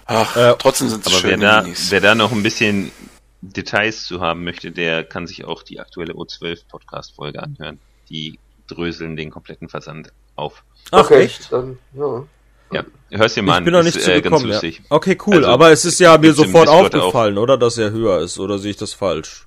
Ach, 0.06 0.36
äh, 0.36 0.54
trotzdem 0.58 0.88
sind 0.88 1.06
es 1.06 1.12
aber 1.12 1.28
wer 1.28 1.36
da, 1.36 1.64
wer 1.64 2.00
da 2.00 2.14
noch 2.14 2.32
ein 2.32 2.42
bisschen 2.42 2.92
Details 3.40 4.04
zu 4.04 4.20
haben 4.20 4.44
möchte, 4.44 4.70
der 4.70 5.04
kann 5.04 5.26
sich 5.26 5.44
auch 5.44 5.62
die 5.62 5.80
aktuelle 5.80 6.14
O12 6.14 6.68
Podcast 6.68 7.14
Folge 7.14 7.42
anhören. 7.42 7.78
Die 8.08 8.38
dröseln 8.68 9.16
den 9.16 9.30
kompletten 9.30 9.68
Versand 9.68 10.12
auf. 10.36 10.64
Ach 10.90 11.04
okay, 11.04 11.24
echt? 11.24 11.52
Dann, 11.52 11.78
ja. 11.94 12.24
Ja, 12.72 12.84
hörst 13.10 13.36
dir 13.36 13.42
mal 13.42 13.52
ich 13.52 13.58
an. 13.58 13.64
bin 13.64 13.72
noch 13.74 13.84
nicht 13.84 13.96
ist, 13.96 14.08
äh, 14.08 14.20
gekommen, 14.20 14.50
ja. 14.50 14.60
Okay, 14.88 15.16
cool, 15.26 15.36
also, 15.36 15.48
aber 15.48 15.70
es 15.70 15.84
ist 15.84 16.00
ja 16.00 16.18
mir 16.18 16.32
sofort 16.32 16.68
aufgefallen, 16.68 17.38
oder, 17.38 17.56
dass 17.56 17.78
er 17.78 17.92
höher 17.92 18.20
ist, 18.20 18.40
oder 18.40 18.58
sehe 18.58 18.72
ich 18.72 18.76
das 18.76 18.92
falsch? 18.92 19.46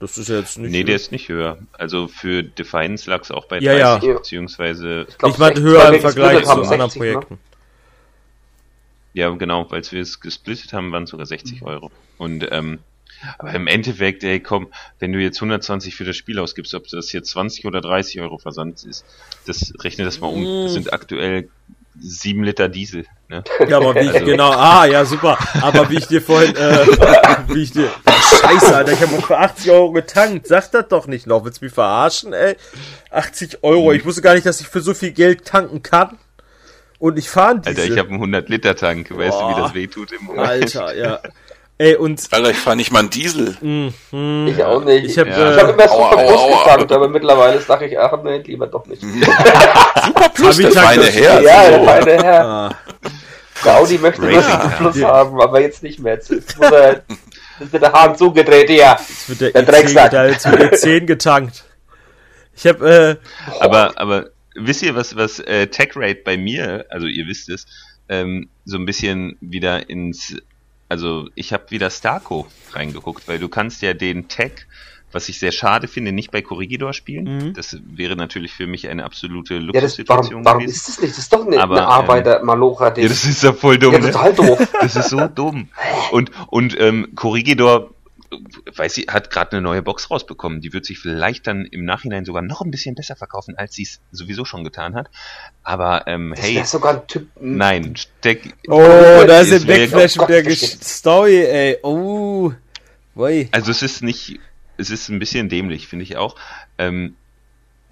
Das 0.00 0.18
ist 0.18 0.28
ja 0.28 0.38
jetzt 0.38 0.58
nicht. 0.58 0.70
Nee, 0.70 0.78
höher. 0.78 0.84
der 0.84 0.96
ist 0.96 1.12
nicht 1.12 1.28
höher. 1.28 1.58
Also 1.72 2.08
für 2.08 2.42
Defiance 2.42 3.08
lag 3.08 3.22
es 3.22 3.30
auch 3.30 3.46
bei 3.46 3.60
30, 3.60 3.78
ja, 3.78 3.98
beziehungsweise. 3.98 5.06
Ich, 5.08 5.28
ich 5.28 5.38
meine 5.38 5.60
höher 5.60 5.94
im 5.94 6.00
Vergleich 6.00 6.44
zu 6.44 6.50
anderen 6.50 6.78
ne? 6.78 6.88
Projekten. 6.88 7.34
Ne? 7.34 7.40
Ja, 9.14 9.28
genau, 9.30 9.70
weil 9.70 9.82
wir 9.90 10.00
es 10.00 10.20
gesplittet 10.20 10.72
haben, 10.72 10.92
waren 10.92 11.04
es 11.04 11.10
sogar 11.10 11.26
60 11.26 11.60
mhm. 11.60 11.66
Euro. 11.66 11.90
Und 12.18 12.46
ähm, 12.50 12.78
aber 13.38 13.54
im 13.54 13.66
Endeffekt, 13.66 14.24
ey, 14.24 14.40
komm, 14.40 14.68
wenn 14.98 15.12
du 15.12 15.20
jetzt 15.20 15.36
120 15.36 15.94
für 15.94 16.04
das 16.04 16.16
Spiel 16.16 16.38
ausgibst, 16.38 16.74
ob 16.74 16.88
das 16.88 17.12
jetzt 17.12 17.30
20 17.30 17.66
oder 17.66 17.80
30 17.80 18.20
Euro 18.20 18.38
Versand 18.38 18.84
ist, 18.84 19.04
das 19.46 19.72
rechne 19.80 20.04
das 20.04 20.20
mal 20.20 20.28
um. 20.28 20.42
Das 20.44 20.70
mhm. 20.70 20.74
sind 20.74 20.92
aktuell 20.92 21.48
7 22.00 22.42
Liter 22.42 22.68
Diesel. 22.68 23.06
Ne? 23.28 23.44
Ja, 23.68 23.76
aber 23.76 23.94
wie 23.94 24.00
ich, 24.00 24.12
also. 24.12 24.24
genau, 24.24 24.50
ah, 24.50 24.86
ja, 24.86 25.04
super. 25.04 25.38
Aber 25.60 25.88
wie 25.90 25.98
ich 25.98 26.06
dir 26.06 26.22
vorhin, 26.22 26.56
äh, 26.56 26.86
wie 27.48 27.62
ich 27.62 27.72
dir, 27.72 27.90
scheiße, 28.40 28.74
Alter, 28.74 28.92
ich 28.92 29.00
habe 29.00 29.20
für 29.20 29.38
80 29.38 29.70
Euro 29.70 29.92
getankt. 29.92 30.46
Sag 30.46 30.70
das 30.72 30.88
doch 30.88 31.06
nicht 31.06 31.26
noch. 31.26 31.44
Willst 31.44 31.60
du 31.60 31.66
mich 31.66 31.74
verarschen, 31.74 32.32
ey? 32.32 32.56
80 33.10 33.62
Euro. 33.62 33.92
Ich 33.92 34.04
wusste 34.04 34.22
gar 34.22 34.34
nicht, 34.34 34.46
dass 34.46 34.60
ich 34.60 34.68
für 34.68 34.80
so 34.80 34.94
viel 34.94 35.12
Geld 35.12 35.44
tanken 35.44 35.82
kann. 35.82 36.18
Und 37.02 37.18
ich 37.18 37.28
fahre 37.28 37.58
diese. 37.58 37.80
Alter, 37.80 37.92
ich 37.92 37.98
habe 37.98 38.10
einen 38.10 38.32
100-Liter-Tank. 38.32 39.10
Weißt 39.10 39.36
du, 39.36 39.48
wie 39.48 39.60
das 39.60 39.74
wehtut 39.74 40.12
im 40.12 40.26
Moment? 40.26 40.46
Alter, 40.46 40.94
ja. 40.96 41.18
Ey, 41.78 41.96
und. 41.96 42.28
Alter, 42.30 42.50
ich 42.50 42.56
fahre 42.56 42.76
nicht 42.76 42.92
mal 42.92 43.00
einen 43.00 43.10
Diesel. 43.10 43.56
Mm, 43.60 44.46
ich 44.46 44.62
auch 44.62 44.84
nicht. 44.84 45.06
Ich 45.06 45.18
habe 45.18 45.30
ja. 45.30 45.56
hab 45.56 45.70
immer 45.70 45.88
so 45.88 46.04
Verlust 46.04 46.64
getankt, 46.64 46.92
aber 46.92 47.08
mittlerweile 47.08 47.60
sage 47.60 47.86
ich, 47.86 47.98
ach 47.98 48.22
nee, 48.22 48.38
lieber 48.38 48.68
doch 48.68 48.86
nicht. 48.86 49.02
Super 50.06 50.28
Plus, 50.32 50.58
der 50.58 50.70
feine 50.70 51.06
Herr. 51.06 51.40
Ja, 51.40 51.70
der 51.70 51.84
feine 51.84 52.22
Herr. 52.22 52.46
Ah. 52.46 52.74
Der 53.64 53.78
Audi 53.78 53.98
möchte 53.98 54.22
Racing, 54.22 54.60
immer 54.60 54.68
Plus 54.78 54.96
ja. 54.98 55.08
haben, 55.08 55.40
aber 55.40 55.60
jetzt 55.60 55.82
nicht 55.82 55.98
mehr. 55.98 56.14
Jetzt 56.14 56.30
wird 56.30 56.70
der, 56.70 57.02
jetzt 57.58 57.72
wird 57.72 57.82
der 57.82 57.92
Hahn 57.92 58.16
zugedreht, 58.16 58.70
ja. 58.70 58.92
Jetzt 58.92 59.28
wird 59.28 59.40
der, 59.40 59.50
der 59.50 59.62
Drecksack. 59.64 60.10
Da 60.12 60.26
jetzt 60.26 60.48
wird 60.48 60.60
der 60.60 60.72
10 60.72 61.06
getankt. 61.08 61.64
Ich 62.54 62.64
habe, 62.64 63.18
äh, 63.20 63.60
aber, 63.60 63.90
aber 63.96 64.26
wisst 64.54 64.82
ihr, 64.82 64.94
was, 64.94 65.16
was 65.16 65.38
äh, 65.40 65.66
Tech 65.68 65.90
Rate 65.96 66.22
bei 66.24 66.36
mir, 66.36 66.86
also 66.90 67.06
ihr 67.06 67.26
wisst 67.26 67.48
es, 67.48 67.66
ähm, 68.08 68.48
so 68.64 68.76
ein 68.76 68.86
bisschen 68.86 69.36
wieder 69.40 69.88
ins, 69.88 70.36
also 70.88 71.28
ich 71.34 71.52
habe 71.52 71.70
wieder 71.70 71.90
Starco 71.90 72.46
reingeguckt, 72.72 73.28
weil 73.28 73.38
du 73.38 73.48
kannst 73.48 73.82
ja 73.82 73.94
den 73.94 74.28
Tag 74.28 74.66
was 75.12 75.28
ich 75.28 75.38
sehr 75.38 75.52
schade 75.52 75.88
finde, 75.88 76.12
nicht 76.12 76.30
bei 76.30 76.42
Corregidor 76.42 76.92
spielen. 76.92 77.24
Mhm. 77.24 77.54
Das 77.54 77.78
wäre 77.84 78.16
natürlich 78.16 78.52
für 78.52 78.66
mich 78.66 78.88
eine 78.88 79.04
absolute 79.04 79.58
Luxussituation. 79.58 80.38
Ja, 80.40 80.44
warum, 80.44 80.62
warum 80.62 80.64
ist 80.64 80.88
das 80.88 81.00
nicht? 81.00 81.12
Das 81.12 81.18
ist 81.18 81.32
doch 81.32 81.46
eine, 81.46 81.60
Aber, 81.60 81.76
eine 81.76 81.86
Arbeiter-Malocha. 81.86 82.88
Ähm, 82.96 83.02
ja, 83.02 83.08
das 83.08 83.24
ist 83.24 83.42
ja 83.42 83.52
voll 83.52 83.78
dumm. 83.78 83.92
Ja, 83.92 83.98
ne? 84.00 84.06
total 84.10 84.34
doof. 84.34 84.68
Das 84.80 84.96
ist 84.96 85.10
so 85.10 85.28
dumm. 85.28 85.68
Und, 86.10 86.30
und 86.48 86.78
ähm, 86.80 87.08
Corregidor 87.14 87.91
weiß 88.76 88.98
ich, 88.98 89.08
hat 89.08 89.30
gerade 89.30 89.52
eine 89.52 89.62
neue 89.62 89.82
Box 89.82 90.10
rausbekommen. 90.10 90.60
Die 90.60 90.72
wird 90.72 90.84
sich 90.84 90.98
vielleicht 90.98 91.46
dann 91.46 91.64
im 91.66 91.84
Nachhinein 91.84 92.24
sogar 92.24 92.42
noch 92.42 92.62
ein 92.62 92.70
bisschen 92.70 92.94
besser 92.94 93.16
verkaufen, 93.16 93.56
als 93.56 93.74
sie 93.74 93.82
es 93.82 94.00
sowieso 94.10 94.44
schon 94.44 94.64
getan 94.64 94.94
hat. 94.94 95.10
Aber 95.62 96.06
ähm, 96.06 96.32
das 96.36 96.44
hey, 96.44 96.64
sogar 96.64 96.94
ein 96.94 97.06
Typ. 97.06 97.28
Nein, 97.40 97.96
steck. 97.96 98.54
Oh, 98.68 98.78
da 99.26 99.40
ist 99.40 99.52
ein 99.52 99.66
Backflash 99.66 100.16
mit 100.16 100.28
der 100.28 100.56
Story, 100.56 101.44
ey. 101.44 101.78
Oh. 101.82 102.52
Boy. 103.14 103.48
Also 103.52 103.70
es 103.70 103.82
ist 103.82 104.02
nicht 104.02 104.40
es 104.76 104.90
ist 104.90 105.08
ein 105.08 105.18
bisschen 105.18 105.48
dämlich, 105.48 105.86
finde 105.86 106.04
ich 106.04 106.16
auch. 106.16 106.36
Ähm, 106.78 107.16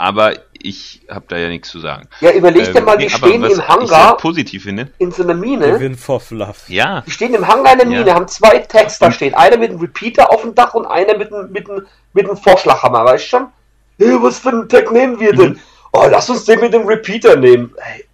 aber 0.01 0.35
ich 0.63 1.03
habe 1.09 1.27
da 1.29 1.37
ja 1.37 1.49
nichts 1.49 1.71
zu 1.71 1.79
sagen. 1.79 2.09
Ja, 2.21 2.33
überleg 2.33 2.73
dir 2.73 2.79
ähm, 2.79 2.85
mal, 2.85 2.97
die 2.97 3.05
nee, 3.05 3.11
stehen 3.11 3.45
im 3.45 3.69
Hangar. 3.69 4.17
positiv 4.17 4.65
finde. 4.65 4.91
In 4.99 5.13
so 5.13 5.23
einer 5.23 5.35
Mine. 5.35 5.79
Win 5.79 5.97
for 5.97 6.21
Fluff. 6.21 6.69
Ja. 6.69 7.03
Die 7.07 7.11
stehen 7.11 7.35
im 7.35 7.47
Hangar 7.47 7.73
in 7.73 7.79
der 7.79 7.87
Mine, 7.87 8.07
ja. 8.07 8.15
haben 8.15 8.29
zwei 8.29 8.59
Tags 8.59 8.99
da 8.99 9.13
stehen. 9.13 9.35
Einer 9.35 9.57
mit 9.57 9.71
einem 9.71 9.81
Repeater 9.81 10.31
auf 10.31 10.43
dem 10.43 10.55
Dach 10.55 10.75
und 10.75 10.87
einer 10.87 11.17
mit 11.17 11.33
einem, 11.33 11.53
mit 11.53 11.71
einem, 11.71 11.87
mit 12.13 12.27
einem 12.27 12.37
Vorschlaghammer, 12.37 13.05
weißt 13.05 13.25
du 13.25 13.29
schon? 13.29 13.47
Hey, 13.99 14.17
was 14.21 14.39
für 14.39 14.51
einen 14.51 14.69
Tag 14.69 14.91
nehmen 14.91 15.21
wir 15.21 15.33
denn? 15.33 15.51
Mhm. 15.51 15.61
Oh, 15.93 16.07
lass 16.11 16.31
uns 16.31 16.45
den 16.45 16.61
mit 16.61 16.73
dem 16.73 16.87
Repeater 16.87 17.37
nehmen. 17.37 17.75
Hey, 17.79 18.05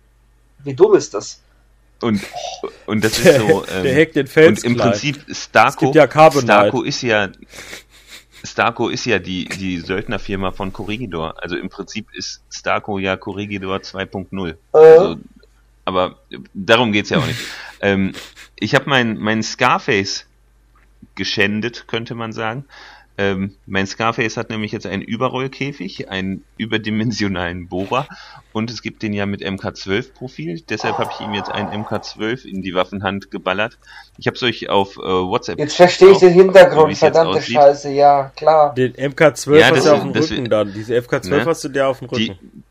wie 0.64 0.74
dumm 0.74 0.94
ist 0.94 1.14
das? 1.14 1.40
Und, 2.02 2.20
und 2.86 3.04
das 3.04 3.18
ist 3.18 3.38
so. 3.38 3.64
Ähm, 3.74 3.82
der 3.82 3.96
hackt 3.96 4.16
den 4.16 4.26
Fels. 4.26 4.64
Und 4.64 4.72
im 4.72 4.76
Prinzip 4.76 5.24
Starco, 5.30 5.92
ja 5.92 6.08
Starco 6.08 6.82
ist 6.82 7.02
ja 7.02 7.28
Starco 8.44 8.88
ist 8.88 9.04
ja 9.06 9.18
die, 9.18 9.46
die 9.46 9.80
Söldnerfirma 9.80 10.52
von 10.52 10.72
Corregidor. 10.72 11.42
Also 11.42 11.56
im 11.56 11.68
Prinzip 11.68 12.12
ist 12.14 12.42
Starco 12.50 12.98
ja 12.98 13.16
Corregidor 13.16 13.78
2.0. 13.78 14.50
Äh. 14.50 14.56
Also, 14.72 15.16
aber 15.84 16.16
darum 16.54 16.92
geht's 16.92 17.10
ja 17.10 17.18
auch 17.18 17.26
nicht. 17.26 17.40
ähm, 17.80 18.12
ich 18.56 18.74
habe 18.74 18.88
mein, 18.88 19.18
mein 19.18 19.42
Scarface 19.42 20.26
geschändet, 21.14 21.86
könnte 21.86 22.14
man 22.14 22.32
sagen. 22.32 22.64
Ähm, 23.18 23.54
mein 23.64 23.86
Scarface 23.86 24.36
hat 24.36 24.50
nämlich 24.50 24.72
jetzt 24.72 24.86
einen 24.86 25.00
Überrollkäfig, 25.00 26.10
einen 26.10 26.44
überdimensionalen 26.58 27.66
Bohrer 27.68 28.06
und 28.52 28.70
es 28.70 28.82
gibt 28.82 29.02
den 29.02 29.14
ja 29.14 29.24
mit 29.24 29.42
MK12-Profil. 29.42 30.62
Deshalb 30.68 30.98
habe 30.98 31.10
ich 31.14 31.24
ihm 31.24 31.32
jetzt 31.32 31.50
einen 31.50 31.84
MK12 31.84 32.44
in 32.44 32.60
die 32.60 32.74
Waffenhand 32.74 33.30
geballert. 33.30 33.78
Ich 34.18 34.26
habe 34.26 34.36
es 34.36 34.42
euch 34.42 34.68
auf 34.68 34.98
äh, 34.98 35.00
WhatsApp. 35.00 35.58
Jetzt 35.58 35.76
verstehe 35.76 36.10
ich 36.10 36.18
den 36.18 36.34
Hintergrund, 36.34 36.96
verdammte 36.96 37.40
Scheiße, 37.40 37.90
ja, 37.90 38.32
klar. 38.36 38.74
Den 38.74 38.92
MK12 38.92 39.56
ja, 39.56 39.70
hast 39.70 39.86
du 39.86 39.92
auf 39.92 40.02
dem 40.02 40.10
Rücken 40.10 40.50
dann. 40.50 40.72
Diese 40.74 40.94
FK12 40.94 41.30
ne? 41.30 41.44
hast 41.46 41.64
du 41.64 41.68
dir 41.70 41.88
auf 41.88 42.00
dem 42.00 42.08
Rücken. 42.08 42.38
Die, 42.42 42.62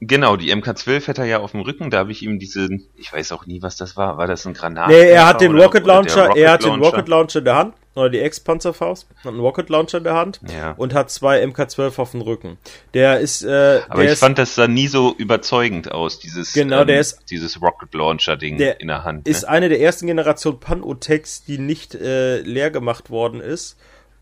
Genau, 0.00 0.36
die 0.36 0.54
MK12 0.54 1.08
hätte 1.08 1.22
er 1.22 1.26
ja 1.26 1.38
auf 1.40 1.50
dem 1.50 1.62
Rücken, 1.62 1.90
da 1.90 1.98
habe 1.98 2.12
ich 2.12 2.22
ihm 2.22 2.38
diese, 2.38 2.68
ich 2.96 3.12
weiß 3.12 3.32
auch 3.32 3.46
nie, 3.46 3.62
was 3.62 3.76
das 3.76 3.96
war, 3.96 4.16
war 4.16 4.28
das 4.28 4.46
ein 4.46 4.54
Granat? 4.54 4.88
Nee, 4.88 5.10
er 5.10 5.26
hat 5.26 5.40
den 5.40 5.58
Rocket 5.58 5.84
Launcher, 5.84 6.28
Rocket 6.28 6.42
er 6.42 6.52
hat 6.52 6.62
Launcher. 6.62 6.76
den 6.76 6.84
Rocket 6.84 7.08
Launcher 7.08 7.38
in 7.40 7.44
der 7.44 7.56
Hand, 7.56 7.74
oder 7.98 8.10
die 8.10 8.20
Ex-Panzerfaust, 8.20 9.06
hat 9.24 9.26
einen 9.26 9.40
Rocket 9.40 9.68
Launcher 9.68 9.98
in 9.98 10.04
der 10.04 10.14
Hand 10.14 10.40
ja. 10.52 10.72
und 10.72 10.94
hat 10.94 11.10
zwei 11.10 11.42
MK12 11.44 11.98
auf 11.98 12.12
dem 12.12 12.20
Rücken. 12.20 12.58
Der 12.94 13.20
ist, 13.20 13.42
äh, 13.42 13.80
Aber 13.88 14.04
ich 14.04 14.12
ist, 14.12 14.20
fand 14.20 14.38
das 14.38 14.54
sah 14.54 14.68
nie 14.68 14.88
so 14.88 15.14
überzeugend 15.16 15.92
aus, 15.92 16.18
dieses, 16.18 16.52
genau, 16.52 16.84
der 16.84 16.96
ähm, 16.96 17.00
ist, 17.00 17.30
dieses 17.30 17.60
Rocket 17.60 17.92
Launcher 17.94 18.36
Ding 18.36 18.58
in 18.58 18.88
der 18.88 19.04
Hand. 19.04 19.26
Ne? 19.26 19.30
Ist 19.30 19.44
eine 19.44 19.68
der 19.68 19.80
ersten 19.80 20.06
Generation 20.06 20.60
Panotex, 20.60 21.44
die 21.44 21.58
nicht 21.58 21.94
äh, 21.94 22.40
leer 22.40 22.70
gemacht 22.70 23.10
worden 23.10 23.40
ist 23.40 23.76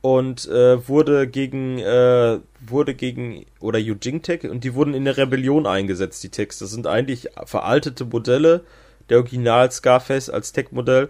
und 0.06 0.46
äh, 0.46 0.86
wurde 0.88 1.26
gegen 1.26 1.78
äh, 1.78 2.38
wurde 2.60 2.94
gegen 2.94 3.44
oder 3.58 3.80
Eugene 3.80 4.22
Tech 4.22 4.44
und 4.44 4.62
die 4.62 4.74
wurden 4.74 4.94
in 4.94 5.04
der 5.04 5.16
Rebellion 5.16 5.66
eingesetzt 5.66 6.22
die 6.22 6.28
Techs 6.28 6.60
das 6.60 6.70
sind 6.70 6.86
eigentlich 6.86 7.28
veraltete 7.44 8.04
Modelle 8.04 8.62
der 9.08 9.18
Original 9.18 9.72
Scarface 9.72 10.30
als 10.30 10.52
Tech 10.52 10.66
Modell 10.70 11.08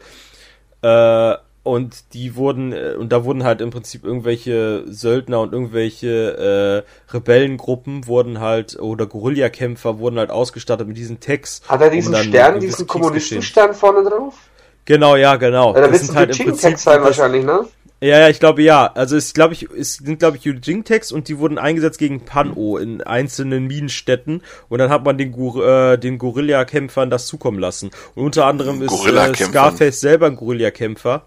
äh, 0.80 1.34
und 1.66 2.14
die 2.14 2.36
wurden 2.36 2.72
äh, 2.72 2.94
und 2.97 3.10
da 3.10 3.24
wurden 3.24 3.43
halt 3.43 3.60
im 3.60 3.70
Prinzip 3.70 4.05
irgendwelche 4.05 4.84
Söldner 4.86 5.40
und 5.40 5.52
irgendwelche 5.52 6.84
äh, 6.86 7.12
Rebellengruppen 7.12 8.06
wurden 8.06 8.40
halt 8.40 8.78
oder 8.78 9.06
Guerillakämpfer 9.06 9.98
wurden 9.98 10.18
halt 10.18 10.30
ausgestattet 10.30 10.86
mit 10.86 10.97
diesen 10.97 11.18
Techs 11.18 11.62
hat 11.68 11.80
er 11.80 11.90
diesen 11.90 12.14
um 12.14 12.22
Stern 12.22 12.60
diesen 12.60 12.86
Kommunistenstern 12.86 13.74
vorne 13.74 14.09
drauf 14.09 14.34
genau 14.84 15.16
ja 15.16 15.34
genau 15.34 15.74
ja, 15.74 15.80
da 15.80 15.88
das 15.88 16.06
sind 16.06 16.16
halt 16.16 16.38
im 16.38 16.47
Prinzip 16.47 16.78
sein 16.78 17.02
wahrscheinlich 17.02 17.44
ne 17.44 17.66
ja, 17.98 18.20
ja, 18.20 18.28
ich 18.28 18.40
glaube 18.40 18.62
ja. 18.62 18.93
Also 18.94 19.16
es 19.16 19.32
glaube 19.32 19.55
ich, 19.55 19.70
es 19.70 19.94
sind 19.94 20.18
glaube 20.18 20.36
ich 20.36 20.47
Eugene-Tags 20.47 21.12
und 21.12 21.28
die 21.28 21.38
wurden 21.38 21.56
eingesetzt 21.56 21.98
gegen 21.98 22.26
Pano 22.26 22.76
in 22.76 23.01
einzelnen 23.01 23.66
Minenstädten 23.66 24.43
und 24.68 24.78
dann 24.78 24.90
hat 24.90 25.02
man 25.06 25.16
den, 25.16 25.32
Gur 25.32 25.66
äh, 25.66 25.97
den 25.98 26.18
Guerilla-Kämpfern 26.18 27.09
das 27.09 27.26
zukommen 27.26 27.59
lassen. 27.59 27.90
Und 28.14 28.24
unter 28.26 28.44
anderem 28.44 28.82
ist 28.82 28.93
äh, 29.06 29.34
Scarface 29.34 29.98
selber 29.98 30.26
ein 30.26 30.36
Guerilla-Kämpfer. 30.36 31.26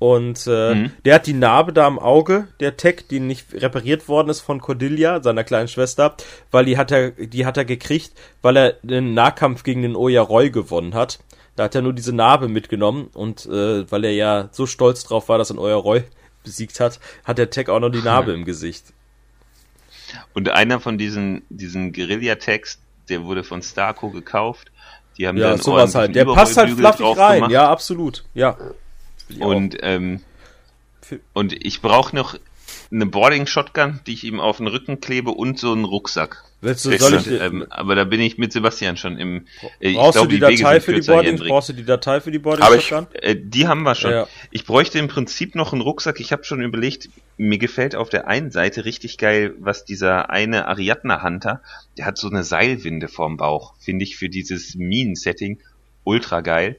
Und 0.00 0.46
äh, 0.46 0.74
mhm. 0.74 0.92
der 1.04 1.16
hat 1.16 1.26
die 1.26 1.34
Narbe 1.34 1.74
da 1.74 1.86
am 1.86 1.98
Auge, 1.98 2.48
der 2.58 2.78
Tech, 2.78 3.04
die 3.10 3.20
nicht 3.20 3.52
repariert 3.52 4.08
worden 4.08 4.30
ist 4.30 4.40
von 4.40 4.58
Cordelia, 4.58 5.22
seiner 5.22 5.44
kleinen 5.44 5.68
Schwester, 5.68 6.16
weil 6.50 6.64
die 6.64 6.78
hat 6.78 6.90
er, 6.90 7.10
die 7.10 7.44
hat 7.44 7.58
er 7.58 7.66
gekriegt, 7.66 8.12
weil 8.40 8.56
er 8.56 8.72
den 8.82 9.12
Nahkampf 9.12 9.62
gegen 9.62 9.82
den 9.82 9.96
Oya 9.96 10.22
Roy 10.22 10.50
gewonnen 10.50 10.94
hat. 10.94 11.18
Da 11.54 11.64
hat 11.64 11.74
er 11.74 11.82
nur 11.82 11.92
diese 11.92 12.14
Narbe 12.14 12.48
mitgenommen 12.48 13.10
und 13.12 13.44
äh, 13.44 13.90
weil 13.92 14.06
er 14.06 14.12
ja 14.12 14.48
so 14.52 14.64
stolz 14.64 15.04
drauf 15.04 15.28
war, 15.28 15.36
dass 15.36 15.50
er 15.50 15.58
Euer 15.58 15.76
Roy 15.76 16.02
besiegt 16.44 16.80
hat, 16.80 16.98
hat 17.24 17.36
der 17.36 17.50
Tech 17.50 17.68
auch 17.68 17.80
noch 17.80 17.90
die 17.90 18.00
Narbe 18.00 18.32
im 18.34 18.46
Gesicht. 18.46 18.94
Und 20.32 20.48
einer 20.48 20.80
von 20.80 20.96
diesen, 20.96 21.42
diesen 21.50 21.92
Guerilla-Tags, 21.92 22.78
der 23.10 23.24
wurde 23.24 23.44
von 23.44 23.60
Starco 23.60 24.08
gekauft. 24.08 24.72
Die 25.18 25.28
haben 25.28 25.36
ja, 25.36 25.50
dann 25.50 25.60
sowas 25.60 25.94
halt. 25.94 26.14
Der 26.14 26.24
passt 26.24 26.56
halt 26.56 26.70
fluffig 26.70 27.18
rein, 27.18 27.34
gemacht. 27.34 27.52
ja, 27.52 27.70
absolut. 27.70 28.24
Ja. 28.32 28.56
Und, 29.38 29.76
ähm, 29.82 30.20
und 31.32 31.52
ich 31.52 31.80
brauche 31.80 32.14
noch 32.14 32.36
eine 32.92 33.06
Boarding 33.06 33.46
Shotgun, 33.46 34.00
die 34.06 34.14
ich 34.14 34.24
ihm 34.24 34.40
auf 34.40 34.58
den 34.58 34.66
Rücken 34.66 35.00
klebe 35.00 35.30
und 35.30 35.58
so 35.58 35.72
einen 35.72 35.84
Rucksack. 35.84 36.44
Willst 36.62 36.84
du, 36.84 36.98
soll 36.98 37.14
ich, 37.14 37.26
ähm, 37.40 37.64
aber 37.70 37.94
da 37.94 38.04
bin 38.04 38.20
ich 38.20 38.36
mit 38.36 38.52
Sebastian 38.52 38.98
schon 38.98 39.16
im. 39.16 39.46
Äh, 39.78 39.94
brauchst 39.94 40.12
glaub, 40.18 40.28
du 40.28 40.34
die, 40.38 40.56
die 40.56 40.62
Datei 40.62 40.80
für 40.80 40.92
die 40.92 41.06
Boarding? 41.06 41.38
Brauchst 41.38 41.70
du 41.70 41.72
die 41.72 41.84
Datei 41.84 42.20
für 42.20 42.30
die 42.30 42.38
Boarding 42.38 42.80
Shotgun? 42.80 43.06
Ich, 43.14 43.22
äh, 43.22 43.34
die 43.34 43.66
haben 43.66 43.82
wir 43.82 43.94
schon. 43.94 44.10
Ja. 44.10 44.26
Ich 44.50 44.66
bräuchte 44.66 44.98
im 44.98 45.08
Prinzip 45.08 45.54
noch 45.54 45.72
einen 45.72 45.80
Rucksack. 45.80 46.20
Ich 46.20 46.32
habe 46.32 46.44
schon 46.44 46.60
überlegt, 46.60 47.08
mir 47.38 47.56
gefällt 47.56 47.96
auf 47.96 48.10
der 48.10 48.28
einen 48.28 48.50
Seite 48.50 48.84
richtig 48.84 49.16
geil, 49.16 49.54
was 49.58 49.86
dieser 49.86 50.28
eine 50.28 50.68
Ariadna 50.68 51.22
Hunter, 51.22 51.62
der 51.96 52.04
hat 52.04 52.18
so 52.18 52.28
eine 52.28 52.44
Seilwinde 52.44 53.08
vorm 53.08 53.38
Bauch. 53.38 53.72
Finde 53.78 54.04
ich 54.04 54.18
für 54.18 54.28
dieses 54.28 54.74
Minen-Setting 54.74 55.60
ultra 56.04 56.42
geil. 56.42 56.76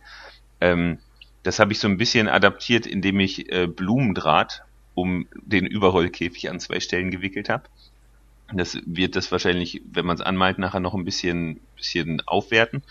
Ähm, 0.59 0.99
das 1.43 1.59
habe 1.59 1.73
ich 1.73 1.79
so 1.79 1.87
ein 1.87 1.97
bisschen 1.97 2.27
adaptiert, 2.27 2.85
indem 2.85 3.19
ich 3.19 3.51
äh, 3.51 3.67
Blumendraht 3.67 4.63
um 4.93 5.27
den 5.33 5.65
Überrollkäfig 5.65 6.49
an 6.49 6.59
zwei 6.59 6.79
Stellen 6.79 7.11
gewickelt 7.11 7.49
habe. 7.49 7.63
Das 8.53 8.77
wird 8.85 9.15
das 9.15 9.31
wahrscheinlich, 9.31 9.81
wenn 9.91 10.05
man 10.05 10.15
es 10.15 10.21
anmalt, 10.21 10.59
nachher 10.59 10.81
noch 10.81 10.93
ein 10.93 11.05
bisschen, 11.05 11.61
bisschen 11.77 12.21
aufwerten. 12.27 12.83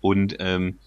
Und 0.00 0.36
ähm, 0.40 0.78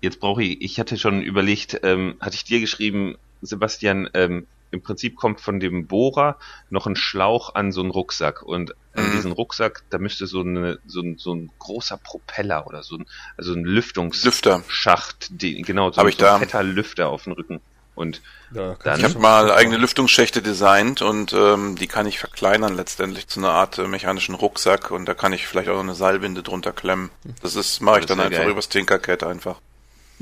jetzt 0.00 0.20
brauche 0.20 0.44
ich, 0.44 0.62
ich 0.62 0.78
hatte 0.78 0.96
schon 0.96 1.22
überlegt, 1.22 1.80
ähm, 1.82 2.14
hatte 2.20 2.36
ich 2.36 2.44
dir 2.44 2.60
geschrieben, 2.60 3.16
Sebastian, 3.42 4.08
ähm, 4.14 4.46
im 4.70 4.82
Prinzip 4.82 5.16
kommt 5.16 5.40
von 5.40 5.60
dem 5.60 5.86
Bohrer 5.86 6.38
noch 6.70 6.86
ein 6.86 6.96
Schlauch 6.96 7.54
an 7.54 7.72
so 7.72 7.80
einen 7.80 7.90
Rucksack 7.90 8.42
und 8.42 8.74
an 8.94 9.08
mhm. 9.08 9.12
diesen 9.12 9.32
Rucksack, 9.32 9.84
da 9.90 9.98
müsste 9.98 10.26
so, 10.26 10.40
eine, 10.40 10.78
so, 10.86 11.00
ein, 11.00 11.16
so 11.18 11.34
ein 11.34 11.50
großer 11.58 11.96
Propeller 11.96 12.66
oder 12.66 12.82
so 12.82 12.96
ein, 12.96 13.06
also 13.36 13.52
ein 13.52 13.64
Lüftungsschacht, 13.64 15.30
genau, 15.38 15.90
so, 15.90 16.00
so 16.00 16.26
ein 16.26 16.38
fetter 16.40 16.62
Lüfter 16.62 17.08
auf 17.08 17.24
dem 17.24 17.32
Rücken. 17.32 17.60
Und 17.94 18.22
ja, 18.52 18.76
dann 18.82 18.98
ich 18.98 19.04
habe 19.04 19.18
mal 19.20 19.52
eigene 19.52 19.76
Lüftungsschächte 19.76 20.42
designt 20.42 21.00
und 21.00 21.32
ähm, 21.32 21.76
die 21.76 21.86
kann 21.86 22.06
ich 22.06 22.18
verkleinern 22.18 22.74
letztendlich 22.74 23.28
zu 23.28 23.38
einer 23.38 23.50
Art 23.50 23.78
äh, 23.78 23.86
mechanischen 23.86 24.34
Rucksack 24.34 24.90
und 24.90 25.06
da 25.06 25.14
kann 25.14 25.32
ich 25.32 25.46
vielleicht 25.46 25.68
auch 25.68 25.78
eine 25.78 25.94
Seilwinde 25.94 26.42
drunter 26.42 26.72
klemmen. 26.72 27.10
Das 27.40 27.54
ist 27.54 27.80
mache 27.80 28.00
ich 28.00 28.06
dann 28.06 28.18
einfach 28.18 28.40
geil. 28.40 28.50
übers 28.50 28.68
Tinkercad 28.68 29.22
einfach. 29.22 29.60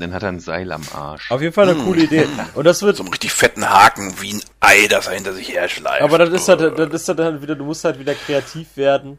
Dann 0.03 0.13
hat 0.13 0.23
er 0.23 0.29
ein 0.29 0.39
Seil 0.39 0.71
am 0.71 0.83
Arsch. 0.93 1.31
Auf 1.31 1.41
jeden 1.41 1.53
Fall 1.53 1.69
eine 1.69 1.79
mmh. 1.79 1.85
coole 1.85 2.03
Idee. 2.03 2.27
Und 2.55 2.65
das 2.65 2.81
wird 2.81 2.97
so 2.97 3.03
einen 3.03 3.11
richtig 3.11 3.31
fetten 3.31 3.69
Haken 3.69 4.13
wie 4.19 4.33
ein 4.33 4.41
Ei, 4.59 4.87
das 4.87 5.07
er 5.07 5.15
hinter 5.15 5.33
sich 5.33 5.49
herschleift. 5.49 6.01
Aber 6.01 6.17
das 6.17 6.29
ist 6.29 6.49
halt, 6.49 6.77
das 6.77 6.93
ist 6.93 7.07
halt 7.07 7.19
dann 7.19 7.41
wieder, 7.41 7.55
du 7.55 7.63
musst 7.63 7.83
halt 7.85 7.99
wieder 7.99 8.13
kreativ 8.13 8.75
werden 8.75 9.17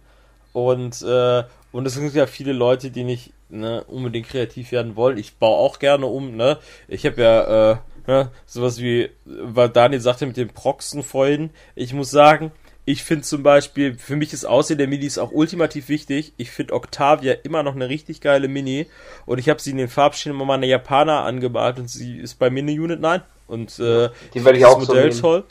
und 0.53 1.03
äh, 1.03 1.45
und 1.73 1.87
es 1.87 1.95
sind 1.95 2.15
ja 2.15 2.27
viele 2.27 2.53
Leute, 2.53 2.91
die 2.91 3.03
nicht 3.03 3.33
ne, 3.49 3.83
unbedingt 3.85 4.29
kreativ 4.29 4.71
werden 4.71 4.95
wollen. 4.95 5.19
Ich 5.19 5.37
baue 5.37 5.57
auch 5.57 5.79
gerne 5.79 6.07
um, 6.07 6.37
ne? 6.37 6.59
Ich 6.87 7.05
habe 7.05 7.21
ja 7.21 7.73
äh, 7.73 7.77
ja, 8.07 8.31
sowas 8.47 8.79
wie, 8.79 9.11
weil 9.25 9.71
Daniel 9.71 10.01
sagte 10.01 10.27
mit 10.27 10.37
den 10.37 10.49
Proxen 10.49 11.03
vorhin, 11.03 11.51
ich 11.75 11.95
muss 11.95 12.11
sagen, 12.11 12.53
ich 12.87 13.03
finde 13.03 13.25
zum 13.25 13.43
Beispiel, 13.43 13.97
für 13.99 14.17
mich 14.17 14.33
ist 14.35 14.45
Aussehen 14.45 14.77
der 14.77 14.89
Minis 14.89 15.17
auch 15.17 15.33
ultimativ 15.33 15.89
wichtig. 15.89 16.35
Ich 16.37 16.51
finde 16.51 16.75
Octavia 16.75 17.33
immer 17.43 17.63
noch 17.63 17.75
eine 17.75 17.89
richtig 17.89 18.21
geile 18.21 18.47
Mini. 18.47 18.87
Und 19.25 19.39
ich 19.39 19.49
habe 19.49 19.61
sie 19.61 19.71
in 19.71 19.79
den 19.79 19.91
mal 19.95 20.55
eine 20.55 20.67
Japaner 20.67 21.25
angemalt 21.25 21.79
und 21.79 21.89
sie 21.89 22.19
ist 22.19 22.39
bei 22.39 22.51
Mini-Unit 22.51 23.01
9. 23.01 23.23
Und 23.47 23.79
äh, 23.79 24.11
die 24.35 24.45
werde 24.45 24.59
ich 24.59 24.67
auch 24.67 24.79
Modell 24.79 25.13
so 25.13 25.21
toll. 25.21 25.45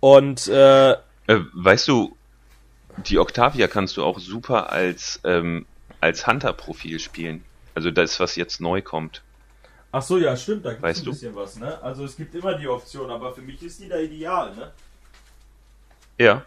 Und 0.00 0.48
äh, 0.48 0.92
äh, 0.92 0.96
weißt 1.52 1.86
du, 1.88 2.16
die 3.06 3.18
Octavia 3.18 3.68
kannst 3.68 3.98
du 3.98 4.04
auch 4.04 4.18
super 4.18 4.72
als, 4.72 5.20
ähm, 5.24 5.66
als 6.00 6.26
Hunter-Profil 6.26 6.98
spielen. 6.98 7.44
Also 7.74 7.90
das, 7.90 8.18
was 8.20 8.36
jetzt 8.36 8.60
neu 8.60 8.80
kommt. 8.80 9.22
Ach 9.92 10.02
so, 10.02 10.18
ja, 10.18 10.36
stimmt, 10.36 10.64
da 10.64 10.72
gibt 10.72 10.84
es 10.84 11.00
ein 11.00 11.04
bisschen 11.04 11.34
was, 11.34 11.56
ne? 11.56 11.82
Also 11.82 12.04
es 12.04 12.16
gibt 12.16 12.34
immer 12.34 12.54
die 12.54 12.68
Option, 12.68 13.10
aber 13.10 13.34
für 13.34 13.42
mich 13.42 13.62
ist 13.62 13.80
die 13.80 13.88
da 13.88 13.98
ideal, 13.98 14.54
ne? 14.54 14.70
Ja. 16.18 16.44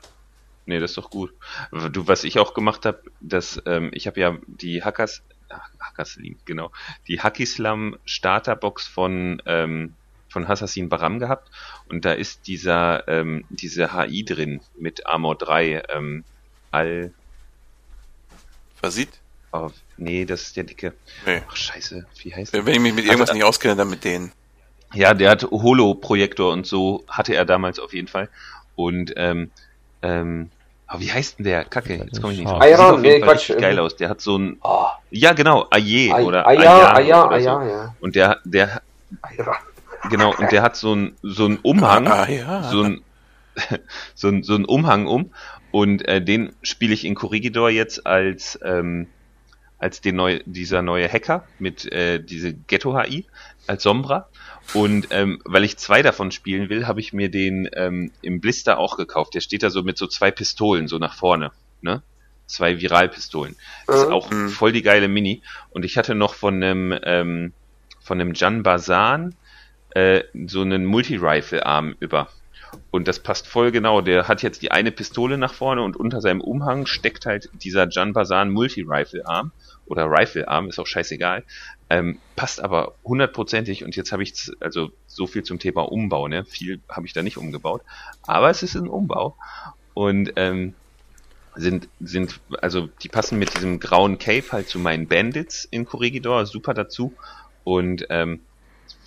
Nee, 0.65 0.80
das 0.80 0.91
ist 0.91 0.98
doch 0.98 1.10
gut. 1.10 1.34
Du, 1.72 2.07
was 2.07 2.23
ich 2.23 2.40
auch 2.40 2.53
gemacht 2.53 2.85
habe, 2.85 3.02
dass 3.19 3.61
ähm, 3.65 3.91
ich 3.94 4.07
habe 4.07 4.19
ja 4.19 4.38
die 4.48 4.84
Hackers, 4.84 5.22
Hackerslim, 5.80 6.38
genau, 6.45 6.72
die 7.07 7.22
Hackislam 7.22 7.98
Starterbox 8.06 8.88
von 8.88 9.41
ähm, 9.45 9.94
von 10.30 10.48
Hassassin 10.48 10.90
Baram 10.90 11.19
gehabt 11.19 11.49
und 11.90 12.06
da 12.06 12.14
ist 12.14 12.48
dieser 12.48 13.07
ähm, 13.07 13.45
diese 13.49 13.94
HI 13.94 14.26
drin 14.26 14.61
mit 14.77 15.06
Armor 15.06 15.38
3 15.38 15.84
ähm, 15.90 16.23
Al 16.72 17.14
Versieht? 18.81 19.10
Oh, 19.53 19.69
nee, 19.98 20.26
das 20.26 20.41
ist 20.41 20.57
der 20.57 20.64
dicke. 20.64 20.94
Nee. 21.26 21.41
Ach 21.48 21.56
scheiße, 21.56 22.06
wie 22.18 22.34
heißt 22.34 22.53
der? 22.53 22.65
Wenn 22.65 22.73
ich 22.73 22.81
mich 22.81 22.94
mit 22.94 23.06
irgendwas 23.06 23.30
also, 23.30 23.38
nicht 23.38 23.45
auskenne, 23.45 23.76
dann 23.76 23.90
mit 23.90 24.03
denen. 24.03 24.31
Ja, 24.94 25.14
der 25.14 25.30
hat 25.30 25.44
Holo-Projektor 25.44 26.52
und 26.52 26.65
so 26.65 27.06
hatte 27.07 27.35
er 27.35 27.45
damals 27.45 27.80
auf 27.80 27.94
jeden 27.94 28.07
Fall. 28.07 28.30
Und 28.76 29.14
ähm, 29.15 29.52
ähm, 30.03 30.49
oh, 30.91 30.99
wie 30.99 31.11
heißt 31.11 31.39
denn 31.39 31.45
der? 31.45 31.65
Kacke, 31.65 31.95
jetzt 31.95 32.21
komme 32.21 32.34
ich 32.34 32.39
nicht. 32.39 32.51
Iron, 32.51 33.01
nee, 33.01 33.19
Quatsch. 33.19 33.51
geil 33.57 33.80
aus. 33.80 33.95
Der 33.95 34.09
hat 34.09 34.21
so 34.21 34.38
ein, 34.38 34.57
oh. 34.61 34.88
ja 35.09 35.34
genau, 35.34 35.67
Aye 35.71 36.13
oder 36.13 36.45
Aya, 36.45 36.93
Aya, 36.93 37.27
Aya, 37.30 37.65
ja. 37.65 37.95
Und 37.99 38.15
der, 38.15 38.39
der, 38.43 38.81
genau, 40.09 40.34
und 40.35 40.51
der 40.51 40.61
hat 40.61 40.75
so 40.75 40.93
ein, 40.93 41.15
so 41.23 41.47
ein 41.47 41.57
Umhang, 41.57 42.07
ah, 42.07 42.30
ja. 42.30 42.63
so 42.63 42.84
ein, 42.84 43.01
so 44.15 44.27
ein, 44.27 44.43
so 44.43 44.55
ein 44.55 44.65
Umhang 44.65 45.07
um. 45.07 45.31
Und 45.71 46.07
äh, 46.07 46.21
den 46.21 46.53
spiele 46.61 46.93
ich 46.93 47.03
in 47.03 47.15
Corrigidor 47.15 47.71
jetzt 47.71 48.05
als, 48.05 48.59
ähm, 48.63 49.07
als 49.84 49.99
den 49.99 50.15
neu, 50.15 50.39
dieser 50.45 50.81
neue 50.81 51.10
Hacker 51.10 51.45
mit 51.60 51.91
äh, 51.91 52.23
diese 52.23 52.53
Ghetto-HI 52.53 53.26
als 53.68 53.84
Sombra. 53.84 54.30
Und 54.73 55.07
ähm, 55.11 55.41
weil 55.43 55.65
ich 55.65 55.77
zwei 55.77 56.01
davon 56.01 56.31
spielen 56.31 56.69
will, 56.69 56.88
habe 56.88 57.01
ich 57.01 57.11
mir 57.11 57.30
den 57.30 57.69
ähm, 57.73 58.11
im 58.22 58.39
Blister 58.39 58.77
auch 58.80 58.95
gekauft. 58.95 59.34
Der 59.35 59.41
steht 59.41 59.61
da 59.61 59.69
so 59.69 59.84
mit 59.84 59.97
so 59.97 60.07
zwei 60.07 60.31
Pistolen 60.31 60.88
so 60.88 60.99
nach 60.99 61.15
vorne, 61.15 61.51
ne? 61.81 62.01
Zwei 62.45 62.80
Viralpistolen. 62.80 63.57
Das 63.85 64.03
ist 64.03 64.07
auch 64.07 64.31
mhm. 64.31 64.49
voll 64.49 64.72
die 64.72 64.84
geile 64.84 65.10
Mini. 65.10 65.41
Und 65.72 65.84
ich 65.84 65.97
hatte 65.97 66.15
noch 66.15 66.34
von 66.34 66.55
einem 66.55 66.97
ähm, 67.03 67.53
von 68.01 68.22
einem 68.22 68.34
Jan 68.34 68.64
Bazan 68.64 69.35
äh, 69.89 70.23
so 70.47 70.61
einen 70.61 70.85
Multi-Rifle-Arm 70.85 71.95
über. 71.99 72.30
Und 72.91 73.08
das 73.08 73.20
passt 73.20 73.48
voll 73.48 73.72
genau. 73.72 74.02
Der 74.02 74.28
hat 74.28 74.44
jetzt 74.44 74.62
die 74.62 74.72
eine 74.72 74.91
Pistole 74.91 75.38
nach 75.38 75.54
vorne 75.54 75.82
und 75.82 75.98
unter 75.98 76.22
seinem 76.22 76.41
Umhang 76.41 76.86
steckt 76.86 77.26
halt 77.26 77.50
dieser 77.54 77.90
Jan 77.90 78.14
Bazan 78.14 78.52
Multi-Rifle-Arm 78.52 79.52
oder 79.86 80.06
Rifle-Arm, 80.06 80.70
ist 80.70 80.80
auch 80.80 80.88
scheißegal. 80.88 81.44
Ähm, 81.90 82.20
passt 82.36 82.62
aber 82.62 82.95
hundertprozentig 83.04 83.84
und 83.84 83.95
jetzt 83.95 84.12
habe 84.12 84.24
ich 84.24 84.52
also 84.60 84.91
so 85.08 85.28
viel 85.28 85.44
zum 85.44 85.60
Thema 85.60 85.91
Umbau, 85.91 86.28
ne? 86.28 86.45
Viel 86.45 86.82
habe 86.90 87.06
ich 87.06 87.14
da 87.14 87.22
nicht 87.22 87.38
umgebaut, 87.38 87.82
aber 88.24 88.50
es 88.50 88.64
ist 88.64 88.76
ein 88.76 88.88
Umbau 88.88 89.36
und 89.94 90.34
ähm, 90.36 90.74
sind 91.56 91.88
sind 92.00 92.40
also 92.62 92.90
die 93.02 93.10
passen 93.10 93.38
mit 93.38 93.56
diesem 93.56 93.80
grauen 93.80 94.18
Cape 94.18 94.52
halt 94.52 94.68
zu 94.68 94.80
meinen 94.80 95.08
Bandits 95.08 95.66
in 95.70 95.86
Corregidor 95.86 96.45
super 96.45 96.74
dazu 96.74 97.14
und 97.64 98.08
ähm, 98.10 98.40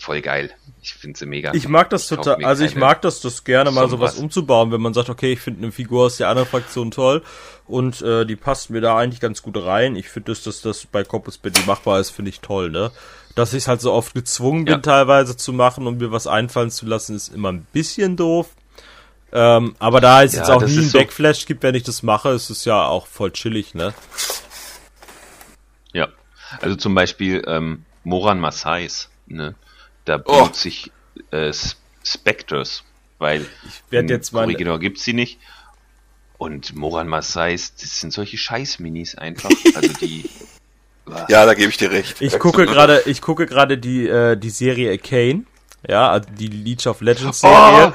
voll 0.06 0.22
geil. 0.22 0.52
Ich 0.82 0.94
finde 0.94 1.18
sie 1.18 1.26
mega. 1.26 1.52
Ich 1.52 1.66
mag 1.66 1.90
das 1.90 2.06
total, 2.06 2.44
also 2.44 2.64
ich 2.64 2.76
mag 2.76 3.02
das, 3.02 3.20
das 3.20 3.42
gerne 3.42 3.72
mal 3.72 3.88
sowas 3.88 4.12
was. 4.12 4.20
umzubauen, 4.20 4.70
wenn 4.70 4.80
man 4.80 4.94
sagt, 4.94 5.10
okay, 5.10 5.32
ich 5.32 5.40
finde 5.40 5.64
eine 5.64 5.72
Figur 5.72 6.06
aus 6.06 6.16
der 6.16 6.28
anderen 6.28 6.48
Fraktion 6.48 6.92
toll 6.92 7.24
und 7.66 8.02
äh, 8.02 8.24
die 8.24 8.36
passt 8.36 8.70
mir 8.70 8.80
da 8.80 8.96
eigentlich 8.96 9.18
ganz 9.18 9.42
gut 9.42 9.56
rein. 9.56 9.96
Ich 9.96 10.08
finde, 10.08 10.30
dass 10.30 10.44
das, 10.44 10.60
das 10.62 10.86
bei 10.86 11.02
Corpus 11.02 11.38
Belli 11.38 11.58
machbar 11.66 11.98
ist, 11.98 12.10
finde 12.10 12.28
ich 12.28 12.40
toll, 12.40 12.70
ne? 12.70 12.92
Dass 13.34 13.52
ich 13.52 13.66
halt 13.66 13.80
so 13.80 13.92
oft 13.92 14.14
gezwungen 14.14 14.64
bin, 14.64 14.74
ja. 14.74 14.78
teilweise 14.78 15.36
zu 15.36 15.52
machen 15.52 15.88
und 15.88 15.98
mir 15.98 16.12
was 16.12 16.28
einfallen 16.28 16.70
zu 16.70 16.86
lassen, 16.86 17.16
ist 17.16 17.34
immer 17.34 17.50
ein 17.50 17.66
bisschen 17.72 18.16
doof. 18.16 18.50
Ähm, 19.32 19.74
aber 19.80 20.00
da 20.00 20.22
es 20.22 20.34
ja, 20.34 20.38
jetzt 20.38 20.50
auch 20.50 20.62
nie 20.62 20.78
einen 20.78 20.92
Backflash 20.92 21.46
gibt, 21.46 21.64
wenn 21.64 21.74
ich 21.74 21.82
das 21.82 22.04
mache, 22.04 22.30
ist 22.30 22.48
es 22.48 22.64
ja 22.64 22.86
auch 22.86 23.08
voll 23.08 23.32
chillig, 23.32 23.74
ne? 23.74 23.92
Ja. 25.92 26.08
Also 26.60 26.76
zum 26.76 26.94
Beispiel 26.94 27.42
ähm, 27.48 27.84
Moran 28.04 28.38
Massais, 28.38 29.10
ne? 29.26 29.56
Da 30.06 30.22
oh. 30.24 30.40
benutze 30.40 30.68
ich 30.68 30.90
äh, 31.30 31.52
Spectres, 32.02 32.84
weil 33.18 33.42
ich 33.42 33.82
werde 33.90 34.14
jetzt 34.14 34.32
mal 34.32 34.44
Original 34.44 34.78
gibt's 34.78 35.04
sie 35.04 35.12
nicht. 35.12 35.38
Und 36.38 36.74
Moran 36.74 37.08
Massais, 37.08 37.74
das 37.80 38.00
sind 38.00 38.12
solche 38.12 38.36
Scheiß-Minis 38.36 39.16
einfach. 39.16 39.50
Also 39.74 39.92
die. 39.94 40.28
ja, 41.28 41.44
da 41.44 41.54
gebe 41.54 41.70
ich 41.70 41.76
dir 41.76 41.90
recht. 41.90 42.20
Ich 42.20 42.38
gucke 42.38 42.66
gerade, 42.66 43.02
ich 43.06 43.20
gucke 43.20 43.46
gerade 43.46 43.78
die 43.78 44.06
äh, 44.06 44.36
die 44.36 44.50
Serie 44.50 44.90
Arcane, 44.92 45.44
ja, 45.88 46.10
also 46.10 46.28
die 46.38 46.48
Leech 46.48 46.86
of 46.86 47.00
Legends 47.00 47.40
Serie. 47.40 47.88
Oh. 47.88 47.92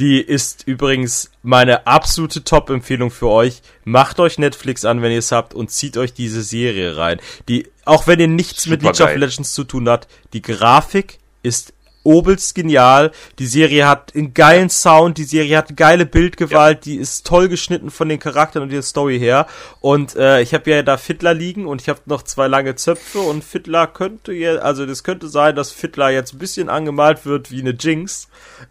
Die 0.00 0.20
ist 0.20 0.66
übrigens 0.66 1.30
meine 1.44 1.86
absolute 1.86 2.42
Top-Empfehlung 2.42 3.12
für 3.12 3.28
euch. 3.28 3.62
Macht 3.84 4.18
euch 4.18 4.38
Netflix 4.38 4.84
an, 4.84 5.02
wenn 5.02 5.12
ihr 5.12 5.20
es 5.20 5.30
habt, 5.30 5.54
und 5.54 5.70
zieht 5.70 5.96
euch 5.96 6.12
diese 6.12 6.42
Serie 6.42 6.96
rein. 6.96 7.20
Die, 7.48 7.68
auch 7.84 8.08
wenn 8.08 8.18
ihr 8.18 8.26
nichts 8.26 8.64
Super 8.64 8.72
mit 8.72 8.82
Leech 8.82 8.98
geil. 8.98 9.14
of 9.14 9.20
Legends 9.20 9.52
zu 9.52 9.62
tun 9.62 9.88
habt, 9.88 10.08
die 10.32 10.42
Grafik 10.42 11.20
ist 11.44 11.72
obelst 12.04 12.54
genial. 12.54 13.10
Die 13.38 13.46
Serie 13.46 13.88
hat 13.88 14.14
einen 14.14 14.34
geilen 14.34 14.70
Sound, 14.70 15.18
die 15.18 15.24
Serie 15.24 15.56
hat 15.56 15.76
geile 15.76 16.06
Bildgewalt, 16.06 16.86
ja. 16.86 16.92
die 16.92 16.96
ist 16.96 17.26
toll 17.26 17.48
geschnitten 17.48 17.90
von 17.90 18.08
den 18.08 18.20
Charakteren 18.20 18.64
und 18.64 18.72
der 18.72 18.82
Story 18.82 19.18
her. 19.18 19.46
Und 19.80 20.14
äh, 20.16 20.40
ich 20.42 20.54
habe 20.54 20.70
ja 20.70 20.82
da 20.82 20.96
Fiddler 20.96 21.34
liegen 21.34 21.66
und 21.66 21.80
ich 21.80 21.88
habe 21.88 22.00
noch 22.06 22.22
zwei 22.22 22.46
lange 22.46 22.76
Zöpfe 22.76 23.18
und 23.18 23.42
Fiddler 23.42 23.86
könnte 23.86 24.32
ja, 24.32 24.56
also 24.56 24.86
das 24.86 25.02
könnte 25.02 25.28
sein, 25.28 25.56
dass 25.56 25.72
Fiddler 25.72 26.10
jetzt 26.10 26.34
ein 26.34 26.38
bisschen 26.38 26.68
angemalt 26.68 27.24
wird 27.26 27.50
wie 27.50 27.60
eine 27.60 27.70
Jinx, 27.70 28.28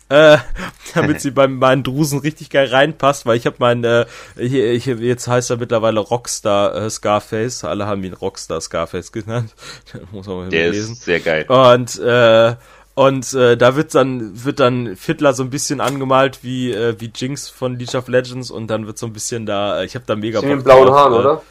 äh, 0.09 0.37
damit 0.93 1.21
sie 1.21 1.31
bei 1.31 1.47
meinen 1.47 1.83
Drusen 1.83 2.19
richtig 2.19 2.49
geil 2.49 2.67
reinpasst, 2.67 3.25
weil 3.25 3.37
ich 3.37 3.45
habe 3.45 3.57
mein, 3.59 3.83
äh, 3.83 4.05
hier, 4.37 4.71
ich, 4.71 4.85
jetzt 4.85 5.27
heißt 5.27 5.49
er 5.49 5.57
mittlerweile 5.57 5.99
Rockstar 5.99 6.75
äh, 6.75 6.89
Scarface, 6.89 7.63
alle 7.63 7.87
haben 7.87 8.03
ihn 8.03 8.13
Rockstar 8.13 8.61
Scarface 8.61 9.11
genannt. 9.11 9.53
Muss 10.11 10.27
man 10.27 10.37
mal 10.37 10.49
der 10.49 10.71
lesen. 10.71 10.93
Ist 10.93 11.03
sehr 11.03 11.19
geil. 11.19 11.45
Und 11.47 11.99
äh, 11.99 12.55
und 12.95 13.33
äh, 13.33 13.57
da 13.57 13.75
wird 13.75 13.95
dann 13.95 14.45
wird 14.45 14.59
dann 14.59 14.95
Fiddler 14.95 15.33
so 15.33 15.43
ein 15.43 15.49
bisschen 15.49 15.81
angemalt 15.81 16.39
wie 16.43 16.71
äh, 16.71 16.95
wie 16.99 17.11
Jinx 17.13 17.49
von 17.49 17.77
League 17.77 17.95
of 17.95 18.07
Legends 18.07 18.51
und 18.51 18.67
dann 18.67 18.85
wird 18.85 18.97
so 18.97 19.07
ein 19.07 19.13
bisschen 19.13 19.45
da 19.45 19.81
äh, 19.81 19.85
ich 19.85 19.95
habe 19.95 20.05
da 20.05 20.15
mega 20.15 20.41
Bock 20.41 20.49
mit 20.49 20.63
blauen 20.63 20.91
Haaren, 20.91 21.13
äh, 21.13 21.17
oder? 21.17 21.41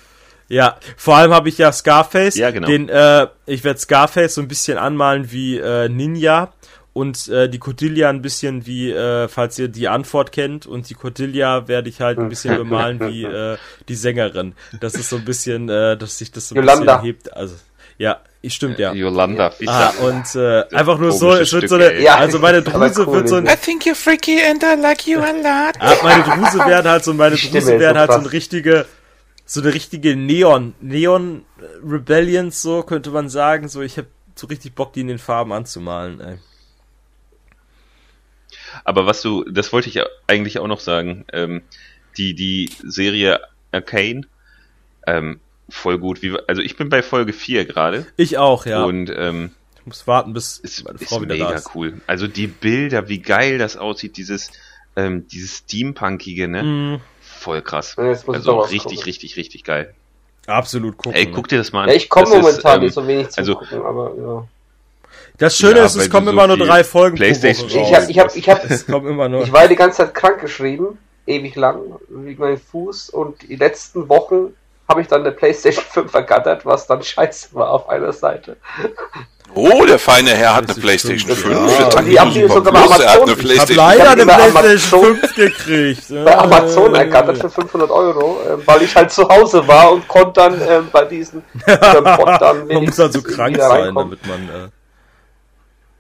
Ja, 0.49 0.77
vor 0.97 1.17
allem 1.17 1.33
habe 1.33 1.49
ich 1.49 1.59
ja 1.59 1.73
Scarface, 1.73 2.37
ja, 2.37 2.51
genau. 2.51 2.67
den 2.67 2.89
äh, 2.89 3.27
ich 3.47 3.65
werde 3.65 3.81
Scarface 3.81 4.35
so 4.35 4.41
ein 4.41 4.49
bisschen 4.49 4.79
anmalen 4.79 5.33
wie 5.33 5.59
äh, 5.59 5.89
Ninja 5.89 6.53
und 6.93 7.29
äh, 7.29 7.49
die 7.49 7.59
Cordelia 7.59 8.11
ein 8.11 8.23
bisschen 8.23 8.67
wie 8.67 8.91
äh, 8.91 9.27
falls 9.29 9.59
ihr 9.59 9.69
die 9.69 9.89
Antwort 9.89 10.31
kennt 10.31 10.67
und 10.67 10.91
die 10.91 10.95
Cordelia 10.95 11.67
werde 11.67 11.89
ich 11.89 12.01
halt 12.01 12.19
ein 12.19 12.29
bisschen 12.29 12.57
bemalen 12.57 13.01
wie 13.01 13.25
äh, 13.25 13.57
die 13.89 13.95
Sängerin. 13.95 14.55
Das 14.81 14.95
ist 14.95 15.09
so 15.09 15.17
ein 15.17 15.25
bisschen 15.25 15.69
äh, 15.69 15.97
dass 15.97 16.19
sich 16.19 16.31
das 16.31 16.51
so 16.51 16.55
ein 16.55 16.59
Yolanda. 16.59 16.97
bisschen 16.97 17.07
hebt, 17.07 17.33
also 17.35 17.55
ja, 17.99 18.21
stimmt, 18.47 18.79
ja. 18.79 18.93
Yolanda 18.93 19.51
Fischer. 19.51 19.73
Ah, 19.73 20.07
und 20.07 20.35
äh, 20.35 20.65
einfach 20.75 20.99
nur 20.99 21.13
so, 21.13 21.33
es 21.33 21.53
wird 21.53 21.69
so 21.69 21.77
eine, 21.77 22.01
ja, 22.01 22.17
also 22.17 22.39
meine 22.39 22.63
Druse 22.63 23.07
cool, 23.07 23.15
wird 23.15 23.29
so 23.29 23.37
ein... 23.37 23.47
I 23.47 23.57
think 23.57 23.85
you're 23.85 23.95
freaky 23.95 24.41
and 24.43 24.63
I 24.63 24.81
like 24.81 25.07
you 25.07 25.21
a 25.21 25.33
lot. 25.33 25.77
Ah, 25.79 25.95
meine 26.03 26.23
Druse 26.25 26.59
werden 26.59 26.91
halt 26.91 27.05
so, 27.05 27.15
meine 27.15 27.37
Druse 27.37 27.79
werden 27.79 27.99
halt 27.99 28.13
so 28.13 28.19
eine 28.19 28.33
richtige, 28.33 28.87
so 29.45 29.61
eine 29.61 29.75
richtige 29.75 30.17
Neon, 30.17 30.75
Neon 30.81 31.45
Rebellions, 31.85 32.63
so 32.63 32.83
könnte 32.83 33.11
man 33.11 33.29
sagen. 33.29 33.69
So, 33.69 33.83
ich 33.83 33.99
habe 33.99 34.09
so 34.35 34.47
richtig 34.47 34.75
Bock, 34.75 34.93
die 34.93 35.01
in 35.03 35.09
den 35.09 35.19
Farben 35.19 35.53
anzumalen, 35.53 36.21
ey. 36.21 36.39
Aber 38.85 39.07
was 39.07 39.23
du, 39.23 39.45
das 39.45 39.73
wollte 39.73 39.89
ich 39.89 40.01
eigentlich 40.27 40.59
auch 40.59 40.67
noch 40.67 40.81
sagen, 40.81 41.25
ähm, 41.33 41.63
die, 42.17 42.35
die 42.35 42.71
Serie 42.83 43.41
Arcane, 43.71 44.27
ähm, 45.07 45.41
voll 45.73 45.99
gut. 45.99 46.23
Wie, 46.23 46.37
also 46.47 46.63
ich 46.63 46.77
bin 46.77 46.89
bei 46.89 47.03
Folge 47.03 47.33
4 47.33 47.65
gerade. 47.65 48.07
Ich 48.17 48.39
auch, 48.39 48.67
ja. 48.67 48.85
Und 48.85 49.13
ähm, 49.15 49.51
ich 49.81 49.87
muss 49.87 50.07
warten, 50.07 50.33
bis 50.33 50.59
ist, 50.59 50.85
meine 50.85 50.99
Frau 50.99 51.17
ist 51.17 51.23
wieder 51.23 51.35
mega 51.35 51.51
da 51.51 51.57
ist. 51.57 51.75
cool. 51.75 52.01
Also 52.07 52.29
die 52.29 52.47
Bilder, 52.47 53.09
wie 53.09 53.21
geil 53.21 53.59
das 53.59 53.77
aussieht, 53.77 54.17
dieses 54.17 54.51
ähm, 54.95 55.27
dieses 55.29 55.59
Steampunkige, 55.59 56.49
ne? 56.49 56.63
Mm. 56.63 57.01
Voll 57.21 57.63
krass. 57.63 57.97
Ja, 57.97 58.05
also 58.05 58.61
richtig, 58.61 59.07
richtig, 59.07 59.37
richtig 59.37 59.65
geil. 59.65 59.95
Absolut 60.47 60.97
gucken. 60.97 61.15
Ey, 61.15 61.27
guck 61.27 61.49
dir 61.49 61.59
das 61.59 61.73
mal 61.73 61.85
an. 61.85 61.89
Ja, 61.89 61.95
ich 61.95 62.09
komme 62.09 62.29
momentan 62.29 62.53
ist, 62.53 62.67
ähm, 62.67 62.81
nicht 62.83 62.95
so 62.95 63.07
wenig 63.07 63.29
zu 63.31 63.39
also, 63.39 63.55
gucken, 63.57 63.83
aber 63.83 64.13
ja. 64.17 64.49
Das 65.39 65.57
Schöne 65.57 65.79
ja, 65.79 65.87
ist, 65.87 65.97
es 65.97 66.11
kommen 66.11 66.27
so 66.27 66.33
immer 66.33 66.47
nur 66.47 66.59
drei 66.59 66.85
Folgen 66.85 67.17
PlayStation 67.17 67.69
pro 67.69 67.81
Woche. 67.81 67.89
Ich 67.89 67.97
hab, 67.97 68.09
ich 68.11 68.19
hab, 68.19 68.37
ich 68.37 68.49
hab, 68.49 68.65
es 68.71 68.87
kommen 68.87 69.09
immer 69.09 69.29
nur. 69.29 69.43
Ich 69.43 69.53
war 69.53 69.67
die 69.67 69.77
ganze 69.77 69.99
Zeit 69.99 70.15
krank 70.15 70.41
geschrieben 70.41 70.99
ewig 71.27 71.55
lang, 71.57 71.81
wie 72.09 72.35
mein 72.35 72.59
Fuß. 72.59 73.11
Und 73.11 73.43
die 73.43 73.57
letzten 73.57 74.09
Wochen 74.09 74.55
habe 74.89 75.01
ich 75.01 75.09
dann 75.09 75.23
eine 75.23 75.33
PlayStation 75.33 75.85
5 75.85 76.15
ergattert, 76.15 76.67
was 76.67 76.87
dann 76.87 77.03
scheiße 77.03 77.49
war 77.53 77.71
auf 77.71 77.89
einer 77.89 78.13
Seite. 78.13 78.57
Oh, 79.55 79.85
der 79.85 79.99
feine 79.99 80.31
Herr 80.31 80.57
hat 80.57 80.71
eine 80.71 80.81
PlayStation 80.81 81.37
5. 81.37 81.79
Ja. 81.79 82.03
Die 82.03 82.19
haben 82.19 82.33
die 82.33 82.49
sogar 82.49 82.73
bei 82.73 82.81
Amazon. 82.81 83.29
Eine 83.29 83.53
ich 83.53 83.61
habe 83.61 83.75
leider 83.75 84.11
eine 84.11 84.25
PlayStation 84.25 85.17
5 85.17 85.35
gekriegt. 85.35 86.03
Bei 86.25 86.39
Amazon 86.39 86.95
ergattert 86.95 87.39
für 87.39 87.51
500 87.51 87.91
Euro, 87.91 88.41
äh, 88.43 88.67
weil 88.67 88.83
ich 88.83 88.97
halt 88.97 89.11
zu 89.11 89.29
Hause 89.29 89.67
war 89.69 89.93
und 89.93 90.09
konnte 90.09 90.41
dann 90.41 90.61
äh, 90.61 90.81
bei 90.91 91.05
diesen 91.05 91.43
Bot 91.67 92.41
dann 92.41 92.67
Man 92.67 92.85
muss 92.85 92.99
also 92.99 93.21
krank 93.23 93.57
sein, 93.59 93.95
damit 93.95 94.27
man... 94.27 94.71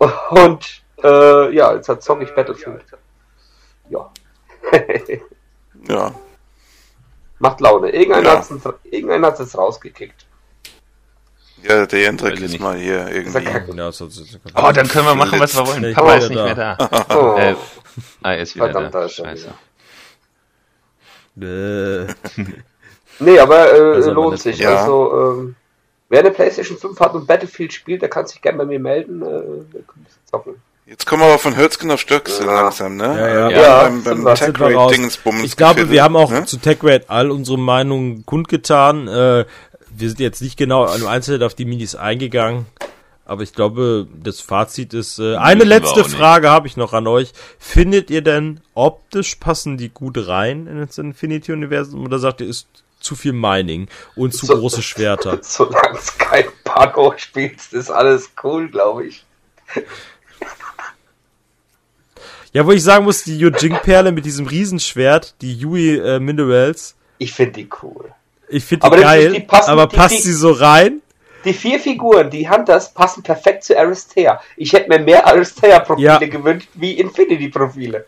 Äh... 0.00 0.08
Und 0.30 0.82
äh, 1.04 1.54
ja, 1.54 1.74
jetzt 1.74 1.88
hat 1.88 2.02
zocke 2.02 2.24
ich 2.24 2.34
Battlefield. 2.34 2.84
Ja. 3.90 4.10
ja. 5.88 6.10
Macht 7.42 7.60
Laune. 7.60 7.90
Irgendeiner 7.90 8.34
ja. 8.34 9.32
hat 9.32 9.40
es 9.40 9.58
rausgekickt. 9.58 10.26
Ja, 11.64 11.86
der 11.86 12.00
Jendrik 12.00 12.40
ist 12.40 12.60
mal 12.60 12.76
hier 12.78 13.08
irgendwie. 13.08 13.76
Ja, 13.76 13.90
so, 13.90 14.08
so, 14.08 14.22
so, 14.22 14.38
oh, 14.54 14.70
dann 14.72 14.86
können 14.86 15.06
wir 15.06 15.16
machen, 15.16 15.40
was 15.40 15.56
wir 15.56 15.66
wollen. 15.66 15.92
Papa 15.92 16.14
ist 16.14 16.28
nicht 16.28 16.44
mehr 16.44 16.54
da. 16.54 16.78
Oh. 17.10 17.36
Äh, 17.36 17.56
ah, 18.22 18.32
er 18.32 18.42
ist 18.42 18.54
wieder 18.54 18.70
Verdammt, 18.70 18.94
da. 18.94 19.08
Scheiße. 19.08 19.52
nee, 23.18 23.38
aber 23.40 23.72
äh, 23.72 24.10
lohnt 24.10 24.38
sich. 24.38 24.58
Ja. 24.58 24.76
Also, 24.76 25.40
ähm, 25.40 25.56
wer 26.10 26.20
eine 26.20 26.30
PlayStation 26.30 26.78
5 26.78 27.00
hat 27.00 27.14
und 27.14 27.26
Battlefield 27.26 27.72
spielt, 27.72 28.02
der 28.02 28.08
kann 28.08 28.28
sich 28.28 28.40
gerne 28.40 28.58
bei 28.58 28.66
mir 28.66 28.78
melden. 28.78 29.22
Äh, 29.22 29.82
zocken. 30.26 30.62
Jetzt 30.84 31.06
kommen 31.06 31.22
wir 31.22 31.26
aber 31.26 31.38
von 31.38 31.56
Hölzgen 31.56 31.90
auf 31.92 32.00
Stöcksel 32.00 32.46
ja. 32.46 32.62
langsam, 32.62 32.96
ne? 32.96 33.04
Ja, 33.04 33.28
ja. 33.28 33.50
ja, 33.50 33.82
beim, 33.82 34.02
beim 34.02 34.34
Tech 34.34 34.52
Ich 35.44 35.56
glaube, 35.56 35.90
wir 35.90 36.02
haben 36.02 36.16
auch 36.16 36.30
ne? 36.30 36.44
zu 36.44 36.56
TechRate 36.56 37.08
all 37.08 37.30
unsere 37.30 37.56
Meinungen 37.56 38.26
kundgetan. 38.26 39.06
Äh, 39.06 39.44
wir 39.90 40.08
sind 40.08 40.18
jetzt 40.18 40.42
nicht 40.42 40.56
genau 40.56 40.92
im 40.92 41.06
Einzelnen 41.06 41.44
auf 41.44 41.54
die 41.54 41.66
Minis 41.66 41.94
eingegangen, 41.94 42.66
aber 43.24 43.42
ich 43.42 43.54
glaube, 43.54 44.08
das 44.24 44.40
Fazit 44.40 44.92
ist, 44.92 45.20
äh, 45.20 45.36
eine 45.36 45.62
letzte 45.62 46.04
Frage 46.04 46.50
habe 46.50 46.66
ich 46.66 46.76
noch 46.76 46.92
an 46.92 47.06
euch. 47.06 47.32
Findet 47.60 48.10
ihr 48.10 48.22
denn 48.22 48.60
optisch 48.74 49.36
passen 49.36 49.76
die 49.76 49.90
gut 49.90 50.26
rein 50.26 50.66
in 50.66 50.84
das 50.84 50.98
Infinity-Universum 50.98 52.04
oder 52.04 52.18
sagt 52.18 52.40
ihr, 52.40 52.48
ist 52.48 52.66
zu 52.98 53.14
viel 53.14 53.32
Mining 53.32 53.88
und 54.16 54.34
zu 54.34 54.46
so, 54.46 54.56
große 54.56 54.82
Schwerter? 54.82 55.38
Solange 55.42 55.96
es 55.96 56.18
kein 56.18 56.46
Paco 56.64 57.14
spielst, 57.16 57.72
ist 57.72 57.90
alles 57.90 58.30
cool, 58.42 58.68
glaube 58.68 59.06
ich. 59.06 59.24
Ja, 62.52 62.66
wo 62.66 62.72
ich 62.72 62.82
sagen 62.82 63.04
muss, 63.04 63.24
die 63.24 63.38
Yujing-Perle 63.38 64.12
mit 64.12 64.26
diesem 64.26 64.46
Riesenschwert, 64.46 65.34
die 65.40 65.54
Yui 65.54 65.96
äh, 65.96 66.20
Minerals. 66.20 66.94
Ich 67.16 67.32
finde 67.32 67.52
die 67.52 67.68
cool. 67.82 68.12
Ich 68.48 68.64
finde 68.64 68.90
die 68.90 68.96
geil, 68.96 69.32
die 69.32 69.40
passen, 69.40 69.70
aber 69.70 69.86
die, 69.86 69.96
passt 69.96 70.18
die, 70.18 70.20
sie 70.20 70.34
so 70.34 70.50
rein? 70.50 71.00
Die 71.46 71.54
vier 71.54 71.80
Figuren, 71.80 72.28
die 72.28 72.48
Hunters, 72.48 72.92
passen 72.92 73.22
perfekt 73.22 73.64
zu 73.64 73.76
Aristea. 73.76 74.40
Ich 74.58 74.74
hätte 74.74 74.90
mir 74.90 74.98
mehr 74.98 75.26
Aristea-Profile 75.26 76.04
ja. 76.04 76.18
gewünscht 76.18 76.68
wie 76.74 76.92
Infinity-Profile. 76.92 78.04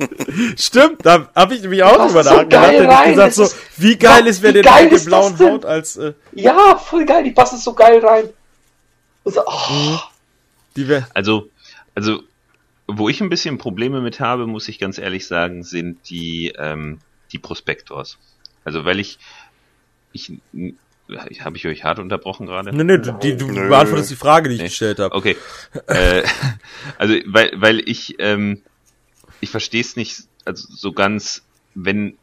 Stimmt, 0.56 1.04
da 1.04 1.28
habe 1.34 1.54
ich 1.54 1.62
nämlich 1.62 1.82
auch 1.82 1.96
drüber 2.06 2.22
so 2.22 2.30
nachgedacht. 2.30 3.06
Ich 3.06 3.10
gesagt, 3.10 3.34
so, 3.34 3.48
wie 3.76 3.96
geil 3.96 4.28
ist, 4.28 4.40
wer 4.42 4.52
den 4.52 4.64
mit 4.90 5.04
blauen 5.04 5.38
Haut 5.40 5.64
als. 5.64 5.96
Äh, 5.96 6.14
ja, 6.32 6.76
voll 6.76 7.04
geil, 7.04 7.24
die 7.24 7.32
passen 7.32 7.58
so 7.58 7.74
geil 7.74 7.98
rein. 7.98 8.28
So, 9.24 9.42
oh. 9.44 9.98
mhm. 10.76 11.04
also, 11.12 11.48
also, 11.94 12.20
wo 12.88 13.08
ich 13.08 13.20
ein 13.20 13.28
bisschen 13.28 13.58
Probleme 13.58 14.00
mit 14.00 14.18
habe, 14.18 14.46
muss 14.46 14.68
ich 14.68 14.78
ganz 14.78 14.98
ehrlich 14.98 15.26
sagen, 15.26 15.62
sind 15.62 16.10
die, 16.10 16.52
ähm, 16.58 16.98
die 17.30 17.38
Prospektors. 17.38 18.18
Also, 18.64 18.84
weil 18.84 18.98
ich, 18.98 19.18
ich 20.12 20.32
habe 21.40 21.56
ich 21.56 21.66
euch 21.66 21.84
hart 21.84 21.98
unterbrochen 21.98 22.46
gerade? 22.46 22.74
Nee, 22.74 22.84
nee, 22.84 22.98
du, 22.98 23.12
die, 23.12 23.36
du 23.36 23.46
Nö. 23.46 23.68
beantwortest 23.68 24.10
die 24.10 24.16
Frage, 24.16 24.48
die 24.48 24.56
ich 24.56 24.62
nee. 24.62 24.68
gestellt 24.68 24.98
habe. 24.98 25.14
Okay. 25.14 25.36
äh, 25.86 26.22
also, 26.98 27.14
weil, 27.26 27.52
weil 27.56 27.88
ich, 27.88 28.16
ähm, 28.18 28.62
ich 29.40 29.50
verstehe 29.50 29.82
es 29.82 29.94
nicht 29.96 30.22
also 30.44 30.66
so 30.70 30.92
ganz, 30.92 31.44
wenn 31.74 32.16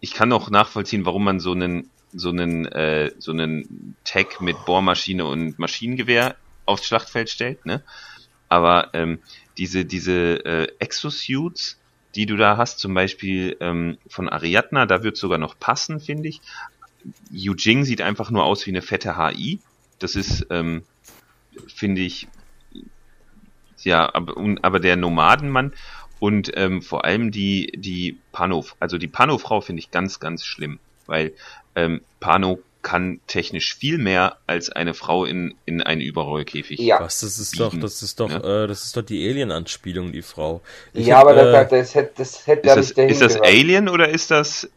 ich 0.00 0.14
kann 0.14 0.32
auch 0.32 0.50
nachvollziehen, 0.50 1.06
warum 1.06 1.24
man 1.24 1.40
so 1.40 1.52
einen 1.52 1.90
so 2.12 2.30
einen 2.30 2.66
äh, 2.66 3.12
so 3.18 3.30
einen 3.30 3.94
Tag 4.04 4.40
mit 4.40 4.64
Bohrmaschine 4.64 5.24
und 5.24 5.58
Maschinengewehr 5.58 6.36
aufs 6.66 6.86
Schlachtfeld 6.86 7.30
stellt, 7.30 7.66
ne? 7.66 7.82
Aber 8.50 8.90
ähm, 8.92 9.20
diese 9.56 9.86
diese 9.86 10.44
äh, 10.44 10.68
Exosuits, 10.80 11.80
die 12.14 12.26
du 12.26 12.36
da 12.36 12.58
hast, 12.58 12.80
zum 12.80 12.92
Beispiel 12.92 13.56
ähm, 13.60 13.96
von 14.08 14.28
Ariadna, 14.28 14.84
da 14.84 15.02
wird 15.02 15.16
sogar 15.16 15.38
noch 15.38 15.58
passen, 15.58 16.00
finde 16.00 16.28
ich. 16.28 16.42
Yu 17.30 17.54
Jing 17.54 17.84
sieht 17.84 18.02
einfach 18.02 18.30
nur 18.30 18.44
aus 18.44 18.66
wie 18.66 18.70
eine 18.70 18.82
fette 18.82 19.16
HI. 19.16 19.60
Das 19.98 20.16
ist, 20.16 20.46
ähm, 20.50 20.82
finde 21.68 22.02
ich, 22.02 22.28
ja, 23.82 24.12
aber, 24.14 24.34
aber 24.62 24.80
der 24.80 24.96
Nomadenmann 24.96 25.72
und 26.18 26.52
ähm, 26.54 26.82
vor 26.82 27.04
allem 27.04 27.30
die, 27.30 27.72
die 27.76 28.18
Pano, 28.32 28.64
also 28.78 28.98
die 28.98 29.08
Pano-Frau 29.08 29.60
finde 29.60 29.80
ich 29.80 29.90
ganz, 29.90 30.20
ganz 30.20 30.44
schlimm, 30.44 30.78
weil 31.06 31.32
ähm, 31.74 32.02
Pano 32.18 32.60
kann 32.82 33.20
technisch 33.26 33.74
viel 33.74 33.98
mehr 33.98 34.36
als 34.46 34.70
eine 34.70 34.94
Frau 34.94 35.24
in, 35.24 35.54
in 35.66 35.82
einen 35.82 36.00
Überrollkäfig. 36.00 36.78
Ja. 36.80 37.00
Was, 37.00 37.20
das 37.20 37.38
ist 37.38 37.60
doch, 37.60 37.74
das 37.78 38.02
ist 38.02 38.20
doch, 38.20 38.30
ja? 38.30 38.64
äh, 38.64 38.66
das 38.66 38.84
ist 38.84 38.96
doch 38.96 39.02
die 39.02 39.28
Alien-Anspielung, 39.28 40.12
die 40.12 40.22
Frau. 40.22 40.62
Ich 40.92 41.06
ja, 41.06 41.18
hab, 41.18 41.28
aber 41.28 41.52
äh, 41.52 41.68
das, 41.68 41.70
das, 41.70 41.94
hätte, 41.94 42.12
das 42.16 42.46
hätte 42.46 42.68
ist 42.80 42.98
das, 42.98 43.10
ist 43.10 43.20
das 43.20 43.40
Alien 43.40 43.88
oder 43.88 44.08
ist 44.08 44.30
das 44.30 44.68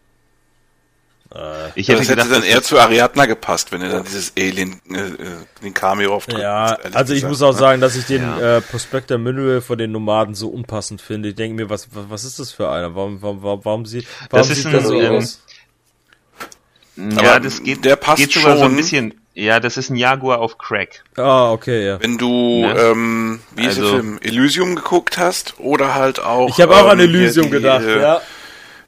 äh, 1.33 1.69
ich 1.75 1.87
hätte 1.87 1.99
das 1.99 2.07
gedacht, 2.09 2.29
hätte 2.29 2.41
dann 2.41 2.49
eher 2.49 2.61
zu 2.61 2.77
Ariadna 2.77 3.25
gepasst, 3.25 3.71
wenn 3.71 3.81
er 3.81 3.89
dann 3.89 4.03
dieses 4.03 4.33
Alien, 4.37 4.81
äh, 4.91 4.99
äh 4.99 5.15
den 5.63 5.73
Cameo 5.73 6.13
auftritt. 6.13 6.39
Ja, 6.39 6.77
also 6.93 7.13
ich 7.13 7.23
muss 7.23 7.41
auch 7.41 7.53
sagen, 7.53 7.81
dass 7.81 7.95
ich 7.95 8.05
den 8.05 8.21
ja. 8.21 8.57
äh, 8.57 8.61
Prospector 8.61 9.17
Mineral 9.17 9.61
von 9.61 9.77
den 9.77 9.91
Nomaden 9.91 10.35
so 10.35 10.49
unpassend 10.49 11.01
finde. 11.01 11.29
Ich 11.29 11.35
denke 11.35 11.55
mir, 11.55 11.69
was, 11.69 11.87
was, 11.93 12.05
was 12.09 12.23
ist 12.23 12.39
das 12.39 12.51
für 12.51 12.69
einer? 12.69 12.93
Warum, 12.93 13.21
warum, 13.21 13.41
warum, 13.41 13.65
warum, 13.65 13.85
sie, 13.85 14.05
warum 14.29 14.47
das 14.47 14.57
sieht 14.57 14.73
das 14.73 14.85
so 14.85 15.01
ähm, 15.01 15.15
aus? 15.15 15.41
Ja, 16.95 17.39
das 17.39 17.63
geht, 17.63 17.85
der 17.85 17.95
passt 17.95 18.19
geht 18.19 18.33
sogar 18.33 18.51
schon. 18.51 18.59
so 18.59 18.65
ein 18.65 18.75
bisschen. 18.75 19.13
Ja, 19.35 19.59
das 19.59 19.77
ist 19.77 19.89
ein 19.89 19.95
Jaguar 19.95 20.39
auf 20.39 20.59
Crack. 20.59 21.03
Ah, 21.17 21.51
okay, 21.51 21.87
ja. 21.87 21.99
Wenn 21.99 22.19
du, 22.19 22.61
ja. 22.65 22.91
ähm, 22.91 23.39
wie 23.55 23.65
also, 23.65 23.81
ist 23.81 23.91
der 23.91 23.99
Film, 23.99 24.19
Elysium 24.21 24.75
geguckt 24.75 25.17
hast 25.17 25.55
oder 25.57 25.95
halt 25.95 26.19
auch. 26.19 26.49
Ich 26.49 26.61
habe 26.61 26.75
auch 26.75 26.87
an 26.87 26.99
ähm, 26.99 27.09
Elysium 27.09 27.47
die, 27.47 27.51
gedacht, 27.51 27.83
äh, 27.83 27.99
ja. 27.99 28.21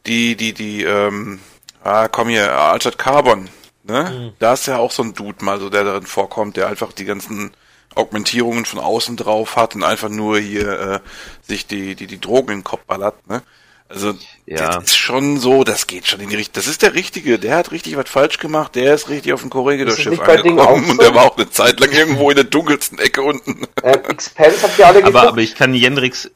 Die, 0.06 0.36
die, 0.36 0.54
die, 0.54 0.84
ähm, 0.84 1.40
ah, 1.84 2.08
komm 2.08 2.30
hier, 2.30 2.52
Altered 2.52 3.00
Carbon, 3.00 3.50
ne? 3.84 4.04
Mhm. 4.04 4.34
Da 4.38 4.54
ist 4.54 4.68
ja 4.68 4.78
auch 4.78 4.92
so 4.92 5.02
ein 5.02 5.16
Dude 5.16 5.44
mal 5.44 5.60
so, 5.60 5.72
der 5.72 5.84
darin 5.84 6.06
vorkommt, 6.06 6.58
der 6.58 6.68
einfach 6.68 6.94
die 6.94 7.06
ganzen 7.06 7.52
Augmentierungen 7.96 8.66
von 8.66 8.80
außen 8.80 9.18
drauf 9.18 9.56
hat 9.56 9.74
und 9.74 9.84
einfach 9.84 10.10
nur 10.10 10.38
hier 10.38 10.80
äh, 10.80 11.00
sich 11.42 11.66
die, 11.66 11.96
die, 11.96 12.06
die 12.06 12.22
Drogen 12.22 12.52
in 12.52 12.58
den 12.60 12.64
Kopf 12.64 12.84
ballert, 12.86 13.28
ne? 13.28 13.42
Also, 13.88 14.16
ja. 14.48 14.80
das 14.80 14.86
ist 14.86 14.96
schon 14.96 15.40
so, 15.40 15.64
das 15.64 15.86
geht 15.86 16.08
schon 16.08 16.20
in 16.20 16.30
die 16.30 16.36
Richtung. 16.36 16.54
Das 16.56 16.66
ist 16.66 16.82
der 16.82 16.96
Richtige, 16.96 17.38
der 17.38 17.56
hat 17.56 17.72
richtig 17.72 17.96
was 17.96 18.10
falsch 18.10 18.40
gemacht, 18.40 18.74
der 18.76 18.96
ist 18.96 19.10
richtig 19.10 19.32
auf 19.32 19.42
dem 19.42 19.52
Corregidor-Schiff 19.52 20.20
angekommen 20.20 20.90
und 20.90 21.02
der 21.02 21.14
war 21.14 21.26
auch 21.26 21.38
eine 21.38 21.50
Zeit 21.52 21.80
lang 21.80 21.92
irgendwo 21.92 22.32
in 22.32 22.36
der 22.36 22.46
dunkelsten 22.46 22.98
Ecke 22.98 23.22
unten. 23.22 23.68
Äh, 23.84 23.92
Expense 24.10 24.64
habt 24.64 24.80
ihr 24.80 24.88
alle 24.88 25.00
geguckt? 25.00 25.16
Aber, 25.16 25.30
aber 25.30 25.42
ich 25.42 25.54
kann 25.54 25.76
Jendrix 25.76 26.32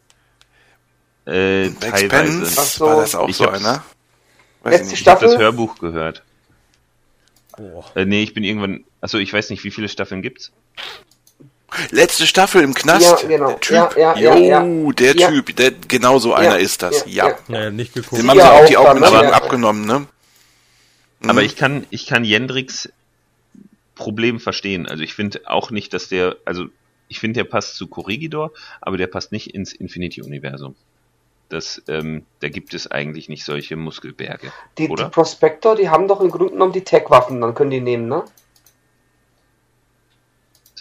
äh, 1.25 1.69
teilweise. 1.71 2.45
So. 2.45 2.85
war 2.85 2.95
das 2.97 3.15
auch 3.15 3.27
ich 3.27 3.37
so 3.37 3.49
einer? 3.49 3.83
Weiß 4.61 4.79
Letzte 4.79 4.93
ich 4.93 4.99
Staffel? 4.99 5.27
Ich 5.27 5.33
habe 5.33 5.37
das 5.37 5.41
Hörbuch 5.43 5.79
gehört. 5.79 6.23
Oh. 7.57 7.83
Äh, 7.95 8.05
nee, 8.05 8.23
ich 8.23 8.33
bin 8.33 8.43
irgendwann. 8.43 8.83
Achso, 9.01 9.17
ich 9.17 9.31
weiß 9.31 9.49
nicht, 9.49 9.63
wie 9.63 9.71
viele 9.71 9.89
Staffeln 9.89 10.21
gibt's? 10.21 10.51
Letzte 11.91 12.27
Staffel 12.27 12.61
im 12.61 12.73
Knast. 12.73 13.23
Ja, 13.23 13.27
genau. 13.27 13.47
Der 13.51 13.59
Typ. 13.59 13.97
Ja, 13.97 14.17
ja, 14.17 14.35
ja, 14.35 14.63
jo, 14.63 14.91
der 14.91 15.15
Typ, 15.15 15.55
der, 15.55 15.71
genau 15.71 16.19
so 16.19 16.33
einer 16.33 16.59
ist 16.59 16.81
das. 16.81 17.05
Ja. 17.07 17.35
ja. 17.47 17.69
nicht 17.69 17.93
geguckt. 17.93 18.21
Dem 18.21 18.29
haben 18.29 18.39
sie 18.39 18.51
auch 18.51 18.65
die 18.65 18.77
Augmentierung 18.77 19.25
ne? 19.25 19.33
abgenommen, 19.33 19.85
ne? 19.85 20.07
Mhm. 21.19 21.29
Aber 21.29 21.43
ich 21.43 21.55
kann, 21.55 21.85
ich 21.89 22.05
kann 22.05 22.23
Jendricks 22.23 22.89
Problem 23.95 24.39
verstehen. 24.39 24.87
Also 24.87 25.03
ich 25.03 25.13
finde 25.13 25.41
auch 25.45 25.71
nicht, 25.71 25.93
dass 25.93 26.07
der, 26.07 26.37
also 26.45 26.65
ich 27.07 27.19
finde, 27.19 27.39
der 27.39 27.43
passt 27.43 27.75
zu 27.75 27.87
Corregidor, 27.87 28.51
aber 28.81 28.97
der 28.97 29.07
passt 29.07 29.31
nicht 29.31 29.53
ins 29.53 29.73
Infinity-Universum 29.73 30.75
das, 31.49 31.81
ähm, 31.87 32.25
da 32.39 32.49
gibt 32.49 32.73
es 32.73 32.89
eigentlich 32.89 33.27
nicht 33.27 33.43
solche 33.43 33.75
Muskelberge. 33.75 34.51
Die, 34.77 34.87
oder? 34.87 35.05
die 35.05 35.09
Prospector, 35.09 35.75
die 35.75 35.89
haben 35.89 36.07
doch 36.07 36.21
im 36.21 36.29
Grunde 36.29 36.53
genommen 36.53 36.73
die 36.73 36.83
Tech-Waffen, 36.83 37.41
dann 37.41 37.55
können 37.55 37.71
die 37.71 37.81
nehmen, 37.81 38.07
ne? 38.07 38.23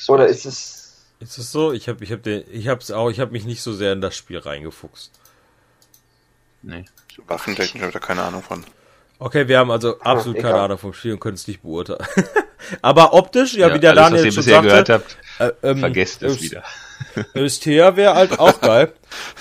Das 0.08 0.14
oder 0.14 0.26
ist 0.26 0.46
es. 0.46 1.04
Ist 1.20 1.36
es 1.36 1.52
so? 1.52 1.72
Ich 1.72 1.88
habe 1.88 2.02
ich 2.02 2.12
hab 2.12 2.22
den, 2.22 2.44
ich 2.50 2.68
hab's 2.68 2.90
auch, 2.90 3.10
ich 3.10 3.20
habe 3.20 3.32
mich 3.32 3.44
nicht 3.44 3.60
so 3.60 3.72
sehr 3.72 3.92
in 3.92 4.00
das 4.00 4.16
Spiel 4.16 4.38
reingefuchst. 4.38 5.12
Nee. 6.62 6.84
Waffentechnisch 7.26 7.82
habe 7.82 7.90
ich 7.90 7.94
da 7.94 8.00
keine 8.00 8.22
Ahnung 8.22 8.42
von. 8.42 8.64
Okay, 9.18 9.48
wir 9.48 9.58
haben 9.58 9.70
also 9.70 9.98
absolut 10.00 10.38
ah, 10.38 10.42
keine 10.42 10.60
Ahnung 10.60 10.78
vom 10.78 10.92
Spiel 10.92 11.12
und 11.12 11.20
können 11.20 11.34
es 11.34 11.46
nicht 11.46 11.62
beurteilen. 11.62 12.06
Aber 12.82 13.12
optisch, 13.14 13.54
ja, 13.54 13.68
ja 13.68 13.74
wie 13.74 13.80
der 13.80 13.90
alles, 13.90 14.22
Daniel 14.22 14.32
schon 14.32 14.42
sagte, 14.44 15.02
Äh, 15.40 15.52
ähm, 15.62 15.78
Vergesst 15.78 16.22
es 16.22 16.40
wieder. 16.40 16.64
Eustea 17.34 17.96
wäre 17.96 18.14
halt 18.14 18.38
auch 18.38 18.60
geil. 18.60 18.92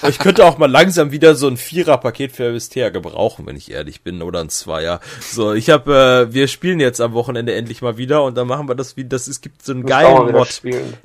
Ich 0.08 0.20
könnte 0.20 0.46
auch 0.46 0.58
mal 0.58 0.70
langsam 0.72 1.12
wieder 1.12 1.36
so 1.36 1.48
ein 1.48 1.58
Vierer-Paket 1.58 2.32
für 2.32 2.46
Eustea 2.46 2.90
gebrauchen, 2.90 3.46
wenn 3.46 3.56
ich 3.56 3.72
ehrlich 3.72 4.02
bin, 4.02 4.22
oder 4.22 4.40
ein 4.40 4.50
Zweier. 4.50 5.00
So, 5.20 5.54
ich 5.54 5.70
habe, 5.70 6.28
äh, 6.30 6.34
wir 6.34 6.48
spielen 6.48 6.80
jetzt 6.80 7.02
am 7.02 7.14
Wochenende 7.14 7.54
endlich 7.54 7.82
mal 7.82 7.98
wieder 7.98 8.24
und 8.24 8.36
dann 8.36 8.48
machen 8.48 8.68
wir 8.68 8.76
das 8.76 8.98
wie, 8.98 9.06
das 9.06 9.28
es 9.28 9.42
gibt 9.42 9.64
so 9.66 9.74
einen 9.74 9.86
geilen 9.86 10.32
Mod, 10.32 10.62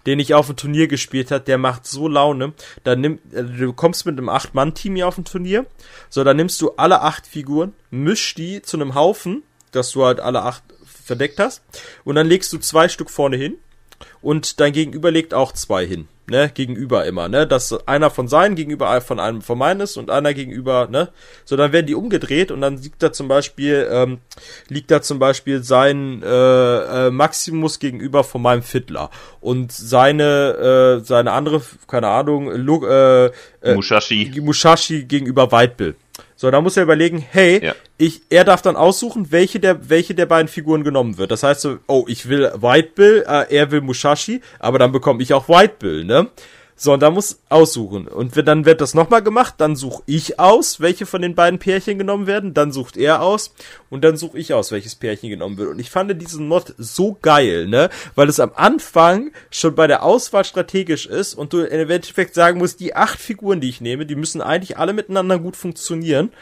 den 0.06 0.18
ich 0.18 0.34
auf 0.34 0.46
dem 0.46 0.56
Turnier 0.56 0.86
gespielt 0.86 1.30
hat, 1.30 1.48
der 1.48 1.58
macht 1.58 1.86
so 1.86 2.08
Laune. 2.08 2.52
Dann 2.84 3.00
nimm, 3.00 3.18
äh, 3.32 3.42
du 3.42 3.72
kommst 3.72 4.06
mit 4.06 4.18
einem 4.18 4.28
Acht-Mann-Team 4.28 4.96
hier 4.96 5.08
auf 5.08 5.16
dem 5.16 5.24
Turnier, 5.24 5.66
so, 6.08 6.24
dann 6.24 6.36
nimmst 6.36 6.60
du 6.60 6.72
alle 6.76 7.02
acht 7.02 7.26
Figuren, 7.26 7.72
misch 7.90 8.34
die 8.34 8.62
zu 8.62 8.76
einem 8.76 8.94
Haufen, 8.94 9.42
dass 9.72 9.90
du 9.90 10.04
halt 10.04 10.20
alle 10.20 10.42
acht 10.42 10.62
verdeckt 11.04 11.40
hast, 11.40 11.62
und 12.04 12.14
dann 12.14 12.28
legst 12.28 12.52
du 12.52 12.58
zwei 12.58 12.88
Stück 12.88 13.10
vorne 13.10 13.36
hin 13.36 13.56
und 14.20 14.60
dein 14.60 14.72
Gegenüber 14.72 15.10
legt 15.10 15.34
auch 15.34 15.52
zwei 15.52 15.86
hin 15.86 16.08
ne, 16.32 16.50
gegenüber 16.52 17.04
immer, 17.04 17.28
ne, 17.28 17.46
dass 17.46 17.86
einer 17.86 18.10
von 18.10 18.28
seinen 18.28 18.54
gegenüber 18.56 19.00
von 19.00 19.20
einem 19.20 19.42
von 19.42 19.58
meinen 19.58 19.80
ist 19.80 19.96
und 19.96 20.10
einer 20.10 20.34
gegenüber, 20.34 20.88
ne, 20.90 21.08
so 21.44 21.56
dann 21.56 21.72
werden 21.72 21.86
die 21.86 21.94
umgedreht 21.94 22.50
und 22.50 22.60
dann 22.60 22.78
liegt 22.78 23.02
da 23.02 23.12
zum 23.12 23.28
Beispiel, 23.28 23.86
ähm, 23.90 24.18
liegt 24.68 24.90
da 24.90 25.02
zum 25.02 25.18
Beispiel 25.18 25.62
sein 25.62 26.22
äh, 26.22 27.06
äh, 27.06 27.10
Maximus 27.10 27.78
gegenüber 27.78 28.24
von 28.24 28.42
meinem 28.42 28.62
Fiddler 28.62 29.10
und 29.40 29.72
seine 29.72 31.00
äh, 31.02 31.04
seine 31.04 31.32
andere, 31.32 31.62
keine 31.86 32.08
Ahnung, 32.08 32.50
Lu 32.50 32.84
äh, 32.86 33.26
äh, 33.60 33.74
Mushashi. 33.74 34.32
Mushashi 34.40 35.04
gegenüber 35.04 35.52
Whitebill. 35.52 35.94
So, 36.42 36.50
da 36.50 36.60
muss 36.60 36.76
er 36.76 36.82
überlegen, 36.82 37.24
hey, 37.30 37.64
ja. 37.64 37.74
ich, 37.98 38.22
er 38.28 38.42
darf 38.42 38.62
dann 38.62 38.74
aussuchen, 38.74 39.30
welche 39.30 39.60
der, 39.60 39.88
welche 39.88 40.12
der 40.12 40.26
beiden 40.26 40.48
Figuren 40.48 40.82
genommen 40.82 41.16
wird. 41.16 41.30
Das 41.30 41.44
heißt 41.44 41.60
so, 41.60 41.78
oh, 41.86 42.04
ich 42.08 42.28
will 42.28 42.50
White 42.56 42.90
Bill, 42.96 43.24
äh, 43.28 43.54
er 43.54 43.70
will 43.70 43.80
Mushashi, 43.80 44.40
aber 44.58 44.80
dann 44.80 44.90
bekomme 44.90 45.22
ich 45.22 45.32
auch 45.34 45.48
White 45.48 45.74
Bill, 45.78 46.04
ne? 46.04 46.26
So, 46.82 46.94
und 46.94 47.00
da 47.00 47.12
muss 47.12 47.38
aussuchen. 47.48 48.08
Und 48.08 48.36
dann 48.48 48.64
wird 48.64 48.80
das 48.80 48.92
nochmal 48.92 49.22
gemacht, 49.22 49.54
dann 49.58 49.76
suche 49.76 50.02
ich 50.06 50.40
aus, 50.40 50.80
welche 50.80 51.06
von 51.06 51.22
den 51.22 51.36
beiden 51.36 51.60
Pärchen 51.60 51.96
genommen 51.96 52.26
werden, 52.26 52.54
dann 52.54 52.72
sucht 52.72 52.96
er 52.96 53.22
aus 53.22 53.54
und 53.88 54.02
dann 54.02 54.16
suche 54.16 54.36
ich 54.36 54.52
aus, 54.52 54.72
welches 54.72 54.96
Pärchen 54.96 55.30
genommen 55.30 55.58
wird. 55.58 55.70
Und 55.70 55.78
ich 55.78 55.90
fand 55.90 56.20
diesen 56.20 56.48
Mod 56.48 56.74
so 56.78 57.16
geil, 57.22 57.68
ne? 57.68 57.88
Weil 58.16 58.28
es 58.28 58.40
am 58.40 58.50
Anfang 58.56 59.30
schon 59.48 59.76
bei 59.76 59.86
der 59.86 60.02
Auswahl 60.02 60.44
strategisch 60.44 61.06
ist 61.06 61.34
und 61.34 61.52
du 61.52 61.60
im 61.60 61.88
Endeffekt 61.88 62.34
sagen 62.34 62.58
musst, 62.58 62.80
die 62.80 62.96
acht 62.96 63.20
Figuren, 63.20 63.60
die 63.60 63.68
ich 63.68 63.80
nehme, 63.80 64.04
die 64.04 64.16
müssen 64.16 64.40
eigentlich 64.40 64.76
alle 64.76 64.92
miteinander 64.92 65.38
gut 65.38 65.54
funktionieren. 65.54 66.32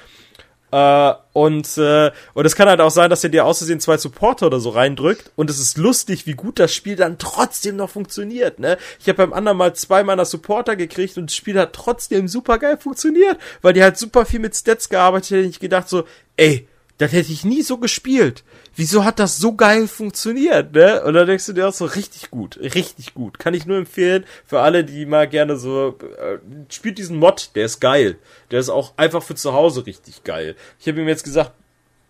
Äh, 0.73 1.15
und, 1.33 1.79
äh, 1.79 2.11
und 2.35 2.47
es 2.47 2.55
kann 2.55 2.69
halt 2.69 2.81
auch 2.81 2.91
sein, 2.91 3.11
dass 3.11 3.25
er 3.25 3.31
dir 3.31 3.45
außersehen 3.45 3.81
zwei 3.81 3.97
Supporter 3.97 4.47
oder 4.47 4.61
so 4.61 4.71
reindrückt 4.71 5.33
und 5.37 5.51
es 5.51 5.59
ist 5.59 5.79
lustig, 5.79 6.27
wie 6.27 6.35
gut 6.35 6.59
das 6.59 6.73
Spiel 6.73 6.97
dann 6.97 7.19
trotzdem 7.19 7.77
noch 7.77 7.91
funktioniert, 7.91 8.59
ne? 8.61 8.79
Ich 9.01 9.09
habe 9.09 9.17
beim 9.17 9.33
anderen 9.33 9.59
mal 9.59 9.75
zwei 9.75 10.05
meiner 10.05 10.25
Supporter 10.25 10.77
gekriegt 10.77 11.19
und 11.19 11.31
das 11.31 11.37
Spiel 11.37 11.59
hat 11.59 11.73
trotzdem 11.73 12.29
super 12.29 12.59
geil 12.59 12.79
funktioniert, 12.79 13.39
weil 13.63 13.73
die 13.73 13.83
halt 13.83 13.99
super 13.99 14.25
viel 14.27 14.41
mit 14.41 14.55
Stats 14.55 14.89
gearbeitet 14.89 15.31
hätten. 15.31 15.51
Ich 15.51 15.61
gedacht 15.61 15.89
so, 15.89 16.05
ey, 16.37 16.69
das 17.01 17.13
hätte 17.13 17.33
ich 17.33 17.47
nie 17.47 17.63
so 17.63 17.79
gespielt. 17.79 18.45
Wieso 18.77 19.07
hat 19.07 19.19
das 19.19 19.39
so 19.39 19.55
geil 19.55 19.89
funktioniert, 19.89 20.75
ne? 20.75 21.03
Und 21.03 21.15
dann 21.15 21.27
denkst 21.27 21.47
du 21.47 21.55
dir 21.55 21.67
auch 21.67 21.73
so, 21.73 21.87
richtig 21.87 22.31
gut, 22.31 22.59
richtig 22.59 23.15
gut. 23.15 23.39
Kann 23.39 23.55
ich 23.55 23.65
nur 23.65 23.79
empfehlen 23.79 24.27
für 24.45 24.61
alle, 24.61 24.85
die 24.85 25.07
mal 25.07 25.27
gerne 25.27 25.57
so, 25.57 25.97
äh, 26.19 26.37
spielt 26.69 26.99
diesen 26.99 27.17
Mod, 27.17 27.53
der 27.55 27.65
ist 27.65 27.81
geil. 27.81 28.19
Der 28.51 28.61
ist 28.61 28.69
auch 28.69 28.93
einfach 28.99 29.23
für 29.23 29.35
zu 29.35 29.55
Hause 29.55 29.87
richtig 29.87 30.25
geil. 30.25 30.57
Ich 30.79 30.89
habe 30.89 31.01
ihm 31.01 31.09
jetzt 31.09 31.25
gesagt, 31.25 31.53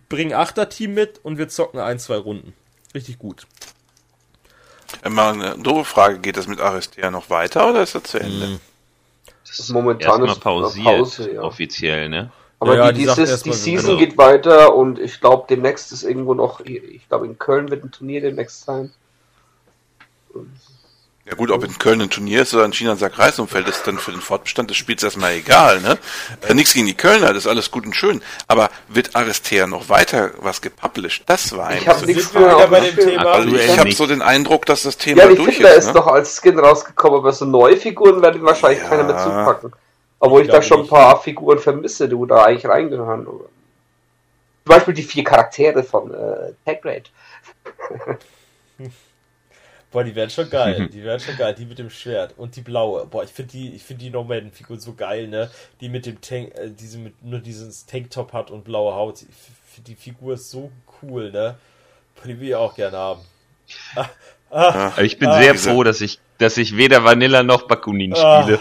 bring 0.09 0.35
Achter-Team 0.35 0.93
mit 0.93 1.21
und 1.23 1.39
wir 1.39 1.49
zocken 1.49 1.79
ein, 1.79 2.01
zwei 2.01 2.17
Runden. 2.17 2.53
Richtig 2.93 3.21
gut. 3.21 3.47
Immer 5.05 5.29
eine 5.29 5.57
doofe 5.57 5.85
Frage, 5.85 6.19
geht 6.19 6.37
das 6.37 6.49
mit 6.49 6.61
Aristea 6.61 7.12
noch 7.12 7.31
weiter 7.31 7.71
oder 7.71 7.85
ist 7.85 7.95
das 7.95 8.03
zu 8.03 8.19
Ende? 8.19 8.45
Hm. 8.45 8.61
Das 9.47 9.61
ist 9.61 9.71
momentan 9.71 10.25
erstmal 10.25 10.55
pausiert, 10.55 10.85
Pause, 10.85 11.33
ja. 11.33 11.43
offiziell, 11.43 12.09
ne? 12.09 12.33
Aber 12.61 12.77
ja, 12.77 12.93
die, 12.93 13.07
die, 13.07 13.15
dieses, 13.15 13.43
die 13.43 13.55
Season 13.55 13.97
geht 13.97 14.19
weiter 14.19 14.74
und 14.74 14.99
ich 14.99 15.19
glaube, 15.20 15.47
demnächst 15.49 15.93
ist 15.93 16.03
irgendwo 16.03 16.35
noch, 16.35 16.61
ich 16.61 17.09
glaube, 17.09 17.24
in 17.27 17.39
Köln 17.39 17.70
wird 17.70 17.82
ein 17.82 17.91
Turnier 17.91 18.20
demnächst 18.20 18.66
sein. 18.66 18.93
Ja 21.24 21.37
gut, 21.37 21.51
ob 21.51 21.65
in 21.65 21.78
Köln 21.78 22.03
ein 22.03 22.11
Turnier 22.11 22.43
ist 22.43 22.53
oder 22.55 22.66
in 22.66 22.73
China 22.73 22.93
ein 22.93 22.99
Sack 22.99 23.19
Reisumfeld, 23.19 23.66
ist 23.66 23.87
dann 23.87 23.99
für 23.99 24.11
den 24.11 24.20
Fortbestand 24.20 24.69
des 24.69 24.77
Spiels 24.77 25.03
erstmal 25.03 25.32
egal, 25.35 25.81
ne? 25.81 25.97
Äh, 26.47 26.55
nichts 26.55 26.74
gegen 26.74 26.87
die 26.87 26.95
Kölner, 26.95 27.28
das 27.28 27.45
ist 27.45 27.47
alles 27.47 27.70
gut 27.70 27.87
und 27.87 27.95
schön. 27.95 28.20
Aber 28.47 28.69
wird 28.89 29.16
Aristea 29.16 29.66
noch 29.66 29.89
weiter 29.89 30.32
was 30.41 30.61
gepublished? 30.61 31.23
Das 31.27 31.57
war 31.57 31.69
eigentlich 31.69 31.82
ich 31.82 31.89
hab 31.89 32.05
nichts 32.05 32.35
mehr 32.35 32.66
bei 32.69 32.81
dem 32.81 32.97
Thema. 32.97 33.24
Also 33.27 33.57
ich 33.57 33.78
habe 33.78 33.93
so 33.93 34.07
den 34.07 34.20
Eindruck, 34.23 34.66
dass 34.66 34.82
das 34.82 34.99
Thema 34.99 35.23
ja, 35.23 35.35
durch 35.35 35.55
Finder 35.55 35.74
ist. 35.74 35.85
Ja, 35.85 35.91
ist 35.91 35.97
doch 35.97 36.09
als 36.09 36.41
Skin 36.43 36.59
rausgekommen, 36.59 37.20
aber 37.20 37.32
so 37.32 37.47
neue 37.47 37.77
Figuren 37.78 38.20
werden 38.20 38.43
wahrscheinlich 38.43 38.82
ja. 38.82 38.89
keiner 38.89 39.05
mehr 39.05 39.19
zupacken. 39.19 39.73
Obwohl 40.21 40.43
ich, 40.43 40.49
ich 40.49 40.53
da 40.53 40.63
schon 40.63 40.83
ein 40.83 40.87
paar 40.87 41.21
Figuren 41.21 41.59
vermisse, 41.59 42.09
die 42.09 42.17
da 42.29 42.45
eigentlich 42.45 42.67
reingehören. 42.67 43.25
Zum 43.25 43.49
Beispiel 44.65 44.95
die 44.95 45.03
vier 45.03 45.25
Charaktere 45.25 45.83
von 45.83 46.13
äh, 46.13 46.53
Tag 46.65 46.85
Raid. 46.85 47.11
Boah, 49.91 50.05
die 50.05 50.15
werden 50.15 50.31
schon 50.31 50.49
geil. 50.49 50.89
Die 50.93 51.03
werden 51.03 51.19
schon 51.21 51.37
geil. 51.37 51.53
Die 51.55 51.65
mit 51.65 51.81
dem 51.81 51.91
Schwert 51.91 52.35
und 52.37 52.55
die 52.55 52.61
blaue. 52.61 53.07
Boah, 53.07 53.25
ich 53.25 53.31
finde 53.31 53.51
die, 53.51 53.75
ich 53.75 53.83
finde 53.83 54.05
die 54.05 54.11
Nomaden-Figur 54.11 54.79
so 54.79 54.93
geil, 54.95 55.27
ne? 55.27 55.51
Die 55.81 55.89
mit 55.89 56.07
dem 56.07 56.21
Tank, 56.21 56.55
äh, 56.55 56.71
diese 56.71 56.99
mit 56.99 57.25
nur 57.25 57.41
dieses 57.41 57.87
Tanktop 57.87 58.33
hat 58.33 58.53
und 58.53 58.63
blaue 58.63 58.95
Haut. 58.95 59.23
Ich 59.23 59.29
finde 59.75 59.91
die 59.91 59.97
Figur 59.97 60.35
ist 60.35 60.49
so 60.49 60.71
cool, 61.03 61.33
ne? 61.33 61.57
Boah, 62.15 62.27
die 62.27 62.39
will 62.39 62.49
ich 62.51 62.55
auch 62.55 62.77
gerne 62.77 62.97
haben. 62.97 63.23
Ah, 63.97 64.09
ah, 64.51 64.93
ich 65.03 65.19
bin 65.19 65.29
ah, 65.29 65.43
sehr 65.43 65.57
froh, 65.57 65.83
dass 65.83 66.01
ich, 66.01 66.21
dass 66.39 66.57
ich 66.57 66.77
weder 66.77 67.03
Vanilla 67.03 67.43
noch 67.43 67.63
Bakunin 67.63 68.15
ah. 68.15 68.43
spiele. 68.43 68.61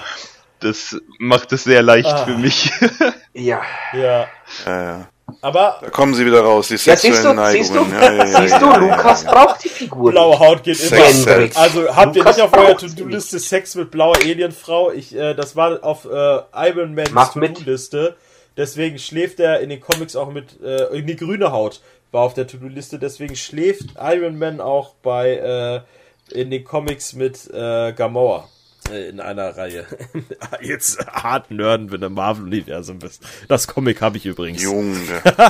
Das 0.59 0.97
macht 1.17 1.51
es 1.53 1.63
sehr 1.63 1.81
leicht 1.81 2.09
ah. 2.09 2.25
für 2.25 2.37
mich. 2.37 2.71
ja. 3.33 3.61
Ja. 3.93 4.27
ja, 4.65 4.83
ja. 4.83 5.07
Aber. 5.41 5.77
Da 5.81 5.89
kommen 5.89 6.13
sie 6.13 6.25
wieder 6.25 6.41
raus, 6.41 6.67
die 6.67 6.77
sexuellen 6.77 7.37
ja, 7.37 7.51
siehst 7.51 7.73
du, 7.73 7.81
Neigungen. 7.85 7.91
Siehst 7.91 8.01
du, 8.01 8.05
ja, 8.05 8.13
ja, 8.13 8.41
siehst 8.41 8.61
du 8.61 8.65
Lukas 8.65 9.23
braucht 9.23 9.63
die 9.63 9.69
Figur. 9.69 10.11
Blaue 10.11 10.39
Haut 10.39 10.63
geht 10.63 10.79
immer. 10.79 11.49
Also 11.55 11.95
habt 11.95 12.15
ihr 12.15 12.23
nicht 12.23 12.41
auf 12.41 12.53
eurer 12.53 12.77
To-Do-Liste 12.77 13.39
Sex 13.39 13.75
mit 13.75 13.91
blauer 13.91 14.17
Alienfrau? 14.17 14.91
Ich, 14.91 15.15
äh, 15.15 15.33
das 15.33 15.55
war 15.55 15.83
auf 15.83 16.05
äh, 16.05 16.69
Iron 16.69 16.95
Man's 16.95 17.33
To-Do-Liste. 17.33 18.15
Deswegen 18.57 18.99
schläft 18.99 19.39
er 19.39 19.61
in 19.61 19.69
den 19.69 19.79
Comics 19.79 20.15
auch 20.15 20.31
mit, 20.31 20.61
äh, 20.61 20.83
irgendwie 20.91 21.15
grüne 21.15 21.51
Haut 21.51 21.81
war 22.11 22.23
auf 22.23 22.33
der 22.33 22.47
To-Do-Liste. 22.47 22.99
Deswegen 22.99 23.35
schläft 23.35 23.91
Iron 23.99 24.37
Man 24.37 24.61
auch 24.61 24.95
bei, 25.01 25.85
äh, 26.33 26.37
in 26.39 26.51
den 26.51 26.63
Comics 26.63 27.13
mit 27.13 27.49
äh, 27.53 27.93
Gamora. 27.93 28.47
Äh, 28.91 29.09
in 29.09 29.19
einer 29.19 29.55
Reihe. 29.55 29.85
Jetzt 30.61 31.05
hart 31.07 31.51
nerden, 31.51 31.91
wenn 31.91 32.01
du 32.01 32.07
im 32.07 32.13
Marvel-Universum 32.13 32.99
bist. 32.99 33.23
Das 33.47 33.67
Comic 33.67 34.01
habe 34.01 34.17
ich 34.17 34.25
übrigens. 34.25 34.61
Junge, 34.61 34.97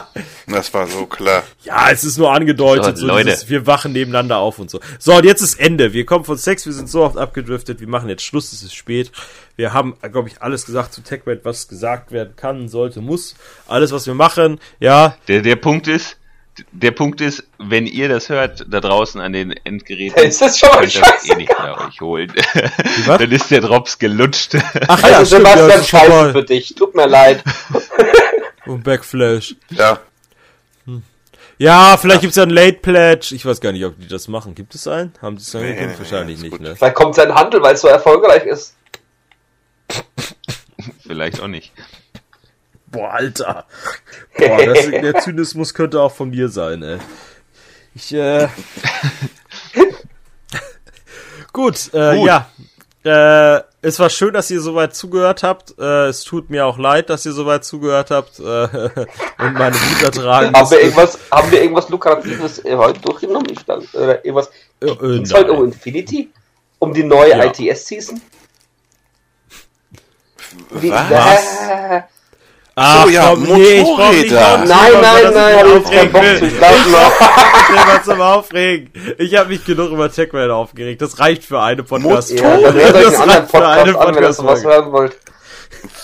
das 0.47 0.73
war 0.73 0.87
so 0.87 1.05
klar. 1.05 1.43
Ja, 1.63 1.89
es 1.91 2.03
ist 2.03 2.17
nur 2.17 2.31
angedeutet, 2.31 2.97
so, 2.97 3.01
so 3.01 3.07
Leute. 3.07 3.29
Dieses, 3.29 3.49
wir 3.49 3.67
wachen 3.67 3.91
nebeneinander 3.91 4.37
auf 4.37 4.59
und 4.59 4.69
so. 4.69 4.79
So, 4.97 5.15
und 5.15 5.25
jetzt 5.25 5.41
ist 5.41 5.59
Ende. 5.59 5.93
Wir 5.93 6.05
kommen 6.05 6.25
von 6.25 6.37
Sex, 6.37 6.65
wir 6.65 6.73
sind 6.73 6.89
so 6.89 7.03
oft 7.03 7.17
abgedriftet, 7.17 7.79
wir 7.79 7.87
machen 7.87 8.09
jetzt 8.09 8.23
Schluss, 8.23 8.51
es 8.51 8.63
ist 8.63 8.75
spät. 8.75 9.11
Wir 9.55 9.73
haben, 9.73 9.95
glaube 10.11 10.29
ich, 10.29 10.41
alles 10.41 10.65
gesagt 10.65 10.93
zu 10.93 11.01
TechRed, 11.01 11.43
was 11.43 11.67
gesagt 11.67 12.11
werden 12.11 12.33
kann, 12.35 12.69
sollte, 12.69 13.01
muss. 13.01 13.35
Alles, 13.67 13.91
was 13.91 14.07
wir 14.07 14.13
machen, 14.13 14.59
ja. 14.79 15.15
Der, 15.27 15.41
der 15.41 15.57
Punkt 15.57 15.87
ist, 15.87 16.17
der 16.71 16.91
Punkt 16.91 17.21
ist, 17.21 17.43
wenn 17.57 17.87
ihr 17.87 18.09
das 18.09 18.29
hört, 18.29 18.65
da 18.69 18.79
draußen 18.79 19.19
an 19.19 19.33
den 19.33 19.51
Endgeräten, 19.51 20.23
ist 20.23 20.41
das 20.41 20.57
schon 20.57 20.69
könnt 20.69 20.95
das 20.95 21.29
eh 21.29 21.35
nicht 21.35 21.57
mehr 21.59 21.77
euch 21.87 22.01
holen. 22.01 22.33
Dann 23.05 23.31
ist 23.31 23.51
der 23.51 23.61
Drops 23.61 23.99
gelutscht. 23.99 24.55
Ach 24.87 25.03
also 25.03 25.07
ja, 25.07 25.25
Sebastian, 25.25 25.69
ja, 25.69 25.83
scheiße 25.83 26.31
für 26.31 26.43
dich. 26.43 26.75
Tut 26.75 26.95
mir 26.95 27.07
leid. 27.07 27.43
Und 28.65 28.83
Backflash. 28.83 29.55
Ja. 29.69 29.99
Hm. 30.85 31.03
Ja, 31.57 31.97
vielleicht 31.97 32.21
gibt's 32.21 32.37
ja 32.37 32.43
einen 32.43 32.51
Late 32.51 32.79
Pledge. 32.79 33.33
Ich 33.33 33.45
weiß 33.45 33.61
gar 33.61 33.71
nicht, 33.71 33.83
ob 33.83 33.99
die 33.99 34.07
das 34.07 34.27
machen. 34.27 34.55
Gibt 34.55 34.75
es 34.75 34.87
einen? 34.87 35.13
Haben 35.21 35.37
die 35.37 35.41
es 35.41 35.53
nee, 35.53 35.73
nee, 35.73 35.97
Wahrscheinlich 35.97 36.39
nee, 36.39 36.49
nicht, 36.49 36.61
ne? 36.61 36.75
Vielleicht 36.75 36.95
kommt 36.95 37.15
sein 37.15 37.33
Handel, 37.33 37.61
weil 37.61 37.73
es 37.73 37.81
so 37.81 37.87
erfolgreich 37.87 38.45
ist. 38.45 38.75
vielleicht 41.07 41.41
auch 41.41 41.47
nicht. 41.47 41.71
Boah, 42.91 43.13
Alter. 43.13 43.65
Boah, 44.37 44.65
das, 44.65 44.85
der 44.91 45.15
Zynismus 45.19 45.73
könnte 45.73 46.01
auch 46.01 46.11
von 46.13 46.29
mir 46.29 46.49
sein, 46.49 46.83
ey. 46.83 46.97
Ich, 47.95 48.13
äh. 48.13 48.47
Gut, 51.53 51.93
äh, 51.93 52.15
Gut. 52.17 52.27
ja. 52.27 52.49
Äh, 53.03 53.63
es 53.81 53.97
war 53.97 54.09
schön, 54.09 54.33
dass 54.33 54.51
ihr 54.51 54.59
soweit 54.59 54.93
zugehört 54.93 55.41
habt. 55.41 55.73
Äh, 55.79 56.07
es 56.07 56.23
tut 56.23 56.49
mir 56.49 56.65
auch 56.65 56.77
leid, 56.77 57.09
dass 57.09 57.25
ihr 57.25 57.31
soweit 57.31 57.63
zugehört 57.63 58.11
habt 58.11 58.39
äh, 58.39 58.43
und 59.37 59.53
meine 59.53 59.75
Wut 59.75 60.03
ertragen 60.03 60.53
haben 60.53 60.69
wir 60.69 60.81
irgendwas, 60.81 61.17
Haben 61.31 61.51
wir 61.51 61.61
irgendwas 61.61 61.87
Lukratives 61.89 62.63
äh, 62.65 62.75
heute 62.75 62.99
durchgenommen? 62.99 63.47
Ich 63.51 63.63
dachte, 63.63 63.87
äh, 63.93 64.27
irgendwas. 64.27 64.51
Äh, 64.81 64.87
äh, 64.87 65.25
heute 65.33 65.51
um 65.53 65.65
Infinity? 65.65 66.29
Um 66.79 66.93
die 66.93 67.03
neue 67.03 67.31
ja. 67.31 67.45
ITS-Season? 67.45 68.21
Was? 70.71 72.03
Ach, 72.81 73.03
so, 73.03 73.09
ja, 73.09 73.29
komm, 73.29 73.43
Motorräder. 73.43 74.57
Nee, 74.59 74.67
nein, 74.67 74.91
nein, 75.01 75.33
nein, 75.33 75.57
hab 75.57 75.65
ich 75.65 75.91
keinen 75.91 76.11
Bock 76.13 76.23
zu. 76.23 76.45
Ich 76.45 76.59
lass 76.59 78.05
zum 78.05 78.21
Aufregen. 78.21 78.91
Ich 79.17 79.35
habe 79.35 79.49
mich 79.49 79.65
genug 79.65 79.91
über 79.91 80.09
Techman 80.09 80.49
aufgeregt. 80.49 81.01
Das 81.01 81.19
reicht 81.19 81.43
für 81.43 81.59
eine 81.59 81.83
podcast 81.83 82.31
Ja, 82.31 82.57
das 82.57 82.75
reicht 82.75 83.51
für 83.51 83.67
eine 83.67 83.93
Podcast 83.93 83.95
an, 83.97 84.15
wenn 84.15 84.23
ihr 84.23 84.33
sowas 84.33 84.63
hören 84.63 84.91
wollt. 84.93 85.17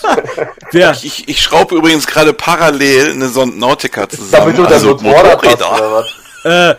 ja. 0.72 0.92
ich, 0.92 1.28
ich 1.28 1.40
schraube 1.40 1.74
übrigens 1.74 2.06
gerade 2.06 2.32
parallel 2.32 3.10
eine 3.10 3.28
Sondnautica 3.28 4.08
zusammen. 4.08 4.30
Damit 4.32 4.58
du 4.58 4.64
also 4.64 4.92
das 4.94 5.02
Motorräder 5.02 5.70
hast, 5.70 5.80
oder 5.80 5.92
was? 5.92 6.06
Äh, 6.44 6.74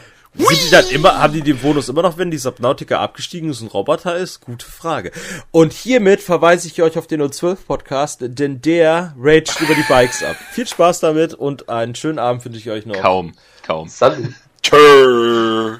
sind 0.45 0.65
die 0.65 0.69
dann 0.71 0.87
immer, 0.89 1.19
haben 1.19 1.33
die 1.33 1.41
den 1.41 1.57
Bonus 1.57 1.89
immer 1.89 2.01
noch, 2.01 2.17
wenn 2.17 2.31
die 2.31 2.37
Subnautica 2.37 2.99
abgestiegen 2.99 3.49
ist 3.49 3.61
und 3.61 3.73
Roboter 3.73 4.15
ist? 4.15 4.41
Gute 4.41 4.65
Frage. 4.65 5.11
Und 5.51 5.73
hiermit 5.73 6.21
verweise 6.21 6.67
ich 6.67 6.81
euch 6.81 6.97
auf 6.97 7.07
den 7.07 7.21
O12 7.21 7.57
Podcast, 7.67 8.19
denn 8.21 8.61
der 8.61 9.15
raged 9.17 9.59
über 9.61 9.75
die 9.75 9.85
Bikes 9.87 10.23
ab. 10.23 10.35
Viel 10.51 10.67
Spaß 10.67 10.99
damit 10.99 11.33
und 11.33 11.69
einen 11.69 11.95
schönen 11.95 12.19
Abend 12.19 12.45
wünsche 12.45 12.59
ich 12.59 12.69
euch 12.69 12.85
noch. 12.85 12.99
Kaum, 12.99 13.33
kaum. 13.63 13.87
Salut. 13.87 14.33
Tschö. 14.61 15.77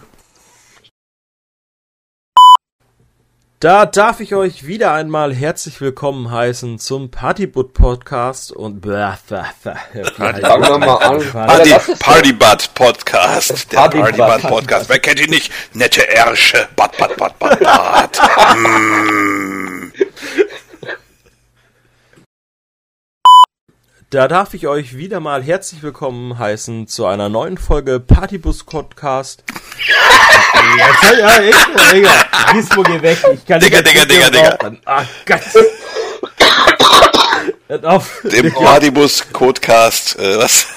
Da 3.60 3.88
darf 3.88 4.20
ich 4.20 4.36
euch 4.36 4.68
wieder 4.68 4.94
einmal 4.94 5.34
herzlich 5.34 5.82
willkommen 5.82 6.30
heißen 6.30 6.78
zum 6.78 7.10
Partybutt 7.10 7.74
Podcast 7.74 8.52
und. 8.52 8.82
Party, 8.82 10.42
Fangen 10.42 10.64
wir 10.64 10.78
mal 10.78 10.98
an. 10.98 11.32
Party, 11.32 11.74
Partybutt 11.98 12.70
Podcast. 12.76 13.72
Der 13.72 13.78
Partybutt 13.78 14.42
Podcast. 14.44 14.90
Wer 14.90 15.00
kennt 15.00 15.20
ihn 15.20 15.32
nicht? 15.32 15.52
Nette 15.74 16.08
Ärsche. 16.08 16.68
Bad, 16.76 16.96
bad, 17.00 17.18
bad, 17.18 17.40
bad, 17.40 17.60
bad. 17.60 18.20
mm. 18.58 19.92
Da 24.12 24.28
darf 24.28 24.54
ich 24.54 24.68
euch 24.68 24.96
wieder 24.96 25.20
mal 25.20 25.42
herzlich 25.42 25.82
willkommen 25.82 26.38
heißen 26.38 26.86
zu 26.88 27.08
einer 27.08 27.28
neuen 27.28 27.58
Folge 27.58 28.00
Partybus 28.00 28.66
Podcast. 28.66 29.44
Ja, 30.78 31.14
ja, 31.14 31.38
echt, 31.40 31.68
Digga. 31.94 32.12
Gizmo, 32.54 32.84
geh 32.84 33.02
weg. 33.02 33.18
Ich 33.34 33.46
kann 33.46 33.60
Digga, 33.60 33.82
Digga, 33.82 34.06
Digga, 34.06 34.30
Digga. 34.30 34.58
Ah, 34.86 35.04
Gott. 35.26 35.42
Auf. 37.84 38.22
Dem 38.24 38.54
Partybus 38.54 39.26
Codecast, 39.34 40.18
äh, 40.20 40.38
was? 40.38 40.68